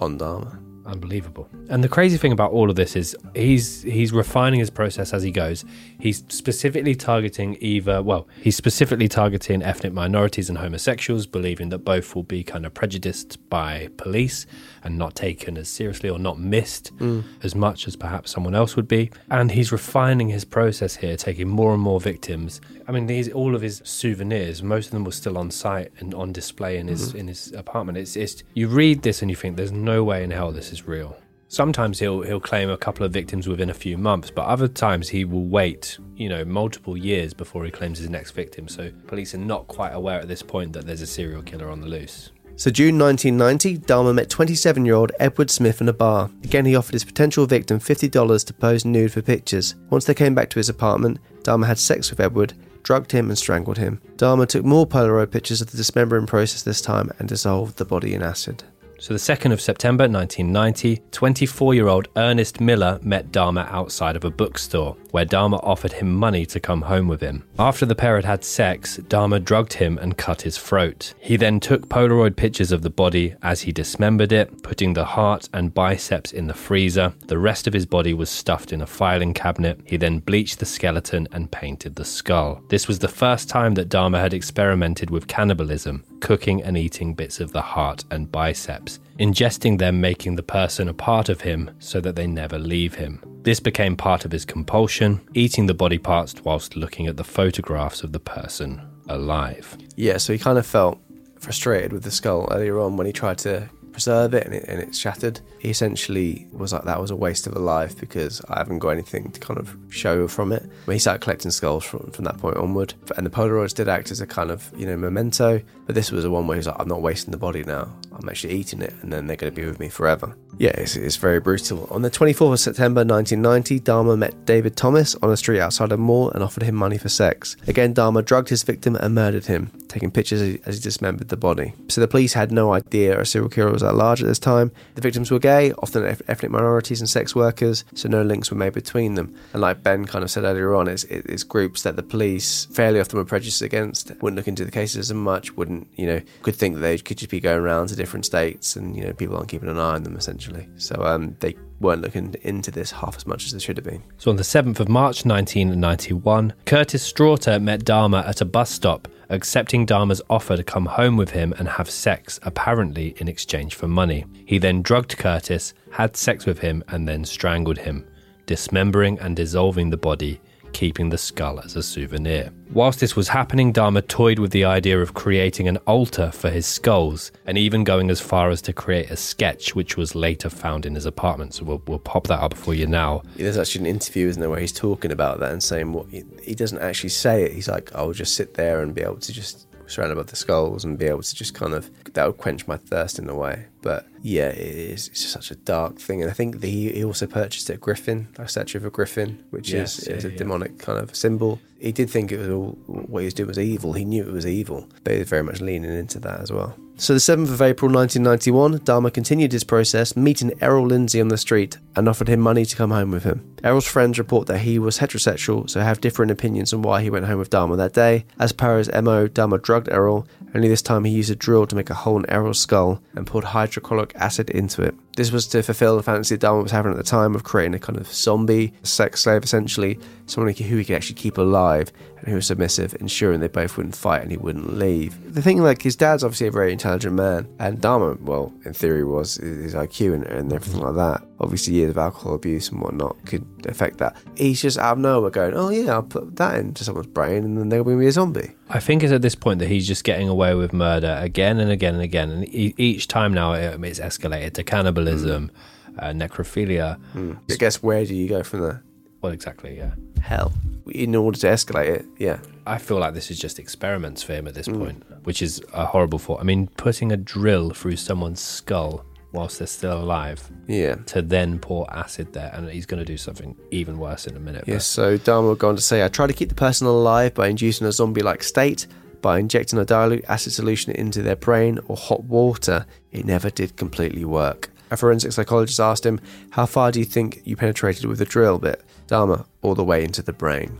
On 0.00 0.18
Dahmer. 0.18 0.71
Unbelievable. 0.84 1.48
And 1.68 1.82
the 1.84 1.88
crazy 1.88 2.16
thing 2.16 2.32
about 2.32 2.50
all 2.52 2.68
of 2.68 2.76
this 2.76 2.96
is 2.96 3.16
he's 3.34 3.82
he's 3.82 4.12
refining 4.12 4.58
his 4.60 4.70
process 4.70 5.12
as 5.14 5.22
he 5.22 5.30
goes. 5.30 5.64
He's 6.00 6.24
specifically 6.28 6.94
targeting 6.94 7.56
either 7.60 8.02
well, 8.02 8.26
he's 8.42 8.56
specifically 8.56 9.08
targeting 9.08 9.62
ethnic 9.62 9.92
minorities 9.92 10.48
and 10.48 10.58
homosexuals, 10.58 11.26
believing 11.26 11.68
that 11.68 11.78
both 11.78 12.14
will 12.16 12.24
be 12.24 12.42
kind 12.42 12.66
of 12.66 12.74
prejudiced 12.74 13.38
by 13.48 13.88
police 13.96 14.44
and 14.82 14.98
not 14.98 15.14
taken 15.14 15.56
as 15.56 15.68
seriously 15.68 16.08
or 16.10 16.18
not 16.18 16.38
missed 16.40 16.90
Mm. 16.98 17.22
as 17.44 17.54
much 17.54 17.86
as 17.86 17.94
perhaps 17.94 18.32
someone 18.32 18.54
else 18.54 18.74
would 18.74 18.88
be. 18.88 19.10
And 19.30 19.52
he's 19.52 19.70
refining 19.70 20.28
his 20.30 20.44
process 20.44 20.96
here, 20.96 21.16
taking 21.16 21.48
more 21.48 21.72
and 21.72 21.82
more 21.82 22.00
victims. 22.00 22.60
I 22.88 22.92
mean, 22.92 23.06
these 23.06 23.28
all 23.30 23.54
of 23.54 23.62
his 23.62 23.80
souvenirs, 23.84 24.62
most 24.62 24.86
of 24.86 24.92
them 24.92 25.04
were 25.04 25.12
still 25.12 25.38
on 25.38 25.50
site 25.52 25.92
and 26.00 26.12
on 26.14 26.32
display 26.32 26.78
in 26.78 26.88
his 26.88 27.12
Mhm. 27.12 27.18
in 27.20 27.28
his 27.28 27.52
apartment. 27.52 27.98
It's 27.98 28.16
it's 28.16 28.42
you 28.54 28.66
read 28.66 29.02
this 29.02 29.22
and 29.22 29.30
you 29.30 29.36
think 29.36 29.56
there's 29.56 29.70
no 29.72 30.02
way 30.02 30.24
in 30.24 30.32
hell 30.32 30.50
this 30.50 30.71
is 30.72 30.86
real. 30.86 31.16
Sometimes 31.48 31.98
he'll 31.98 32.22
he'll 32.22 32.40
claim 32.40 32.70
a 32.70 32.78
couple 32.78 33.04
of 33.04 33.12
victims 33.12 33.46
within 33.46 33.68
a 33.68 33.74
few 33.74 33.98
months, 33.98 34.30
but 34.30 34.46
other 34.46 34.68
times 34.68 35.10
he 35.10 35.24
will 35.24 35.44
wait, 35.44 35.98
you 36.16 36.28
know, 36.28 36.44
multiple 36.44 36.96
years 36.96 37.34
before 37.34 37.64
he 37.66 37.70
claims 37.70 37.98
his 37.98 38.08
next 38.08 38.30
victim. 38.30 38.68
So 38.68 38.90
police 39.06 39.34
are 39.34 39.38
not 39.38 39.66
quite 39.66 39.90
aware 39.90 40.18
at 40.18 40.28
this 40.28 40.42
point 40.42 40.72
that 40.72 40.86
there's 40.86 41.02
a 41.02 41.06
serial 41.06 41.42
killer 41.42 41.70
on 41.70 41.80
the 41.80 41.88
loose. 41.88 42.30
So, 42.56 42.70
June 42.70 42.98
1990, 42.98 43.78
Dahmer 43.86 44.14
met 44.14 44.28
27 44.28 44.84
year 44.84 44.94
old 44.94 45.12
Edward 45.18 45.50
Smith 45.50 45.80
in 45.80 45.88
a 45.88 45.92
bar. 45.92 46.30
Again, 46.44 46.66
he 46.66 46.76
offered 46.76 46.92
his 46.92 47.04
potential 47.04 47.46
victim 47.46 47.78
$50 47.78 48.46
to 48.46 48.54
pose 48.54 48.84
nude 48.84 49.12
for 49.12 49.22
pictures. 49.22 49.74
Once 49.90 50.04
they 50.04 50.14
came 50.14 50.34
back 50.34 50.50
to 50.50 50.58
his 50.58 50.68
apartment, 50.68 51.18
Dahmer 51.42 51.66
had 51.66 51.78
sex 51.78 52.10
with 52.10 52.20
Edward, 52.20 52.54
drugged 52.82 53.12
him, 53.12 53.30
and 53.30 53.38
strangled 53.38 53.78
him. 53.78 54.00
Dahmer 54.16 54.46
took 54.46 54.64
more 54.64 54.86
Polaroid 54.86 55.30
pictures 55.30 55.60
of 55.60 55.70
the 55.70 55.76
dismembering 55.76 56.26
process 56.26 56.62
this 56.62 56.80
time 56.80 57.10
and 57.18 57.28
dissolved 57.28 57.78
the 57.78 57.84
body 57.84 58.14
in 58.14 58.22
acid. 58.22 58.64
So, 59.02 59.12
the 59.12 59.18
2nd 59.18 59.52
of 59.52 59.60
September 59.60 60.04
1990, 60.04 61.02
24 61.10 61.74
year 61.74 61.88
old 61.88 62.06
Ernest 62.16 62.60
Miller 62.60 63.00
met 63.02 63.32
Dahmer 63.32 63.68
outside 63.68 64.14
of 64.14 64.24
a 64.24 64.30
bookstore, 64.30 64.96
where 65.12 65.24
Dahmer 65.24 65.60
offered 65.62 65.92
him 65.92 66.12
money 66.12 66.44
to 66.46 66.58
come 66.58 66.82
home 66.82 67.06
with 67.06 67.20
him. 67.20 67.44
After 67.58 67.86
the 67.86 67.94
pair 67.94 68.16
had 68.16 68.24
had 68.24 68.44
sex, 68.44 68.98
Dahmer 69.08 69.42
drugged 69.42 69.74
him 69.74 69.98
and 69.98 70.16
cut 70.16 70.42
his 70.42 70.58
throat. 70.58 71.14
He 71.20 71.36
then 71.36 71.60
took 71.60 71.88
Polaroid 71.88 72.34
pictures 72.34 72.72
of 72.72 72.82
the 72.82 72.90
body 72.90 73.34
as 73.42 73.62
he 73.62 73.72
dismembered 73.72 74.32
it, 74.32 74.62
putting 74.62 74.94
the 74.94 75.04
heart 75.04 75.48
and 75.52 75.74
biceps 75.74 76.32
in 76.32 76.46
the 76.46 76.54
freezer. 76.54 77.12
The 77.26 77.38
rest 77.38 77.66
of 77.66 77.74
his 77.74 77.86
body 77.86 78.14
was 78.14 78.30
stuffed 78.30 78.72
in 78.72 78.80
a 78.80 78.86
filing 78.86 79.34
cabinet. 79.34 79.80
He 79.84 79.96
then 79.96 80.18
bleached 80.18 80.58
the 80.58 80.66
skeleton 80.66 81.28
and 81.30 81.50
painted 81.50 81.94
the 81.94 82.04
skull. 82.04 82.62
This 82.68 82.88
was 82.88 82.98
the 82.98 83.08
first 83.08 83.48
time 83.48 83.74
that 83.74 83.90
Dahmer 83.90 84.20
had 84.20 84.34
experimented 84.34 85.10
with 85.10 85.28
cannibalism, 85.28 86.04
cooking 86.20 86.62
and 86.62 86.76
eating 86.76 87.14
bits 87.14 87.38
of 87.38 87.52
the 87.52 87.60
heart 87.60 88.04
and 88.10 88.32
biceps 88.32 88.98
ingesting 89.18 89.78
them, 89.78 90.00
making 90.00 90.36
the 90.36 90.42
person 90.42 90.88
a 90.88 90.94
part 90.94 91.28
of 91.28 91.40
him 91.40 91.70
so 91.78 92.00
that 92.00 92.16
they 92.16 92.26
never 92.26 92.58
leave 92.58 92.94
him. 92.94 93.22
This 93.42 93.60
became 93.60 93.96
part 93.96 94.24
of 94.24 94.32
his 94.32 94.44
compulsion, 94.44 95.20
eating 95.34 95.66
the 95.66 95.74
body 95.74 95.98
parts 95.98 96.34
whilst 96.44 96.76
looking 96.76 97.06
at 97.06 97.16
the 97.16 97.24
photographs 97.24 98.02
of 98.02 98.12
the 98.12 98.20
person 98.20 98.80
alive. 99.08 99.76
Yeah, 99.96 100.18
so 100.18 100.32
he 100.32 100.38
kind 100.38 100.58
of 100.58 100.66
felt 100.66 100.98
frustrated 101.40 101.92
with 101.92 102.04
the 102.04 102.10
skull 102.10 102.48
earlier 102.52 102.80
on 102.80 102.96
when 102.96 103.06
he 103.06 103.12
tried 103.12 103.38
to 103.38 103.68
preserve 103.92 104.32
it 104.32 104.44
and, 104.46 104.54
it 104.54 104.64
and 104.68 104.80
it 104.80 104.94
shattered. 104.94 105.40
He 105.58 105.70
essentially 105.70 106.46
was 106.52 106.72
like, 106.72 106.84
that 106.84 107.00
was 107.00 107.10
a 107.10 107.16
waste 107.16 107.46
of 107.46 107.54
a 107.54 107.58
life 107.58 107.98
because 107.98 108.40
I 108.48 108.58
haven't 108.58 108.78
got 108.78 108.90
anything 108.90 109.30
to 109.30 109.40
kind 109.40 109.58
of 109.58 109.76
show 109.90 110.26
from 110.26 110.52
it. 110.52 110.68
But 110.86 110.92
he 110.92 110.98
started 110.98 111.20
collecting 111.20 111.50
skulls 111.50 111.84
from, 111.84 112.10
from 112.10 112.24
that 112.24 112.38
point 112.38 112.56
onward. 112.56 112.94
And 113.16 113.26
the 113.26 113.30
Polaroids 113.30 113.74
did 113.74 113.88
act 113.88 114.10
as 114.10 114.20
a 114.20 114.26
kind 114.26 114.50
of, 114.50 114.72
you 114.76 114.86
know, 114.86 114.96
memento. 114.96 115.60
But 115.92 115.96
this 115.96 116.10
was 116.10 116.24
the 116.24 116.30
one 116.30 116.46
where 116.46 116.56
he's 116.56 116.66
like, 116.66 116.76
I'm 116.78 116.88
not 116.88 117.02
wasting 117.02 117.32
the 117.32 117.36
body 117.36 117.64
now. 117.64 117.86
I'm 118.14 118.26
actually 118.26 118.54
eating 118.54 118.80
it 118.80 118.94
and 119.02 119.12
then 119.12 119.26
they're 119.26 119.36
going 119.36 119.52
to 119.52 119.60
be 119.60 119.66
with 119.66 119.78
me 119.78 119.90
forever. 119.90 120.34
Yeah, 120.58 120.70
it's, 120.70 120.96
it's 120.96 121.16
very 121.16 121.40
brutal. 121.40 121.86
On 121.90 122.02
the 122.02 122.10
24th 122.10 122.52
of 122.52 122.60
September 122.60 123.04
1990, 123.04 123.80
Dahmer 123.80 124.18
met 124.18 124.44
David 124.44 124.76
Thomas 124.76 125.14
on 125.16 125.30
a 125.30 125.36
street 125.36 125.60
outside 125.60 125.92
a 125.92 125.96
mall 125.96 126.30
and 126.30 126.42
offered 126.42 126.62
him 126.62 126.74
money 126.74 126.98
for 126.98 127.08
sex. 127.08 127.56
Again, 127.66 127.94
Dahmer 127.94 128.24
drugged 128.24 128.48
his 128.48 128.62
victim 128.62 128.96
and 128.96 129.14
murdered 129.14 129.46
him, 129.46 129.70
taking 129.88 130.10
pictures 130.10 130.40
as 130.64 130.76
he, 130.76 130.82
dismembered 130.82 131.28
the 131.28 131.36
body. 131.36 131.72
So 131.88 132.00
the 132.00 132.08
police 132.08 132.32
had 132.34 132.52
no 132.52 132.72
idea 132.72 133.18
a 133.18 133.24
serial 133.24 133.48
killer 133.48 133.72
was 133.72 133.82
at 133.82 133.94
large 133.94 134.22
at 134.22 134.28
this 134.28 134.38
time. 134.38 134.72
The 134.94 135.00
victims 135.00 135.30
were 135.30 135.38
gay, 135.38 135.72
often 135.72 136.04
ethnic 136.04 136.50
minorities 136.50 137.00
and 137.00 137.08
sex 137.08 137.34
workers, 137.34 137.84
so 137.94 138.08
no 138.08 138.22
links 138.22 138.50
were 138.50 138.56
made 138.56 138.74
between 138.74 139.14
them. 139.14 139.34
And 139.52 139.62
like 139.62 139.82
Ben 139.82 140.04
kind 140.04 140.22
of 140.22 140.30
said 140.30 140.44
earlier 140.44 140.74
on, 140.74 140.86
it's, 140.86 141.04
it's 141.04 141.44
groups 141.44 141.82
that 141.82 141.96
the 141.96 142.02
police 142.02 142.66
fairly 142.66 143.00
often 143.00 143.18
were 143.18 143.24
prejudiced 143.24 143.62
against, 143.62 144.10
wouldn't 144.22 144.36
look 144.36 144.48
into 144.48 144.64
the 144.64 144.70
cases 144.70 145.10
as 145.10 145.14
much, 145.14 145.56
wouldn't, 145.56 145.81
you 145.96 146.06
know, 146.06 146.20
could 146.42 146.56
think 146.56 146.74
that 146.76 146.80
they 146.80 146.98
could 146.98 147.18
just 147.18 147.30
be 147.30 147.40
going 147.40 147.58
around 147.58 147.88
to 147.88 147.96
different 147.96 148.24
states 148.24 148.76
and, 148.76 148.96
you 148.96 149.04
know, 149.04 149.12
people 149.12 149.36
aren't 149.36 149.48
keeping 149.48 149.68
an 149.68 149.78
eye 149.78 149.94
on 149.94 150.02
them 150.02 150.16
essentially. 150.16 150.68
So 150.76 151.02
um, 151.04 151.36
they 151.40 151.56
weren't 151.80 152.02
looking 152.02 152.34
into 152.42 152.70
this 152.70 152.90
half 152.90 153.16
as 153.16 153.26
much 153.26 153.44
as 153.44 153.52
they 153.52 153.58
should 153.58 153.76
have 153.76 153.84
been. 153.84 154.02
So 154.18 154.30
on 154.30 154.36
the 154.36 154.42
7th 154.42 154.80
of 154.80 154.88
March 154.88 155.24
1991, 155.24 156.54
Curtis 156.64 157.02
Straughter 157.02 157.58
met 157.58 157.84
Dahmer 157.84 158.26
at 158.26 158.40
a 158.40 158.44
bus 158.44 158.70
stop, 158.70 159.08
accepting 159.28 159.86
Dahmer's 159.86 160.22
offer 160.30 160.56
to 160.56 160.64
come 160.64 160.86
home 160.86 161.16
with 161.16 161.30
him 161.30 161.52
and 161.58 161.68
have 161.68 161.90
sex, 161.90 162.38
apparently 162.42 163.14
in 163.18 163.28
exchange 163.28 163.74
for 163.74 163.88
money. 163.88 164.24
He 164.46 164.58
then 164.58 164.82
drugged 164.82 165.16
Curtis, 165.18 165.74
had 165.90 166.16
sex 166.16 166.46
with 166.46 166.58
him, 166.58 166.84
and 166.88 167.08
then 167.08 167.24
strangled 167.24 167.78
him, 167.78 168.06
dismembering 168.46 169.18
and 169.18 169.36
dissolving 169.36 169.90
the 169.90 169.96
body 169.96 170.40
keeping 170.72 171.10
the 171.10 171.18
skull 171.18 171.60
as 171.60 171.76
a 171.76 171.82
souvenir. 171.82 172.52
Whilst 172.72 173.00
this 173.00 173.14
was 173.14 173.28
happening, 173.28 173.72
Dahmer 173.72 174.06
toyed 174.06 174.38
with 174.38 174.50
the 174.50 174.64
idea 174.64 175.00
of 175.00 175.14
creating 175.14 175.68
an 175.68 175.76
altar 175.78 176.30
for 176.30 176.50
his 176.50 176.66
skulls, 176.66 177.30
and 177.46 177.58
even 177.58 177.84
going 177.84 178.10
as 178.10 178.20
far 178.20 178.50
as 178.50 178.62
to 178.62 178.72
create 178.72 179.10
a 179.10 179.16
sketch, 179.16 179.74
which 179.74 179.96
was 179.96 180.14
later 180.14 180.48
found 180.48 180.86
in 180.86 180.94
his 180.94 181.06
apartment. 181.06 181.54
So 181.54 181.64
we'll, 181.64 181.82
we'll 181.86 181.98
pop 181.98 182.26
that 182.28 182.40
up 182.40 182.54
for 182.54 182.74
you 182.74 182.86
now. 182.86 183.22
There's 183.36 183.58
actually 183.58 183.82
an 183.82 183.94
interview, 183.94 184.28
isn't 184.28 184.40
there, 184.40 184.50
where 184.50 184.60
he's 184.60 184.72
talking 184.72 185.12
about 185.12 185.40
that 185.40 185.52
and 185.52 185.62
saying 185.62 185.92
what 185.92 186.08
he, 186.08 186.24
he 186.42 186.54
doesn't 186.54 186.78
actually 186.78 187.10
say 187.10 187.44
it. 187.44 187.52
He's 187.52 187.68
like, 187.68 187.94
I'll 187.94 188.12
just 188.12 188.34
sit 188.34 188.54
there 188.54 188.82
and 188.82 188.94
be 188.94 189.02
able 189.02 189.16
to 189.16 189.32
just 189.32 189.66
surrounded 189.86 190.16
by 190.16 190.22
the 190.22 190.36
skulls 190.36 190.84
and 190.84 190.98
be 190.98 191.06
able 191.06 191.22
to 191.22 191.34
just 191.34 191.54
kind 191.54 191.74
of 191.74 191.90
that 192.14 192.26
would 192.26 192.38
quench 192.38 192.66
my 192.66 192.76
thirst 192.76 193.18
in 193.18 193.28
a 193.28 193.34
way. 193.34 193.66
But 193.82 194.06
yeah, 194.22 194.48
it 194.48 194.58
is 194.58 195.08
it's 195.08 195.26
such 195.26 195.50
a 195.50 195.56
dark 195.56 195.98
thing. 195.98 196.22
And 196.22 196.30
I 196.30 196.34
think 196.34 196.60
that 196.60 196.66
he, 196.68 196.90
he 196.92 197.04
also 197.04 197.26
purchased 197.26 197.68
a 197.68 197.76
griffin, 197.76 198.28
a 198.38 198.48
statue 198.48 198.78
of 198.78 198.84
a 198.84 198.90
griffin, 198.90 199.44
which 199.50 199.70
Yes, 199.70 199.98
is, 199.98 200.08
yeah, 200.08 200.14
is 200.14 200.24
a 200.24 200.30
yeah. 200.30 200.36
demonic 200.38 200.78
kind 200.78 200.98
of 200.98 201.14
symbol. 201.14 201.60
He 201.80 201.90
did 201.92 202.08
think 202.08 202.30
it 202.30 202.38
was 202.38 202.48
all 202.48 202.78
what 202.86 203.20
he 203.20 203.24
was 203.26 203.34
doing 203.34 203.48
was 203.48 203.58
evil. 203.58 203.92
He 203.92 204.04
knew 204.04 204.22
it 204.22 204.32
was 204.32 204.46
evil, 204.46 204.88
but 205.02 205.14
he 205.14 205.18
was 205.18 205.28
very 205.28 205.42
much 205.42 205.60
leaning 205.60 205.92
into 205.92 206.20
that 206.20 206.40
as 206.40 206.52
well. 206.52 206.76
So 206.96 207.14
the 207.14 207.18
7th 207.18 207.50
of 207.50 207.60
April 207.60 207.90
1991, 207.90 208.80
Dahmer 208.80 209.12
continued 209.12 209.50
his 209.50 209.64
process, 209.64 210.14
meeting 210.14 210.52
Errol 210.60 210.86
Lindsay 210.86 211.20
on 211.20 211.28
the 211.28 211.38
street 211.38 211.78
and 211.96 212.08
offered 212.08 212.28
him 212.28 212.38
money 212.38 212.64
to 212.64 212.76
come 212.76 212.90
home 212.90 213.10
with 213.10 213.24
him. 213.24 213.56
Errol's 213.64 213.86
friends 213.86 214.18
report 214.18 214.46
that 214.46 214.60
he 214.60 214.78
was 214.78 214.98
heterosexual, 214.98 215.68
so 215.68 215.80
have 215.80 216.00
different 216.00 216.30
opinions 216.30 216.72
on 216.72 216.82
why 216.82 217.02
he 217.02 217.10
went 217.10 217.24
home 217.26 217.38
with 217.40 217.50
Dahmer 217.50 217.76
that 217.78 217.94
day. 217.94 218.26
As 218.38 218.52
per 218.52 218.78
his 218.78 218.88
MO, 218.88 219.26
Dahmer 219.26 219.60
drugged 219.60 219.88
Errol, 219.88 220.28
only 220.54 220.68
this 220.68 220.82
time 220.82 221.04
he 221.04 221.12
used 221.12 221.30
a 221.30 221.36
drill 221.36 221.66
to 221.66 221.76
make 221.76 221.90
a 221.90 221.94
hole 221.94 222.18
in 222.18 222.28
Errol's 222.28 222.58
skull 222.58 223.00
and 223.14 223.26
poured 223.26 223.44
hydrochloric 223.44 224.12
acid 224.14 224.50
into 224.50 224.82
it. 224.82 224.94
This 225.16 225.30
was 225.30 225.46
to 225.48 225.62
fulfill 225.62 225.96
the 225.98 226.02
fantasy 226.02 226.36
that 226.36 226.46
Dahmer 226.46 226.62
was 226.62 226.72
having 226.72 226.92
at 226.92 226.96
the 226.96 227.02
time 227.02 227.34
of 227.34 227.44
creating 227.44 227.74
a 227.74 227.78
kind 227.78 227.98
of 227.98 228.06
zombie, 228.12 228.72
sex 228.82 229.20
slave 229.22 229.44
essentially, 229.44 229.98
someone 230.26 230.52
who 230.54 230.76
he 230.78 230.84
could 230.84 230.96
actually 230.96 231.16
keep 231.16 231.36
alive 231.36 231.92
and 232.18 232.28
who 232.28 232.36
was 232.36 232.46
submissive, 232.46 232.94
ensuring 233.00 233.40
they 233.40 233.48
both 233.48 233.76
wouldn't 233.76 233.96
fight 233.96 234.22
and 234.22 234.30
he 234.30 234.36
wouldn't 234.36 234.78
leave. 234.78 235.34
The 235.34 235.42
thing, 235.42 235.60
like, 235.60 235.82
his 235.82 235.96
dad's 235.96 236.22
obviously 236.24 236.46
a 236.46 236.50
very 236.52 236.70
intelligent 236.72 237.14
man, 237.14 237.48
and 237.58 237.78
Dahmer, 237.80 238.18
well, 238.20 238.54
in 238.64 238.72
theory, 238.72 239.04
was 239.04 239.34
his 239.36 239.74
IQ 239.74 240.14
and, 240.14 240.24
and 240.26 240.52
everything 240.52 240.80
like 240.80 240.94
that. 240.94 241.22
Obviously, 241.40 241.74
years 241.74 241.90
of 241.90 241.98
alcohol 241.98 242.34
abuse 242.36 242.68
and 242.70 242.80
whatnot 242.80 243.16
could 243.26 243.44
affect 243.66 243.98
that. 243.98 244.16
He's 244.36 244.62
just 244.62 244.78
out 244.78 244.92
of 244.92 244.98
nowhere 244.98 245.30
going, 245.30 245.54
oh 245.54 245.70
yeah, 245.70 245.92
I'll 245.94 246.04
put 246.04 246.36
that 246.36 246.58
into 246.60 246.84
someone's 246.84 247.08
brain 247.08 247.42
and 247.42 247.58
then 247.58 247.68
they'll 247.68 247.82
be 247.82 248.06
a 248.06 248.12
zombie. 248.12 248.52
I 248.68 248.78
think 248.78 249.02
it's 249.02 249.12
at 249.12 249.20
this 249.22 249.34
point 249.34 249.58
that 249.58 249.66
he's 249.68 249.86
just 249.88 250.04
getting 250.04 250.28
away 250.28 250.54
with 250.54 250.72
murder 250.72 251.18
again 251.20 251.58
and 251.58 251.72
again 251.72 251.94
and 251.94 252.02
again. 252.02 252.30
And 252.30 252.48
each 252.54 253.08
time 253.08 253.34
now 253.34 253.54
it- 253.54 253.82
it's 253.82 253.98
escalated 253.98 254.52
to 254.54 254.62
cannibalism, 254.62 255.01
Mm. 255.10 255.50
uh, 255.98 256.12
necrophilia. 256.12 256.98
Mm. 257.14 257.38
I 257.50 257.56
guess 257.56 257.82
where 257.82 258.04
do 258.04 258.14
you 258.14 258.28
go 258.28 258.42
from 258.42 258.60
there? 258.60 258.82
Well, 259.20 259.32
exactly, 259.32 259.76
yeah. 259.76 259.92
Hell. 260.20 260.52
In 260.90 261.14
order 261.14 261.38
to 261.38 261.46
escalate 261.46 261.88
it, 261.88 262.06
yeah. 262.18 262.38
I 262.66 262.78
feel 262.78 262.98
like 262.98 263.14
this 263.14 263.30
is 263.30 263.38
just 263.38 263.58
experiments 263.58 264.22
for 264.22 264.32
him 264.34 264.48
at 264.48 264.54
this 264.54 264.68
mm. 264.68 264.78
point, 264.78 265.04
which 265.24 265.42
is 265.42 265.62
a 265.72 265.86
horrible 265.86 266.18
thought. 266.18 266.40
I 266.40 266.44
mean, 266.44 266.68
putting 266.76 267.12
a 267.12 267.16
drill 267.16 267.70
through 267.70 267.96
someone's 267.96 268.40
skull 268.40 269.04
whilst 269.32 269.58
they're 269.58 269.66
still 269.66 269.98
alive 269.98 270.50
Yeah. 270.66 270.96
to 271.06 271.22
then 271.22 271.58
pour 271.58 271.90
acid 271.94 272.32
there, 272.34 272.50
and 272.52 272.68
he's 272.68 272.84
going 272.84 272.98
to 272.98 273.04
do 273.04 273.16
something 273.16 273.56
even 273.70 273.98
worse 273.98 274.26
in 274.26 274.36
a 274.36 274.40
minute. 274.40 274.64
but- 274.66 274.72
Yes, 274.72 274.86
so 274.86 275.16
Dahmer 275.16 275.48
would 275.50 275.58
go 275.58 275.68
on 275.70 275.76
to 275.76 275.82
say, 275.82 276.04
I 276.04 276.08
try 276.08 276.26
to 276.26 276.34
keep 276.34 276.48
the 276.50 276.54
person 276.54 276.86
alive 276.86 277.32
by 277.32 277.48
inducing 277.48 277.86
a 277.86 277.92
zombie 277.92 278.22
like 278.22 278.42
state, 278.42 278.86
by 279.22 279.38
injecting 279.38 279.78
a 279.78 279.84
dilute 279.84 280.24
acid 280.28 280.52
solution 280.52 280.92
into 280.92 281.22
their 281.22 281.36
brain 281.36 281.78
or 281.86 281.96
hot 281.96 282.24
water. 282.24 282.84
It 283.12 283.24
never 283.24 283.48
did 283.50 283.76
completely 283.76 284.24
work. 284.24 284.70
A 284.92 284.96
forensic 284.96 285.32
psychologist 285.32 285.80
asked 285.80 286.04
him, 286.04 286.20
How 286.50 286.66
far 286.66 286.92
do 286.92 286.98
you 286.98 287.06
think 287.06 287.40
you 287.44 287.56
penetrated 287.56 288.04
with 288.04 288.18
the 288.18 288.26
drill 288.26 288.58
bit? 288.58 288.82
Dahmer, 289.08 289.46
all 289.62 289.74
the 289.74 289.82
way 289.82 290.04
into 290.04 290.20
the 290.20 290.34
brain. 290.34 290.78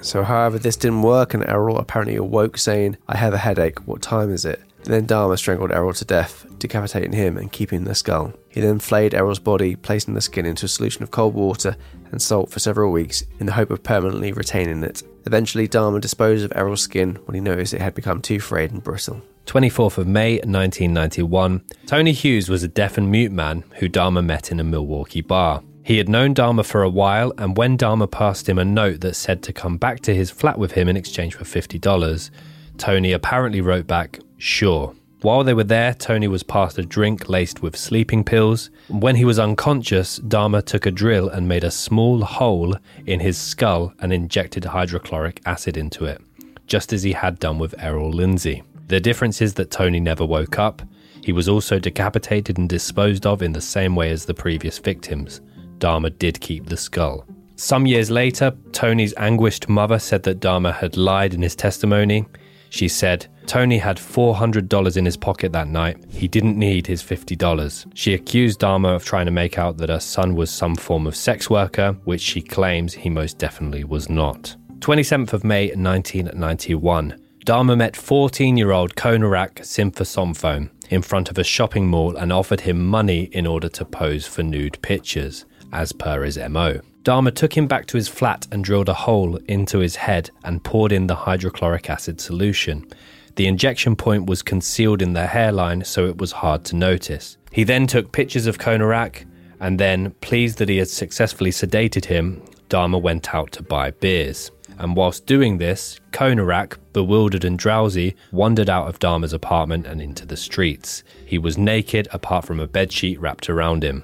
So, 0.00 0.24
however, 0.24 0.58
this 0.58 0.74
didn't 0.74 1.02
work, 1.02 1.32
and 1.32 1.48
Errol 1.48 1.78
apparently 1.78 2.16
awoke 2.16 2.58
saying, 2.58 2.96
I 3.08 3.16
have 3.16 3.32
a 3.32 3.38
headache, 3.38 3.86
what 3.86 4.02
time 4.02 4.32
is 4.32 4.44
it? 4.44 4.60
Then 4.82 5.06
Dahmer 5.06 5.38
strangled 5.38 5.70
Errol 5.70 5.92
to 5.92 6.04
death, 6.04 6.44
decapitating 6.58 7.12
him 7.12 7.36
and 7.36 7.52
keeping 7.52 7.84
the 7.84 7.94
skull. 7.94 8.32
He 8.48 8.60
then 8.60 8.80
flayed 8.80 9.14
Errol's 9.14 9.38
body, 9.38 9.76
placing 9.76 10.14
the 10.14 10.20
skin 10.20 10.44
into 10.44 10.66
a 10.66 10.68
solution 10.68 11.04
of 11.04 11.12
cold 11.12 11.34
water 11.34 11.76
and 12.10 12.20
salt 12.20 12.50
for 12.50 12.58
several 12.58 12.90
weeks 12.90 13.22
in 13.38 13.46
the 13.46 13.52
hope 13.52 13.70
of 13.70 13.84
permanently 13.84 14.32
retaining 14.32 14.82
it. 14.82 15.04
Eventually, 15.24 15.68
Dahmer 15.68 16.00
disposed 16.00 16.44
of 16.44 16.52
Errol's 16.56 16.80
skin 16.80 17.14
when 17.26 17.36
he 17.36 17.40
noticed 17.40 17.74
it 17.74 17.80
had 17.80 17.94
become 17.94 18.20
too 18.20 18.40
frayed 18.40 18.72
and 18.72 18.82
brittle. 18.82 19.22
24th 19.46 19.98
of 19.98 20.06
May 20.06 20.34
1991, 20.34 21.62
Tony 21.86 22.12
Hughes 22.12 22.48
was 22.48 22.62
a 22.62 22.68
deaf 22.68 22.96
and 22.96 23.10
mute 23.10 23.32
man 23.32 23.64
who 23.78 23.88
Dahmer 23.88 24.24
met 24.24 24.50
in 24.50 24.60
a 24.60 24.64
Milwaukee 24.64 25.20
bar. 25.20 25.62
He 25.84 25.98
had 25.98 26.08
known 26.08 26.34
Dahmer 26.34 26.64
for 26.64 26.82
a 26.82 26.88
while, 26.88 27.32
and 27.36 27.56
when 27.56 27.76
Dahmer 27.76 28.10
passed 28.10 28.48
him 28.48 28.58
a 28.58 28.64
note 28.64 29.00
that 29.00 29.16
said 29.16 29.42
to 29.42 29.52
come 29.52 29.76
back 29.76 30.00
to 30.00 30.14
his 30.14 30.30
flat 30.30 30.58
with 30.58 30.72
him 30.72 30.88
in 30.88 30.96
exchange 30.96 31.34
for 31.34 31.44
$50, 31.44 32.30
Tony 32.78 33.12
apparently 33.12 33.60
wrote 33.60 33.86
back, 33.86 34.20
Sure. 34.38 34.94
While 35.22 35.44
they 35.44 35.54
were 35.54 35.64
there, 35.64 35.94
Tony 35.94 36.26
was 36.26 36.42
passed 36.42 36.78
a 36.78 36.82
drink 36.82 37.28
laced 37.28 37.62
with 37.62 37.76
sleeping 37.76 38.24
pills. 38.24 38.70
When 38.88 39.16
he 39.16 39.24
was 39.24 39.38
unconscious, 39.38 40.18
Dahmer 40.18 40.64
took 40.64 40.84
a 40.84 40.90
drill 40.90 41.28
and 41.28 41.46
made 41.46 41.62
a 41.62 41.70
small 41.70 42.22
hole 42.22 42.76
in 43.06 43.20
his 43.20 43.38
skull 43.38 43.92
and 44.00 44.12
injected 44.12 44.64
hydrochloric 44.64 45.40
acid 45.46 45.76
into 45.76 46.06
it, 46.06 46.20
just 46.66 46.92
as 46.92 47.04
he 47.04 47.12
had 47.12 47.38
done 47.38 47.58
with 47.60 47.74
Errol 47.78 48.10
Lindsay. 48.10 48.64
The 48.86 49.00
difference 49.00 49.40
is 49.40 49.54
that 49.54 49.70
Tony 49.70 50.00
never 50.00 50.24
woke 50.24 50.58
up. 50.58 50.82
He 51.22 51.32
was 51.32 51.48
also 51.48 51.78
decapitated 51.78 52.58
and 52.58 52.68
disposed 52.68 53.26
of 53.26 53.42
in 53.42 53.52
the 53.52 53.60
same 53.60 53.94
way 53.94 54.10
as 54.10 54.24
the 54.24 54.34
previous 54.34 54.78
victims. 54.78 55.40
Dahmer 55.78 56.16
did 56.18 56.40
keep 56.40 56.66
the 56.66 56.76
skull. 56.76 57.24
Some 57.56 57.86
years 57.86 58.10
later, 58.10 58.52
Tony's 58.72 59.14
anguished 59.16 59.68
mother 59.68 59.98
said 59.98 60.24
that 60.24 60.40
Dahmer 60.40 60.74
had 60.74 60.96
lied 60.96 61.32
in 61.32 61.42
his 61.42 61.54
testimony. 61.54 62.26
She 62.70 62.88
said, 62.88 63.26
Tony 63.46 63.78
had 63.78 63.98
$400 63.98 64.96
in 64.96 65.04
his 65.04 65.16
pocket 65.16 65.52
that 65.52 65.68
night. 65.68 66.02
He 66.08 66.26
didn't 66.26 66.58
need 66.58 66.86
his 66.86 67.02
$50. 67.02 67.92
She 67.94 68.14
accused 68.14 68.60
Dahmer 68.60 68.96
of 68.96 69.04
trying 69.04 69.26
to 69.26 69.32
make 69.32 69.58
out 69.58 69.76
that 69.76 69.90
her 69.90 70.00
son 70.00 70.34
was 70.34 70.50
some 70.50 70.74
form 70.74 71.06
of 71.06 71.14
sex 71.14 71.50
worker, 71.50 71.92
which 72.04 72.20
she 72.20 72.40
claims 72.40 72.94
he 72.94 73.10
most 73.10 73.38
definitely 73.38 73.84
was 73.84 74.08
not. 74.08 74.56
27th 74.78 75.32
of 75.32 75.44
May 75.44 75.66
1991. 75.66 77.21
Dahmer 77.44 77.76
met 77.76 77.96
14 77.96 78.56
year 78.56 78.70
old 78.70 78.94
Konerak 78.94 79.62
Sinthasomphone 79.62 80.70
in 80.90 81.02
front 81.02 81.28
of 81.28 81.38
a 81.38 81.42
shopping 81.42 81.88
mall 81.88 82.16
and 82.16 82.32
offered 82.32 82.60
him 82.60 82.86
money 82.86 83.24
in 83.32 83.48
order 83.48 83.68
to 83.70 83.84
pose 83.84 84.28
for 84.28 84.44
nude 84.44 84.80
pictures, 84.80 85.44
as 85.72 85.90
per 85.90 86.22
his 86.22 86.38
MO. 86.38 86.80
Dahmer 87.02 87.34
took 87.34 87.56
him 87.56 87.66
back 87.66 87.86
to 87.86 87.96
his 87.96 88.06
flat 88.06 88.46
and 88.52 88.62
drilled 88.62 88.88
a 88.88 88.94
hole 88.94 89.38
into 89.48 89.80
his 89.80 89.96
head 89.96 90.30
and 90.44 90.62
poured 90.62 90.92
in 90.92 91.08
the 91.08 91.16
hydrochloric 91.16 91.90
acid 91.90 92.20
solution. 92.20 92.86
The 93.34 93.48
injection 93.48 93.96
point 93.96 94.26
was 94.26 94.42
concealed 94.42 95.02
in 95.02 95.14
the 95.14 95.26
hairline, 95.26 95.84
so 95.84 96.06
it 96.06 96.18
was 96.18 96.30
hard 96.30 96.64
to 96.66 96.76
notice. 96.76 97.38
He 97.50 97.64
then 97.64 97.88
took 97.88 98.12
pictures 98.12 98.46
of 98.46 98.58
Konerak 98.58 99.24
and 99.58 99.80
then, 99.80 100.12
pleased 100.20 100.58
that 100.58 100.68
he 100.68 100.76
had 100.76 100.88
successfully 100.88 101.50
sedated 101.50 102.04
him, 102.04 102.42
Dahmer 102.68 103.02
went 103.02 103.34
out 103.34 103.52
to 103.52 103.62
buy 103.62 103.90
beers. 103.90 104.50
And 104.78 104.96
whilst 104.96 105.26
doing 105.26 105.58
this, 105.58 106.00
Konerak, 106.12 106.76
bewildered 106.92 107.44
and 107.44 107.58
drowsy, 107.58 108.14
wandered 108.30 108.68
out 108.70 108.88
of 108.88 108.98
Dahmer's 108.98 109.32
apartment 109.32 109.86
and 109.86 110.00
into 110.00 110.26
the 110.26 110.36
streets. 110.36 111.02
He 111.24 111.38
was 111.38 111.56
naked 111.58 112.08
apart 112.12 112.44
from 112.44 112.60
a 112.60 112.68
bedsheet 112.68 113.20
wrapped 113.20 113.48
around 113.48 113.82
him 113.84 114.02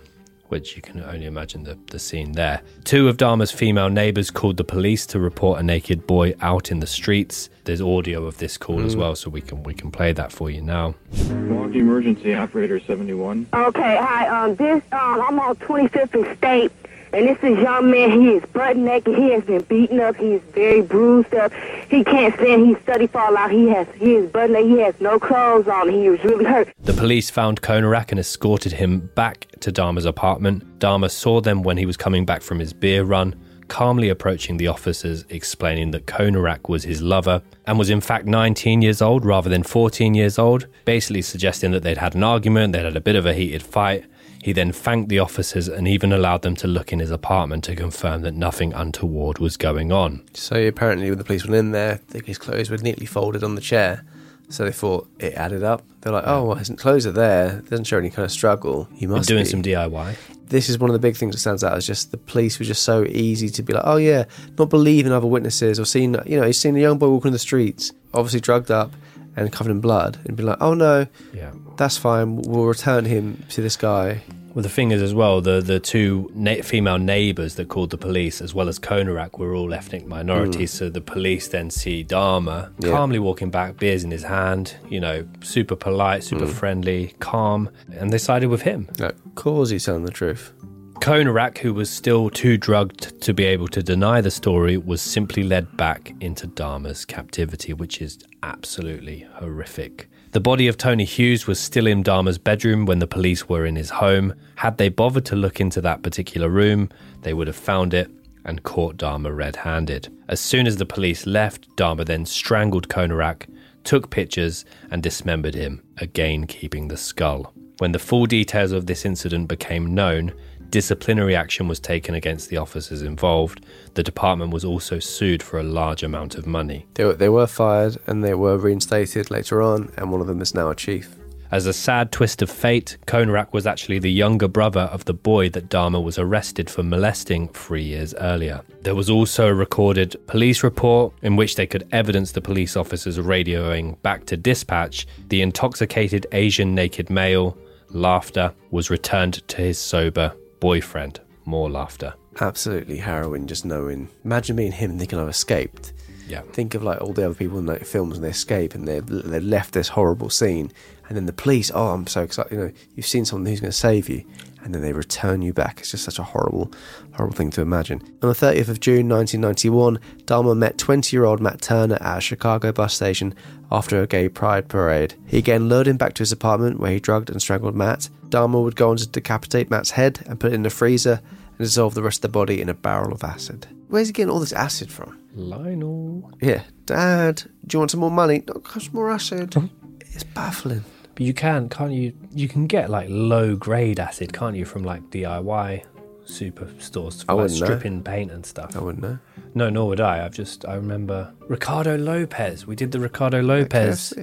which 0.49 0.77
you 0.77 0.81
can 0.81 1.03
only 1.03 1.27
imagine 1.27 1.63
the, 1.65 1.79
the 1.91 1.99
scene 1.99 2.33
there. 2.33 2.63
Two 2.85 3.07
of 3.07 3.19
Dahmer's 3.19 3.51
female 3.51 3.91
neighbors 3.91 4.31
called 4.31 4.57
the 4.57 4.65
police 4.65 5.05
to 5.09 5.21
report 5.21 5.61
a 5.61 5.63
naked 5.63 6.07
boy 6.07 6.35
out 6.41 6.71
in 6.71 6.81
the 6.81 6.87
streets. 6.87 7.51
There's 7.65 7.83
audio 7.83 8.25
of 8.25 8.39
this 8.39 8.57
call 8.57 8.83
as 8.83 8.97
Mm. 8.97 8.99
well, 9.01 9.15
so 9.15 9.29
we 9.29 9.43
can 9.43 9.63
we 9.63 9.75
can 9.75 9.91
play 9.91 10.15
that 10.15 10.33
for 10.33 10.49
you 10.49 10.63
now. 10.63 10.95
Milwaukee 11.29 11.81
Emergency 11.81 12.35
Operator 12.35 12.81
71. 12.81 13.47
Okay, 13.53 13.99
hi. 14.01 14.27
Um, 14.29 14.55
this 14.57 14.83
um, 14.93 15.21
I'm 15.21 15.39
on 15.39 15.55
25th 15.57 16.15
and 16.15 16.39
State, 16.39 16.73
and 17.13 17.27
this 17.29 17.39
is 17.43 17.59
young 17.59 17.91
man. 17.91 18.11
He 18.21 18.29
is 18.31 18.45
butt 18.53 18.77
naked. 18.77 19.17
He 19.17 19.31
has 19.31 19.45
been 19.45 19.63
beaten 19.63 20.01
up. 20.01 20.17
He 20.17 20.35
is 20.35 20.43
very 20.53 20.83
bruised 20.83 21.35
up. 21.35 21.53
He 21.89 22.05
can't 22.05 22.35
stand. 22.35 22.67
He's 22.67 22.79
study 22.81 23.07
fall 23.07 23.37
out. 23.37 23.51
He 23.51 23.69
has 23.69 23.87
he 23.97 24.15
is 24.15 24.31
butt 24.31 24.51
naked. 24.51 24.71
He 24.71 24.79
has 24.81 24.95
no 25.01 25.19
clothes 25.19 25.69
on. 25.69 25.89
He 25.89 26.09
was 26.09 26.23
really 26.25 26.45
hurt. 26.45 26.69
The 26.83 26.93
police 26.93 27.31
found 27.31 27.63
Konerak 27.63 28.11
and 28.11 28.21
escorted 28.21 28.73
him 28.73 29.11
back 29.15 29.47
to 29.61 29.73
Dahmer's 29.73 30.05
apartment. 30.05 30.79
Dahmer 30.79 31.11
saw 31.11 31.41
them 31.41 31.63
when 31.63 31.77
he 31.77 31.87
was 31.87 31.97
coming 31.97 32.25
back 32.25 32.43
from 32.43 32.59
his 32.59 32.73
beer 32.73 33.05
run, 33.05 33.35
calmly 33.69 34.09
approaching 34.09 34.57
the 34.57 34.67
officers, 34.69 35.25
explaining 35.29 35.91
that 35.93 36.07
Konerak 36.07 36.69
was 36.69 36.85
his 36.85 37.03
lover 37.03 37.43
and 37.67 37.79
was 37.79 37.91
in 37.91 38.01
fact 38.01 38.27
19 38.27 38.83
years 38.83 39.03
old 39.03 39.25
rather 39.25 39.51
than 39.51 39.63
14 39.63 40.15
years 40.15 40.39
old, 40.39 40.67
basically 40.85 41.23
suggesting 41.23 41.71
that 41.73 41.83
they'd 41.83 41.99
had 41.99 42.15
an 42.15 42.25
argument, 42.25 42.73
they'd 42.73 42.85
had 42.85 42.97
a 42.97 43.01
bit 43.01 43.17
of 43.17 43.27
a 43.27 43.35
heated 43.35 43.63
fight. 43.63 44.05
He 44.43 44.53
then 44.53 44.73
thanked 44.73 45.09
the 45.09 45.19
officers 45.19 45.69
and 45.69 45.89
even 45.89 46.13
allowed 46.13 46.43
them 46.43 46.55
to 46.57 46.67
look 46.67 46.93
in 46.93 47.01
his 47.01 47.11
apartment 47.11 47.65
to 47.65 47.75
confirm 47.75 48.23
that 48.23 48.35
nothing 48.35 48.73
untoward 48.73 49.39
was 49.39 49.57
going 49.57 49.93
on. 49.93 50.23
So 50.35 50.57
apparently, 50.57 51.11
when 51.11 51.19
the 51.19 51.25
police 51.25 51.45
went 51.45 51.57
in 51.57 51.73
there, 51.73 52.01
his 52.25 52.39
clothes 52.39 52.71
were 52.71 52.79
neatly 52.79 53.07
folded 53.07 53.43
on 53.43 53.55
the 53.57 53.61
chair. 53.61 54.05
So 54.51 54.65
they 54.65 54.73
thought 54.73 55.07
it 55.19 55.35
added 55.35 55.63
up. 55.63 55.83
They're 56.01 56.13
like, 56.13 56.25
oh, 56.27 56.45
well, 56.45 56.57
his 56.57 56.71
clothes 56.71 57.07
are 57.07 57.13
there. 57.13 57.59
It 57.59 57.69
doesn't 57.69 57.85
show 57.85 57.99
any 57.99 58.09
kind 58.09 58.25
of 58.25 58.33
struggle. 58.33 58.89
He 58.95 59.07
must 59.07 59.29
doing 59.29 59.45
be. 59.45 59.51
some 59.51 59.63
DIY. 59.63 60.17
This 60.47 60.71
is 60.71 60.79
one 60.79 60.89
of 60.89 60.95
the 60.95 61.01
big 61.01 61.17
things 61.17 61.35
that 61.35 61.41
stands 61.41 61.63
out. 61.63 61.77
Is 61.77 61.87
just 61.87 62.13
the 62.13 62.17
police 62.17 62.59
were 62.59 62.65
just 62.65 62.83
so 62.83 63.05
easy 63.05 63.51
to 63.51 63.63
be 63.63 63.75
like, 63.75 63.83
oh 63.85 63.97
yeah, 63.97 64.25
not 64.59 64.71
believing 64.71 65.13
other 65.13 65.27
witnesses 65.27 65.79
or 65.79 65.85
seeing, 65.85 66.15
you 66.25 66.41
know, 66.41 66.47
he's 66.47 66.59
seen 66.59 66.75
a 66.77 66.81
young 66.81 66.97
boy 66.97 67.09
walking 67.11 67.33
the 67.33 67.39
streets, 67.39 67.93
obviously 68.15 68.41
drugged 68.41 68.71
up 68.71 68.91
and 69.37 69.53
covered 69.53 69.71
in 69.71 69.81
blood, 69.81 70.19
and 70.25 70.35
be 70.37 70.43
like, 70.43 70.57
oh 70.63 70.73
no, 70.73 71.07
Yeah. 71.35 71.51
That's 71.79 71.97
fine. 71.97 72.37
We'll 72.43 72.67
return 72.67 73.05
him 73.07 73.43
to 73.51 73.63
this 73.63 73.77
guy. 73.77 74.23
Well, 74.55 74.63
the 74.65 74.69
thing 74.69 74.91
is, 74.91 75.01
as 75.01 75.15
well, 75.15 75.41
the 75.41 75.61
the 75.61 75.79
two 75.79 76.31
na- 76.35 76.63
female 76.63 76.99
neighbours 76.99 77.55
that 77.55 77.69
called 77.69 77.91
the 77.91 77.99
police, 77.99 78.41
as 78.43 78.53
well 78.55 78.69
as 78.69 78.79
Konerak, 78.81 79.39
were 79.39 79.55
all 79.55 79.73
ethnic 79.73 80.05
minorities. 80.07 80.73
So 80.73 80.89
the 80.91 81.01
police 81.01 81.47
then 81.49 81.71
see 81.71 82.05
Dahmer 82.05 82.71
Yeah. 82.81 82.91
calmly 82.91 83.21
walking 83.21 83.51
back, 83.51 83.79
beers 83.79 84.03
in 84.03 84.11
his 84.11 84.25
hand, 84.25 84.75
you 84.91 84.99
know, 84.99 85.25
super 85.43 85.77
polite, 85.77 86.25
super 86.25 86.47
Mm. 86.47 86.53
friendly, 86.61 87.15
calm, 87.21 87.69
and 87.97 88.13
they 88.13 88.19
sided 88.19 88.49
with 88.49 88.63
him. 88.63 88.89
Of 89.01 89.15
course 89.37 89.71
he's 89.71 89.85
telling 89.85 90.05
the 90.05 90.11
truth. 90.11 90.53
Konerak, 91.01 91.59
who 91.59 91.73
was 91.73 91.89
still 91.89 92.29
too 92.29 92.57
drugged 92.57 93.21
to 93.21 93.33
be 93.33 93.45
able 93.45 93.69
to 93.69 93.83
deny 93.85 94.21
the 94.21 94.33
story, 94.33 94.77
was 94.77 95.01
simply 95.01 95.45
led 95.45 95.77
back 95.77 96.13
into 96.21 96.49
Dahmer's 96.49 97.05
captivity, 97.05 97.73
which 97.73 98.03
is 98.03 98.19
absolutely 98.43 99.25
horrific. 99.35 100.09
The 100.39 100.43
body 100.43 100.69
of 100.69 100.79
Tony 100.79 101.05
Hughes 101.05 101.49
was 101.49 101.59
still 101.59 101.89
in 101.89 102.05
Dahmer's 102.05 102.39
bedroom 102.39 102.87
when 102.87 103.01
the 103.01 103.09
police 103.09 103.49
were 103.49 103.67
in 103.67 103.75
his 103.75 103.91
home. 103.91 104.35
Had 104.55 104.79
they 104.79 104.89
bothered 104.89 105.25
to 105.25 105.35
look 105.35 105.61
into 105.61 105.81
that 105.81 106.05
particular 106.05 106.49
room, 106.49 106.91
they 107.23 107.35
would 107.35 107.49
have 107.49 107.57
found 107.57 107.93
it 107.93 108.09
and 108.45 108.63
caught 108.63 108.99
Dahmer 108.99 109.35
red 109.35 109.57
handed. 109.57 110.09
As 110.29 110.39
soon 110.39 110.69
as 110.69 110.77
the 110.77 110.87
police 110.87 111.27
left, 111.27 111.69
Dahmer 111.75 112.07
then 112.07 112.25
strangled 112.25 112.89
Konerak, 112.89 113.49
took 113.83 114.11
pictures, 114.11 114.65
and 114.93 115.03
dismembered 115.03 115.57
him, 115.57 115.83
again 115.97 116.47
keeping 116.47 116.87
the 116.87 116.97
skull. 116.97 117.53
When 117.79 117.91
the 117.91 117.99
full 117.99 118.27
details 118.27 118.71
of 118.71 118.87
this 118.87 119.05
incident 119.05 119.49
became 119.49 119.93
known, 119.93 120.33
disciplinary 120.71 121.35
action 121.35 121.69
was 121.69 121.81
taken 121.81 122.15
against 122.15 122.49
the 122.49 122.57
officers 122.57 123.03
involved. 123.03 123.65
The 123.95 124.03
department 124.03 124.53
was 124.53 124.65
also 124.65 124.99
sued 124.99 125.43
for 125.43 125.59
a 125.59 125.63
large 125.63 126.03
amount 126.03 126.35
of 126.37 126.47
money. 126.47 126.87
They 126.95 127.05
were, 127.05 127.15
they 127.15 127.29
were 127.29 127.47
fired 127.47 127.97
and 128.07 128.23
they 128.23 128.35
were 128.35 128.59
reinstated 128.59 129.31
later 129.31 129.63
on, 129.63 129.93
and 129.97 130.11
one 130.11 130.21
of 130.21 130.27
them 130.27 130.41
is 130.41 130.55
now 130.55 130.71
a 130.71 130.75
chief. 130.75 131.15
As 131.51 131.65
a 131.65 131.73
sad 131.73 132.13
twist 132.13 132.43
of 132.43 132.51
fate, 132.51 132.99
Konerak 133.07 133.55
was 133.55 133.67
actually 133.67 133.99
the 133.99 134.13
younger 134.13 134.49
brother 134.49 134.83
of 134.83 135.07
the 135.07 135.15
boy 135.15 135.49
that 135.51 135.71
Dahmer 135.71 136.05
was 136.05 136.19
arrested 136.19 136.69
for 136.69 136.83
molesting 136.83 137.49
three 137.49 137.85
years 137.85 138.13
earlier. 138.21 138.61
There 138.83 138.95
was 138.95 139.09
also 139.09 139.47
a 139.47 139.55
recorded 139.55 140.15
police 140.27 140.63
report 140.63 141.15
in 141.23 141.37
which 141.37 141.57
they 141.57 141.67
could 141.67 141.89
evidence 141.91 142.33
the 142.33 142.43
police 142.43 142.77
officers 142.77 143.17
radioing 143.17 144.01
back 144.03 144.27
to 144.27 144.37
dispatch 144.37 145.07
the 145.29 145.41
intoxicated 145.41 146.27
Asian 146.33 146.75
naked 146.75 147.09
male, 147.09 147.57
laughter, 147.89 148.53
was 148.71 148.91
returned 148.91 149.49
to 149.49 149.57
his 149.57 149.79
sober 149.79 150.35
boyfriend. 150.61 151.21
More 151.45 151.71
laughter. 151.71 152.15
Absolutely 152.41 152.99
harrowing 152.99 153.47
just 153.47 153.65
knowing. 153.65 154.09
Imagine 154.25 154.57
being 154.57 154.73
him 154.73 154.91
and 154.91 154.99
thinking 154.99 155.19
I've 155.19 155.29
escaped. 155.29 155.93
Yeah. 156.29 156.43
Think 156.43 156.75
of 156.75 156.83
like 156.83 157.01
all 157.01 157.13
the 157.13 157.25
other 157.25 157.35
people 157.35 157.59
in 157.59 157.67
like 157.67 157.85
films 157.85 158.17
and 158.17 158.25
they 158.25 158.31
escape 158.31 158.75
and 158.75 158.87
they've, 158.87 159.07
they've 159.07 159.43
left 159.43 159.73
this 159.73 159.89
horrible 159.89 160.29
scene. 160.29 160.71
And 161.09 161.17
then 161.17 161.25
the 161.27 161.33
police, 161.33 161.71
oh, 161.75 161.89
I'm 161.89 162.07
so 162.07 162.23
excited. 162.23 162.53
You 162.53 162.59
know, 162.59 162.73
you've 162.95 163.07
seen 163.07 163.25
someone 163.25 163.47
who's 163.47 163.61
going 163.61 163.71
to 163.71 163.77
save 163.77 164.09
you. 164.11 164.25
And 164.65 164.75
then 164.75 164.83
they 164.83 164.93
return 164.93 165.41
you 165.41 165.53
back. 165.53 165.81
It's 165.81 165.93
just 165.93 166.05
such 166.05 166.19
a 166.19 166.23
horrible, 166.23 166.73
horrible 167.15 167.37
thing 167.37 167.51
to 167.51 167.61
imagine. 167.61 168.01
On 168.23 168.29
the 168.29 168.35
30th 168.35 168.69
of 168.69 168.81
June 168.81 169.09
1991, 169.09 169.99
Dahmer 170.25 170.57
met 170.57 170.79
20 170.79 171.17
year 171.17 171.25
old 171.25 171.41
Matt 171.41 171.61
Turner 171.63 171.97
at 172.01 172.19
a 172.19 172.21
Chicago 172.21 172.73
bus 172.73 172.95
station 172.95 173.35
after 173.71 174.03
a 174.03 174.07
gay 174.07 174.29
pride 174.29 174.69
parade. 174.69 175.15
He 175.27 175.39
again 175.39 175.69
lured 175.69 175.87
him 175.87 175.97
back 175.97 176.15
to 176.15 176.23
his 176.23 176.33
apartment 176.33 176.81
where 176.81 176.93
he 176.93 177.01
drugged 177.01 177.31
and 177.31 177.41
strangled 177.41 177.77
Matt. 177.77 178.09
Dahmer 178.29 178.63
would 178.63 178.77
go 178.77 178.91
on 178.91 178.97
to 178.97 179.07
decapitate 179.07 179.71
Matt's 179.71 179.93
head 179.93 180.21
and 180.27 180.41
put 180.41 180.53
it 180.53 180.55
in 180.55 180.63
the 180.63 180.71
freezer 180.71 181.21
and 181.59 181.59
dissolve 181.59 181.95
the 181.95 182.03
rest 182.03 182.19
of 182.19 182.23
the 182.23 182.29
body 182.29 182.61
in 182.61 182.69
a 182.69 182.75
barrel 182.75 183.13
of 183.13 183.25
acid. 183.25 183.67
Where's 183.89 184.09
he 184.09 184.13
getting 184.13 184.31
all 184.31 184.41
this 184.41 184.53
acid 184.53 184.91
from? 184.93 185.19
Lionel. 185.35 186.31
Yeah, 186.41 186.63
Dad, 186.85 187.45
do 187.67 187.77
you 187.77 187.79
want 187.79 187.91
some 187.91 188.01
more 188.01 188.11
money? 188.11 188.43
No, 188.47 188.55
cost 188.55 188.93
more 188.93 189.11
acid. 189.11 189.55
It's 190.01 190.25
baffling. 190.25 190.85
But 191.19 191.27
you 191.27 191.35
can, 191.35 191.69
can't 191.69 191.91
you? 191.91 192.13
You 192.31 192.47
can 192.47 192.69
get 192.69 192.91
like 192.91 193.09
low 193.11 193.57
grade 193.57 193.99
acid, 193.99 194.33
can't 194.33 194.55
you, 194.55 194.65
from 194.65 194.85
like 194.85 195.11
DIY 195.11 195.83
superstores 196.25 197.25
for 197.25 197.33
like 197.33 197.43
wouldn't 197.43 197.59
know. 197.59 197.67
stripping 197.67 198.05
paint 198.05 198.31
and 198.31 198.47
stuff. 198.47 198.77
I 198.77 198.79
wouldn't 198.79 199.03
know. 199.03 199.19
No, 199.53 199.69
nor 199.69 199.89
would 199.89 200.01
I. 200.01 200.25
I've 200.25 200.35
just 200.35 200.65
I 200.65 200.77
remember 200.77 201.35
Ricardo 201.49 201.99
Lopez. 201.99 202.69
We 202.69 202.77
did 202.77 202.93
the 202.93 203.01
Ricardo 203.01 203.43
Lopez. 203.43 204.15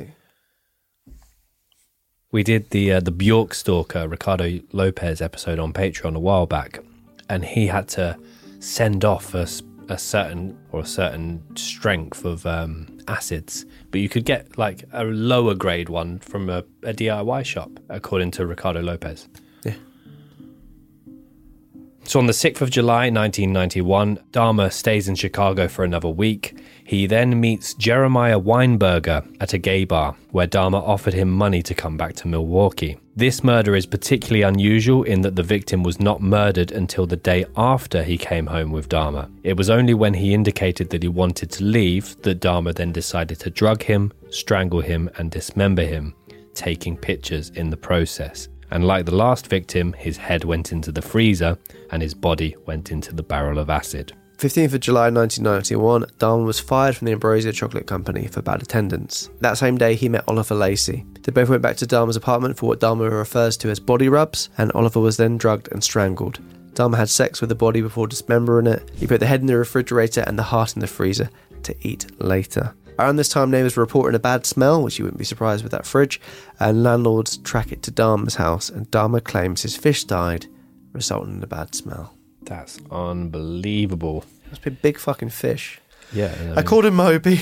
We 2.32 2.44
did 2.44 2.70
the 2.70 2.94
uh, 2.94 3.00
the 3.02 3.12
Bjork 3.12 3.54
stalker 3.56 4.08
Ricardo 4.08 4.62
Lopez 4.72 5.22
episode 5.22 5.60
on 5.60 5.74
Patreon 5.74 6.16
a 6.16 6.20
while 6.20 6.46
back, 6.46 6.80
and 7.30 7.44
he 7.44 7.68
had 7.68 7.90
to 7.90 8.18
send 8.62 9.04
off 9.04 9.34
a, 9.34 9.50
a 9.90 9.98
certain 9.98 10.58
or 10.72 10.80
a 10.80 10.86
certain 10.86 11.44
strength 11.58 12.24
of 12.24 12.46
um, 12.46 12.88
acids, 13.10 13.66
but 13.96 14.02
you 14.02 14.10
could 14.10 14.26
get 14.26 14.58
like 14.58 14.84
a 14.92 15.06
lower 15.06 15.56
grade 15.56 15.88
one 15.88 16.20
from 16.20 16.50
a, 16.50 16.66
a 16.84 16.94
DIY 16.94 17.46
shop, 17.46 17.72
according 17.88 18.30
to 18.30 18.46
Ricardo 18.46 18.82
Lopez. 18.82 19.30
Yeah. 19.64 19.76
So 22.04 22.20
on 22.20 22.26
the 22.26 22.34
6th 22.34 22.60
of 22.60 22.70
July 22.70 23.10
1991, 23.10 24.18
Dahmer 24.34 24.70
stays 24.74 25.08
in 25.08 25.16
Chicago 25.16 25.70
for 25.70 25.86
another 25.86 26.10
week. 26.10 26.60
He 26.88 27.08
then 27.08 27.42
meets 27.42 27.74
Jeremiah 27.74 28.40
Weinberger 28.40 29.26
at 29.42 29.54
a 29.54 29.58
gay 29.58 29.86
bar 29.86 30.16
where 30.30 30.46
Dahmer 30.46 30.88
offered 30.88 31.16
him 31.16 31.32
money 31.32 31.64
to 31.64 31.74
come 31.74 31.98
back 31.98 32.14
to 32.18 32.28
Milwaukee. 32.28 33.00
This 33.16 33.44
murder 33.44 33.76
is 33.76 33.88
particularly 33.88 34.44
unusual 34.44 35.02
in 35.02 35.22
that 35.22 35.36
the 35.36 35.42
victim 35.42 35.82
was 35.82 36.00
not 36.00 36.22
murdered 36.22 36.72
until 36.72 37.08
the 37.08 37.16
day 37.16 37.46
after 37.58 38.04
he 38.04 38.20
came 38.20 38.46
home 38.46 38.72
with 38.72 38.88
Dahmer. 38.88 39.32
It 39.44 39.58
was 39.58 39.72
only 39.72 39.96
when 39.96 40.14
he 40.14 40.36
indicated 40.36 40.92
that 40.92 41.02
he 41.02 41.10
wanted 41.10 41.50
to 41.52 41.64
leave 41.64 42.22
that 42.22 42.40
Dahmer 42.40 42.76
then 42.76 42.92
decided 42.92 43.40
to 43.40 43.50
drug 43.50 43.82
him, 43.82 44.14
strangle 44.30 44.82
him, 44.82 45.10
and 45.18 45.32
dismember 45.32 45.86
him, 45.86 46.14
taking 46.54 46.98
pictures 46.98 47.50
in 47.56 47.72
the 47.72 47.78
process. 47.78 48.48
And 48.70 48.86
like 48.86 49.08
the 49.08 49.16
last 49.16 49.48
victim, 49.48 49.94
his 49.94 50.18
head 50.18 50.44
went 50.44 50.72
into 50.72 50.92
the 50.92 51.02
freezer 51.02 51.58
and 51.90 52.04
his 52.04 52.14
body 52.14 52.56
went 52.68 52.92
into 52.92 53.16
the 53.16 53.24
barrel 53.24 53.58
of 53.58 53.72
acid. 53.72 54.14
15th 54.38 54.74
of 54.74 54.80
July 54.82 55.10
1991, 55.10 56.04
Dahmer 56.20 56.46
was 56.46 56.60
fired 56.60 56.96
from 56.96 57.06
the 57.06 57.14
Ambrosia 57.14 57.54
Chocolate 57.54 57.88
Company 57.88 58.28
for 58.28 58.42
bad 58.42 58.62
attendance. 58.62 59.30
That 59.40 59.58
same 59.58 59.78
day, 59.78 59.96
he 59.96 60.10
met 60.10 60.26
Oliver 60.28 60.56
Lacy. 60.56 61.06
They 61.22 61.32
both 61.32 61.48
went 61.48 61.62
back 61.62 61.78
to 61.78 61.86
Dahmer's 61.86 62.18
apartment 62.18 62.58
for 62.58 62.68
what 62.68 62.82
Dahmer 62.82 63.10
refers 63.10 63.56
to 63.58 63.70
as 63.70 63.80
body 63.80 64.10
rubs, 64.10 64.50
and 64.58 64.74
Oliver 64.74 65.00
was 65.00 65.16
then 65.16 65.38
drugged 65.38 65.72
and 65.72 65.82
strangled. 65.82 66.40
Dahmer 66.74 66.98
had 66.98 67.10
sex 67.10 67.40
with 67.40 67.48
the 67.48 67.56
body 67.56 67.80
before 67.80 68.08
dismembering 68.08 68.68
it. 68.68 68.92
He 68.94 69.08
put 69.08 69.22
the 69.22 69.26
head 69.26 69.40
in 69.40 69.48
the 69.48 69.58
refrigerator 69.58 70.26
and 70.28 70.38
the 70.38 70.44
heart 70.44 70.76
in 70.76 70.82
the 70.82 70.88
freezer 70.88 71.30
to 71.64 71.76
eat 71.88 72.08
later. 72.22 72.76
Around 73.00 73.16
this 73.16 73.30
time, 73.30 73.52
neighbours 73.52 73.78
were 73.78 73.84
reporting 73.84 74.16
a 74.16 74.20
bad 74.20 74.46
smell, 74.46 74.84
which 74.84 75.00
you 75.00 75.06
wouldn't 75.06 75.20
be 75.20 75.26
surprised 75.26 75.64
with 75.64 75.72
that 75.72 75.86
fridge, 75.86 76.20
and 76.60 76.84
landlords 76.84 77.38
track 77.38 77.72
it 77.72 77.82
to 77.84 77.92
Dahmer's 77.92 78.36
house, 78.36 78.70
and 78.70 78.92
Dahmer 78.92 79.24
claims 79.24 79.62
his 79.62 79.78
fish 79.78 80.04
died, 80.04 80.48
resulting 80.92 81.38
in 81.38 81.44
a 81.44 81.48
bad 81.48 81.74
smell. 81.74 82.15
That's 82.46 82.80
unbelievable. 82.92 84.24
Must 84.50 84.62
be 84.62 84.70
a 84.70 84.74
big 84.74 84.98
fucking 84.98 85.30
fish. 85.30 85.80
Yeah. 86.14 86.54
I 86.56 86.62
called 86.62 86.86
him 86.86 86.96
Moby. 86.96 87.42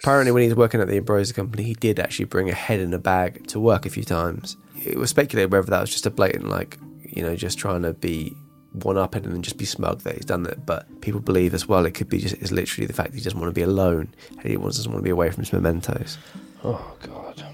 Apparently, 0.00 0.32
when 0.32 0.42
he 0.42 0.48
was 0.48 0.56
working 0.56 0.80
at 0.80 0.88
the 0.88 0.96
Ambrosia 0.96 1.32
Company, 1.32 1.62
he 1.62 1.74
did 1.74 2.00
actually 2.00 2.24
bring 2.24 2.50
a 2.50 2.54
head 2.54 2.80
in 2.80 2.92
a 2.92 2.98
bag 2.98 3.46
to 3.48 3.60
work 3.60 3.86
a 3.86 3.90
few 3.90 4.02
times. 4.02 4.56
It 4.84 4.98
was 4.98 5.10
speculated 5.10 5.52
whether 5.52 5.70
that 5.70 5.80
was 5.80 5.90
just 5.90 6.06
a 6.06 6.10
blatant, 6.10 6.48
like, 6.48 6.76
you 7.04 7.22
know, 7.22 7.36
just 7.36 7.56
trying 7.56 7.82
to 7.82 7.92
be 7.92 8.34
one 8.72 8.96
up 8.96 9.14
and 9.14 9.24
then 9.26 9.42
just 9.42 9.58
be 9.58 9.64
smug 9.64 10.00
that 10.00 10.16
he's 10.16 10.24
done 10.24 10.42
that. 10.42 10.66
But 10.66 11.00
people 11.02 11.20
believe 11.20 11.54
as 11.54 11.68
well 11.68 11.86
it 11.86 11.92
could 11.92 12.08
be 12.08 12.18
just 12.18 12.34
it's 12.34 12.50
literally 12.50 12.86
the 12.86 12.92
fact 12.92 13.12
that 13.12 13.18
he 13.18 13.22
doesn't 13.22 13.38
want 13.38 13.50
to 13.50 13.58
be 13.58 13.62
alone 13.62 14.12
and 14.30 14.42
he 14.42 14.56
doesn't 14.56 14.90
want 14.90 15.00
to 15.00 15.04
be 15.04 15.10
away 15.10 15.30
from 15.30 15.44
his 15.44 15.52
mementos. 15.52 16.18
Oh, 16.64 16.96
God. 17.00 17.44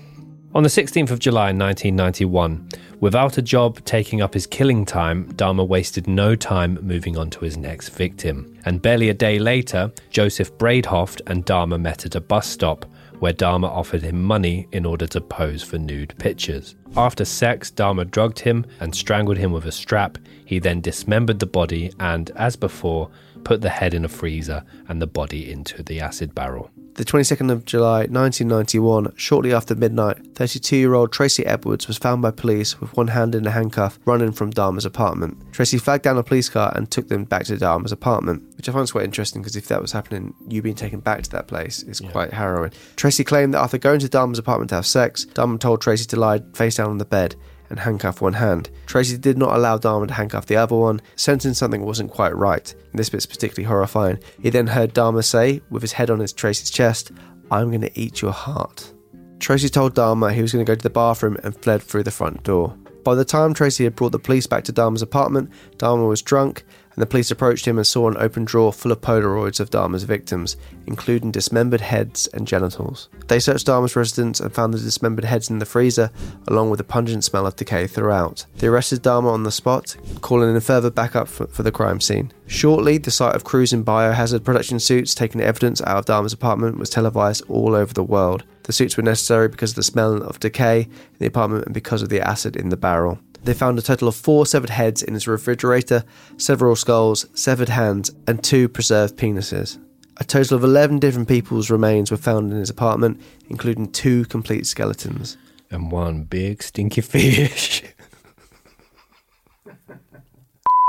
On 0.59 0.65
the 0.65 0.69
16th 0.69 1.13
of 1.13 1.21
July 1.21 1.53
1991, 1.53 2.69
without 2.99 3.39
a 3.39 3.43
job 3.43 3.79
taking 3.85 4.21
up 4.21 4.35
his 4.35 4.45
killing 4.45 4.85
time, 4.85 5.33
Dahmer 5.35 5.65
wasted 5.65 6.09
no 6.09 6.35
time 6.35 6.81
moving 6.83 7.17
on 7.17 7.31
to 7.31 7.45
his 7.45 7.57
next 7.57 7.91
victim. 7.91 8.59
And 8.65 8.83
barely 8.83 9.09
a 9.09 9.15
day 9.15 9.39
later, 9.39 9.93
Joseph 10.11 10.59
Bradehoft 10.59 11.21
and 11.29 11.47
Dahmer 11.47 11.81
met 11.81 12.07
at 12.07 12.17
a 12.17 12.21
bus 12.21 12.49
stop 12.49 12.87
where 13.21 13.33
Dahmer 13.33 13.69
offered 13.69 14.03
him 14.03 14.21
money 14.21 14.67
in 14.73 14.85
order 14.85 15.07
to 15.07 15.21
pose 15.21 15.63
for 15.63 15.79
nude 15.79 16.13
pictures. 16.19 16.75
After 16.97 17.25
sex, 17.25 17.71
Dahmer 17.71 18.11
drugged 18.11 18.41
him 18.41 18.67
and 18.81 18.93
strangled 18.93 19.39
him 19.39 19.53
with 19.53 19.67
a 19.67 19.71
strap. 19.71 20.19
He 20.45 20.59
then 20.59 20.81
dismembered 20.81 21.39
the 21.39 21.47
body 21.47 21.93
and, 22.01 22.31
as 22.31 22.57
before, 22.57 23.11
put 23.45 23.61
the 23.61 23.71
head 23.71 23.95
in 23.95 24.05
a 24.05 24.09
freezer 24.09 24.65
and 24.89 25.01
the 25.01 25.07
body 25.07 25.51
into 25.51 25.83
the 25.83 26.01
acid 26.01 26.35
barrel. 26.35 26.71
The 26.99 27.05
22nd 27.05 27.53
of 27.53 27.65
July 27.65 28.07
1991, 28.07 29.13
shortly 29.15 29.55
after 29.55 29.77
midnight, 29.77 30.35
32 30.35 30.77
year 30.77 30.95
old 30.95 31.13
Tracy 31.13 31.47
Edwards 31.47 31.87
was 31.87 31.97
found 31.97 32.23
by 32.23 32.33
police 32.33 32.81
with 32.81 32.97
one 32.97 33.07
hand 33.07 33.37
in 33.37 33.47
a 33.47 33.53
handcuff 33.53 34.01
running 34.05 34.33
from 34.33 34.53
Dahmer's 34.53 34.85
apartment. 34.85 35.53
Tracy 35.53 35.79
flagged 35.79 36.03
down 36.03 36.19
a 36.19 36.25
police 36.25 36.49
car 36.49 36.73
and 36.75 36.91
took 36.91 37.07
them 37.07 37.23
back 37.23 37.45
to 37.45 37.57
Dahmer's 37.57 37.93
apartment, 37.93 38.43
which 38.57 38.69
I 38.69 38.73
find 38.73 38.91
quite 38.91 39.05
interesting 39.05 39.43
because 39.43 39.55
if 39.55 39.69
that 39.69 39.81
was 39.81 39.93
happening, 39.93 40.35
you 40.49 40.61
being 40.61 40.75
taken 40.75 40.99
back 40.99 41.23
to 41.23 41.31
that 41.31 41.47
place 41.47 41.85
is 41.85 42.01
quite 42.01 42.33
harrowing. 42.33 42.73
Tracy 42.97 43.23
claimed 43.23 43.55
that 43.55 43.61
after 43.61 43.79
going 43.79 44.01
to 44.01 44.09
Dahmer's 44.09 44.41
apartment 44.41 44.71
to 44.71 44.75
have 44.75 44.87
sex, 44.87 45.25
Dahmer 45.25 45.61
told 45.61 45.81
Tracy 45.81 46.05
to 46.07 46.19
lie 46.19 46.43
face 46.55 46.75
down 46.75 46.91
on 46.91 46.99
the 46.99 47.05
bed 47.05 47.37
and 47.71 47.81
handcuff 47.81 48.21
one 48.21 48.35
hand. 48.35 48.71
Tracy 48.87 49.19
did 49.19 49.39
not 49.39 49.55
allow 49.55 49.79
Dahmer 49.79 50.09
to 50.09 50.15
handcuff 50.15 50.47
the 50.47 50.57
other 50.57 50.77
one, 50.77 51.01
sensing 51.17 51.55
something 51.55 51.85
wasn't 51.85 52.11
quite 52.11 52.37
right. 52.37 52.75
This 52.95 53.11
bit's 53.11 53.27
particularly 53.27 53.67
horrifying. 53.67 54.19
He 54.43 54.51
then 54.51 54.67
heard 54.67 54.95
Dahmer 54.95 55.25
say, 55.25 55.61
with 55.71 55.83
his 55.83 55.93
head 55.93 56.11
on 56.11 56.19
his 56.19 56.33
Tracy's 56.33 56.71
chest, 56.71 57.13
I'm 57.51 57.69
going 57.69 57.81
to 57.83 58.01
eat 58.01 58.23
your 58.23 58.33
heart. 58.33 58.93
Tracy 59.39 59.69
told 59.69 59.95
Dahmer 59.95 60.33
he 60.33 60.43
was 60.43 60.53
going 60.53 60.65
to 60.65 60.71
go 60.71 60.75
to 60.75 60.83
the 60.83 60.91
bathroom 60.91 61.37
and 61.45 61.57
fled 61.57 61.83
through 61.83 62.03
the 62.03 62.11
front 62.11 62.43
door. 62.43 62.77
By 63.05 63.15
the 63.15 63.25
time 63.25 63.55
Tracy 63.55 63.85
had 63.85 63.97
brought 63.97 64.13
the 64.13 64.19
police 64.19 64.47
back 64.47 64.65
to 64.65 64.73
Dahmer's 64.73 65.03
apartment, 65.03 65.51
Dahmer 65.79 66.09
was 66.09 66.21
drunk, 66.21 66.65
and 66.99 67.03
the 67.05 67.07
police 67.07 67.31
approached 67.31 67.65
him 67.65 67.79
and 67.79 67.87
saw 67.87 68.09
an 68.09 68.17
open 68.19 68.45
drawer 68.45 68.73
full 68.73 68.91
of 68.91 69.01
Polaroids 69.01 69.61
of 69.61 69.71
Dahmer's 69.71 70.03
victims, 70.03 70.57
including 70.89 71.31
dismembered 71.31 71.81
heads 71.81 72.27
and 72.35 72.45
genitals. 72.45 73.09
They 73.29 73.39
searched 73.39 73.69
Dahmer's 73.69 73.95
residence 73.95 74.41
and 74.41 74.53
found 74.53 74.75
the 74.75 74.79
dismembered 74.79 75.25
heads 75.25 75.49
in 75.49 75.61
the 75.61 75.65
freezer, 75.65 76.11
along 76.49 76.71
with 76.71 76.81
a 76.81 76.85
pungent 76.85 77.23
smell 77.23 77.47
of 77.47 77.55
decay 77.55 77.87
throughout. 77.87 78.47
They 78.57 78.67
arrested 78.67 79.05
Dahmer 79.05 79.33
on 79.33 79.45
the 79.45 79.53
spot, 79.53 79.95
calling 80.23 80.53
in 80.53 80.61
further 80.61 80.91
backup 80.91 81.29
for, 81.29 81.47
for 81.47 81.63
the 81.63 81.71
crime 81.71 82.01
scene. 82.01 82.33
Shortly, 82.49 82.99
the 82.99 83.13
sight 83.13 83.37
of 83.37 83.45
crews 83.45 83.73
in 83.73 83.85
biohazard 83.85 84.43
production 84.43 84.81
suits 84.81 85.15
taking 85.15 85.41
evidence 85.41 85.81
out 85.83 85.99
of 85.99 86.07
Dahmer's 86.07 86.33
apartment 86.33 86.79
was 86.79 86.91
televised 86.91 87.45
all 87.49 87.77
over 87.77 87.95
the 87.95 88.03
world. 88.03 88.43
The 88.65 88.73
suits 88.73 88.97
were 88.97 89.05
necessary 89.05 89.47
because 89.47 89.71
of 89.71 89.77
the 89.77 89.83
smell 89.85 90.21
of 90.21 90.41
decay 90.41 90.81
in 90.83 91.19
the 91.21 91.27
apartment 91.27 91.67
and 91.67 91.75
because 91.75 92.03
of 92.03 92.09
the 92.09 92.21
acid 92.21 92.57
in 92.57 92.71
the 92.71 92.77
barrel. 92.77 93.21
They 93.49 93.55
found 93.55 93.79
a 93.79 93.83
total 93.83 94.09
of 94.09 94.15
four 94.15 94.45
severed 94.45 94.69
heads 94.69 95.03
in 95.03 95.15
his 95.15 95.27
refrigerator, 95.27 96.05
several 96.37 96.77
skulls, 96.77 97.25
severed 97.33 97.71
hands, 97.71 98.11
and 98.27 98.45
two 98.45 98.69
preserved 98.69 99.17
penises. 99.17 99.79
A 100.19 100.25
total 100.25 100.59
of 100.59 100.65
11 100.65 100.99
different 100.99 101.29
people's 101.29 101.71
remains 101.71 102.11
were 102.11 102.19
found 102.19 102.53
in 102.53 102.59
his 102.59 102.69
apartment, 102.69 103.19
including 103.49 103.91
two 103.91 104.27
complete 104.27 104.67
skeletons. 104.67 105.39
And 105.71 105.91
one 105.91 106.25
big 106.25 106.63
stinky 106.63 107.01
fish. 107.01 107.85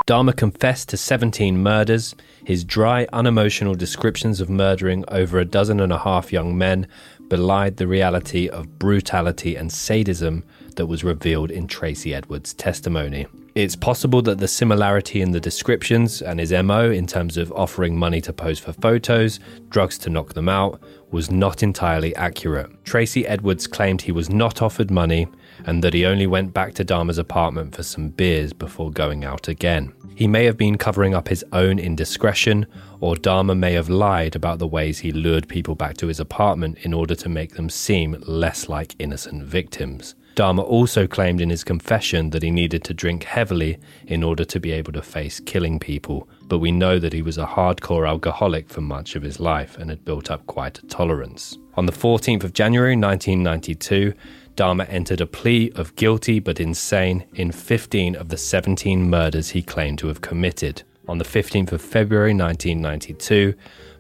Dahmer 0.06 0.36
confessed 0.36 0.90
to 0.90 0.98
17 0.98 1.64
murders. 1.64 2.14
His 2.44 2.66
dry, 2.66 3.08
unemotional 3.14 3.76
descriptions 3.76 4.42
of 4.42 4.50
murdering 4.50 5.06
over 5.08 5.40
a 5.40 5.46
dozen 5.46 5.80
and 5.80 5.94
a 5.94 6.00
half 6.00 6.34
young 6.34 6.58
men 6.58 6.88
belied 7.30 7.78
the 7.78 7.88
reality 7.88 8.50
of 8.50 8.78
brutality 8.78 9.56
and 9.56 9.72
sadism 9.72 10.44
that 10.80 10.86
was 10.86 11.04
revealed 11.04 11.52
in 11.52 11.68
Tracy 11.68 12.16
Edwards' 12.16 12.54
testimony. 12.54 13.28
It's 13.54 13.76
possible 13.76 14.22
that 14.22 14.38
the 14.38 14.48
similarity 14.48 15.22
in 15.22 15.32
the 15.32 15.40
descriptions 15.42 16.22
and 16.22 16.40
his 16.40 16.54
MO 16.54 16.90
in 16.90 17.06
terms 17.06 17.36
of 17.36 17.52
offering 17.52 17.98
money 17.98 18.22
to 18.22 18.32
pose 18.32 18.60
for 18.60 18.72
photos, 18.72 19.42
drugs 19.68 19.98
to 19.98 20.10
knock 20.10 20.36
them 20.36 20.48
out, 20.48 20.82
was 21.12 21.30
not 21.30 21.64
entirely 21.64 22.16
accurate. 22.16 22.72
Tracy 22.86 23.28
Edwards 23.28 23.68
claimed 23.68 24.02
he 24.02 24.14
was 24.14 24.30
not 24.30 24.62
offered 24.62 24.90
money 24.90 25.28
and 25.66 25.84
that 25.84 25.94
he 25.94 26.06
only 26.06 26.28
went 26.28 26.54
back 26.54 26.74
to 26.76 26.86
Dahmer's 26.86 27.18
apartment 27.18 27.76
for 27.76 27.84
some 27.84 28.08
beers 28.08 28.54
before 28.54 28.90
going 28.90 29.26
out 29.26 29.50
again. 29.50 29.92
He 30.16 30.28
may 30.28 30.46
have 30.46 30.56
been 30.56 30.78
covering 30.78 31.14
up 31.14 31.28
his 31.28 31.44
own 31.52 31.78
indiscretion, 31.80 32.66
or 33.02 33.16
Dahmer 33.16 33.58
may 33.58 33.74
have 33.74 33.90
lied 33.90 34.38
about 34.38 34.60
the 34.60 34.68
ways 34.68 35.00
he 35.00 35.12
lured 35.12 35.50
people 35.50 35.76
back 35.76 35.98
to 35.98 36.08
his 36.08 36.22
apartment 36.22 36.78
in 36.84 36.94
order 36.94 37.16
to 37.16 37.28
make 37.28 37.56
them 37.56 37.70
seem 37.70 38.24
less 38.26 38.70
like 38.70 38.96
innocent 39.00 39.44
victims. 39.44 40.16
Dahmer 40.40 40.64
also 40.64 41.06
claimed 41.06 41.42
in 41.42 41.50
his 41.50 41.66
confession 41.66 42.30
that 42.30 42.44
he 42.44 42.50
needed 42.50 42.86
to 42.86 42.94
drink 42.94 43.26
heavily 43.26 43.78
in 44.08 44.24
order 44.24 44.46
to 44.46 44.58
be 44.58 44.72
able 44.72 44.94
to 44.94 45.02
face 45.02 45.42
killing 45.42 45.80
people, 45.80 46.30
but 46.48 46.60
we 46.60 46.72
know 46.72 46.98
that 46.98 47.12
he 47.12 47.22
was 47.22 47.38
a 47.38 47.46
hardcore 47.46 48.08
alcoholic 48.08 48.70
for 48.70 48.80
much 48.80 49.18
of 49.18 49.22
his 49.22 49.42
life 49.42 49.78
and 49.78 49.90
had 49.90 50.06
built 50.06 50.32
up 50.32 50.48
quite 50.48 50.80
a 50.80 50.88
tolerance. 50.88 51.58
On 51.76 51.88
the 51.88 51.92
14th 51.92 52.46
of 52.46 52.54
January 52.54 52.96
1992, 52.96 54.14
Dahmer 54.56 54.88
entered 54.88 55.20
a 55.20 55.28
plea 55.28 55.74
of 55.76 55.94
guilty 55.98 56.40
but 56.40 56.62
insane 56.62 57.26
in 57.34 57.52
15 57.52 58.16
of 58.16 58.30
the 58.30 58.38
17 58.38 59.10
murders 59.10 59.50
he 59.50 59.62
claimed 59.62 60.00
to 60.00 60.08
have 60.08 60.22
committed. 60.22 60.84
On 61.10 61.18
the 61.18 61.26
15th 61.26 61.74
of 61.74 61.82
February 61.82 62.34
1992, 62.34 63.56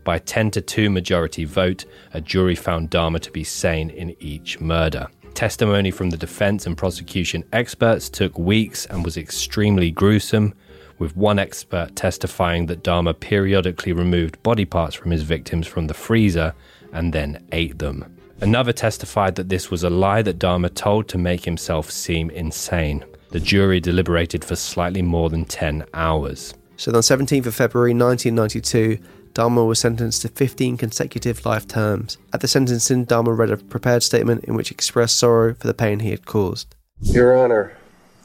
by 0.05 0.19
10 0.19 0.51
to 0.51 0.61
2 0.61 0.89
majority 0.89 1.43
vote, 1.43 1.83
a 2.13 2.21
jury 2.21 2.55
found 2.55 2.89
Dahmer 2.89 3.19
to 3.19 3.31
be 3.31 3.43
sane 3.43 3.89
in 3.89 4.15
each 4.21 4.61
murder. 4.61 5.09
Testimony 5.33 5.91
from 5.91 6.09
the 6.09 6.17
defense 6.17 6.65
and 6.65 6.77
prosecution 6.77 7.43
experts 7.53 8.09
took 8.09 8.37
weeks 8.37 8.85
and 8.87 9.05
was 9.05 9.17
extremely 9.17 9.91
gruesome, 9.91 10.53
with 10.97 11.15
one 11.15 11.39
expert 11.39 11.95
testifying 11.95 12.65
that 12.65 12.83
Dahmer 12.83 13.17
periodically 13.17 13.93
removed 13.93 14.41
body 14.43 14.65
parts 14.65 14.95
from 14.95 15.11
his 15.11 15.23
victims 15.23 15.65
from 15.65 15.87
the 15.87 15.93
freezer 15.93 16.53
and 16.91 17.13
then 17.13 17.43
ate 17.51 17.79
them. 17.79 18.17
Another 18.41 18.73
testified 18.73 19.35
that 19.35 19.49
this 19.49 19.71
was 19.71 19.83
a 19.83 19.89
lie 19.89 20.21
that 20.21 20.39
Dahmer 20.39 20.73
told 20.73 21.07
to 21.09 21.17
make 21.17 21.45
himself 21.45 21.89
seem 21.89 22.29
insane. 22.29 23.03
The 23.31 23.39
jury 23.39 23.79
deliberated 23.79 24.43
for 24.43 24.55
slightly 24.55 25.01
more 25.01 25.29
than 25.29 25.45
10 25.45 25.85
hours. 25.93 26.53
So 26.77 26.93
on 26.93 27.01
17th 27.01 27.45
of 27.45 27.55
February 27.55 27.93
1992, 27.93 28.97
Dahmer 29.33 29.67
was 29.67 29.79
sentenced 29.79 30.21
to 30.23 30.29
15 30.29 30.77
consecutive 30.77 31.45
life 31.45 31.67
terms. 31.67 32.17
At 32.33 32.41
the 32.41 32.47
sentencing, 32.47 33.05
Dahmer 33.05 33.37
read 33.37 33.51
a 33.51 33.57
prepared 33.57 34.03
statement 34.03 34.43
in 34.45 34.55
which 34.55 34.69
he 34.69 34.73
expressed 34.73 35.17
sorrow 35.17 35.53
for 35.53 35.67
the 35.67 35.73
pain 35.73 35.99
he 35.99 36.11
had 36.11 36.25
caused. 36.25 36.75
Your 37.01 37.37
Honor, 37.37 37.77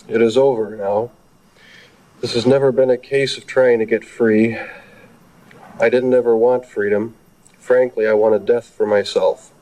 it 0.09 0.21
is 0.21 0.37
over 0.37 0.77
now. 0.77 1.11
This 2.21 2.35
has 2.35 2.47
never 2.47 2.73
been 2.73 2.91
a 2.91 2.97
case 2.97 3.37
of 3.37 3.47
trying 3.47 3.79
to 3.81 3.85
get 3.85 4.05
free. 4.05 4.57
I 5.81 5.89
didn't 5.89 6.15
ever 6.15 6.37
want 6.37 6.67
freedom. 6.67 7.17
Frankly, 7.59 8.07
I 8.07 8.13
wanted 8.13 8.47
death 8.47 8.67
for 8.67 8.87
myself. 8.87 9.53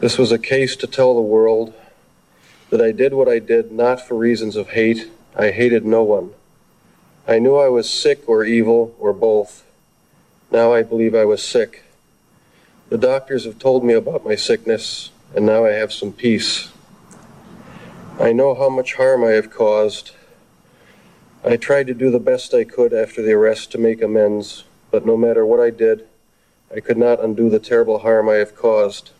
This 0.00 0.18
was 0.18 0.32
a 0.32 0.38
case 0.38 0.76
to 0.76 0.86
tell 0.86 1.14
the 1.14 1.20
world 1.20 1.74
that 2.70 2.80
I 2.80 2.92
did 2.92 3.14
what 3.14 3.28
I 3.28 3.38
did 3.38 3.72
not 3.72 4.00
for 4.00 4.14
reasons 4.14 4.56
of 4.56 4.70
hate. 4.70 5.10
I 5.36 5.50
hated 5.50 5.84
no 5.84 6.02
one. 6.02 6.30
I 7.28 7.38
knew 7.38 7.56
I 7.56 7.68
was 7.68 7.90
sick 7.90 8.22
or 8.28 8.44
evil 8.44 8.94
or 8.98 9.12
both. 9.12 9.65
Now 10.50 10.72
I 10.72 10.82
believe 10.82 11.14
I 11.14 11.24
was 11.24 11.42
sick. 11.42 11.82
The 12.88 12.98
doctors 12.98 13.44
have 13.44 13.58
told 13.58 13.84
me 13.84 13.94
about 13.94 14.24
my 14.24 14.36
sickness, 14.36 15.10
and 15.34 15.44
now 15.44 15.64
I 15.64 15.72
have 15.72 15.92
some 15.92 16.12
peace. 16.12 16.70
I 18.20 18.32
know 18.32 18.54
how 18.54 18.68
much 18.68 18.94
harm 18.94 19.24
I 19.24 19.30
have 19.30 19.50
caused. 19.50 20.12
I 21.44 21.56
tried 21.56 21.88
to 21.88 21.94
do 21.94 22.10
the 22.10 22.20
best 22.20 22.54
I 22.54 22.62
could 22.62 22.94
after 22.94 23.22
the 23.22 23.32
arrest 23.32 23.72
to 23.72 23.78
make 23.78 24.00
amends, 24.00 24.64
but 24.92 25.04
no 25.04 25.16
matter 25.16 25.44
what 25.44 25.60
I 25.60 25.70
did, 25.70 26.06
I 26.74 26.80
could 26.80 26.96
not 26.96 27.22
undo 27.22 27.50
the 27.50 27.58
terrible 27.58 27.98
harm 27.98 28.28
I 28.28 28.34
have 28.34 28.54
caused. 28.54 29.10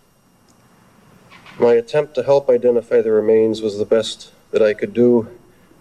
My 1.59 1.73
attempt 1.75 2.15
to 2.15 2.23
help 2.23 2.49
identify 2.49 3.03
the 3.03 3.13
remains 3.13 3.63
was 3.63 3.79
the 3.79 3.85
best 3.85 4.31
that 4.53 4.63
I 4.63 4.75
could 4.75 4.95
do, 4.95 5.29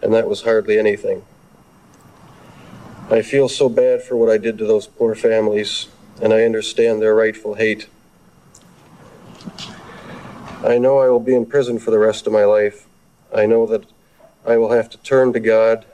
and 0.01 0.13
that 0.13 0.27
was 0.27 0.41
hardly 0.41 0.79
anything. 0.79 1.23
I 3.09 3.21
feel 3.21 3.47
so 3.47 3.69
bad 3.69 4.01
for 4.01 4.17
what 4.17 4.31
I 4.31 4.39
did 4.39 4.57
to 4.57 4.65
those 4.65 4.87
poor 4.87 5.13
families, 5.13 5.89
and 6.21 6.33
I 6.33 6.43
understand 6.43 7.01
their 7.01 7.13
rightful 7.13 7.53
hate. 7.53 7.87
I 10.63 10.79
know 10.79 10.97
I 10.97 11.09
will 11.09 11.19
be 11.19 11.35
in 11.35 11.45
prison 11.45 11.77
for 11.77 11.91
the 11.91 11.99
rest 11.99 12.25
of 12.25 12.33
my 12.33 12.45
life. 12.45 12.87
I 13.33 13.45
know 13.45 13.67
that 13.67 13.85
I 14.43 14.57
will 14.57 14.71
have 14.71 14.89
to 14.89 14.97
turn 14.97 15.33
to 15.33 15.39
God 15.39 15.85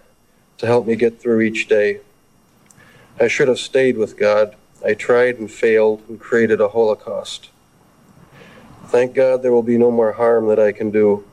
to 0.59 0.65
help 0.65 0.87
me 0.87 0.95
get 0.95 1.21
through 1.21 1.41
each 1.41 1.67
day. 1.67 1.99
I 3.19 3.27
should 3.27 3.49
have 3.49 3.59
stayed 3.59 3.97
with 3.97 4.17
God. 4.17 4.55
I 4.85 4.93
tried 4.93 5.37
and 5.37 5.51
failed 5.51 6.03
and 6.07 6.17
created 6.17 6.61
a 6.61 6.69
holocaust. 6.69 7.49
Thank 8.85 9.13
God 9.13 9.43
there 9.43 9.51
will 9.51 9.63
be 9.63 9.77
no 9.77 9.91
more 9.91 10.13
harm 10.13 10.47
that 10.47 10.59
I 10.59 10.71
can 10.71 10.91
do. 10.91 11.25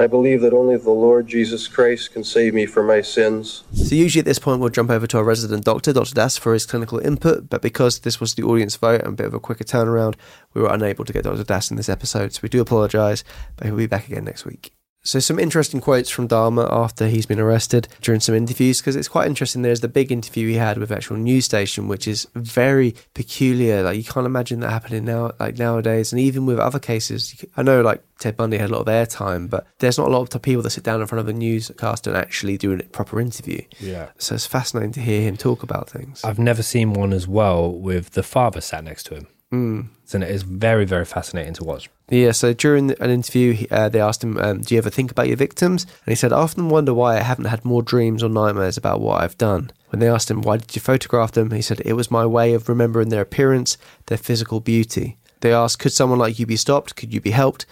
I 0.00 0.06
believe 0.06 0.40
that 0.40 0.54
only 0.54 0.78
the 0.78 0.90
Lord 0.90 1.26
Jesus 1.26 1.68
Christ 1.68 2.14
can 2.14 2.24
save 2.24 2.54
me 2.54 2.64
from 2.64 2.86
my 2.86 3.02
sins. 3.02 3.64
So 3.74 3.94
usually 3.94 4.20
at 4.20 4.24
this 4.24 4.38
point 4.38 4.58
we'll 4.58 4.70
jump 4.70 4.88
over 4.88 5.06
to 5.06 5.18
our 5.18 5.24
resident 5.24 5.66
doctor, 5.66 5.92
Dr. 5.92 6.14
Das, 6.14 6.38
for 6.38 6.54
his 6.54 6.64
clinical 6.64 6.98
input, 6.98 7.50
but 7.50 7.60
because 7.60 7.98
this 7.98 8.18
was 8.18 8.34
the 8.34 8.42
audience 8.42 8.76
vote 8.76 9.02
and 9.02 9.12
a 9.12 9.16
bit 9.16 9.26
of 9.26 9.34
a 9.34 9.38
quicker 9.40 9.62
turnaround, 9.62 10.14
we 10.54 10.62
were 10.62 10.72
unable 10.72 11.04
to 11.04 11.12
get 11.12 11.24
Dr. 11.24 11.44
Das 11.44 11.70
in 11.70 11.76
this 11.76 11.90
episode, 11.90 12.32
so 12.32 12.40
we 12.42 12.48
do 12.48 12.62
apologise, 12.62 13.24
but 13.56 13.66
he'll 13.66 13.76
be 13.76 13.86
back 13.86 14.08
again 14.08 14.24
next 14.24 14.46
week. 14.46 14.72
So 15.02 15.18
some 15.18 15.38
interesting 15.38 15.80
quotes 15.80 16.10
from 16.10 16.28
Dahmer 16.28 16.70
after 16.70 17.08
he's 17.08 17.26
been 17.26 17.40
arrested 17.40 17.88
during 18.02 18.20
some 18.20 18.34
interviews 18.34 18.80
because 18.80 18.96
it's 18.96 19.08
quite 19.08 19.26
interesting. 19.26 19.62
There's 19.62 19.80
the 19.80 19.88
big 19.88 20.12
interview 20.12 20.48
he 20.48 20.56
had 20.56 20.76
with 20.76 20.92
actual 20.92 21.16
news 21.16 21.46
station, 21.46 21.88
which 21.88 22.06
is 22.06 22.28
very 22.34 22.94
peculiar. 23.14 23.82
Like 23.82 23.96
you 23.96 24.04
can't 24.04 24.26
imagine 24.26 24.60
that 24.60 24.70
happening 24.70 25.06
now, 25.06 25.32
like 25.40 25.58
nowadays. 25.58 26.12
And 26.12 26.20
even 26.20 26.44
with 26.44 26.58
other 26.58 26.78
cases, 26.78 27.42
I 27.56 27.62
know 27.62 27.80
like 27.80 28.02
Ted 28.18 28.36
Bundy 28.36 28.58
had 28.58 28.70
a 28.70 28.72
lot 28.74 28.82
of 28.82 28.86
airtime, 28.86 29.48
but 29.48 29.66
there's 29.78 29.96
not 29.96 30.08
a 30.08 30.10
lot 30.10 30.34
of 30.34 30.42
people 30.42 30.62
that 30.62 30.70
sit 30.70 30.84
down 30.84 31.00
in 31.00 31.06
front 31.06 31.20
of 31.20 31.28
a 31.28 31.32
newscast 31.32 32.06
and 32.06 32.16
actually 32.16 32.58
do 32.58 32.72
a 32.72 32.82
proper 32.84 33.20
interview. 33.20 33.62
Yeah. 33.78 34.10
So 34.18 34.34
it's 34.34 34.46
fascinating 34.46 34.92
to 34.92 35.00
hear 35.00 35.22
him 35.22 35.36
talk 35.36 35.62
about 35.62 35.88
things. 35.88 36.22
I've 36.24 36.38
never 36.38 36.62
seen 36.62 36.92
one 36.92 37.14
as 37.14 37.26
well 37.26 37.72
with 37.72 38.10
the 38.10 38.22
father 38.22 38.60
sat 38.60 38.84
next 38.84 39.04
to 39.04 39.14
him. 39.14 39.28
Mm. 39.52 39.88
So 40.04 40.18
it 40.18 40.30
is 40.30 40.42
very, 40.42 40.84
very 40.84 41.04
fascinating 41.04 41.54
to 41.54 41.64
watch. 41.64 41.88
Yeah, 42.08 42.32
so 42.32 42.52
during 42.52 42.90
an 43.00 43.10
interview, 43.10 43.66
uh, 43.70 43.88
they 43.88 44.00
asked 44.00 44.22
him, 44.24 44.36
um, 44.38 44.60
Do 44.60 44.74
you 44.74 44.78
ever 44.78 44.90
think 44.90 45.10
about 45.10 45.28
your 45.28 45.36
victims? 45.36 45.84
And 45.84 46.12
he 46.12 46.14
said, 46.14 46.32
I 46.32 46.38
often 46.38 46.68
wonder 46.68 46.92
why 46.94 47.16
I 47.16 47.22
haven't 47.22 47.46
had 47.46 47.64
more 47.64 47.82
dreams 47.82 48.22
or 48.22 48.28
nightmares 48.28 48.76
about 48.76 49.00
what 49.00 49.22
I've 49.22 49.38
done. 49.38 49.70
When 49.90 50.00
they 50.00 50.08
asked 50.08 50.30
him, 50.30 50.42
Why 50.42 50.56
did 50.56 50.74
you 50.74 50.80
photograph 50.80 51.32
them? 51.32 51.50
He 51.50 51.62
said, 51.62 51.80
It 51.84 51.94
was 51.94 52.10
my 52.10 52.26
way 52.26 52.54
of 52.54 52.68
remembering 52.68 53.08
their 53.08 53.22
appearance, 53.22 53.76
their 54.06 54.18
physical 54.18 54.60
beauty. 54.60 55.18
They 55.40 55.52
asked, 55.52 55.78
Could 55.78 55.92
someone 55.92 56.18
like 56.18 56.38
you 56.38 56.46
be 56.46 56.56
stopped? 56.56 56.96
Could 56.96 57.14
you 57.14 57.20
be 57.20 57.30
helped? 57.30 57.66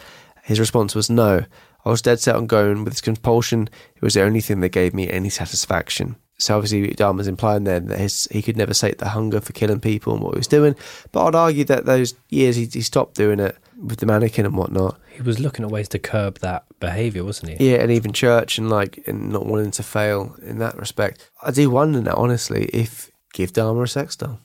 His 0.45 0.61
response 0.61 0.95
was, 0.95 1.11
No. 1.11 1.45
I 1.85 1.91
was 1.91 2.03
dead 2.03 2.21
set 2.21 2.37
on 2.37 2.47
going 2.47 2.85
with 2.85 2.93
this 2.93 3.01
compulsion. 3.01 3.69
It 3.97 4.03
was 4.03 4.15
the 4.15 4.23
only 4.23 4.41
thing 4.41 4.61
that 4.61 4.71
gave 4.71 4.95
me 4.95 5.09
any 5.09 5.31
satisfaction. 5.31 6.17
So 6.39 6.57
obviously, 6.57 6.95
Dahmer's 6.95 7.27
implying 7.27 7.65
then 7.65 7.87
that 7.87 7.99
his, 7.99 8.29
he 8.31 8.43
could 8.43 8.57
never 8.57 8.73
sate 8.73 8.99
the 8.99 9.09
hunger 9.09 9.41
for 9.41 9.53
killing 9.53 9.81
people 9.81 10.15
and 10.15 10.23
what 10.23 10.35
he 10.35 10.39
was 10.39 10.47
doing. 10.47 10.77
But 11.11 11.27
I'd 11.27 11.35
argue 11.35 11.65
that 11.65 11.85
those 11.85 12.15
years 12.29 12.57
he, 12.57 12.67
he 12.67 12.81
stopped 12.81 13.17
doing 13.17 13.41
it 13.41 13.57
with 13.77 13.99
the 13.99 14.07
mannequin 14.07 14.47
and 14.47 14.57
whatnot. 14.57 15.01
He 15.11 15.23
was 15.23 15.41
looking 15.41 15.65
at 15.65 15.71
ways 15.71 15.89
to 15.89 15.99
curb 15.99 16.39
that 16.39 16.65
behaviour, 16.79 17.25
wasn't 17.25 17.59
he? 17.59 17.71
Yeah, 17.71 17.79
and 17.79 17.91
even 17.91 18.13
church 18.13 18.57
and 18.57 18.71
like 18.71 19.03
and 19.09 19.33
not 19.33 19.47
wanting 19.47 19.73
to 19.73 19.83
fail 19.83 20.37
in 20.43 20.59
that 20.59 20.77
respect. 20.77 21.29
I 21.43 21.51
do 21.51 21.71
wonder 21.71 22.01
now, 22.01 22.15
honestly, 22.15 22.67
if 22.67 23.11
give 23.33 23.53
Dahmer 23.53 23.83
a 23.83 23.89
sex 23.89 24.15
doll 24.17 24.41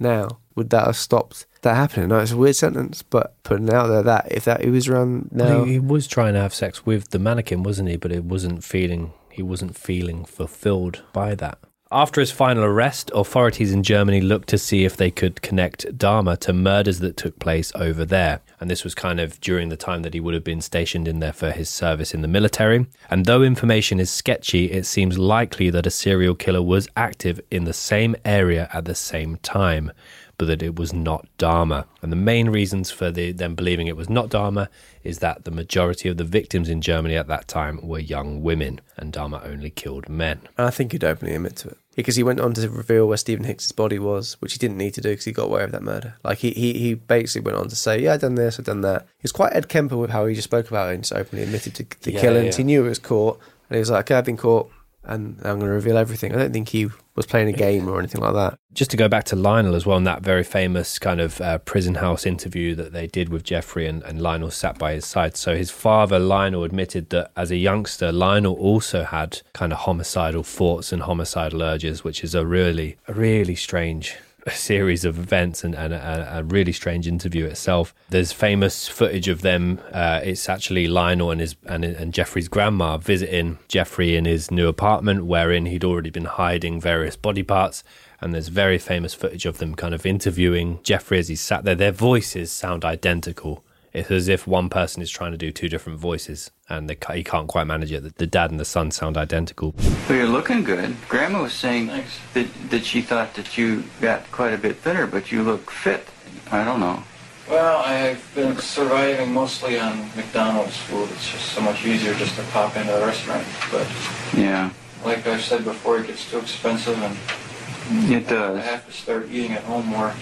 now 0.00 0.38
would 0.58 0.70
that 0.70 0.86
have 0.86 0.96
stopped 0.96 1.46
that 1.62 1.76
happening? 1.76 2.08
No, 2.08 2.18
it's 2.18 2.32
a 2.32 2.36
weird 2.36 2.56
sentence, 2.56 3.02
but 3.02 3.40
putting 3.44 3.68
it 3.68 3.74
out 3.74 3.86
there 3.86 4.02
that 4.02 4.26
if 4.32 4.44
that 4.44 4.62
he 4.62 4.70
was 4.70 4.88
around 4.88 5.30
now, 5.30 5.44
Well, 5.44 5.64
he, 5.64 5.72
he 5.74 5.78
was 5.78 6.08
trying 6.08 6.34
to 6.34 6.40
have 6.40 6.52
sex 6.52 6.84
with 6.84 7.10
the 7.10 7.20
mannequin, 7.20 7.62
wasn't 7.62 7.88
he? 7.88 7.96
But 7.96 8.10
it 8.10 8.24
wasn't 8.24 8.64
feeling 8.64 9.12
he 9.38 9.42
wasn't 9.42 9.76
feeling 9.76 10.24
fulfilled 10.24 11.02
by 11.12 11.34
that. 11.36 11.58
After 11.90 12.20
his 12.20 12.30
final 12.30 12.64
arrest, 12.64 13.10
authorities 13.14 13.72
in 13.72 13.82
Germany 13.82 14.20
looked 14.20 14.50
to 14.50 14.58
see 14.58 14.84
if 14.84 14.98
they 14.98 15.10
could 15.10 15.40
connect 15.40 15.96
Dahmer 15.96 16.36
to 16.40 16.52
murders 16.52 16.98
that 16.98 17.16
took 17.16 17.38
place 17.38 17.72
over 17.74 18.04
there. 18.04 18.40
And 18.60 18.68
this 18.68 18.84
was 18.84 18.94
kind 18.94 19.18
of 19.18 19.40
during 19.40 19.70
the 19.70 19.76
time 19.76 20.02
that 20.02 20.12
he 20.12 20.20
would 20.20 20.34
have 20.34 20.44
been 20.44 20.60
stationed 20.60 21.08
in 21.08 21.20
there 21.20 21.32
for 21.32 21.50
his 21.50 21.70
service 21.70 22.12
in 22.12 22.20
the 22.20 22.28
military. 22.28 22.86
And 23.08 23.24
though 23.24 23.42
information 23.42 24.00
is 24.00 24.10
sketchy, 24.10 24.70
it 24.70 24.84
seems 24.84 25.16
likely 25.16 25.70
that 25.70 25.86
a 25.86 25.90
serial 25.90 26.34
killer 26.34 26.60
was 26.60 26.88
active 26.94 27.40
in 27.50 27.64
the 27.64 27.72
same 27.72 28.16
area 28.22 28.68
at 28.74 28.84
the 28.84 28.94
same 28.94 29.36
time, 29.36 29.90
but 30.38 30.46
that 30.46 30.62
it 30.62 30.76
was 30.76 30.92
not 30.92 31.26
Dahmer. 31.36 31.84
And 32.00 32.10
the 32.12 32.16
main 32.16 32.48
reasons 32.48 32.90
for 32.92 33.10
the, 33.10 33.32
them 33.32 33.54
believing 33.56 33.88
it 33.88 33.96
was 33.96 34.08
not 34.08 34.28
Dahmer 34.30 34.68
is 35.02 35.18
that 35.18 35.44
the 35.44 35.50
majority 35.50 36.08
of 36.08 36.16
the 36.16 36.24
victims 36.24 36.68
in 36.68 36.80
Germany 36.80 37.16
at 37.16 37.26
that 37.26 37.48
time 37.48 37.80
were 37.86 37.98
young 37.98 38.42
women, 38.42 38.80
and 38.96 39.12
Dahmer 39.12 39.44
only 39.44 39.70
killed 39.70 40.08
men. 40.08 40.40
and 40.56 40.66
I 40.66 40.70
think 40.70 40.92
he'd 40.92 41.02
openly 41.04 41.34
admit 41.34 41.56
to 41.56 41.68
it 41.70 41.78
because 41.96 42.14
he 42.14 42.22
went 42.22 42.38
on 42.38 42.52
to 42.54 42.68
reveal 42.70 43.08
where 43.08 43.16
Steven 43.16 43.44
Hicks's 43.44 43.72
body 43.72 43.98
was, 43.98 44.34
which 44.40 44.52
he 44.52 44.58
didn't 44.58 44.76
need 44.78 44.94
to 44.94 45.00
do 45.00 45.10
because 45.10 45.24
he 45.24 45.32
got 45.32 45.46
away 45.46 45.62
with 45.62 45.72
that 45.72 45.82
murder. 45.82 46.14
Like 46.22 46.38
he, 46.38 46.52
he 46.52 46.72
he 46.74 46.94
basically 46.94 47.44
went 47.44 47.58
on 47.58 47.68
to 47.68 47.74
say, 47.76 48.00
"Yeah, 48.00 48.12
I've 48.14 48.20
done 48.20 48.36
this, 48.36 48.60
I've 48.60 48.66
done 48.66 48.82
that." 48.82 49.02
He 49.18 49.22
was 49.24 49.32
quite 49.32 49.52
Ed 49.56 49.68
Kemper 49.68 49.96
with 49.96 50.10
how 50.10 50.24
he 50.26 50.34
just 50.36 50.44
spoke 50.48 50.68
about 50.68 50.90
it 50.90 50.94
and 50.94 51.02
just 51.02 51.12
openly 51.12 51.42
admitted 51.42 51.74
to 51.74 51.86
the 52.02 52.12
Yeah, 52.12 52.20
killings. 52.20 52.54
yeah. 52.54 52.58
He 52.58 52.64
knew 52.64 52.86
it 52.86 52.88
was 52.88 53.00
caught, 53.00 53.40
and 53.68 53.74
he 53.74 53.80
was 53.80 53.90
like, 53.90 54.04
"Okay, 54.06 54.14
I've 54.14 54.24
been 54.24 54.36
caught." 54.36 54.70
And 55.08 55.38
I'm 55.38 55.58
going 55.58 55.70
to 55.70 55.74
reveal 55.74 55.96
everything. 55.96 56.34
I 56.34 56.38
don't 56.38 56.52
think 56.52 56.68
he 56.68 56.88
was 57.14 57.26
playing 57.26 57.48
a 57.48 57.52
game 57.52 57.88
or 57.88 57.98
anything 57.98 58.20
like 58.20 58.34
that. 58.34 58.58
Just 58.74 58.90
to 58.90 58.96
go 58.96 59.08
back 59.08 59.24
to 59.24 59.36
Lionel 59.36 59.74
as 59.74 59.86
well, 59.86 59.96
in 59.96 60.04
that 60.04 60.22
very 60.22 60.44
famous 60.44 60.98
kind 60.98 61.20
of 61.20 61.40
uh, 61.40 61.58
prison 61.58 61.96
house 61.96 62.26
interview 62.26 62.74
that 62.74 62.92
they 62.92 63.06
did 63.06 63.30
with 63.30 63.42
Jeffrey, 63.42 63.86
and, 63.86 64.02
and 64.02 64.20
Lionel 64.20 64.50
sat 64.50 64.78
by 64.78 64.92
his 64.92 65.06
side. 65.06 65.36
So 65.36 65.56
his 65.56 65.70
father, 65.70 66.18
Lionel, 66.18 66.62
admitted 66.62 67.08
that 67.10 67.32
as 67.36 67.50
a 67.50 67.56
youngster, 67.56 68.12
Lionel 68.12 68.54
also 68.54 69.02
had 69.02 69.40
kind 69.54 69.72
of 69.72 69.80
homicidal 69.80 70.42
thoughts 70.42 70.92
and 70.92 71.02
homicidal 71.02 71.62
urges, 71.62 72.04
which 72.04 72.22
is 72.22 72.34
a 72.34 72.46
really, 72.46 72.98
a 73.08 73.14
really 73.14 73.56
strange 73.56 74.14
series 74.50 75.04
of 75.04 75.18
events 75.18 75.64
and, 75.64 75.74
and 75.74 75.92
a, 75.92 76.42
really 76.44 76.72
strange 76.72 77.06
interview 77.06 77.44
itself. 77.44 77.94
There's 78.08 78.32
famous 78.32 78.88
footage 78.88 79.28
of 79.28 79.42
them. 79.42 79.80
Uh, 79.92 80.20
it's 80.22 80.48
actually 80.48 80.88
Lionel 80.88 81.30
and 81.30 81.40
his 81.40 81.56
and, 81.66 81.84
and 81.84 82.14
Jeffrey's 82.14 82.48
grandma 82.48 82.96
visiting 82.96 83.58
Jeffrey 83.68 84.16
in 84.16 84.24
his 84.24 84.50
new 84.50 84.68
apartment, 84.68 85.26
wherein 85.26 85.66
he'd 85.66 85.84
already 85.84 86.10
been 86.10 86.24
hiding 86.24 86.80
various 86.80 87.16
body 87.16 87.42
parts. 87.42 87.84
And 88.20 88.34
there's 88.34 88.48
very 88.48 88.78
famous 88.78 89.14
footage 89.14 89.46
of 89.46 89.58
them 89.58 89.74
kind 89.76 89.94
of 89.94 90.04
interviewing 90.04 90.80
Jeffrey 90.82 91.18
as 91.18 91.28
he 91.28 91.36
sat 91.36 91.64
there. 91.64 91.76
Their 91.76 91.92
voices 91.92 92.50
sound 92.50 92.84
identical. 92.84 93.64
It's 93.98 94.10
as 94.12 94.28
if 94.28 94.46
one 94.46 94.68
person 94.68 95.02
is 95.02 95.10
trying 95.10 95.32
to 95.32 95.38
do 95.38 95.50
two 95.50 95.68
different 95.68 95.98
voices, 95.98 96.50
and 96.68 96.88
they, 96.88 96.96
he 97.14 97.24
can't 97.24 97.48
quite 97.48 97.64
manage 97.64 97.90
it. 97.90 98.04
The, 98.04 98.10
the 98.10 98.26
dad 98.26 98.52
and 98.52 98.60
the 98.60 98.64
son 98.64 98.92
sound 98.92 99.16
identical. 99.16 99.74
Well, 100.08 100.18
you're 100.18 100.26
looking 100.26 100.62
good. 100.62 100.94
Grandma 101.08 101.42
was 101.42 101.52
saying 101.52 101.88
that, 101.88 102.46
that 102.70 102.84
she 102.84 103.02
thought 103.02 103.34
that 103.34 103.58
you 103.58 103.82
got 104.00 104.30
quite 104.30 104.54
a 104.54 104.58
bit 104.58 104.76
thinner, 104.76 105.06
but 105.08 105.32
you 105.32 105.42
look 105.42 105.70
fit. 105.70 106.06
I 106.52 106.64
don't 106.64 106.78
know. 106.78 107.02
Well, 107.50 107.78
I've 107.78 108.22
been 108.34 108.56
surviving 108.58 109.32
mostly 109.32 109.78
on 109.80 110.10
McDonald's 110.14 110.76
food. 110.76 111.10
It's 111.10 111.32
just 111.32 111.52
so 111.52 111.60
much 111.60 111.84
easier 111.84 112.14
just 112.14 112.36
to 112.36 112.42
pop 112.44 112.76
into 112.76 112.94
a 112.94 113.04
restaurant. 113.04 113.46
But 113.72 113.88
Yeah, 114.36 114.70
like 115.04 115.26
I've 115.26 115.42
said 115.42 115.64
before, 115.64 115.98
it 115.98 116.06
gets 116.06 116.30
too 116.30 116.38
expensive 116.38 117.02
and 117.02 118.12
it 118.12 118.28
does. 118.28 118.58
I 118.58 118.60
have 118.60 118.86
to 118.86 118.92
start 118.92 119.28
eating 119.30 119.52
at 119.52 119.64
home 119.64 119.86
more. 119.86 120.14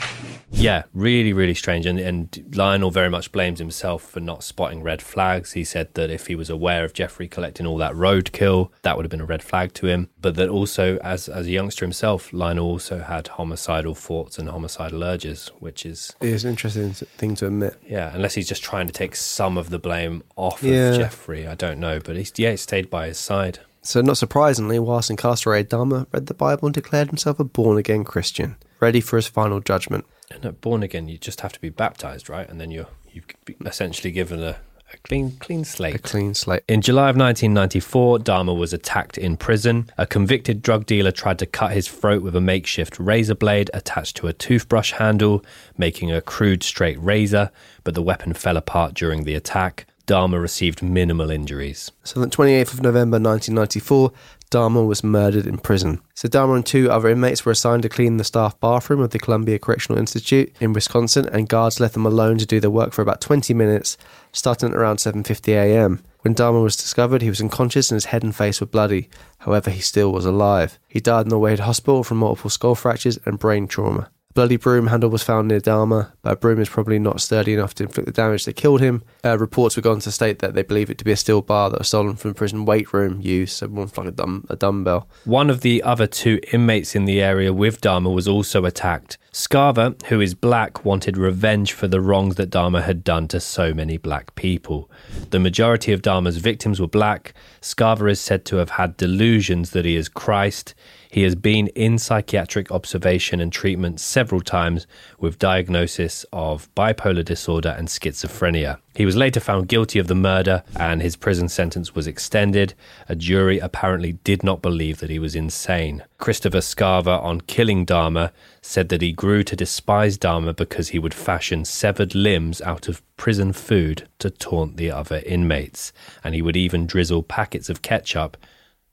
Yeah, 0.50 0.84
really, 0.94 1.32
really 1.32 1.54
strange. 1.54 1.86
And, 1.86 1.98
and 1.98 2.54
Lionel 2.56 2.90
very 2.90 3.10
much 3.10 3.32
blames 3.32 3.58
himself 3.58 4.02
for 4.02 4.20
not 4.20 4.44
spotting 4.44 4.82
red 4.82 5.02
flags. 5.02 5.52
He 5.52 5.64
said 5.64 5.92
that 5.94 6.08
if 6.10 6.28
he 6.28 6.34
was 6.36 6.48
aware 6.48 6.84
of 6.84 6.92
Jeffrey 6.92 7.26
collecting 7.28 7.66
all 7.66 7.76
that 7.78 7.92
roadkill, 7.94 8.70
that 8.82 8.96
would 8.96 9.04
have 9.04 9.10
been 9.10 9.20
a 9.20 9.26
red 9.26 9.42
flag 9.42 9.74
to 9.74 9.86
him. 9.86 10.08
But 10.20 10.36
that 10.36 10.48
also, 10.48 10.98
as, 10.98 11.28
as 11.28 11.46
a 11.46 11.50
youngster 11.50 11.84
himself, 11.84 12.32
Lionel 12.32 12.64
also 12.66 13.00
had 13.00 13.26
homicidal 13.28 13.94
thoughts 13.94 14.38
and 14.38 14.48
homicidal 14.48 15.02
urges, 15.02 15.48
which 15.58 15.84
is, 15.84 16.14
It's 16.20 16.44
an 16.44 16.50
interesting 16.50 16.92
thing 16.92 17.34
to 17.36 17.46
admit. 17.46 17.76
yeah, 17.86 18.12
unless 18.14 18.34
he's 18.34 18.48
just 18.48 18.62
trying 18.62 18.86
to 18.86 18.92
take 18.92 19.16
some 19.16 19.58
of 19.58 19.70
the 19.70 19.78
blame 19.80 20.22
off 20.36 20.62
Yeah. 20.62 20.90
of 20.90 20.96
Jeffrey. 20.96 21.46
I 21.46 21.54
don't 21.56 21.80
know. 21.80 21.98
But 21.98 22.16
he's, 22.16 22.32
yeah, 22.36 22.52
he 22.52 22.56
stayed 22.56 22.88
by 22.88 23.08
his 23.08 23.18
side. 23.18 23.58
So, 23.86 24.00
not 24.00 24.18
surprisingly, 24.18 24.80
whilst 24.80 25.10
incarcerated, 25.10 25.70
Dahmer 25.70 26.08
read 26.12 26.26
the 26.26 26.34
Bible 26.34 26.66
and 26.66 26.74
declared 26.74 27.06
himself 27.06 27.38
a 27.38 27.44
born 27.44 27.78
again 27.78 28.02
Christian, 28.02 28.56
ready 28.80 29.00
for 29.00 29.14
his 29.14 29.28
final 29.28 29.60
judgment. 29.60 30.04
And 30.28 30.44
at 30.44 30.60
born 30.60 30.82
again, 30.82 31.08
you 31.08 31.18
just 31.18 31.40
have 31.42 31.52
to 31.52 31.60
be 31.60 31.68
baptized, 31.68 32.28
right? 32.28 32.48
And 32.48 32.60
then 32.60 32.72
you're 32.72 32.88
you've 33.12 33.26
essentially 33.64 34.10
given 34.10 34.42
a, 34.42 34.56
a 34.92 34.96
clean 35.04 35.36
clean 35.38 35.64
slate. 35.64 35.94
A 35.94 35.98
clean 36.00 36.34
slate. 36.34 36.64
In 36.66 36.82
July 36.82 37.10
of 37.10 37.16
1994, 37.16 38.18
Dahmer 38.18 38.58
was 38.58 38.72
attacked 38.72 39.18
in 39.18 39.36
prison. 39.36 39.88
A 39.96 40.04
convicted 40.04 40.62
drug 40.62 40.84
dealer 40.84 41.12
tried 41.12 41.38
to 41.38 41.46
cut 41.46 41.70
his 41.70 41.86
throat 41.86 42.24
with 42.24 42.34
a 42.34 42.40
makeshift 42.40 42.98
razor 42.98 43.36
blade 43.36 43.70
attached 43.72 44.16
to 44.16 44.26
a 44.26 44.32
toothbrush 44.32 44.94
handle, 44.94 45.44
making 45.78 46.10
a 46.10 46.20
crude 46.20 46.64
straight 46.64 47.00
razor, 47.00 47.52
but 47.84 47.94
the 47.94 48.02
weapon 48.02 48.32
fell 48.32 48.56
apart 48.56 48.94
during 48.94 49.22
the 49.22 49.36
attack. 49.36 49.86
Dahmer 50.06 50.40
received 50.40 50.82
minimal 50.82 51.30
injuries. 51.30 51.90
So, 52.04 52.20
on 52.20 52.28
the 52.28 52.34
28th 52.34 52.74
of 52.74 52.82
November 52.82 53.18
1994, 53.18 54.12
Dahmer 54.52 54.86
was 54.86 55.02
murdered 55.02 55.46
in 55.46 55.58
prison. 55.58 56.00
So, 56.14 56.28
Dahmer 56.28 56.54
and 56.54 56.64
two 56.64 56.88
other 56.90 57.08
inmates 57.08 57.44
were 57.44 57.50
assigned 57.50 57.82
to 57.82 57.88
clean 57.88 58.16
the 58.16 58.24
staff 58.24 58.58
bathroom 58.60 59.00
of 59.00 59.10
the 59.10 59.18
Columbia 59.18 59.58
Correctional 59.58 59.98
Institute 59.98 60.54
in 60.60 60.72
Wisconsin, 60.72 61.28
and 61.28 61.48
guards 61.48 61.80
left 61.80 61.94
them 61.94 62.06
alone 62.06 62.38
to 62.38 62.46
do 62.46 62.60
their 62.60 62.70
work 62.70 62.92
for 62.92 63.02
about 63.02 63.20
20 63.20 63.52
minutes, 63.52 63.98
starting 64.32 64.70
at 64.70 64.76
around 64.76 64.98
7:50 64.98 65.52
a.m. 65.52 66.02
When 66.20 66.36
Dahmer 66.36 66.62
was 66.62 66.76
discovered, 66.76 67.22
he 67.22 67.28
was 67.28 67.40
unconscious 67.40 67.90
and 67.90 67.96
his 67.96 68.06
head 68.06 68.22
and 68.22 68.34
face 68.34 68.60
were 68.60 68.66
bloody. 68.66 69.08
However, 69.38 69.70
he 69.70 69.80
still 69.80 70.12
was 70.12 70.24
alive. 70.24 70.78
He 70.88 71.00
died 71.00 71.26
in 71.26 71.30
the 71.30 71.38
Wade 71.38 71.60
Hospital 71.60 72.04
from 72.04 72.18
multiple 72.18 72.50
skull 72.50 72.74
fractures 72.76 73.18
and 73.24 73.38
brain 73.38 73.66
trauma. 73.66 74.10
Bloody 74.36 74.56
broom 74.58 74.88
handle 74.88 75.08
was 75.08 75.22
found 75.22 75.48
near 75.48 75.60
Dahmer, 75.60 76.12
but 76.20 76.34
a 76.34 76.36
broom 76.36 76.60
is 76.60 76.68
probably 76.68 76.98
not 76.98 77.22
sturdy 77.22 77.54
enough 77.54 77.72
to 77.76 77.84
inflict 77.84 78.04
the 78.04 78.12
damage 78.12 78.44
that 78.44 78.52
killed 78.52 78.82
him. 78.82 79.02
Uh, 79.24 79.38
reports 79.38 79.76
were 79.76 79.82
gone 79.82 80.00
to 80.00 80.12
state 80.12 80.40
that 80.40 80.52
they 80.52 80.62
believe 80.62 80.90
it 80.90 80.98
to 80.98 81.06
be 81.06 81.12
a 81.12 81.16
steel 81.16 81.40
bar 81.40 81.70
that 81.70 81.78
was 81.78 81.88
stolen 81.88 82.16
from 82.16 82.34
prison 82.34 82.66
weight 82.66 82.92
room 82.92 83.18
use, 83.22 83.54
so 83.54 83.66
one 83.66 83.90
like 83.96 84.08
a, 84.08 84.10
dumb, 84.10 84.46
a 84.50 84.56
dumbbell. 84.56 85.08
One 85.24 85.48
of 85.48 85.62
the 85.62 85.82
other 85.82 86.06
two 86.06 86.38
inmates 86.52 86.94
in 86.94 87.06
the 87.06 87.22
area 87.22 87.50
with 87.50 87.80
Dahmer 87.80 88.14
was 88.14 88.28
also 88.28 88.66
attacked. 88.66 89.16
Scarver, 89.32 90.02
who 90.06 90.20
is 90.20 90.34
black, 90.34 90.84
wanted 90.84 91.16
revenge 91.16 91.72
for 91.72 91.88
the 91.88 92.02
wrongs 92.02 92.34
that 92.34 92.50
Dahmer 92.50 92.82
had 92.82 93.04
done 93.04 93.28
to 93.28 93.40
so 93.40 93.72
many 93.72 93.96
black 93.96 94.34
people. 94.34 94.90
The 95.30 95.38
majority 95.38 95.92
of 95.92 96.02
Dahmer's 96.02 96.36
victims 96.36 96.78
were 96.78 96.86
black. 96.86 97.32
Scarver 97.62 98.10
is 98.10 98.20
said 98.20 98.44
to 98.46 98.56
have 98.56 98.70
had 98.70 98.98
delusions 98.98 99.70
that 99.70 99.86
he 99.86 99.96
is 99.96 100.10
Christ. 100.10 100.74
He 101.10 101.22
has 101.22 101.34
been 101.34 101.68
in 101.68 101.98
psychiatric 101.98 102.70
observation 102.70 103.40
and 103.40 103.52
treatment 103.52 104.00
several 104.00 104.40
times 104.40 104.86
with 105.18 105.38
diagnosis 105.38 106.24
of 106.32 106.72
bipolar 106.74 107.24
disorder 107.24 107.74
and 107.76 107.88
schizophrenia. 107.88 108.78
He 108.94 109.04
was 109.04 109.16
later 109.16 109.40
found 109.40 109.68
guilty 109.68 109.98
of 109.98 110.06
the 110.06 110.14
murder 110.14 110.62
and 110.74 111.02
his 111.02 111.16
prison 111.16 111.48
sentence 111.48 111.94
was 111.94 112.06
extended. 112.06 112.74
A 113.08 113.14
jury 113.14 113.58
apparently 113.58 114.12
did 114.24 114.42
not 114.42 114.62
believe 114.62 114.98
that 115.00 115.10
he 115.10 115.18
was 115.18 115.34
insane. 115.34 116.02
Christopher 116.18 116.60
Scarver, 116.60 117.22
on 117.22 117.42
killing 117.42 117.84
Dahmer, 117.84 118.30
said 118.62 118.88
that 118.88 119.02
he 119.02 119.12
grew 119.12 119.42
to 119.44 119.54
despise 119.54 120.16
Dahmer 120.16 120.56
because 120.56 120.88
he 120.88 120.98
would 120.98 121.14
fashion 121.14 121.64
severed 121.64 122.14
limbs 122.14 122.62
out 122.62 122.88
of 122.88 123.02
prison 123.16 123.52
food 123.52 124.08
to 124.18 124.30
taunt 124.30 124.76
the 124.76 124.90
other 124.90 125.22
inmates, 125.26 125.92
and 126.24 126.34
he 126.34 126.42
would 126.42 126.56
even 126.56 126.86
drizzle 126.86 127.22
packets 127.22 127.68
of 127.68 127.82
ketchup 127.82 128.36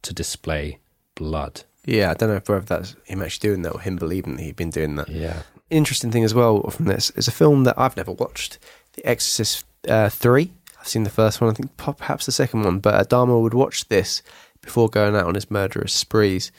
to 0.01 0.13
display 0.13 0.79
blood. 1.15 1.63
Yeah, 1.85 2.11
I 2.11 2.13
don't 2.13 2.29
know 2.29 2.41
whether 2.45 2.65
that's 2.65 2.95
him 3.03 3.21
actually 3.21 3.49
doing 3.49 3.61
that 3.63 3.73
or 3.73 3.81
him 3.81 3.97
believing 3.97 4.35
that 4.35 4.43
he'd 4.43 4.55
been 4.55 4.69
doing 4.69 4.95
that. 4.95 5.09
Yeah. 5.09 5.43
Interesting 5.69 6.11
thing 6.11 6.23
as 6.23 6.33
well 6.33 6.69
from 6.69 6.85
this 6.85 7.09
is 7.11 7.27
a 7.27 7.31
film 7.31 7.63
that 7.65 7.77
I've 7.77 7.97
never 7.97 8.11
watched, 8.11 8.59
The 8.93 9.05
Exorcist 9.05 9.65
uh, 9.87 10.09
3. 10.09 10.51
I've 10.79 10.87
seen 10.87 11.03
the 11.03 11.09
first 11.09 11.41
one, 11.41 11.49
I 11.49 11.53
think 11.53 11.75
perhaps 11.77 12.25
the 12.25 12.31
second 12.31 12.63
one, 12.63 12.79
but 12.79 13.09
Adama 13.09 13.41
would 13.41 13.53
watch 13.53 13.87
this 13.87 14.21
before 14.61 14.89
going 14.89 15.15
out 15.15 15.25
on 15.25 15.35
his 15.35 15.51
murderous 15.51 15.93
sprees. 15.93 16.51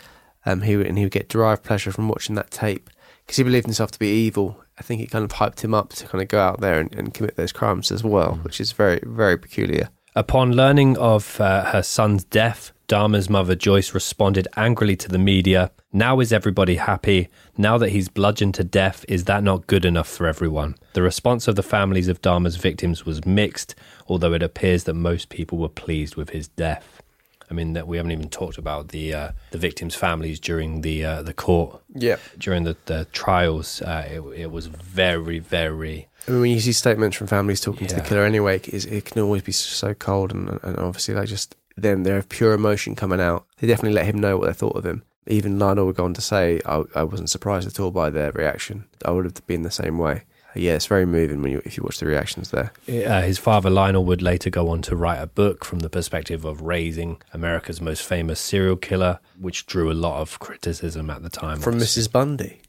Um, 0.46 0.62
he 0.62 0.76
would, 0.76 0.86
and 0.86 0.98
he 0.98 1.04
would 1.04 1.12
get 1.12 1.28
derived 1.28 1.62
pleasure 1.62 1.90
from 1.90 2.08
watching 2.08 2.34
that 2.34 2.50
tape 2.50 2.90
because 3.24 3.36
he 3.36 3.42
believed 3.42 3.66
himself 3.66 3.90
to 3.92 3.98
be 3.98 4.08
evil. 4.08 4.62
I 4.78 4.82
think 4.82 5.00
it 5.00 5.10
kind 5.10 5.24
of 5.24 5.32
hyped 5.32 5.60
him 5.60 5.72
up 5.72 5.90
to 5.94 6.06
kind 6.06 6.20
of 6.20 6.28
go 6.28 6.40
out 6.40 6.60
there 6.60 6.80
and, 6.80 6.94
and 6.94 7.14
commit 7.14 7.36
those 7.36 7.52
crimes 7.52 7.90
as 7.90 8.04
well, 8.04 8.40
which 8.42 8.60
is 8.60 8.72
very, 8.72 9.00
very 9.04 9.38
peculiar. 9.38 9.88
Upon 10.16 10.52
learning 10.52 10.96
of 10.98 11.40
uh, 11.40 11.64
her 11.72 11.82
son's 11.82 12.22
death, 12.22 12.70
Dahmer's 12.86 13.28
mother 13.28 13.56
Joyce 13.56 13.92
responded 13.92 14.46
angrily 14.56 14.94
to 14.94 15.08
the 15.08 15.18
media. 15.18 15.72
Now 15.92 16.20
is 16.20 16.32
everybody 16.32 16.76
happy? 16.76 17.30
Now 17.58 17.78
that 17.78 17.90
he's 17.90 18.08
bludgeoned 18.08 18.54
to 18.54 18.62
death, 18.62 19.04
is 19.08 19.24
that 19.24 19.42
not 19.42 19.66
good 19.66 19.84
enough 19.84 20.06
for 20.06 20.28
everyone? 20.28 20.76
The 20.92 21.02
response 21.02 21.48
of 21.48 21.56
the 21.56 21.64
families 21.64 22.06
of 22.06 22.22
Dahmer's 22.22 22.54
victims 22.54 23.04
was 23.04 23.26
mixed, 23.26 23.74
although 24.06 24.34
it 24.34 24.42
appears 24.44 24.84
that 24.84 24.94
most 24.94 25.30
people 25.30 25.58
were 25.58 25.68
pleased 25.68 26.14
with 26.14 26.30
his 26.30 26.46
death. 26.46 27.02
I 27.50 27.54
mean, 27.54 27.72
that 27.72 27.88
we 27.88 27.96
haven't 27.96 28.12
even 28.12 28.28
talked 28.28 28.56
about 28.56 28.88
the 28.88 29.12
uh, 29.12 29.32
the 29.50 29.58
victims' 29.58 29.94
families 29.94 30.40
during 30.40 30.80
the 30.80 31.04
uh, 31.04 31.22
the 31.22 31.34
court. 31.34 31.82
Yeah. 31.94 32.16
During 32.38 32.64
the, 32.64 32.76
the 32.86 33.06
trials, 33.12 33.82
uh, 33.82 34.08
it, 34.08 34.20
it 34.38 34.50
was 34.50 34.66
very, 34.66 35.40
very 35.40 36.08
I 36.26 36.30
mean, 36.30 36.40
when 36.40 36.50
you 36.50 36.60
see 36.60 36.72
statements 36.72 37.16
from 37.16 37.26
families 37.26 37.60
talking 37.60 37.86
to 37.88 37.94
the 37.96 38.00
killer 38.00 38.24
anyway, 38.24 38.56
it, 38.56 38.86
it 38.86 39.04
can 39.04 39.22
always 39.22 39.42
be 39.42 39.52
so 39.52 39.94
cold, 39.94 40.32
and, 40.32 40.58
and 40.62 40.78
obviously 40.78 41.14
they 41.14 41.26
just 41.26 41.56
then 41.76 42.02
they 42.04 42.10
have 42.10 42.28
pure 42.28 42.52
emotion 42.52 42.94
coming 42.94 43.20
out. 43.20 43.46
They 43.58 43.66
definitely 43.66 43.94
let 43.94 44.06
him 44.06 44.18
know 44.18 44.38
what 44.38 44.46
they 44.46 44.52
thought 44.52 44.76
of 44.76 44.86
him. 44.86 45.02
Even 45.26 45.58
Lionel 45.58 45.86
would 45.86 45.96
go 45.96 46.04
on 46.04 46.14
to 46.14 46.20
say, 46.20 46.60
I, 46.66 46.82
"I 46.94 47.02
wasn't 47.04 47.30
surprised 47.30 47.66
at 47.66 47.80
all 47.80 47.90
by 47.90 48.10
their 48.10 48.32
reaction. 48.32 48.84
I 49.04 49.10
would 49.10 49.24
have 49.24 49.46
been 49.46 49.62
the 49.62 49.70
same 49.70 49.98
way." 49.98 50.24
Yeah, 50.56 50.74
it's 50.74 50.86
very 50.86 51.04
moving 51.04 51.42
when 51.42 51.50
you 51.52 51.62
if 51.64 51.76
you 51.76 51.82
watch 51.82 51.98
the 51.98 52.06
reactions 52.06 52.50
there. 52.50 52.72
Uh, 52.88 53.22
his 53.22 53.38
father 53.38 53.70
Lionel 53.70 54.04
would 54.04 54.22
later 54.22 54.50
go 54.50 54.68
on 54.68 54.82
to 54.82 54.94
write 54.94 55.20
a 55.20 55.26
book 55.26 55.64
from 55.64 55.80
the 55.80 55.90
perspective 55.90 56.44
of 56.44 56.62
raising 56.62 57.20
America's 57.32 57.80
most 57.80 58.02
famous 58.02 58.38
serial 58.38 58.76
killer, 58.76 59.18
which 59.38 59.66
drew 59.66 59.90
a 59.90 59.94
lot 59.94 60.20
of 60.20 60.38
criticism 60.38 61.10
at 61.10 61.22
the 61.22 61.30
time. 61.30 61.58
From 61.58 61.78
Mrs. 61.80 62.10
Bundy. 62.10 62.60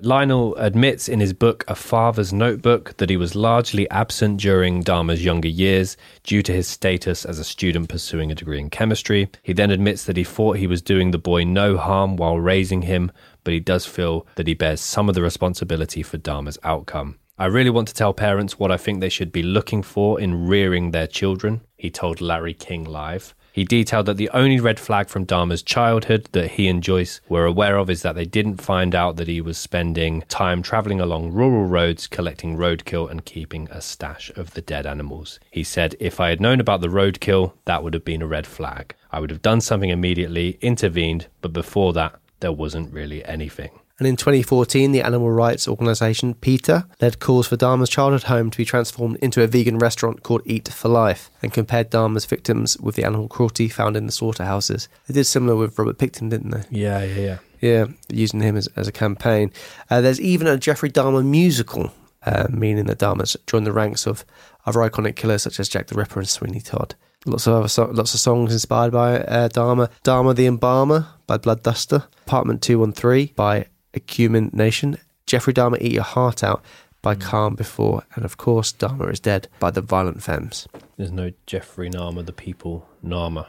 Lionel 0.00 0.56
admits 0.56 1.08
in 1.08 1.20
his 1.20 1.32
book 1.32 1.64
A 1.68 1.76
Father's 1.76 2.32
Notebook 2.32 2.96
that 2.96 3.10
he 3.10 3.16
was 3.16 3.36
largely 3.36 3.88
absent 3.90 4.40
during 4.40 4.82
Dahmer's 4.82 5.24
younger 5.24 5.48
years 5.48 5.96
due 6.24 6.42
to 6.42 6.52
his 6.52 6.66
status 6.66 7.24
as 7.24 7.38
a 7.38 7.44
student 7.44 7.88
pursuing 7.88 8.32
a 8.32 8.34
degree 8.34 8.58
in 8.58 8.70
chemistry. 8.70 9.30
He 9.44 9.52
then 9.52 9.70
admits 9.70 10.04
that 10.04 10.16
he 10.16 10.24
thought 10.24 10.56
he 10.56 10.66
was 10.66 10.82
doing 10.82 11.12
the 11.12 11.18
boy 11.18 11.44
no 11.44 11.76
harm 11.76 12.16
while 12.16 12.40
raising 12.40 12.82
him, 12.82 13.12
but 13.44 13.54
he 13.54 13.60
does 13.60 13.86
feel 13.86 14.26
that 14.34 14.48
he 14.48 14.54
bears 14.54 14.80
some 14.80 15.08
of 15.08 15.14
the 15.14 15.22
responsibility 15.22 16.02
for 16.02 16.18
Dahmer's 16.18 16.58
outcome. 16.64 17.20
I 17.38 17.46
really 17.46 17.70
want 17.70 17.86
to 17.88 17.94
tell 17.94 18.12
parents 18.12 18.58
what 18.58 18.72
I 18.72 18.76
think 18.76 19.00
they 19.00 19.08
should 19.08 19.30
be 19.30 19.44
looking 19.44 19.84
for 19.84 20.20
in 20.20 20.48
rearing 20.48 20.90
their 20.90 21.06
children, 21.06 21.60
he 21.76 21.88
told 21.88 22.20
Larry 22.20 22.54
King 22.54 22.84
Live. 22.84 23.32
He 23.54 23.62
detailed 23.62 24.06
that 24.06 24.16
the 24.16 24.30
only 24.30 24.58
red 24.58 24.80
flag 24.80 25.08
from 25.08 25.26
Dahmer's 25.26 25.62
childhood 25.62 26.28
that 26.32 26.50
he 26.50 26.66
and 26.66 26.82
Joyce 26.82 27.20
were 27.28 27.44
aware 27.44 27.76
of 27.76 27.88
is 27.88 28.02
that 28.02 28.16
they 28.16 28.24
didn't 28.24 28.60
find 28.60 28.96
out 28.96 29.14
that 29.14 29.28
he 29.28 29.40
was 29.40 29.56
spending 29.56 30.22
time 30.22 30.60
traveling 30.60 31.00
along 31.00 31.30
rural 31.30 31.64
roads 31.64 32.08
collecting 32.08 32.56
roadkill 32.56 33.08
and 33.08 33.24
keeping 33.24 33.68
a 33.70 33.80
stash 33.80 34.32
of 34.34 34.54
the 34.54 34.60
dead 34.60 34.86
animals. 34.86 35.38
He 35.52 35.62
said, 35.62 35.94
If 36.00 36.18
I 36.18 36.30
had 36.30 36.40
known 36.40 36.58
about 36.58 36.80
the 36.80 36.88
roadkill, 36.88 37.52
that 37.64 37.84
would 37.84 37.94
have 37.94 38.04
been 38.04 38.22
a 38.22 38.26
red 38.26 38.44
flag. 38.44 38.96
I 39.12 39.20
would 39.20 39.30
have 39.30 39.40
done 39.40 39.60
something 39.60 39.90
immediately, 39.90 40.58
intervened, 40.60 41.28
but 41.40 41.52
before 41.52 41.92
that, 41.92 42.18
there 42.40 42.50
wasn't 42.50 42.92
really 42.92 43.24
anything. 43.24 43.70
And 43.98 44.08
in 44.08 44.16
2014, 44.16 44.90
the 44.90 45.02
animal 45.02 45.30
rights 45.30 45.68
organisation 45.68 46.34
PETA 46.34 46.86
led 47.00 47.20
calls 47.20 47.46
for 47.46 47.56
Dahmer's 47.56 47.88
childhood 47.88 48.24
home 48.24 48.50
to 48.50 48.58
be 48.58 48.64
transformed 48.64 49.16
into 49.18 49.42
a 49.42 49.46
vegan 49.46 49.78
restaurant 49.78 50.24
called 50.24 50.42
Eat 50.44 50.68
for 50.68 50.88
Life 50.88 51.30
and 51.42 51.52
compared 51.52 51.90
Dahmer's 51.92 52.24
victims 52.24 52.76
with 52.78 52.96
the 52.96 53.04
animal 53.04 53.28
cruelty 53.28 53.68
found 53.68 53.96
in 53.96 54.06
the 54.06 54.12
slaughterhouses. 54.12 54.88
They 55.06 55.14
did 55.14 55.24
similar 55.24 55.54
with 55.54 55.78
Robert 55.78 55.98
Pickton, 55.98 56.28
didn't 56.28 56.50
they? 56.50 56.62
Yeah, 56.70 57.04
yeah, 57.04 57.20
yeah. 57.20 57.38
Yeah, 57.60 57.86
using 58.08 58.40
him 58.40 58.56
as, 58.56 58.66
as 58.76 58.88
a 58.88 58.92
campaign. 58.92 59.52
Uh, 59.88 60.00
there's 60.00 60.20
even 60.20 60.46
a 60.48 60.58
Jeffrey 60.58 60.90
Dahmer 60.90 61.24
musical, 61.24 61.92
uh, 62.26 62.48
meaning 62.50 62.86
that 62.86 62.98
Dahmer's 62.98 63.36
joined 63.46 63.66
the 63.66 63.72
ranks 63.72 64.06
of 64.06 64.24
other 64.66 64.80
iconic 64.80 65.14
killers 65.14 65.42
such 65.42 65.60
as 65.60 65.68
Jack 65.68 65.86
the 65.86 65.94
Ripper 65.94 66.18
and 66.18 66.28
Sweeney 66.28 66.60
Todd. 66.60 66.94
Lots 67.26 67.46
of 67.46 67.54
other 67.54 67.68
so- 67.68 67.90
lots 67.90 68.12
of 68.12 68.20
songs 68.20 68.52
inspired 68.52 68.92
by 68.92 69.20
uh, 69.20 69.48
Dahmer. 69.48 69.88
Dahmer 70.02 70.34
the 70.34 70.46
Embalmer 70.46 71.06
by 71.26 71.38
Bloodduster. 71.38 72.06
Apartment 72.26 72.60
213 72.60 73.30
by 73.34 73.66
Acumen 73.94 74.50
Nation. 74.52 74.98
Jeffrey 75.26 75.54
Dahmer 75.54 75.80
Eat 75.80 75.92
Your 75.92 76.02
Heart 76.02 76.44
Out 76.44 76.62
by 77.02 77.14
Calm 77.14 77.54
Before. 77.54 78.04
And 78.14 78.24
of 78.24 78.36
course, 78.36 78.72
Dahmer 78.72 79.12
is 79.12 79.20
Dead 79.20 79.48
by 79.58 79.70
the 79.70 79.80
Violent 79.80 80.22
Femmes. 80.22 80.66
There's 80.96 81.12
no 81.12 81.32
Jeffrey 81.46 81.88
Nama, 81.88 82.22
the 82.22 82.32
people 82.32 82.88
Nama. 83.02 83.48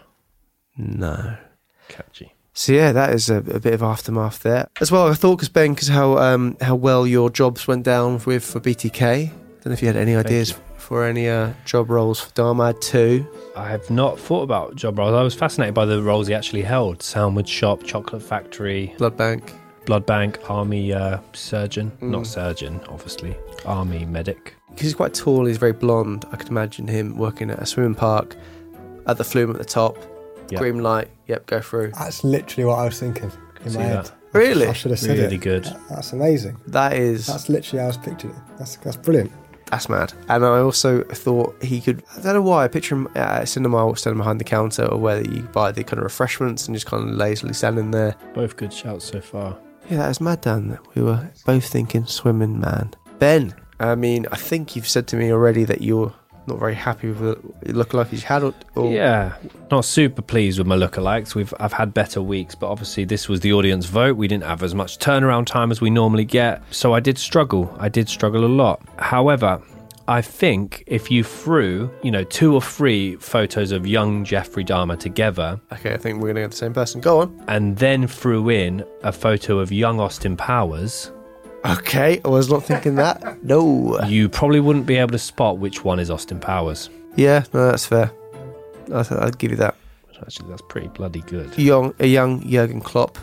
No. 0.77 1.37
Catchy. 1.87 2.33
So 2.53 2.71
yeah, 2.71 2.93
that 2.93 3.13
is 3.13 3.29
a, 3.29 3.37
a 3.37 3.59
bit 3.59 3.73
of 3.73 3.83
aftermath 3.83 4.39
there 4.43 4.67
as 4.79 4.89
well. 4.89 5.09
I 5.09 5.13
thought 5.13 5.35
because 5.35 5.49
Ben, 5.49 5.73
because 5.73 5.89
how 5.89 6.17
um, 6.17 6.55
how 6.61 6.75
well 6.75 7.05
your 7.05 7.29
jobs 7.29 7.67
went 7.67 7.83
down 7.83 8.21
with 8.25 8.45
for 8.45 8.61
BTK. 8.61 9.01
I 9.03 9.25
Don't 9.25 9.65
know 9.65 9.71
if 9.73 9.81
you 9.81 9.87
had 9.87 9.97
any 9.97 10.15
ideas 10.15 10.55
for 10.77 11.03
any 11.03 11.27
uh, 11.27 11.51
job 11.65 11.89
roles 11.89 12.21
for 12.21 12.31
Dahmer 12.31 12.79
Two. 12.79 13.27
I 13.57 13.67
have 13.67 13.89
not 13.89 14.17
thought 14.17 14.43
about 14.43 14.75
job 14.77 14.97
roles. 14.97 15.13
I 15.13 15.21
was 15.21 15.35
fascinated 15.35 15.73
by 15.73 15.83
the 15.85 16.01
roles 16.01 16.27
he 16.27 16.33
actually 16.33 16.61
held: 16.61 17.03
Salmwood 17.03 17.49
Shop, 17.49 17.83
Chocolate 17.83 18.23
Factory, 18.23 18.95
Blood 18.97 19.17
Bank, 19.17 19.51
Blood 19.85 20.05
Bank, 20.05 20.39
Army 20.49 20.93
uh, 20.93 21.19
Surgeon, 21.33 21.91
Mm. 22.01 22.09
not 22.09 22.27
surgeon, 22.27 22.81
obviously, 22.89 23.35
Army 23.65 24.05
Medic. 24.05 24.55
Because 24.69 24.81
he's 24.83 24.93
quite 24.95 25.13
tall, 25.13 25.45
he's 25.45 25.57
very 25.57 25.71
blonde. 25.73 26.25
I 26.31 26.35
could 26.37 26.49
imagine 26.49 26.87
him 26.87 27.17
working 27.17 27.49
at 27.51 27.59
a 27.59 27.65
swimming 27.65 27.95
park 27.95 28.35
at 29.07 29.17
the 29.17 29.23
flume 29.23 29.51
at 29.51 29.57
the 29.57 29.65
top. 29.65 29.97
Yep. 30.49 30.59
Green 30.59 30.83
light. 30.83 31.09
Yep, 31.27 31.45
go 31.47 31.61
through. 31.61 31.91
That's 31.91 32.23
literally 32.23 32.65
what 32.65 32.79
I 32.79 32.85
was 32.85 32.99
thinking 32.99 33.31
in 33.63 33.71
see 33.71 33.77
my 33.77 33.83
head. 33.83 34.05
that. 34.05 34.11
Really? 34.33 34.67
I 34.67 34.73
should 34.73 34.91
have 34.91 34.99
said 34.99 35.17
Really 35.17 35.35
it. 35.35 35.41
good. 35.41 35.63
That's 35.89 36.11
amazing. 36.13 36.57
That 36.67 36.93
is 36.93 37.25
That's 37.27 37.47
literally 37.49 37.79
how 37.79 37.85
I 37.85 37.87
was 37.87 37.97
picturing 37.97 38.33
it. 38.33 38.41
That's 38.59 38.75
that's 38.77 38.97
brilliant. 38.97 39.31
That's 39.71 39.89
mad. 39.89 40.13
And 40.29 40.45
I 40.45 40.59
also 40.59 41.03
thought 41.03 41.55
he 41.63 41.81
could. 41.81 42.03
I 42.15 42.21
don't 42.21 42.33
know 42.35 42.41
why. 42.41 42.65
I 42.65 42.67
picture 42.67 42.95
him 42.95 43.07
at 43.15 43.43
a 43.43 43.45
cinema 43.47 43.95
standing 43.95 44.19
behind 44.19 44.39
the 44.39 44.43
counter, 44.43 44.85
or 44.85 44.99
whether 44.99 45.23
you 45.23 45.41
buy 45.43 45.71
the 45.71 45.83
kind 45.83 45.97
of 45.99 46.03
refreshments 46.03 46.67
and 46.67 46.75
just 46.75 46.85
kind 46.85 47.09
of 47.09 47.15
lazily 47.15 47.53
standing 47.53 47.89
there. 47.91 48.15
Both 48.35 48.57
good 48.57 48.71
shouts 48.73 49.05
so 49.05 49.21
far. 49.21 49.57
Yeah, 49.89 49.97
that 49.97 50.07
was 50.07 50.21
mad, 50.21 50.41
Dan. 50.41 50.69
That 50.69 50.95
we 50.95 51.01
were 51.01 51.29
both 51.45 51.65
thinking 51.65 52.05
swimming 52.05 52.59
man. 52.59 52.93
Ben, 53.19 53.53
I 53.79 53.95
mean, 53.95 54.25
I 54.31 54.35
think 54.35 54.75
you've 54.75 54.87
said 54.87 55.07
to 55.07 55.15
me 55.15 55.31
already 55.31 55.63
that 55.65 55.81
you're 55.81 56.13
not 56.47 56.59
very 56.59 56.75
happy 56.75 57.09
with 57.09 57.19
the 57.19 57.73
lookalike 57.73 58.11
you 58.11 58.19
had. 58.19 58.43
Or 58.75 58.91
Yeah, 58.91 59.35
not 59.71 59.85
super 59.85 60.21
pleased 60.21 60.59
with 60.59 60.67
my 60.67 60.75
lookalikes. 60.75 61.35
We've 61.35 61.53
I've 61.59 61.73
had 61.73 61.93
better 61.93 62.21
weeks, 62.21 62.55
but 62.55 62.69
obviously 62.69 63.05
this 63.05 63.27
was 63.27 63.39
the 63.39 63.53
audience 63.53 63.85
vote. 63.85 64.17
We 64.17 64.27
didn't 64.27 64.43
have 64.43 64.63
as 64.63 64.75
much 64.75 64.99
turnaround 64.99 65.45
time 65.45 65.71
as 65.71 65.81
we 65.81 65.89
normally 65.89 66.25
get, 66.25 66.61
so 66.71 66.93
I 66.93 66.99
did 66.99 67.17
struggle. 67.17 67.75
I 67.79 67.89
did 67.89 68.09
struggle 68.09 68.45
a 68.45 68.47
lot. 68.47 68.81
However, 68.97 69.61
I 70.07 70.21
think 70.21 70.83
if 70.87 71.09
you 71.09 71.23
threw, 71.23 71.89
you 72.03 72.11
know, 72.11 72.23
two 72.23 72.53
or 72.53 72.61
three 72.61 73.15
photos 73.15 73.71
of 73.71 73.87
young 73.87 74.23
Jeffrey 74.23 74.63
Dahmer 74.63 74.99
together 74.99 75.59
Okay, 75.73 75.93
I 75.93 75.97
think 75.97 76.17
we're 76.17 76.27
going 76.33 76.35
to 76.35 76.41
get 76.41 76.51
the 76.51 76.57
same 76.57 76.73
person. 76.73 77.01
Go 77.01 77.21
on. 77.21 77.43
and 77.47 77.75
then 77.77 78.05
threw 78.07 78.49
in 78.49 78.85
a 79.03 79.11
photo 79.11 79.57
of 79.59 79.71
young 79.71 79.99
Austin 79.99 80.37
Powers, 80.37 81.11
Okay, 81.65 82.21
I 82.23 82.27
was 82.27 82.47
not 82.51 82.63
thinking 82.63 82.93
that. 82.95 83.37
No. 83.43 83.99
you 84.05 84.29
probably 84.29 84.59
wouldn't 84.59 84.85
be 84.85 84.97
able 84.97 85.11
to 85.13 85.17
spot 85.19 85.57
which 85.57 85.83
one 85.83 85.99
is 85.99 86.11
Austin 86.11 86.39
Powers. 86.39 86.91
Yeah, 87.15 87.43
no, 87.53 87.71
that's 87.71 87.87
fair. 87.87 88.11
I'd 88.93 89.11
I'll 89.11 89.31
give 89.31 89.49
you 89.49 89.57
that. 89.57 89.73
Actually, 90.21 90.49
that's 90.49 90.61
pretty 90.69 90.89
bloody 90.89 91.21
good. 91.21 91.57
Young, 91.57 91.93
a 91.99 92.05
young 92.05 92.47
Jurgen 92.47 92.81
Klopp 92.81 93.17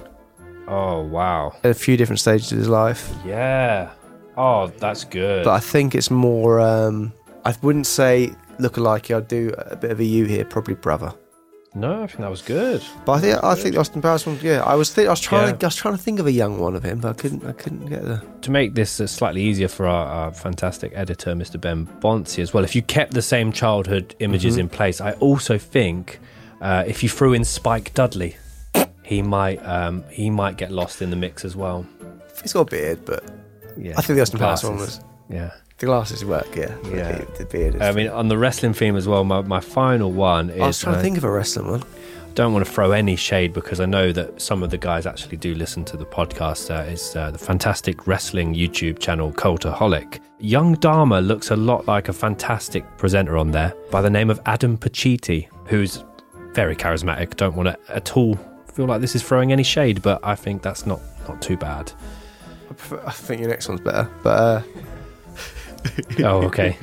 Oh, 0.66 1.02
wow. 1.02 1.54
at 1.62 1.70
a 1.70 1.74
few 1.74 1.96
different 1.96 2.18
stages 2.18 2.50
of 2.50 2.58
his 2.58 2.68
life. 2.68 3.12
Yeah. 3.24 3.90
Oh, 4.36 4.66
that's 4.78 5.04
good. 5.04 5.44
But 5.44 5.52
I 5.52 5.60
think 5.60 5.94
it's 5.94 6.10
more. 6.10 6.60
Um, 6.60 7.12
I 7.44 7.54
wouldn't 7.62 7.86
say 7.86 8.32
look 8.58 8.76
alike. 8.76 9.10
I'd 9.10 9.28
do 9.28 9.52
a 9.58 9.76
bit 9.76 9.90
of 9.90 10.00
a 10.00 10.04
you 10.04 10.24
here, 10.26 10.44
probably 10.44 10.74
brother. 10.74 11.12
no, 11.74 12.02
I 12.02 12.06
think 12.06 12.20
that 12.20 12.30
was 12.30 12.42
good. 12.42 12.82
But 13.06 13.12
I 13.12 13.20
think 13.20 13.44
I 13.44 13.54
think 13.54 13.74
the 13.74 13.80
Austin 13.80 14.02
Powers 14.02 14.26
one. 14.26 14.38
Yeah, 14.42 14.62
I 14.62 14.74
was 14.74 14.92
think, 14.92 15.06
I 15.08 15.10
was 15.10 15.20
trying 15.20 15.46
Yeah. 15.48 15.52
to 15.56 15.66
I 15.66 15.68
was 15.68 15.76
trying 15.76 15.96
to 15.96 16.02
think 16.02 16.18
of 16.20 16.26
a 16.26 16.32
young 16.32 16.58
one 16.58 16.76
of 16.76 16.82
him, 16.82 17.00
but 17.00 17.08
I 17.10 17.12
couldn't 17.14 17.44
I 17.46 17.52
couldn't 17.52 17.86
get 17.86 18.02
the. 18.04 18.22
To 18.42 18.50
make 18.50 18.74
this 18.74 19.00
uh, 19.00 19.06
slightly 19.06 19.42
easier 19.42 19.68
for 19.68 19.86
our, 19.86 20.06
our 20.06 20.32
fantastic 20.32 20.92
editor, 20.94 21.34
Mr. 21.34 21.60
Ben 21.60 21.86
Bonsi, 22.00 22.42
as 22.42 22.52
well, 22.54 22.64
if 22.64 22.74
you 22.74 22.82
kept 22.82 23.14
the 23.14 23.22
same 23.22 23.52
childhood 23.52 24.14
images 24.18 24.56
Mhm. 24.56 24.60
in 24.60 24.68
place, 24.68 25.00
I 25.00 25.12
also 25.14 25.58
think 25.58 26.20
uh, 26.60 26.84
if 26.86 27.02
you 27.02 27.08
threw 27.08 27.32
in 27.32 27.44
Spike 27.44 27.92
Dudley, 27.94 28.36
he 29.02 29.20
might 29.22 29.58
um, 29.66 30.04
he 30.10 30.30
might 30.30 30.56
get 30.56 30.70
lost 30.70 31.02
in 31.02 31.10
the 31.10 31.16
mix 31.16 31.44
as 31.44 31.56
well. 31.56 31.84
He's 32.42 32.52
got 32.52 32.60
a 32.62 32.64
beard, 32.70 33.04
but 33.04 33.24
Yeah, 33.76 33.94
I 33.96 34.02
think 34.02 34.16
the 34.16 34.22
Austin 34.22 34.38
Powers 34.38 34.64
one 34.64 34.76
was. 34.76 35.00
Yeah. 35.28 35.52
The 35.78 35.86
glasses 35.86 36.24
work. 36.24 36.54
Yeah, 36.54 36.76
Yeah. 36.84 37.18
The, 37.18 37.38
the 37.38 37.44
beard. 37.46 37.74
Is, 37.74 37.80
I 37.82 37.90
mean, 37.92 38.08
on 38.08 38.28
the 38.28 38.38
wrestling 38.38 38.72
theme 38.72 38.94
as 38.94 39.08
well, 39.08 39.24
my, 39.24 39.40
my 39.40 39.58
final 39.60 40.12
one 40.12 40.50
is. 40.50 40.60
I 40.60 40.66
was 40.68 40.78
trying 40.78 40.94
to 40.94 41.00
uh, 41.00 41.02
think 41.02 41.16
of 41.16 41.24
a 41.24 41.30
wrestling 41.30 41.68
one. 41.68 41.82
don't 42.34 42.52
want 42.52 42.64
to 42.64 42.70
throw 42.70 42.92
any 42.92 43.16
shade 43.16 43.52
because 43.52 43.80
I 43.80 43.86
know 43.86 44.12
that 44.12 44.40
some 44.40 44.62
of 44.62 44.70
the 44.70 44.78
guys 44.78 45.06
actually 45.06 45.38
do 45.38 45.54
listen 45.54 45.84
to 45.86 45.96
the 45.96 46.04
podcast. 46.04 46.70
Uh, 46.70 46.88
is 46.88 47.16
uh, 47.16 47.32
the 47.32 47.38
fantastic 47.38 48.06
wrestling 48.06 48.54
YouTube 48.54 49.00
channel 49.00 49.32
Cultaholic. 49.32 50.20
Young 50.38 50.76
Dahmer 50.76 51.26
looks 51.26 51.50
a 51.50 51.56
lot 51.56 51.86
like 51.88 52.08
a 52.08 52.12
fantastic 52.12 52.84
presenter 52.96 53.36
on 53.36 53.50
there 53.50 53.74
by 53.90 54.00
the 54.02 54.10
name 54.10 54.30
of 54.30 54.40
Adam 54.46 54.78
Pacitti, 54.78 55.48
who's 55.66 56.04
very 56.52 56.76
charismatic. 56.76 57.36
Don't 57.36 57.56
want 57.56 57.68
to 57.68 57.94
at 57.94 58.16
all 58.16 58.38
feel 58.72 58.86
like 58.86 59.00
this 59.00 59.14
is 59.16 59.22
throwing 59.22 59.52
any 59.52 59.62
shade, 59.62 60.00
but 60.02 60.20
I 60.22 60.34
think 60.34 60.62
that's 60.62 60.86
not 60.86 61.00
not 61.28 61.42
too 61.42 61.56
bad. 61.56 61.92
I, 62.72 62.74
prefer, 62.74 63.02
I 63.06 63.10
think 63.12 63.40
your 63.40 63.50
next 63.50 63.68
one's 63.68 63.80
better, 63.80 64.08
but 64.22 64.30
uh, 64.30 64.62
Oh, 66.20 66.42
okay. 66.44 66.76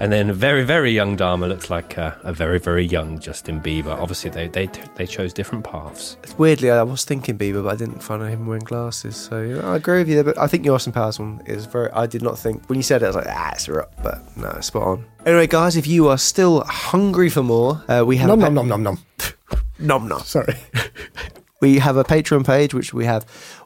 and 0.00 0.12
then 0.12 0.32
very, 0.32 0.64
very 0.64 0.90
young 0.90 1.16
Dahmer 1.16 1.48
looks 1.48 1.70
like 1.70 1.96
uh, 1.96 2.14
a 2.24 2.32
very, 2.32 2.58
very 2.58 2.84
young 2.84 3.20
Justin 3.20 3.60
Bieber. 3.60 3.96
Obviously, 3.96 4.28
they 4.30 4.48
they 4.48 4.66
they 4.96 5.06
chose 5.06 5.32
different 5.32 5.62
paths. 5.64 6.16
weirdly, 6.36 6.68
I 6.70 6.82
was 6.82 7.04
thinking 7.04 7.38
Bieber, 7.38 7.62
but 7.62 7.72
I 7.72 7.76
didn't 7.76 8.00
find 8.02 8.22
him 8.24 8.46
wearing 8.46 8.64
glasses. 8.64 9.14
So 9.16 9.40
you 9.40 9.54
know, 9.56 9.72
I 9.72 9.76
agree 9.76 9.98
with 9.98 10.08
you 10.08 10.16
there. 10.16 10.24
But 10.24 10.38
I 10.38 10.48
think 10.48 10.64
your 10.64 10.74
Austin 10.74 10.92
Powers 10.92 11.20
one 11.20 11.42
is 11.46 11.66
very. 11.66 11.90
I 11.92 12.06
did 12.06 12.22
not 12.22 12.36
think 12.36 12.68
when 12.68 12.76
you 12.76 12.82
said 12.82 13.02
it, 13.02 13.06
I 13.06 13.08
was 13.08 13.16
like, 13.16 13.28
ah, 13.28 13.52
it's 13.52 13.68
right, 13.68 13.86
but 14.02 14.18
no, 14.36 14.50
spot 14.60 14.82
on. 14.82 15.04
Anyway, 15.24 15.46
guys, 15.46 15.76
if 15.76 15.86
you 15.86 16.08
are 16.08 16.18
still 16.18 16.64
hungry 16.64 17.28
for 17.30 17.44
more, 17.44 17.84
uh, 17.88 18.02
we 18.04 18.16
have 18.16 18.28
Nom 18.28 18.40
a 18.40 18.50
nom 18.50 18.54
nom 18.54 18.68
nom 18.68 18.82
nom. 18.82 18.98
nom 19.78 20.08
nom. 20.08 20.20
Sorry. 20.22 20.54
We 21.60 21.78
have 21.78 21.96
a 21.96 22.04
Patreon 22.04 22.44
page 22.44 22.74
which 22.74 22.92
we 22.92 23.06
have 23.06 23.24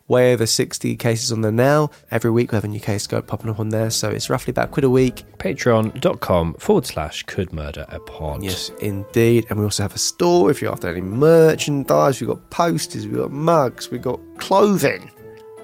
way 0.09 0.33
over 0.33 0.47
60 0.47 0.97
cases 0.97 1.31
on 1.31 1.43
there 1.43 1.53
now. 1.53 1.91
Every 2.11 2.31
week 2.31 2.51
we 2.53 2.57
have 2.57 2.65
a 2.65 2.69
new 2.69 2.81
case 2.81 3.07
go 3.07 3.21
popping 3.23 3.51
up 3.51 3.61
on 3.61 3.69
there, 3.69 3.91
so 3.91 4.09
it's 4.09 4.29
roughly 4.31 4.51
about 4.51 4.69
a 4.69 4.73
quid 4.73 4.85
a 4.85 4.91
week. 4.91 5.25
Patreon.com 5.39 6.55
forward 6.55 6.87
slash 6.87 7.23
could 7.25 7.53
murder 7.53 7.85
a 7.89 8.01
pod. 8.01 8.43
Yes, 8.43 8.71
indeed. 8.81 9.47
And 9.51 9.59
we 9.59 9.65
also 9.65 9.83
have 9.83 9.95
a 9.95 9.99
store 9.99 10.51
if 10.51 10.61
you're 10.63 10.73
after 10.73 10.89
any 10.89 11.01
merchandise. 11.01 12.21
We've 12.21 12.29
got 12.29 12.51
posters, 12.51 13.07
we've 13.07 13.17
got 13.19 13.31
mugs, 13.31 13.91
we've 13.91 14.03
got 14.03 14.21
clothing. 14.39 15.11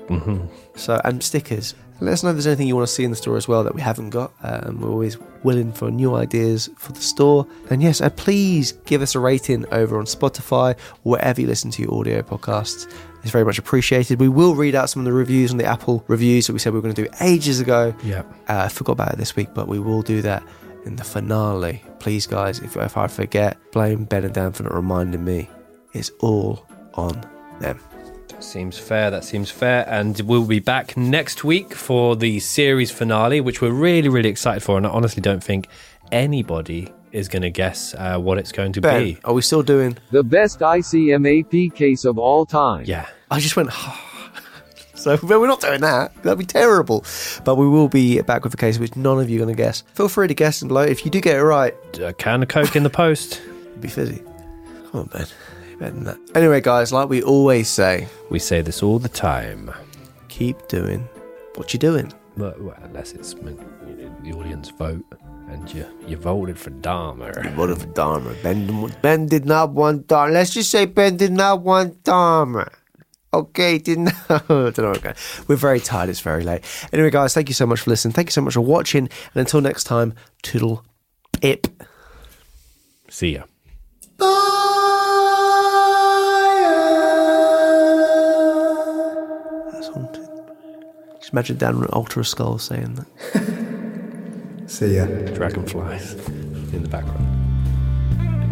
Mhm. 0.08 0.48
So 0.76 1.00
and 1.04 1.22
stickers. 1.22 1.74
Let 2.00 2.12
us 2.12 2.22
know 2.24 2.30
if 2.30 2.34
there's 2.34 2.48
anything 2.48 2.66
you 2.66 2.74
want 2.74 2.88
to 2.88 2.92
see 2.92 3.04
in 3.04 3.10
the 3.10 3.16
store 3.16 3.36
as 3.36 3.46
well 3.46 3.62
that 3.64 3.74
we 3.74 3.80
haven't 3.80 4.10
got. 4.10 4.32
Um, 4.42 4.80
we're 4.80 4.90
always 4.90 5.16
willing 5.44 5.72
for 5.72 5.90
new 5.90 6.14
ideas 6.16 6.68
for 6.76 6.92
the 6.92 7.00
store. 7.00 7.46
And 7.70 7.80
yes, 7.82 8.00
uh, 8.00 8.10
please 8.10 8.72
give 8.84 9.00
us 9.00 9.14
a 9.14 9.20
rating 9.20 9.64
over 9.72 9.96
on 9.96 10.04
Spotify 10.04 10.78
wherever 11.04 11.40
you 11.40 11.46
listen 11.46 11.70
to 11.70 11.82
your 11.82 11.94
audio 11.94 12.20
podcasts. 12.20 12.88
It's 13.24 13.32
very 13.32 13.44
much 13.44 13.58
appreciated. 13.58 14.20
We 14.20 14.28
will 14.28 14.54
read 14.54 14.74
out 14.74 14.90
some 14.90 15.00
of 15.00 15.06
the 15.06 15.12
reviews 15.12 15.50
on 15.50 15.56
the 15.56 15.64
Apple 15.64 16.04
reviews 16.08 16.46
that 16.46 16.52
we 16.52 16.58
said 16.58 16.74
we 16.74 16.78
were 16.78 16.82
going 16.82 16.94
to 16.94 17.04
do 17.04 17.08
ages 17.22 17.58
ago. 17.58 17.94
Yeah. 18.04 18.20
Uh, 18.48 18.64
I 18.64 18.68
forgot 18.68 18.92
about 18.92 19.14
it 19.14 19.16
this 19.16 19.34
week, 19.34 19.48
but 19.54 19.66
we 19.66 19.78
will 19.78 20.02
do 20.02 20.20
that 20.20 20.42
in 20.84 20.96
the 20.96 21.04
finale. 21.04 21.82
Please, 22.00 22.26
guys, 22.26 22.58
if, 22.58 22.76
if 22.76 22.98
I 22.98 23.06
forget, 23.06 23.56
blame 23.72 24.04
Ben 24.04 24.24
and 24.24 24.34
Dan 24.34 24.52
for 24.52 24.64
not 24.64 24.74
reminding 24.74 25.24
me. 25.24 25.48
It's 25.94 26.10
all 26.20 26.66
on 26.94 27.26
them. 27.60 27.80
That 28.28 28.44
seems 28.44 28.78
fair. 28.78 29.10
That 29.10 29.24
seems 29.24 29.50
fair. 29.50 29.88
And 29.88 30.20
we'll 30.20 30.44
be 30.44 30.58
back 30.58 30.94
next 30.94 31.44
week 31.44 31.72
for 31.72 32.16
the 32.16 32.40
series 32.40 32.90
finale, 32.90 33.40
which 33.40 33.62
we're 33.62 33.72
really, 33.72 34.10
really 34.10 34.28
excited 34.28 34.62
for. 34.62 34.76
And 34.76 34.86
I 34.86 34.90
honestly 34.90 35.22
don't 35.22 35.42
think 35.42 35.68
anybody 36.12 36.92
is 37.14 37.28
going 37.28 37.42
to 37.42 37.50
guess 37.50 37.94
uh, 37.94 38.18
what 38.18 38.38
it's 38.38 38.52
going 38.52 38.72
to 38.72 38.80
Ben, 38.80 39.04
be. 39.04 39.18
are 39.24 39.32
we 39.32 39.40
still 39.42 39.62
doing 39.62 39.96
The 40.10 40.22
best 40.22 40.58
ICMAP 40.60 41.74
case 41.74 42.04
of 42.04 42.18
all 42.18 42.44
time. 42.44 42.84
Yeah. 42.86 43.08
I 43.30 43.40
just 43.40 43.56
went. 43.56 43.70
so 44.94 45.18
we're 45.22 45.46
not 45.46 45.60
doing 45.60 45.80
that. 45.80 46.14
That'd 46.22 46.38
be 46.38 46.44
terrible. 46.44 47.04
But 47.44 47.54
we 47.54 47.68
will 47.68 47.88
be 47.88 48.20
back 48.22 48.44
with 48.44 48.52
a 48.54 48.56
case 48.56 48.78
which 48.78 48.96
none 48.96 49.20
of 49.20 49.30
you 49.30 49.40
are 49.40 49.44
going 49.44 49.56
to 49.56 49.62
guess. 49.62 49.82
Feel 49.94 50.08
free 50.08 50.28
to 50.28 50.34
guess 50.34 50.60
and 50.62 50.68
below. 50.68 50.82
If 50.82 51.04
you 51.04 51.10
do 51.10 51.20
get 51.20 51.36
it 51.36 51.42
right, 51.42 51.74
A 52.00 52.12
can 52.12 52.42
of 52.42 52.48
Coke 52.48 52.76
in 52.76 52.82
the 52.82 52.90
post. 52.90 53.40
be 53.80 53.88
fizzy. 53.88 54.22
Come 54.90 55.00
on, 55.02 55.06
Ben. 55.06 55.26
Better 55.78 55.90
than 55.92 56.04
that. 56.04 56.18
Anyway, 56.34 56.60
guys, 56.60 56.92
like 56.92 57.08
we 57.08 57.22
always 57.22 57.68
say, 57.68 58.06
We 58.30 58.38
say 58.38 58.60
this 58.60 58.82
all 58.82 58.98
the 58.98 59.08
time. 59.08 59.70
keep 60.28 60.66
doing 60.68 61.08
what 61.56 61.72
you're 61.72 61.78
doing. 61.78 62.12
Well, 62.36 62.54
unless 62.82 63.12
it's 63.12 63.34
the 63.34 64.32
audience 64.32 64.70
vote 64.70 65.04
and 65.48 65.72
you, 65.72 65.86
you 66.06 66.16
voted 66.16 66.58
for 66.58 66.70
Dahmer. 66.70 67.44
You 67.44 67.50
voted 67.50 67.78
for 67.78 67.86
Dahmer. 67.88 68.40
Ben, 68.42 68.92
ben 69.02 69.26
did 69.26 69.44
not 69.44 69.70
want 69.72 70.06
Dahmer. 70.06 70.32
Let's 70.32 70.50
just 70.54 70.70
say 70.70 70.86
Ben 70.86 71.16
did 71.16 71.32
not 71.32 71.62
want 71.62 72.02
Dahmer. 72.04 72.72
Okay, 73.32 73.78
didn't 73.78 74.12
I 74.30 74.38
don't 74.46 74.78
know. 74.78 74.92
Okay. 74.92 75.14
We're 75.48 75.56
very 75.56 75.80
tired. 75.80 76.08
It's 76.08 76.20
very 76.20 76.44
late. 76.44 76.62
Anyway, 76.92 77.10
guys, 77.10 77.34
thank 77.34 77.48
you 77.48 77.54
so 77.54 77.66
much 77.66 77.80
for 77.80 77.90
listening. 77.90 78.12
Thank 78.12 78.28
you 78.28 78.32
so 78.32 78.42
much 78.42 78.54
for 78.54 78.60
watching. 78.60 79.08
And 79.34 79.36
until 79.40 79.60
next 79.60 79.84
time, 79.84 80.14
toodle 80.42 80.84
pip. 81.40 81.66
See 83.10 83.34
ya. 83.34 83.42
That's 89.72 89.88
haunting. 89.88 90.28
Just 91.18 91.32
imagine 91.32 91.56
Dan 91.58 91.84
alter 91.86 92.20
a 92.20 92.24
skull 92.24 92.58
saying 92.58 92.94
that. 92.94 93.50
See 94.74 94.96
ya. 94.96 95.04
Dragonflies 95.06 96.14
in 96.74 96.82
the 96.82 96.88
background. 96.88 97.24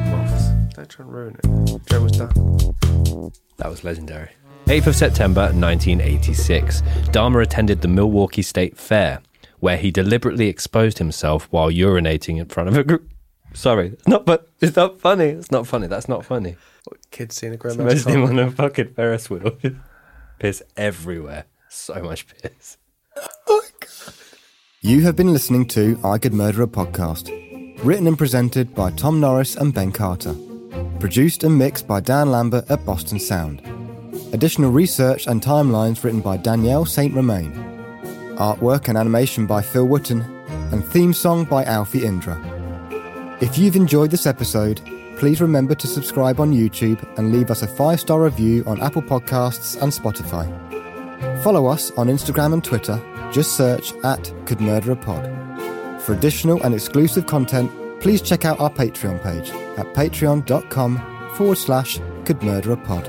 Moths. 0.08 0.74
Don't 0.76 0.88
try 0.88 1.04
and 1.04 1.12
ruin 1.12 1.36
it. 1.42 1.86
Joe 1.86 2.00
was 2.00 2.12
done. 2.12 3.32
That 3.56 3.68
was 3.68 3.82
legendary. 3.82 4.30
8th 4.66 4.86
of 4.86 4.94
September 4.94 5.40
1986, 5.52 6.82
Dahmer 7.10 7.42
attended 7.42 7.80
the 7.80 7.88
Milwaukee 7.88 8.42
State 8.42 8.76
Fair, 8.76 9.20
where 9.58 9.76
he 9.76 9.90
deliberately 9.90 10.46
exposed 10.46 10.98
himself 10.98 11.48
while 11.50 11.70
urinating 11.72 12.38
in 12.38 12.46
front 12.46 12.68
of 12.68 12.76
a 12.76 12.84
group. 12.84 13.10
Sorry, 13.52 13.88
it's 13.88 14.06
not, 14.06 14.24
but 14.24 14.48
it's 14.60 14.76
not 14.76 15.00
funny. 15.00 15.24
It's 15.26 15.50
not 15.50 15.66
funny. 15.66 15.88
That's 15.88 16.08
not 16.08 16.24
funny. 16.24 16.54
What, 16.84 17.10
Kids 17.10 17.34
seeing 17.34 17.52
a 17.52 17.56
Imagine 17.56 17.76
grandma's 17.76 18.06
him 18.06 18.20
car. 18.22 18.30
on 18.30 18.38
a 18.38 18.50
fucking 18.52 18.94
Ferris 18.94 19.28
wheel. 19.28 19.58
piss 20.38 20.62
everywhere. 20.76 21.46
So 21.68 22.00
much 22.00 22.28
piss. 22.28 22.76
You 24.84 25.02
have 25.02 25.14
been 25.14 25.32
listening 25.32 25.66
to 25.66 25.96
I 26.02 26.18
Could 26.18 26.34
Murder 26.34 26.64
a 26.64 26.66
Podcast. 26.66 27.30
Written 27.84 28.08
and 28.08 28.18
presented 28.18 28.74
by 28.74 28.90
Tom 28.90 29.20
Norris 29.20 29.54
and 29.54 29.72
Ben 29.72 29.92
Carter. 29.92 30.34
Produced 30.98 31.44
and 31.44 31.56
mixed 31.56 31.86
by 31.86 32.00
Dan 32.00 32.32
Lambert 32.32 32.68
at 32.68 32.84
Boston 32.84 33.20
Sound. 33.20 33.62
Additional 34.32 34.72
research 34.72 35.28
and 35.28 35.40
timelines 35.40 36.02
written 36.02 36.20
by 36.20 36.36
Danielle 36.36 36.84
St. 36.84 37.14
Romaine. 37.14 37.52
Artwork 38.38 38.88
and 38.88 38.98
animation 38.98 39.46
by 39.46 39.62
Phil 39.62 39.86
Wooten. 39.86 40.22
And 40.72 40.84
theme 40.84 41.12
song 41.12 41.44
by 41.44 41.62
Alfie 41.62 42.04
Indra. 42.04 42.36
If 43.40 43.56
you've 43.56 43.76
enjoyed 43.76 44.10
this 44.10 44.26
episode, 44.26 44.80
please 45.16 45.40
remember 45.40 45.76
to 45.76 45.86
subscribe 45.86 46.40
on 46.40 46.52
YouTube 46.52 47.00
and 47.16 47.30
leave 47.30 47.52
us 47.52 47.62
a 47.62 47.68
five 47.68 48.00
star 48.00 48.20
review 48.20 48.64
on 48.66 48.82
Apple 48.82 49.02
Podcasts 49.02 49.80
and 49.80 49.92
Spotify. 49.92 50.50
Follow 51.44 51.66
us 51.66 51.92
on 51.92 52.08
Instagram 52.08 52.52
and 52.52 52.64
Twitter. 52.64 53.00
Just 53.32 53.56
search 53.56 53.92
at 54.04 54.32
Could 54.46 54.60
Murder 54.60 54.92
a 54.92 54.96
Pod. 54.96 55.24
For 56.02 56.12
additional 56.12 56.62
and 56.62 56.74
exclusive 56.74 57.26
content, 57.26 57.70
please 58.00 58.20
check 58.20 58.44
out 58.44 58.60
our 58.60 58.70
Patreon 58.70 59.22
page 59.22 59.50
at 59.78 59.94
patreon.com 59.94 61.30
forward 61.34 61.58
slash 61.58 61.98
Could 62.24 62.42
Murder 62.42 62.72
a 62.72 62.76
Pod. 62.76 63.08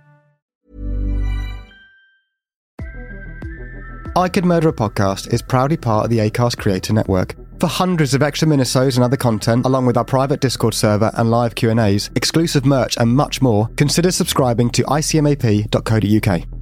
I 4.13 4.27
Could 4.27 4.43
Murder 4.43 4.67
a 4.67 4.73
Podcast 4.73 5.33
is 5.33 5.41
proudly 5.41 5.77
part 5.77 6.03
of 6.03 6.09
the 6.09 6.19
ACAST 6.19 6.57
Creator 6.57 6.91
Network. 6.91 7.33
For 7.61 7.67
hundreds 7.67 8.13
of 8.13 8.21
extra 8.21 8.45
minisodes 8.45 8.95
and 8.95 9.05
other 9.05 9.15
content, 9.15 9.65
along 9.65 9.85
with 9.85 9.95
our 9.95 10.03
private 10.03 10.41
Discord 10.41 10.73
server 10.73 11.11
and 11.13 11.31
live 11.31 11.55
Q&As, 11.55 12.09
exclusive 12.15 12.65
merch 12.65 12.97
and 12.97 13.15
much 13.15 13.41
more, 13.41 13.69
consider 13.77 14.11
subscribing 14.11 14.69
to 14.71 14.83
icmap.co.uk. 14.83 16.60